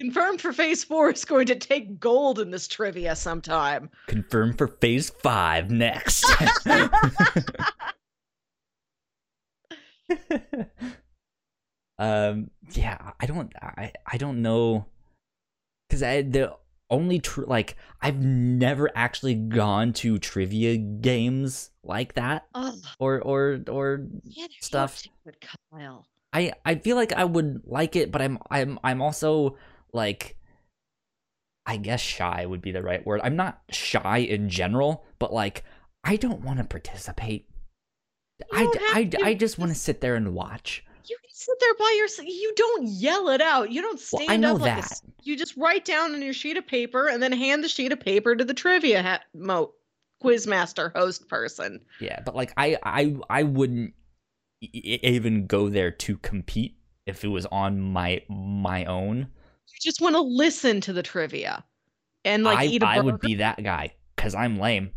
Confirmed 0.00 0.40
for 0.40 0.52
phase 0.52 0.82
four 0.82 1.10
is 1.10 1.24
going 1.24 1.46
to 1.46 1.54
take 1.54 2.00
gold 2.00 2.40
in 2.40 2.50
this 2.50 2.66
trivia 2.66 3.14
sometime. 3.14 3.90
Confirmed 4.06 4.56
for 4.56 4.66
phase 4.68 5.10
five 5.10 5.70
next. 5.70 6.24
um, 11.98 12.50
yeah, 12.72 13.12
I 13.20 13.26
don't, 13.26 13.52
I, 13.60 13.92
I 14.06 14.16
don't 14.16 14.40
know, 14.42 14.86
because 15.88 16.02
I 16.02 16.22
the 16.22 16.56
only 16.88 17.18
true 17.20 17.44
like 17.46 17.76
I've 18.00 18.20
never 18.20 18.90
actually 18.96 19.34
gone 19.34 19.92
to 19.94 20.18
trivia 20.18 20.76
games 20.76 21.70
like 21.84 22.14
that, 22.14 22.46
Oh, 22.54 22.74
or 22.98 23.20
or 23.20 23.60
or 23.68 24.06
yeah, 24.24 24.46
Stuff. 24.60 25.02
Kyle. 25.72 26.06
I 26.32 26.52
I 26.64 26.76
feel 26.76 26.96
like 26.96 27.12
I 27.12 27.24
would 27.24 27.62
like 27.66 27.96
it, 27.96 28.10
but 28.12 28.22
I'm 28.22 28.38
I'm 28.50 28.78
I'm 28.84 29.02
also 29.02 29.56
like 29.92 30.36
I 31.66 31.76
guess 31.76 32.00
shy 32.00 32.46
would 32.46 32.60
be 32.62 32.72
the 32.72 32.82
right 32.82 33.04
word. 33.04 33.20
I'm 33.22 33.36
not 33.36 33.60
shy 33.70 34.18
in 34.18 34.48
general, 34.48 35.04
but 35.18 35.32
like 35.32 35.64
I 36.04 36.16
don't 36.16 36.42
want 36.42 36.58
to 36.58 36.64
participate. 36.64 37.46
I, 38.52 38.64
I. 38.94 39.10
I 39.22 39.34
just 39.34 39.58
want 39.58 39.70
to 39.70 39.78
sit 39.78 40.00
there 40.00 40.14
and 40.14 40.32
watch. 40.34 40.82
You 41.06 41.16
can 41.20 41.30
sit 41.30 41.56
there 41.60 41.74
by 41.78 41.94
yourself. 41.98 42.26
You 42.26 42.52
don't 42.56 42.86
yell 42.86 43.28
it 43.28 43.42
out. 43.42 43.70
You 43.70 43.82
don't 43.82 44.00
Well, 44.12 44.20
stand 44.22 44.30
I 44.30 44.36
know 44.36 44.54
up 44.54 44.60
like 44.62 44.72
a 44.72 44.76
that. 44.76 44.92
s- 44.92 45.02
you 45.22 45.36
just 45.36 45.56
write 45.58 45.84
down 45.84 46.14
on 46.14 46.22
your 46.22 46.32
sheet 46.32 46.56
of 46.56 46.66
paper 46.66 47.08
and 47.08 47.22
then 47.22 47.32
hand 47.32 47.62
the 47.62 47.68
sheet 47.68 47.92
of 47.92 48.00
paper 48.00 48.34
to 48.34 48.44
the 48.44 48.54
trivia 48.54 49.02
ha- 49.02 49.20
mo 49.34 49.72
quizmaster 50.24 50.90
host 50.96 51.28
person. 51.28 51.80
Yeah, 52.00 52.20
but 52.24 52.34
like 52.34 52.52
I 52.56 52.78
I 52.82 53.16
I 53.28 53.42
wouldn't 53.42 53.92
even 54.60 55.46
go 55.46 55.68
there 55.68 55.90
to 55.90 56.16
compete 56.18 56.76
if 57.06 57.24
it 57.24 57.28
was 57.28 57.46
on 57.46 57.80
my 57.80 58.22
my 58.28 58.84
own. 58.84 59.18
You 59.18 59.78
just 59.80 60.00
want 60.00 60.16
to 60.16 60.20
listen 60.20 60.80
to 60.82 60.92
the 60.92 61.02
trivia 61.02 61.64
and 62.24 62.44
like 62.44 62.58
I 62.58 62.64
eat 62.66 62.82
a 62.82 62.86
I 62.86 62.96
burger. 62.96 63.06
would 63.06 63.20
be 63.20 63.36
that 63.36 63.62
guy 63.62 63.94
cuz 64.16 64.34
I'm 64.34 64.58
lame. 64.58 64.90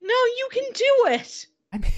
No, 0.00 0.14
you 0.14 0.48
can 0.50 0.64
do 0.72 1.06
it. 1.14 1.46
I 1.72 1.78
mean, 1.78 1.92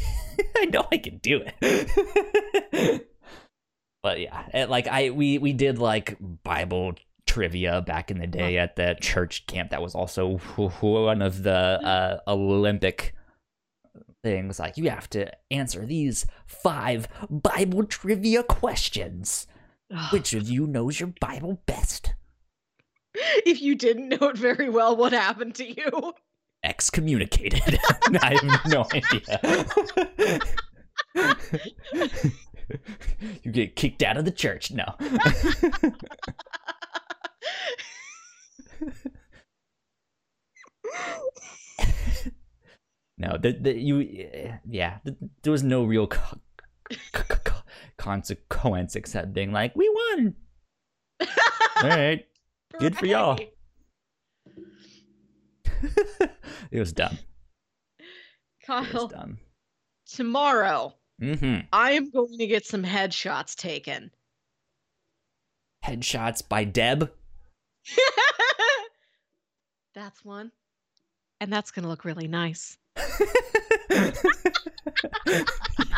I 0.57 0.65
know 0.67 0.87
I 0.91 0.99
can 0.99 1.19
do 1.19 1.43
it. 1.61 3.09
but 4.03 4.21
yeah, 4.21 4.47
it, 4.53 4.71
like 4.71 4.89
I 4.89 5.11
we 5.11 5.39
we 5.39 5.53
did 5.53 5.79
like 5.79 6.17
Bible 6.43 6.95
trivia 7.27 7.81
back 7.83 8.11
in 8.11 8.19
the 8.19 8.25
uh-huh. 8.25 8.33
day 8.33 8.59
at 8.59 8.77
the 8.77 8.97
church 9.01 9.47
camp. 9.47 9.71
That 9.71 9.83
was 9.83 9.95
also 9.95 10.37
one 10.39 11.23
of 11.23 11.43
the 11.43 11.79
mm-hmm. 11.81 11.87
uh, 11.87 12.33
Olympic 12.33 13.15
things. 14.25 14.59
Like 14.59 14.77
you 14.77 14.91
have 14.91 15.09
to 15.11 15.31
answer 15.53 15.87
these 15.87 16.27
five 16.47 17.07
Bible 17.31 17.85
trivia 17.85 18.43
questions. 18.43 19.47
Which 20.11 20.33
of 20.33 20.49
you 20.49 20.67
knows 20.67 20.99
your 20.99 21.13
Bible 21.21 21.63
best? 21.67 22.15
if 23.47 23.63
you 23.63 23.77
didn't 23.77 24.09
know 24.09 24.29
it 24.29 24.39
very 24.39 24.69
well, 24.69 24.97
what 24.97 25.13
happened 25.13 25.55
to 25.57 25.69
you? 25.69 26.15
Excommunicated. 26.65 27.63
I 28.21 28.37
have 28.41 28.67
no 28.67 28.87
idea. 28.93 29.67
you 33.43 33.53
get 33.53 33.77
kicked 33.77 34.03
out 34.03 34.17
of 34.17 34.25
the 34.25 34.31
church. 34.31 34.73
No. 34.73 34.95
No, 43.19 43.37
The, 43.41 43.53
the, 43.53 43.79
you, 43.79 44.59
yeah, 44.69 44.99
there 45.43 45.53
was 45.53 45.63
no 45.63 45.85
real 45.85 46.07
co- 46.07 46.39
co- 47.13 47.37
co- 47.45 47.63
consequence 47.97 48.97
except 48.97 49.33
being 49.33 49.53
like, 49.53 49.75
we 49.77 49.89
won. 49.89 50.35
All 51.83 51.89
right, 51.89 52.27
good 52.79 52.97
for 52.97 53.07
y'all. 53.07 53.39
It 56.71 56.81
was 56.81 56.93
dumb. 56.93 57.19
It 57.99 58.05
was 58.69 58.89
Kyle, 58.91 59.09
dumb. 59.09 59.39
tomorrow 60.07 60.95
Mm-hmm. 61.23 61.67
I 61.73 61.93
am 61.93 62.11
going 62.11 62.39
to 62.39 62.47
get 62.47 62.67
some 62.67 62.83
headshots 62.83 63.55
taken. 63.55 64.11
Headshots 65.85 66.47
by 66.49 66.65
Deb. 66.65 67.13
that's 69.95 70.25
one. 70.25 70.51
And 71.41 71.53
that's 71.53 71.71
going 71.71 71.85
to 71.85 71.89
look 71.89 72.05
really 72.05 72.27
nice. 72.27 72.77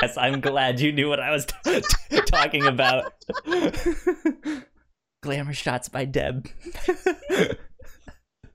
Yes, 0.01 0.17
I'm 0.17 0.41
glad 0.41 0.81
you 0.81 0.93
knew 0.93 1.09
what 1.09 1.21
I 1.21 1.31
was 1.31 1.47
t- 1.47 1.81
t- 2.11 2.21
talking 2.27 2.67
about. 2.67 3.13
Glamour 5.23 5.55
shots 5.55 5.89
by 5.89 6.05
Deb. 6.05 6.49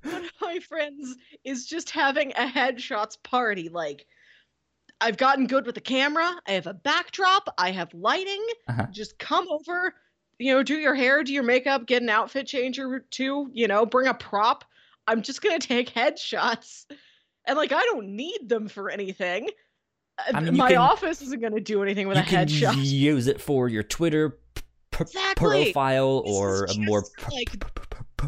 One 0.04 0.26
of 0.26 0.32
my 0.42 0.60
friends 0.60 1.16
is 1.44 1.66
just 1.66 1.90
having 1.92 2.32
a 2.32 2.48
headshots 2.48 3.22
party. 3.24 3.70
Like, 3.70 4.08
I've 5.00 5.18
gotten 5.18 5.48
good 5.48 5.66
with 5.66 5.76
the 5.76 5.82
camera. 5.82 6.34
I 6.48 6.52
have 6.52 6.68
a 6.68 6.74
backdrop. 6.74 7.54
I 7.58 7.72
have 7.72 7.94
lighting. 7.94 8.46
Uh-huh. 8.68 8.88
Just 8.92 9.20
come 9.20 9.48
over, 9.50 9.94
you 10.40 10.54
know, 10.54 10.64
do 10.64 10.76
your 10.76 10.96
hair, 10.96 11.24
do 11.24 11.34
your 11.34 11.44
makeup, 11.44 11.86
get 11.86 12.02
an 12.02 12.10
outfit 12.10 12.48
changer 12.48 13.06
too, 13.12 13.50
you 13.54 13.68
know, 13.68 13.86
bring 13.86 14.08
a 14.08 14.14
prop. 14.14 14.64
I'm 15.08 15.22
just 15.22 15.42
going 15.42 15.60
to 15.60 15.68
take 15.68 15.94
headshots. 15.94 16.86
And, 17.46 17.58
like, 17.58 17.72
I 17.72 17.82
don't 17.84 18.10
need 18.16 18.48
them 18.50 18.68
for 18.68 18.90
anything. 18.90 19.50
Uh, 20.20 20.32
I 20.36 20.40
mean, 20.42 20.58
my 20.58 20.70
can- 20.70 20.78
office 20.78 21.22
isn't 21.22 21.42
going 21.42 21.54
to 21.56 21.62
do 21.62 21.82
anything 21.84 22.08
with 22.08 22.18
you 22.18 22.24
a 22.24 22.26
can 22.26 22.48
headshot. 22.48 22.76
use 22.78 23.28
it 23.28 23.42
for 23.42 23.68
your 23.68 23.84
Twitter 23.84 24.38
p- 24.56 24.62
Exactly. 25.00 25.34
profile 25.74 26.22
This 26.24 26.32
or 26.36 26.66
a 26.66 26.78
more 26.78 27.04
like- 27.32 27.60
p- 28.18 28.28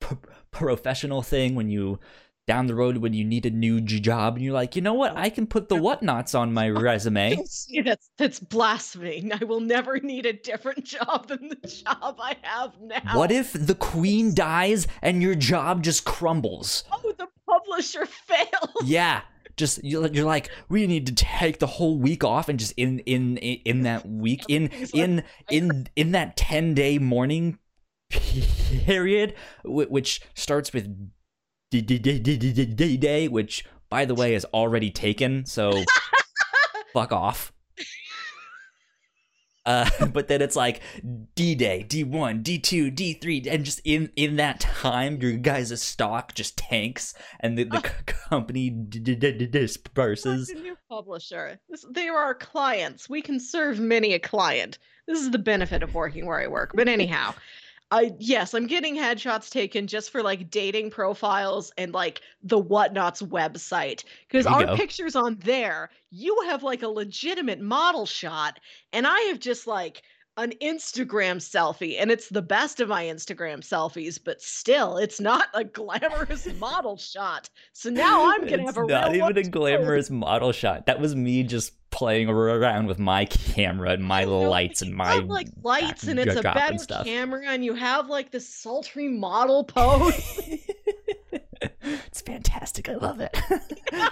p- 0.00 0.16
professional 0.50 1.22
thing 1.22 1.54
when 1.54 1.68
you 1.68 1.98
down 2.46 2.66
the 2.66 2.74
road 2.74 2.98
when 2.98 3.14
you 3.14 3.24
need 3.24 3.46
a 3.46 3.50
new 3.50 3.80
job 3.80 4.34
and 4.36 4.44
you're 4.44 4.52
like, 4.52 4.76
you 4.76 4.82
know 4.82 4.92
what, 4.92 5.16
I 5.16 5.30
can 5.30 5.46
put 5.46 5.70
the 5.70 5.76
whatnauts 5.76 6.38
on 6.38 6.52
my 6.52 6.68
resume. 6.68 7.36
That's 7.82 8.10
that's 8.18 8.38
blasphemy. 8.38 9.30
I 9.40 9.42
will 9.44 9.60
never 9.60 9.98
need 9.98 10.26
a 10.26 10.34
different 10.34 10.84
job 10.84 11.28
than 11.28 11.48
the 11.48 11.56
job 11.66 12.18
I 12.20 12.36
have 12.42 12.78
now. 12.80 13.16
What 13.18 13.32
if 13.32 13.54
the 13.54 13.74
queen 13.74 14.34
dies 14.34 14.86
and 15.00 15.22
your 15.22 15.34
job 15.34 15.82
just 15.82 16.04
crumbles? 16.04 16.84
Oh, 16.92 17.14
the 17.16 17.28
publisher 17.64 18.06
failed. 18.26 18.70
Yeah. 18.84 19.22
Just 19.56 19.84
you're 19.84 20.08
you're 20.08 20.24
like 20.24 20.50
we 20.68 20.86
need 20.88 21.06
to 21.06 21.14
take 21.14 21.60
the 21.60 21.66
whole 21.66 21.96
week 21.96 22.24
off 22.24 22.48
and 22.48 22.58
just 22.58 22.72
in 22.76 22.98
in 23.00 23.36
in 23.36 23.60
in 23.64 23.82
that 23.82 24.08
week 24.08 24.42
in 24.48 24.68
in 24.92 25.22
in 25.48 25.86
in 25.94 26.12
that 26.12 26.36
10 26.36 26.74
day 26.74 26.98
mourning 26.98 27.58
period 28.84 29.34
which 29.64 30.20
starts 30.34 30.72
with 30.72 31.10
d- 31.70 31.80
day 32.96 33.28
which 33.28 33.64
by 33.88 34.04
the 34.04 34.14
way 34.14 34.34
is 34.34 34.44
already 34.46 34.90
taken 34.90 35.46
so 35.46 35.84
fuck 36.92 37.12
off 37.12 37.52
uh, 39.66 39.88
but 40.12 40.28
then 40.28 40.42
it's 40.42 40.56
like 40.56 40.80
D-Day, 41.34 41.86
D1, 41.88 42.42
D2, 42.42 42.94
D3, 42.94 43.46
and 43.50 43.64
just 43.64 43.80
in 43.84 44.10
in 44.16 44.36
that 44.36 44.60
time, 44.60 45.20
your 45.20 45.32
guys' 45.32 45.80
stock 45.82 46.34
just 46.34 46.56
tanks, 46.56 47.14
and 47.40 47.58
the, 47.58 47.64
the 47.64 47.80
company 47.80 48.70
d- 48.70 48.98
d- 48.98 49.14
d- 49.14 49.32
d- 49.32 49.46
disperses. 49.46 50.50
New 50.50 50.76
publisher? 50.88 51.58
This, 51.68 51.84
they 51.90 52.08
are 52.08 52.22
our 52.22 52.34
clients. 52.34 53.08
We 53.08 53.22
can 53.22 53.40
serve 53.40 53.80
many 53.80 54.14
a 54.14 54.18
client. 54.18 54.78
This 55.06 55.20
is 55.20 55.30
the 55.30 55.38
benefit 55.38 55.82
of 55.82 55.94
working 55.94 56.26
where 56.26 56.40
I 56.40 56.46
work. 56.46 56.72
But 56.74 56.88
anyhow, 56.88 57.34
I 57.90 58.12
yes, 58.18 58.54
I'm 58.54 58.66
getting 58.66 58.96
headshots 58.96 59.50
taken 59.50 59.86
just 59.86 60.10
for 60.10 60.22
like 60.22 60.50
dating 60.50 60.90
profiles 60.90 61.72
and 61.78 61.92
like 61.92 62.22
the 62.42 62.60
Whatnauts 62.62 63.22
website 63.22 64.04
because 64.26 64.46
our 64.46 64.66
go. 64.66 64.76
pictures 64.76 65.14
on 65.14 65.36
there, 65.40 65.90
you 66.10 66.36
have 66.46 66.62
like 66.62 66.82
a 66.82 66.88
legitimate 66.88 67.60
model 67.60 68.06
shot, 68.06 68.58
and 68.92 69.06
I 69.06 69.20
have 69.28 69.38
just 69.38 69.66
like 69.66 70.02
an 70.36 70.52
Instagram 70.62 71.36
selfie, 71.36 71.96
and 72.00 72.10
it's 72.10 72.28
the 72.28 72.42
best 72.42 72.80
of 72.80 72.88
my 72.88 73.04
Instagram 73.04 73.60
selfies, 73.60 74.18
but 74.22 74.40
still, 74.42 74.96
it's 74.96 75.20
not 75.20 75.46
a 75.54 75.64
glamorous 75.64 76.46
model 76.58 76.96
shot. 76.96 77.48
So 77.72 77.90
now 77.90 78.30
I'm 78.32 78.40
gonna 78.46 78.64
It's 78.64 78.74
have 78.74 78.76
a 78.78 78.86
not 78.86 79.14
even 79.14 79.36
a 79.38 79.42
too. 79.44 79.50
glamorous 79.50 80.10
model 80.10 80.52
shot. 80.52 80.86
That 80.86 81.00
was 81.00 81.14
me 81.14 81.42
just 81.44 81.72
playing 81.90 82.28
around 82.28 82.86
with 82.88 82.98
my 82.98 83.24
camera 83.26 83.90
and 83.90 84.02
my 84.02 84.24
know, 84.24 84.40
lights 84.40 84.82
and 84.82 84.92
my 84.92 85.12
have, 85.14 85.26
like 85.26 85.46
lights 85.62 86.02
and 86.08 86.18
it's 86.18 86.34
a 86.34 86.42
better 86.42 86.76
stuff. 86.78 87.06
camera 87.06 87.42
and 87.46 87.64
you 87.64 87.74
have 87.74 88.08
like 88.08 88.32
this 88.32 88.48
sultry 88.52 89.06
model 89.06 89.62
pose 89.62 90.40
it's 91.84 92.20
fantastic. 92.22 92.88
I 92.88 92.94
love 92.94 93.20
it. 93.20 93.36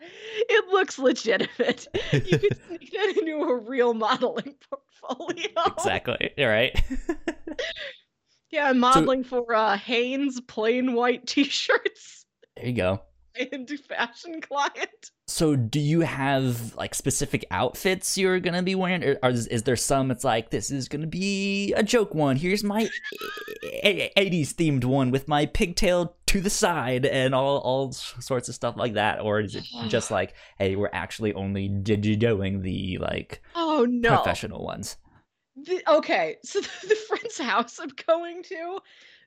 it 0.00 0.68
looks 0.68 0.98
legitimate 0.98 1.86
you 2.12 2.38
could 2.38 2.58
sneak 2.68 2.92
that 2.92 3.14
into 3.18 3.36
a 3.36 3.56
real 3.56 3.94
modeling 3.94 4.54
portfolio 4.68 5.46
exactly. 5.66 6.30
All 6.38 6.46
right. 6.46 6.78
yeah 8.50 8.68
i'm 8.68 8.78
modeling 8.78 9.24
for 9.24 9.54
uh 9.54 9.76
hanes 9.78 10.40
plain 10.42 10.92
white 10.92 11.26
t-shirts 11.26 12.24
there 12.56 12.66
you 12.66 12.72
go. 12.72 13.00
and 13.52 13.68
fashion 13.88 14.40
client 14.40 15.10
So, 15.26 15.56
do 15.56 15.80
you 15.80 16.00
have 16.00 16.74
like 16.76 16.94
specific 16.94 17.44
outfits 17.50 18.16
you're 18.18 18.40
gonna 18.40 18.62
be 18.62 18.74
wearing, 18.74 19.02
or, 19.02 19.18
or 19.22 19.30
is, 19.30 19.46
is 19.48 19.62
there 19.62 19.76
some? 19.76 20.10
It's 20.10 20.24
like 20.24 20.50
this 20.50 20.70
is 20.70 20.88
gonna 20.88 21.06
be 21.06 21.72
a 21.74 21.82
joke 21.82 22.14
one. 22.14 22.36
Here's 22.36 22.62
my 22.62 22.88
a- 23.62 24.12
a- 24.18 24.30
'80s 24.30 24.54
themed 24.54 24.84
one 24.84 25.10
with 25.10 25.28
my 25.28 25.46
pigtail 25.46 26.16
to 26.26 26.40
the 26.40 26.50
side 26.50 27.06
and 27.06 27.34
all 27.34 27.58
all 27.58 27.92
sorts 27.92 28.48
of 28.48 28.54
stuff 28.54 28.76
like 28.76 28.94
that, 28.94 29.20
or 29.20 29.40
is 29.40 29.54
it 29.54 29.64
just 29.88 30.10
like, 30.10 30.34
hey, 30.58 30.76
we're 30.76 30.90
actually 30.92 31.32
only 31.34 31.68
doing 31.68 32.62
the 32.62 32.98
like 32.98 33.42
oh 33.54 33.86
no 33.88 34.16
professional 34.16 34.64
ones? 34.64 34.96
The, 35.56 35.82
okay, 35.88 36.36
so 36.42 36.60
the, 36.60 36.68
the 36.88 36.96
friend's 37.08 37.38
house 37.38 37.78
I'm 37.78 37.92
going 38.06 38.42
to 38.44 38.80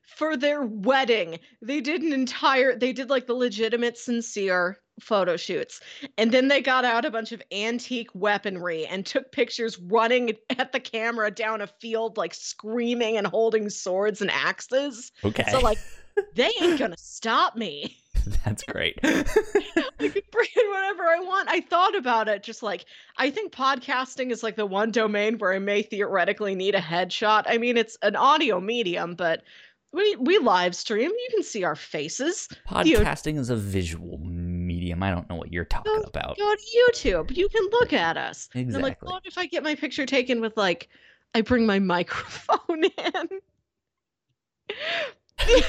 for 0.08 0.36
their 0.36 0.62
wedding, 0.62 1.38
they 1.62 1.80
did 1.80 2.02
an 2.02 2.12
entire 2.12 2.74
they 2.76 2.92
did 2.92 3.10
like 3.10 3.26
the 3.26 3.34
legitimate 3.34 3.98
sincere 3.98 4.78
photo 5.00 5.36
shoots. 5.36 5.80
And 6.16 6.32
then 6.32 6.48
they 6.48 6.60
got 6.60 6.84
out 6.84 7.04
a 7.04 7.10
bunch 7.10 7.30
of 7.30 7.42
antique 7.52 8.10
weaponry 8.14 8.86
and 8.86 9.06
took 9.06 9.30
pictures 9.30 9.78
running 9.78 10.32
at 10.58 10.72
the 10.72 10.80
camera 10.80 11.30
down 11.30 11.60
a 11.60 11.66
field 11.66 12.16
like 12.16 12.34
screaming 12.34 13.16
and 13.16 13.26
holding 13.26 13.70
swords 13.70 14.20
and 14.20 14.30
axes. 14.30 15.12
Okay, 15.24 15.44
So 15.50 15.60
like 15.60 15.78
they 16.34 16.50
ain't 16.60 16.78
going 16.78 16.90
to 16.90 16.98
stop 16.98 17.54
me. 17.54 17.96
that's 18.44 18.64
great. 18.64 18.98
I 19.04 19.22
could 19.98 20.30
bring 20.32 20.48
in 20.56 20.70
whatever 20.70 21.04
I 21.04 21.20
want. 21.20 21.48
I 21.48 21.60
thought 21.60 21.94
about 21.94 22.28
it, 22.28 22.42
just 22.42 22.62
like 22.62 22.86
I 23.18 23.30
think 23.30 23.52
podcasting 23.52 24.32
is 24.32 24.42
like 24.42 24.56
the 24.56 24.66
one 24.66 24.90
domain 24.90 25.38
where 25.38 25.52
I 25.52 25.58
may 25.60 25.82
theoretically 25.82 26.54
need 26.54 26.74
a 26.74 26.80
headshot. 26.80 27.44
I 27.46 27.58
mean, 27.58 27.76
it's 27.76 27.96
an 28.02 28.16
audio 28.16 28.60
medium, 28.60 29.14
but 29.14 29.42
we 29.92 30.16
we 30.16 30.38
live 30.38 30.74
stream. 30.76 31.10
You 31.10 31.28
can 31.30 31.42
see 31.42 31.64
our 31.64 31.74
faces. 31.76 32.48
Podcasting 32.68 33.38
is 33.38 33.50
a 33.50 33.56
visual 33.56 34.18
medium. 34.18 35.02
I 35.02 35.10
don't 35.10 35.28
know 35.28 35.36
what 35.36 35.52
you're 35.52 35.64
talking 35.64 35.92
Go- 35.94 36.02
about. 36.02 36.36
Go 36.36 36.54
to 36.54 36.62
YouTube. 36.92 37.36
You 37.36 37.48
can 37.48 37.64
look 37.72 37.92
at 37.92 38.16
us. 38.16 38.48
And 38.54 38.74
I'm 38.74 38.82
like, 38.82 38.92
Exactly. 38.92 39.12
what 39.12 39.22
if 39.26 39.38
I 39.38 39.46
get 39.46 39.62
my 39.62 39.74
picture 39.74 40.04
taken 40.06 40.40
with 40.40 40.56
like, 40.56 40.88
I 41.34 41.40
bring 41.40 41.66
my 41.66 41.78
microphone 41.94 42.84
in. 42.84 43.28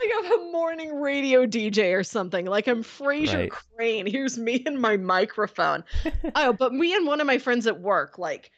like 0.00 0.10
I'm 0.16 0.32
a 0.32 0.50
morning 0.52 1.00
radio 1.00 1.46
DJ 1.46 1.96
or 1.96 2.02
something. 2.02 2.46
Like 2.46 2.66
I'm 2.66 2.82
Frasier 2.82 3.34
Right. 3.34 3.50
Crane. 3.50 4.06
Here's 4.06 4.38
me 4.38 4.62
and 4.66 4.80
my 4.80 4.96
microphone. 4.96 5.84
oh, 6.34 6.52
but 6.52 6.72
me 6.72 6.94
and 6.94 7.06
one 7.06 7.20
of 7.20 7.26
my 7.26 7.38
friends 7.38 7.66
at 7.66 7.80
work, 7.80 8.18
like, 8.18 8.50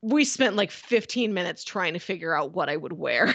we 0.00 0.24
spent 0.24 0.56
like 0.56 0.70
15 0.70 1.32
minutes 1.32 1.62
trying 1.62 1.92
to 1.92 2.00
figure 2.00 2.34
out 2.34 2.54
what 2.54 2.68
I 2.68 2.76
would 2.76 2.92
wear. 2.94 3.32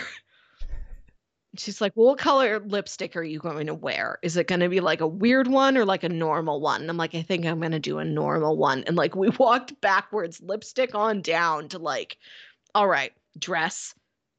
She's 1.59 1.81
like, 1.81 1.93
well, 1.95 2.07
what 2.07 2.19
color 2.19 2.59
lipstick 2.59 3.15
are 3.15 3.23
you 3.23 3.39
going 3.39 3.67
to 3.67 3.73
wear? 3.73 4.19
Is 4.21 4.37
it 4.37 4.47
going 4.47 4.61
to 4.61 4.69
be 4.69 4.79
like 4.79 5.01
a 5.01 5.07
weird 5.07 5.47
one 5.47 5.77
or 5.77 5.85
like 5.85 6.03
a 6.03 6.09
normal 6.09 6.61
one? 6.61 6.81
And 6.81 6.89
I'm 6.89 6.97
like, 6.97 7.15
I 7.15 7.21
think 7.21 7.45
I'm 7.45 7.59
going 7.59 7.71
to 7.71 7.79
do 7.79 7.99
a 7.99 8.05
normal 8.05 8.57
one. 8.57 8.83
And 8.85 8.95
like, 8.95 9.15
we 9.17 9.29
walked 9.29 9.79
backwards, 9.81 10.41
lipstick 10.41 10.95
on 10.95 11.21
down 11.21 11.69
to 11.69 11.79
like, 11.79 12.17
all 12.75 12.87
right, 12.87 13.13
dress, 13.37 13.93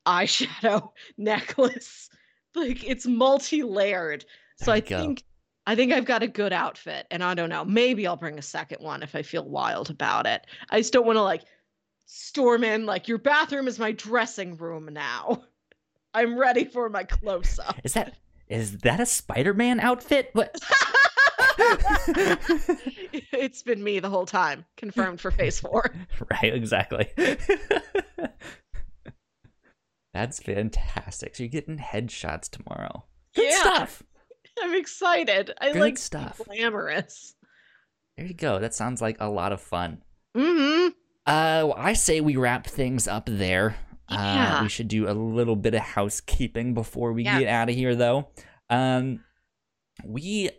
eyeshadow, 0.06 0.90
necklace. 1.18 2.10
Like, 2.54 2.82
it's 2.82 3.06
multi 3.06 3.62
layered. 3.62 4.24
So 4.56 4.72
I 4.72 4.80
go. 4.80 4.98
think. 4.98 5.22
I 5.66 5.76
think 5.76 5.92
I've 5.92 6.06
got 6.06 6.22
a 6.22 6.26
good 6.26 6.52
outfit, 6.52 7.06
and 7.10 7.22
I 7.22 7.34
don't 7.34 7.50
know. 7.50 7.64
Maybe 7.64 8.06
I'll 8.06 8.16
bring 8.16 8.38
a 8.38 8.42
second 8.42 8.82
one 8.82 9.02
if 9.02 9.14
I 9.14 9.20
feel 9.22 9.44
wild 9.44 9.90
about 9.90 10.26
it. 10.26 10.46
I 10.70 10.80
just 10.80 10.92
don't 10.94 11.06
want 11.06 11.18
to 11.18 11.22
like 11.22 11.42
storm 12.06 12.64
in 12.64 12.86
like 12.86 13.06
your 13.06 13.18
bathroom 13.18 13.68
is 13.68 13.78
my 13.78 13.92
dressing 13.92 14.56
room 14.56 14.88
now. 14.92 15.44
I'm 16.18 16.36
ready 16.38 16.64
for 16.64 16.88
my 16.88 17.04
close 17.04 17.58
up. 17.60 17.76
Is 17.84 17.92
that 17.94 18.14
is 18.48 18.78
that 18.78 18.98
a 18.98 19.06
Spider-Man 19.06 19.78
outfit? 19.78 20.30
What? 20.32 20.58
it's 23.32 23.62
been 23.62 23.82
me 23.84 24.00
the 24.00 24.08
whole 24.08 24.26
time. 24.26 24.64
Confirmed 24.76 25.20
for 25.20 25.30
phase 25.30 25.60
four. 25.60 25.94
right, 26.30 26.52
exactly. 26.54 27.08
That's 30.12 30.40
fantastic. 30.40 31.36
So 31.36 31.44
you're 31.44 31.50
getting 31.50 31.78
headshots 31.78 32.48
tomorrow. 32.50 33.04
Good 33.36 33.50
Yeah. 33.50 33.60
stuff. 33.60 34.02
I'm 34.60 34.74
excited. 34.74 35.52
I 35.60 35.72
Good 35.72 35.80
like 35.80 35.98
stuff. 35.98 36.40
glamorous. 36.44 37.34
There 38.16 38.26
you 38.26 38.34
go. 38.34 38.58
That 38.58 38.74
sounds 38.74 39.00
like 39.00 39.18
a 39.20 39.28
lot 39.28 39.52
of 39.52 39.60
fun. 39.60 40.02
Mm-hmm. 40.36 40.88
Uh, 41.26 41.62
well, 41.66 41.74
I 41.76 41.92
say 41.92 42.20
we 42.20 42.36
wrap 42.36 42.66
things 42.66 43.06
up 43.06 43.26
there. 43.30 43.76
Uh, 44.10 44.60
we 44.62 44.68
should 44.68 44.88
do 44.88 45.08
a 45.08 45.12
little 45.12 45.56
bit 45.56 45.74
of 45.74 45.80
housekeeping 45.80 46.74
before 46.74 47.12
we 47.12 47.24
Yeah. 47.24 47.38
get 47.40 47.48
out 47.48 47.68
of 47.68 47.74
here, 47.74 47.94
though. 47.94 48.28
Um, 48.70 49.24
we 50.04 50.50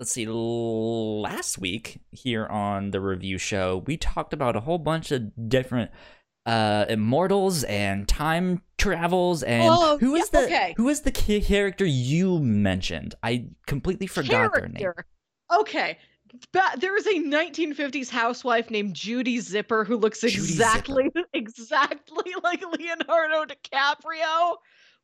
let's 0.00 0.12
see. 0.12 0.26
Last 0.26 1.58
week 1.58 2.00
here 2.10 2.46
on 2.46 2.90
the 2.90 3.00
review 3.00 3.38
show, 3.38 3.82
we 3.86 3.96
talked 3.96 4.32
about 4.32 4.56
a 4.56 4.60
whole 4.60 4.78
bunch 4.78 5.10
of 5.12 5.48
different 5.48 5.90
uh 6.46 6.84
immortals 6.90 7.64
and 7.64 8.06
time 8.06 8.60
travels 8.76 9.42
and 9.42 9.62
Oh, 9.66 9.96
who 9.96 10.14
is 10.14 10.28
yeah, 10.32 10.40
the 10.40 10.46
okay. 10.46 10.74
who 10.76 10.90
is 10.90 11.00
the 11.00 11.10
character 11.10 11.86
you 11.86 12.38
mentioned 12.38 13.14
i 13.22 13.46
completely 13.66 14.06
forgot 14.06 14.52
their 14.52 14.68
name 14.68 14.92
Okay. 15.50 15.96
Ba- 16.52 16.72
there 16.78 16.96
is 16.96 17.06
a 17.06 17.14
1950s 17.14 18.08
housewife 18.10 18.70
named 18.70 18.94
Judy 18.94 19.38
Zipper 19.40 19.84
who 19.84 19.96
looks 19.96 20.20
Judy 20.20 20.34
exactly 20.34 21.10
exactly 21.32 22.32
like 22.42 22.62
Leonardo 22.78 23.44
DiCaprio. 23.44 24.56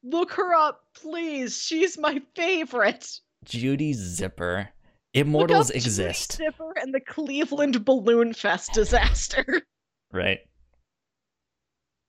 Look 0.02 0.32
her 0.32 0.54
up, 0.54 0.80
please. 0.94 1.58
She's 1.62 1.98
my 1.98 2.20
favorite. 2.34 3.08
judy 3.44 3.92
zipper 3.92 4.68
immortals 5.14 5.68
Judy 5.68 5.76
exist 5.78 6.32
Zipper 6.32 6.72
and 6.80 6.94
the 6.94 7.00
Cleveland 7.00 7.84
Balloon 7.84 8.32
Fest 8.34 8.72
disaster. 8.72 9.44
Right. 10.12 10.40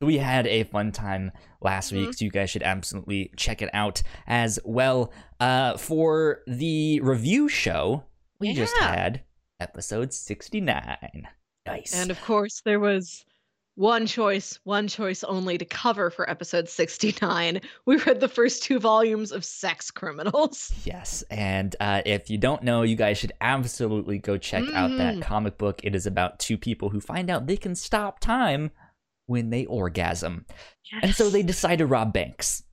We 0.01 0.17
had 0.17 0.47
a 0.47 0.63
fun 0.63 0.91
time 0.91 1.31
last 1.61 1.91
week, 1.91 2.09
Mhm. 2.09 2.15
so 2.15 2.25
you 2.25 2.31
guys 2.31 2.49
should 2.49 2.63
absolutely 2.63 3.31
check 3.37 3.61
it 3.61 3.69
out 3.73 4.01
as 4.25 4.57
well. 4.65 5.13
Uh, 5.39 5.77
for 5.77 6.39
the 6.47 6.99
review 7.01 7.47
show, 7.47 8.05
we 8.41 8.53
just 8.53 8.75
had 8.77 9.21
episode 9.59 10.13
69. 10.13 11.27
Nice. 11.65 11.93
And 11.95 12.11
of 12.11 12.21
course, 12.23 12.61
there 12.65 12.79
was 12.79 13.23
one 13.75 14.05
choice, 14.05 14.59
one 14.65 14.87
choice 14.87 15.23
only 15.23 15.57
to 15.57 15.63
cover 15.65 16.09
for 16.09 16.29
episode 16.29 16.67
69. 16.67 17.61
We 17.85 17.97
read 17.97 18.19
the 18.19 18.27
first 18.27 18.63
two 18.63 18.79
volumes 18.79 19.31
of 19.31 19.45
Sex 19.45 19.89
Criminals. 19.91 20.73
Yes, 20.83 21.23
and 21.31 21.75
uh, 21.79 22.01
if 22.05 22.29
you 22.29 22.37
don't 22.37 22.63
know, 22.63 22.81
you 22.81 22.95
guys 22.97 23.17
should 23.17 23.31
absolutely 23.39 24.17
go 24.17 24.37
check 24.37 24.63
out 24.73 24.89
that 24.97 25.15
Mhm. 25.15 25.21
comic 25.21 25.57
book. 25.57 25.79
It 25.83 25.95
is 25.95 26.05
about 26.05 26.39
two 26.39 26.57
people 26.57 26.89
who 26.89 26.99
find 26.99 27.29
out 27.29 27.47
they 27.47 27.57
can 27.57 27.75
stop 27.75 28.19
time 28.19 28.71
when 29.27 29.51
they 29.51 29.65
orgasm. 29.67 30.45
and 31.01 31.15
so 31.15 31.29
they 31.29 31.43
decide 31.43 31.77
to 31.77 31.85
rob 31.85 32.11
banks. 32.11 32.63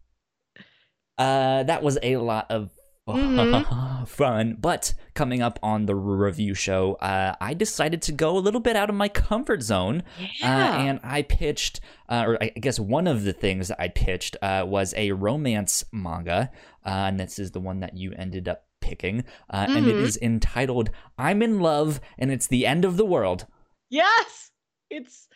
Uh, 1.17 1.63
that 1.65 1.83
was 1.83 1.99
a 2.03 2.17
lot 2.17 2.51
of 2.51 2.71
fun. 4.07 4.57
But 4.61 4.95
coming 5.15 5.43
up 5.43 5.59
on 5.63 5.87
the 5.87 5.95
review 5.95 6.55
show, 6.55 6.95
uh, 6.95 7.35
I 7.41 7.55
decided 7.55 8.03
to 8.03 8.13
go 8.13 8.37
a 8.37 8.41
little 8.41 8.61
bit 8.61 8.77
out 8.77 8.89
of 8.91 8.97
my 8.97 9.09
comfort 9.09 9.63
zone, 9.63 10.03
Yeah. 10.41 10.75
uh, 10.75 10.79
and 10.79 11.01
I 11.03 11.23
pitched, 11.23 11.81
uh, 12.09 12.25
or 12.27 12.43
I 12.43 12.49
guess 12.51 12.79
one 12.79 13.07
of 13.07 13.25
the 13.25 13.33
things 13.33 13.69
that 13.69 13.81
I 13.81 13.89
pitched 13.89 14.37
uh, 14.43 14.65
was 14.67 14.95
a 14.97 15.13
romance 15.13 15.85
manga, 15.93 16.51
uh, 16.85 16.89
and 16.89 17.19
this 17.21 17.39
is 17.39 17.53
the 17.53 17.61
one 17.61 17.81
that 17.81 17.97
you 17.97 18.13
ended 18.17 18.49
up 18.49 18.65
picking, 18.81 19.25
uh, 19.51 19.67
and 19.69 19.87
it 19.87 19.95
Mhm. 19.97 20.03
is 20.03 20.19
entitled 20.23 20.91
"I'm 21.19 21.43
in 21.43 21.61
Love 21.61 22.01
and 22.19 22.31
It's 22.31 22.47
the 22.47 22.67
End 22.67 22.85
of 22.85 22.97
the 22.97 23.05
World." 23.07 23.47
Yes. 23.91 24.51
It's 24.91 25.29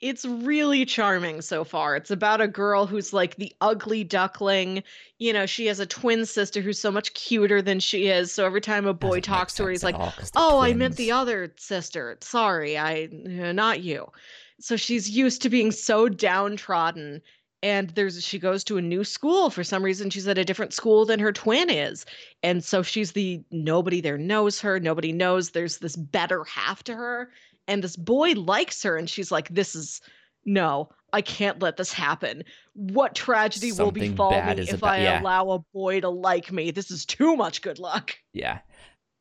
it's 0.00 0.24
really 0.24 0.84
charming 0.86 1.42
so 1.42 1.62
far. 1.62 1.94
It's 1.96 2.10
about 2.10 2.40
a 2.40 2.48
girl 2.48 2.86
who's 2.86 3.12
like 3.12 3.36
the 3.36 3.54
ugly 3.60 4.02
duckling. 4.02 4.82
You 5.18 5.32
know, 5.32 5.46
she 5.46 5.66
has 5.66 5.78
a 5.78 5.86
twin 5.86 6.24
sister 6.24 6.60
who's 6.60 6.80
so 6.80 6.90
much 6.90 7.12
cuter 7.14 7.60
than 7.60 7.80
she 7.80 8.08
is. 8.08 8.32
So 8.32 8.46
every 8.46 8.62
time 8.62 8.86
a 8.86 8.94
boy 8.94 9.20
talks 9.20 9.54
to 9.54 9.64
her, 9.64 9.70
he's 9.70 9.84
like, 9.84 9.96
all 9.96 10.12
"Oh, 10.36 10.58
I 10.60 10.72
meant 10.72 10.96
the 10.96 11.12
other 11.12 11.52
sister. 11.56 12.16
Sorry, 12.20 12.78
I 12.78 13.08
uh, 13.42 13.52
not 13.52 13.82
you." 13.82 14.10
So 14.58 14.76
she's 14.76 15.10
used 15.10 15.42
to 15.42 15.50
being 15.50 15.70
so 15.70 16.08
downtrodden 16.08 17.22
and 17.62 17.90
there's 17.90 18.24
she 18.24 18.38
goes 18.38 18.64
to 18.64 18.78
a 18.78 18.82
new 18.82 19.04
school 19.04 19.50
for 19.50 19.62
some 19.62 19.82
reason 19.82 20.08
she's 20.08 20.26
at 20.26 20.38
a 20.38 20.44
different 20.44 20.72
school 20.72 21.04
than 21.04 21.20
her 21.20 21.32
twin 21.32 21.68
is. 21.68 22.06
And 22.42 22.64
so 22.64 22.82
she's 22.82 23.12
the 23.12 23.42
nobody 23.50 24.00
there 24.00 24.16
knows 24.18 24.60
her, 24.60 24.80
nobody 24.80 25.12
knows 25.12 25.50
there's 25.50 25.78
this 25.78 25.96
better 25.96 26.44
half 26.44 26.82
to 26.84 26.94
her 26.94 27.30
and 27.70 27.82
this 27.84 27.96
boy 27.96 28.32
likes 28.32 28.82
her 28.82 28.96
and 28.96 29.08
she's 29.08 29.30
like 29.30 29.48
this 29.48 29.74
is 29.74 30.00
no 30.44 30.88
i 31.12 31.20
can't 31.22 31.60
let 31.62 31.76
this 31.76 31.92
happen 31.92 32.42
what 32.74 33.14
tragedy 33.14 33.70
will 33.70 33.76
Something 33.86 34.10
befall 34.12 34.30
me 34.32 34.52
if 34.62 34.72
about- 34.74 34.90
i 34.90 35.02
yeah. 35.02 35.20
allow 35.22 35.50
a 35.50 35.58
boy 35.72 36.00
to 36.00 36.08
like 36.08 36.50
me 36.52 36.70
this 36.70 36.90
is 36.90 37.04
too 37.06 37.36
much 37.36 37.62
good 37.62 37.78
luck 37.78 38.14
Yeah. 38.32 38.58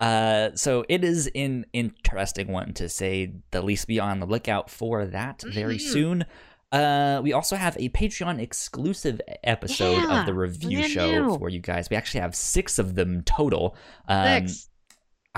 Uh, 0.02 0.52
so 0.56 0.86
it 0.88 1.04
is 1.04 1.30
an 1.36 1.66
interesting 1.74 2.48
one 2.54 2.74
to 2.74 2.88
say 2.88 3.34
the 3.52 3.62
least. 3.62 3.86
Be 3.86 4.00
on 4.00 4.22
the 4.22 4.26
lookout 4.26 4.70
for 4.70 5.06
that 5.08 5.44
very 5.46 5.76
Mhm. 5.78 5.82
soon. 5.82 6.26
Uh, 6.72 7.20
we 7.22 7.34
also 7.34 7.58
have 7.58 7.76
a 7.78 7.90
Patreon 7.90 8.40
exclusive 8.40 9.20
episode 9.44 9.98
Yeah, 9.98 10.22
of 10.22 10.26
the 10.26 10.34
review 10.34 10.84
show 10.88 11.12
new. 11.12 11.38
for 11.38 11.50
you 11.50 11.60
guys. 11.60 11.90
We 11.90 11.98
actually 11.98 12.22
have 12.22 12.34
six 12.34 12.80
of 12.80 12.96
them 12.96 13.24
total. 13.24 13.76
Um, 14.08 14.48
Six. 14.48 14.69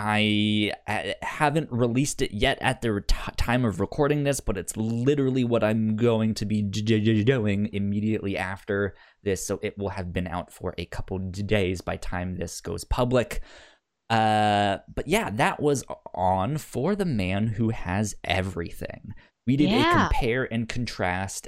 I 0.04 0.72
uh, 0.88 1.14
haven't 1.22 1.72
released 1.72 2.24
it 2.24 2.32
yet 2.32 2.58
at 2.60 2.82
the 2.82 3.04
time 3.38 3.64
of 3.64 3.80
recording 3.80 4.24
this, 4.24 4.40
but 4.40 4.58
it's 4.58 4.76
literally 4.76 5.44
what 5.44 5.64
I'm 5.64 5.96
going 5.96 6.34
to 6.36 6.46
be 6.46 6.64
doing 6.64 7.70
immediately 7.72 8.36
after 8.36 8.96
this. 9.22 9.46
So 9.46 9.60
it 9.62 9.78
will 9.78 9.90
have 9.90 10.12
been 10.12 10.26
out 10.26 10.52
for 10.52 10.74
a 10.76 10.86
couple 10.86 11.20
d- 11.20 11.44
days 11.44 11.82
by 11.82 11.98
time 11.98 12.38
this 12.38 12.62
goes 12.62 12.84
public. 12.84 13.42
Uh, 14.10 14.78
but 14.92 15.08
yeah, 15.08 15.30
that 15.30 15.62
was 15.62 15.84
on 16.16 16.58
for 16.58 16.96
the 16.96 17.06
man 17.06 17.46
who 17.46 17.70
has 17.70 18.16
everything. 18.24 19.14
We 19.46 19.56
did 19.56 19.72
a 19.72 19.84
compare 19.94 20.52
and 20.52 20.68
contrast, 20.68 21.48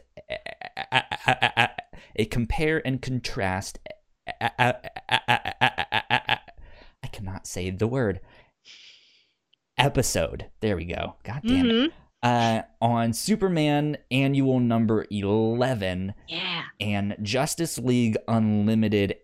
a 2.15 2.25
compare 2.29 2.85
and 2.85 3.01
contrast. 3.01 3.79
I 4.39 4.75
cannot 7.11 7.47
say 7.47 7.71
the 7.71 7.87
word. 7.87 8.19
Episode. 9.77 10.45
There 10.61 10.75
we 10.75 10.85
go. 10.85 11.15
God 11.23 11.41
damn 11.45 11.65
it. 11.69 11.73
Mhm. 11.73 11.91
Uh, 12.21 12.61
on 12.79 13.11
Superman 13.11 13.97
Annual 14.11 14.59
Number 14.61 15.05
Eleven 15.11 16.13
yeah 16.29 16.63
and 16.79 17.17
Justice 17.21 17.77
League 17.77 18.15
Unlimited 18.27 19.15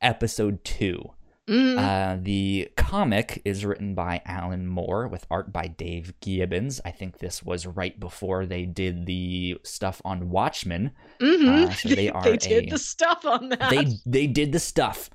Episode 0.00 0.62
Two. 0.64 1.02
Mhm. 1.48 1.78
Uh, 1.78 2.18
the 2.22 2.68
comic 2.76 3.40
is 3.46 3.64
written 3.64 3.94
by 3.94 4.20
Alan 4.26 4.66
Moore 4.66 5.08
with 5.08 5.26
art 5.30 5.50
by 5.52 5.66
Dave 5.66 6.12
Gibbons. 6.20 6.80
I 6.84 6.90
think 6.90 7.18
this 7.18 7.42
was 7.42 7.66
right 7.66 7.98
before 7.98 8.44
they 8.44 8.66
did 8.66 9.06
the 9.06 9.56
stuff 9.64 10.02
on 10.04 10.28
Watchmen. 10.28 10.92
Mhm. 11.20 11.48
uh, 11.68 11.70
so 11.72 11.88
they 11.88 12.10
are 12.10 12.22
they 12.22 12.36
did 12.36 12.66
a- 12.66 12.70
the 12.70 12.78
stuff 12.78 13.24
on 13.24 13.48
that 13.48 13.70
They 13.70 13.86
they 14.04 14.26
did 14.26 14.52
the 14.52 14.60
stuff. 14.60 15.08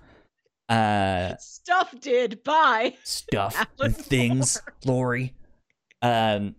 Uh, 0.69 1.35
stuff 1.40 1.94
did 1.99 2.44
bye 2.44 2.95
stuff 3.03 3.68
and 3.80 3.95
things, 4.06 4.61
Lori. 4.85 5.34
Um, 6.02 6.56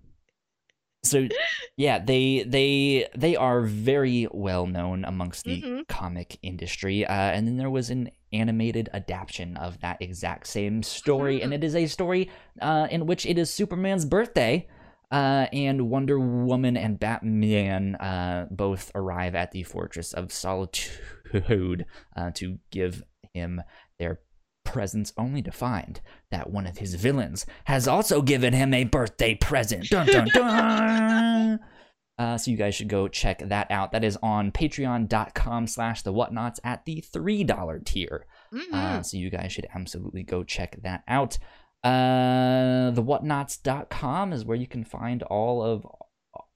so 1.02 1.28
yeah, 1.76 1.98
they 1.98 2.44
they 2.47 3.09
they 3.16 3.36
are 3.36 3.60
very 3.62 4.26
well 4.31 4.66
known 4.66 5.05
amongst 5.05 5.44
the 5.44 5.62
Mhm. 5.62 5.89
comic 5.89 6.39
industry. 6.43 7.05
Uh, 7.06 7.12
and 7.12 7.47
then 7.47 7.56
there 7.56 7.70
was 7.70 7.90
an 7.90 8.10
animated 8.32 8.89
adaptation 8.93 9.56
of 9.56 9.81
that 9.81 10.01
exact 10.01 10.47
same 10.47 10.82
story, 10.82 11.43
and 11.43 11.52
Mhm. 11.52 11.56
it 11.56 11.64
is 11.64 11.74
a 11.76 11.86
story 11.86 12.31
uh, 12.60 12.89
in 12.90 13.06
which 13.06 13.26
it 13.26 13.39
is 13.39 13.51
Superman's 13.51 14.05
birthday. 14.05 14.66
Uh, 15.10 15.47
and 15.52 15.90
Wonder 15.90 16.18
Woman 16.18 16.76
and 16.76 16.98
Batman 16.98 17.94
uh, 17.97 18.48
both 18.51 18.90
arrive 18.97 19.35
at 19.36 19.52
the 19.52 19.62
Fortress 19.62 20.12
of 20.12 20.32
Solitude 20.32 21.86
uh, 22.16 22.31
to 22.32 22.59
give 22.70 23.02
him 23.35 23.61
their 23.98 24.20
presents, 24.65 25.12
only 25.19 25.43
to 25.43 25.52
find 25.52 26.01
that 26.31 26.51
one 26.51 26.66
of 26.66 26.78
his 26.78 26.94
villains 26.94 27.44
has 27.65 27.86
also 27.86 28.23
given 28.23 28.55
him 28.55 28.73
a 28.73 28.85
birthday 28.85 29.35
present. 29.35 29.89
Dun 29.90 30.06
dun 30.06 30.28
dun. 30.32 31.61
Uh, 32.16 32.39
so 32.39 32.48
you 32.48 32.56
guys 32.56 32.77
should 32.77 32.86
go 32.89 33.09
check 33.09 33.40
that 33.40 33.69
out. 33.73 33.90
That 33.90 34.05
is 34.05 34.16
on 34.23 34.52
patreon.com 34.52 35.66
slash 35.66 36.02
the 36.02 36.12
whatnauts 36.12 36.61
at 36.62 36.85
the 36.85 37.02
$3 37.12 37.85
tier. 37.85 38.24
Mhm. 38.52 38.73
Uh, 38.73 39.02
so 39.02 39.16
you 39.16 39.31
guys 39.31 39.51
should 39.51 39.66
absolutely 39.74 40.23
go 40.23 40.44
check 40.44 40.77
that 40.85 41.02
out. 41.09 41.39
Uh, 41.82 42.93
the 42.93 43.02
whatnauts.com 43.02 44.32
is 44.32 44.44
where 44.44 44.56
you 44.56 44.69
can 44.69 44.85
find 44.85 45.24
all 45.24 45.61
of 45.61 45.85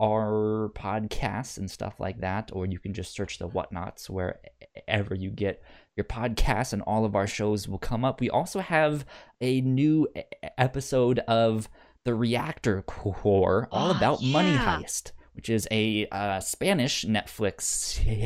our 0.01 0.71
podcasts 0.77 1.59
and 1.59 1.69
stuff 1.69 1.99
like 1.99 2.21
that, 2.21 2.51
or 2.53 2.65
you 2.65 2.79
can 2.79 2.95
just 2.95 3.13
search 3.13 3.39
the 3.39 3.49
whatnauts 3.49 4.09
wherever 4.09 5.13
you 5.15 5.31
get 5.31 5.61
your 5.99 6.05
podcasts, 6.05 6.73
and 6.73 6.81
all 6.83 7.05
of 7.05 7.15
our 7.15 7.27
shows 7.27 7.69
will 7.69 7.79
come 7.79 8.05
up. 8.05 8.21
We 8.21 8.31
also 8.31 8.61
have 8.61 9.05
a 9.43 9.61
new 9.61 10.09
episode 10.57 11.19
of 11.29 11.69
the 12.07 12.15
Reactor 12.15 12.81
Core, 12.83 13.69
all 13.71 13.89
Oh, 13.93 13.97
about 13.97 14.23
Money. 14.23 14.57
Heist, 14.57 15.13
which 15.35 15.51
is 15.51 15.69
a 15.71 16.07
uh, 16.11 16.41
Spanish 16.41 17.05
Netflix 17.05 17.63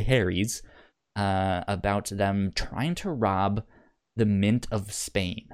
series 0.07 0.63
uh, 1.17 1.65
about 1.67 2.07
them 2.11 2.53
trying 2.55 2.95
to 2.97 3.11
rob 3.11 3.65
the 4.15 4.27
Mint 4.27 4.67
of 4.71 4.93
Spain. 4.93 5.49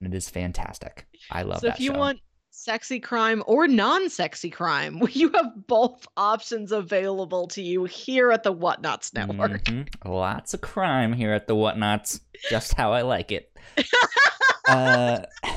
And 0.00 0.12
it 0.12 0.16
is 0.16 0.28
fantastic. 0.30 1.06
I 1.30 1.42
love 1.42 1.60
so 1.60 1.68
that 1.68 1.74
if 1.76 1.80
you 1.80 1.92
show. 1.92 1.98
want 1.98 2.20
sexy 2.68 3.00
crime 3.00 3.42
or 3.46 3.66
non-sexy 3.66 4.50
crime, 4.50 5.00
you 5.12 5.30
have 5.30 5.66
both 5.66 6.06
options 6.18 6.70
available 6.70 7.48
to 7.48 7.62
you 7.62 7.84
here 7.84 8.30
at 8.30 8.42
the 8.42 8.54
Whatnauts 8.54 9.14
Network. 9.14 9.64
Mhm. 9.64 9.88
Lots 10.04 10.52
of 10.52 10.60
crime 10.60 11.14
here 11.14 11.32
at 11.32 11.46
the 11.46 11.54
Whatnauts. 11.54 12.20
Just 12.50 12.74
how 12.74 12.92
I 12.92 13.02
like 13.02 13.32
it. 13.32 13.50
uh, 14.68 15.20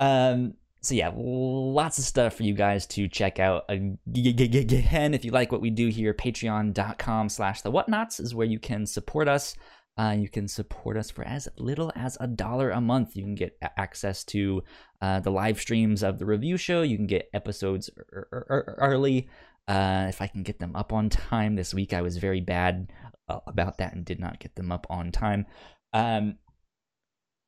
um. 0.00 0.54
So 0.80 0.94
yeah, 0.94 1.10
lots 1.12 1.98
of 1.98 2.04
stuff 2.04 2.36
for 2.36 2.44
you 2.44 2.54
guys 2.54 2.86
to 2.86 3.08
check 3.08 3.40
out. 3.40 3.64
Again, 3.68 3.98
if 4.06 5.24
you 5.24 5.32
like 5.32 5.50
what 5.50 5.60
we 5.60 5.70
do 5.70 5.88
here, 5.88 6.14
patreon.com 6.14 7.28
slash 7.28 7.62
the 7.62 7.72
whatnauts 7.72 8.20
is 8.20 8.32
where 8.32 8.46
you 8.46 8.60
can 8.60 8.86
support 8.86 9.26
us. 9.26 9.56
Uh, 9.98 10.14
you 10.18 10.28
can 10.28 10.46
support 10.46 10.96
us 10.96 11.10
for 11.10 11.24
as 11.24 11.48
little 11.56 11.90
as 11.96 12.18
a 12.20 12.26
dollar 12.26 12.70
a 12.70 12.80
month. 12.80 13.16
You 13.16 13.22
can 13.22 13.34
get 13.34 13.56
access 13.78 14.24
to 14.24 14.62
uh, 15.00 15.20
the 15.20 15.30
live 15.30 15.58
streams 15.58 16.02
of 16.02 16.18
the 16.18 16.26
review 16.26 16.56
show. 16.58 16.82
You 16.82 16.96
can 16.96 17.06
get 17.06 17.30
episodes 17.32 17.88
er- 18.12 18.28
er- 18.32 18.46
er- 18.50 18.74
early. 18.78 19.28
Uh, 19.66 20.06
if 20.08 20.20
I 20.20 20.26
can 20.26 20.42
get 20.42 20.58
them 20.58 20.76
up 20.76 20.92
on 20.92 21.08
time 21.08 21.56
this 21.56 21.72
week, 21.72 21.92
I 21.94 22.02
was 22.02 22.18
very 22.18 22.40
bad 22.42 22.92
uh, 23.28 23.40
about 23.46 23.78
that 23.78 23.94
and 23.94 24.04
did 24.04 24.20
not 24.20 24.38
get 24.38 24.54
them 24.54 24.70
up 24.70 24.86
on 24.90 25.10
time. 25.12 25.46
Um, 25.92 26.36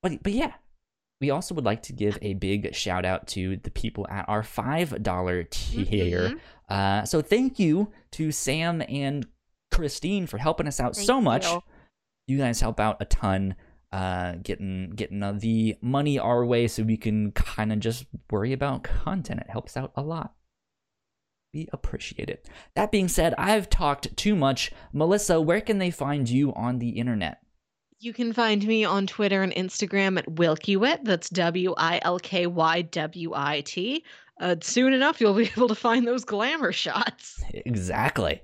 but 0.02 0.22
but 0.22 0.32
yeah, 0.32 0.54
we 1.20 1.30
also 1.30 1.54
would 1.54 1.64
like 1.64 1.82
to 1.84 1.92
give 1.92 2.18
a 2.22 2.34
big 2.34 2.74
shout 2.74 3.04
out 3.04 3.26
to 3.28 3.58
the 3.58 3.70
people 3.70 4.06
at 4.08 4.28
our 4.28 4.42
five 4.42 5.02
dollar 5.02 5.44
tier. 5.44 6.30
Mhm. 6.30 6.40
Uh, 6.68 7.04
so 7.04 7.20
thank 7.20 7.58
you 7.58 7.92
to 8.12 8.32
Sam 8.32 8.82
and 8.88 9.26
Christine 9.72 10.26
for 10.26 10.38
helping 10.38 10.66
us 10.66 10.80
out 10.80 10.94
Thank 10.96 11.06
so 11.06 11.20
much. 11.20 11.46
you. 11.46 11.62
You 12.28 12.38
guys 12.38 12.60
help 12.60 12.78
out 12.78 12.98
a 13.00 13.06
ton, 13.06 13.56
uh, 13.90 14.34
getting 14.42 14.90
getting 14.90 15.22
uh, 15.22 15.32
the 15.32 15.76
money 15.80 16.18
our 16.18 16.44
way 16.44 16.68
so 16.68 16.82
we 16.84 16.96
can 16.96 17.32
kind 17.32 17.72
of 17.72 17.80
just 17.80 18.04
worry 18.30 18.52
about 18.52 18.84
content. 18.84 19.40
It 19.40 19.50
helps 19.50 19.76
out 19.76 19.92
a 19.96 20.02
lot. 20.02 20.34
We 21.54 21.68
appreciate 21.72 22.28
it. 22.28 22.46
That 22.76 22.92
being 22.92 23.08
said, 23.08 23.34
I've 23.38 23.70
talked 23.70 24.14
too 24.16 24.36
much. 24.36 24.70
Melissa, 24.92 25.40
where 25.40 25.62
can 25.62 25.78
they 25.78 25.90
find 25.90 26.28
you 26.28 26.52
on 26.54 26.78
the 26.78 26.90
internet? 26.90 27.40
You 28.00 28.12
can 28.12 28.32
find 28.32 28.64
me 28.64 28.84
on 28.84 29.06
Twitter 29.06 29.42
and 29.42 29.52
Instagram 29.54 30.18
at 30.18 30.26
Wilkywit. 30.26 31.04
That's 31.04 31.30
W 31.30 31.74
I 31.76 31.98
L 32.02 32.18
K 32.18 32.46
Y 32.46 32.82
W 32.82 33.32
I 33.34 33.62
T. 33.62 34.04
Uh, 34.40 34.56
soon 34.60 34.92
enough, 34.92 35.20
you'll 35.20 35.34
be 35.34 35.50
able 35.56 35.68
to 35.68 35.74
find 35.74 36.06
those 36.06 36.24
glamour 36.24 36.72
shots. 36.72 37.42
Exactly. 37.52 38.42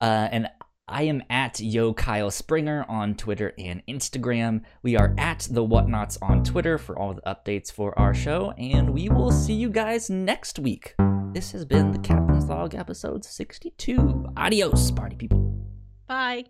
Uh, 0.00 0.28
and 0.30 0.48
I 0.88 1.02
am 1.02 1.22
at 1.28 1.60
Yo 1.60 1.92
Kyle 1.92 2.30
Springer 2.30 2.84
on 2.88 3.14
Twitter 3.14 3.52
and 3.58 3.82
Instagram. 3.86 4.62
We 4.82 4.96
are 4.96 5.14
at 5.18 5.46
the 5.50 5.64
Whatnauts 5.64 6.18
on 6.22 6.42
Twitter 6.42 6.78
for 6.78 6.98
all 6.98 7.14
the 7.14 7.22
updates 7.22 7.70
for 7.70 7.96
our 7.98 8.14
show, 8.14 8.52
and 8.52 8.90
we 8.90 9.08
will 9.08 9.30
see 9.30 9.54
you 9.54 9.68
guys 9.68 10.08
next 10.08 10.58
week. 10.58 10.94
This 11.32 11.52
has 11.52 11.64
been 11.64 11.92
the 11.92 11.98
Captain's 11.98 12.46
Log 12.46 12.74
episode 12.74 13.24
62. 13.24 14.32
Adios, 14.36 14.90
party 14.90 15.16
people. 15.16 15.54
Bye. 16.06 16.44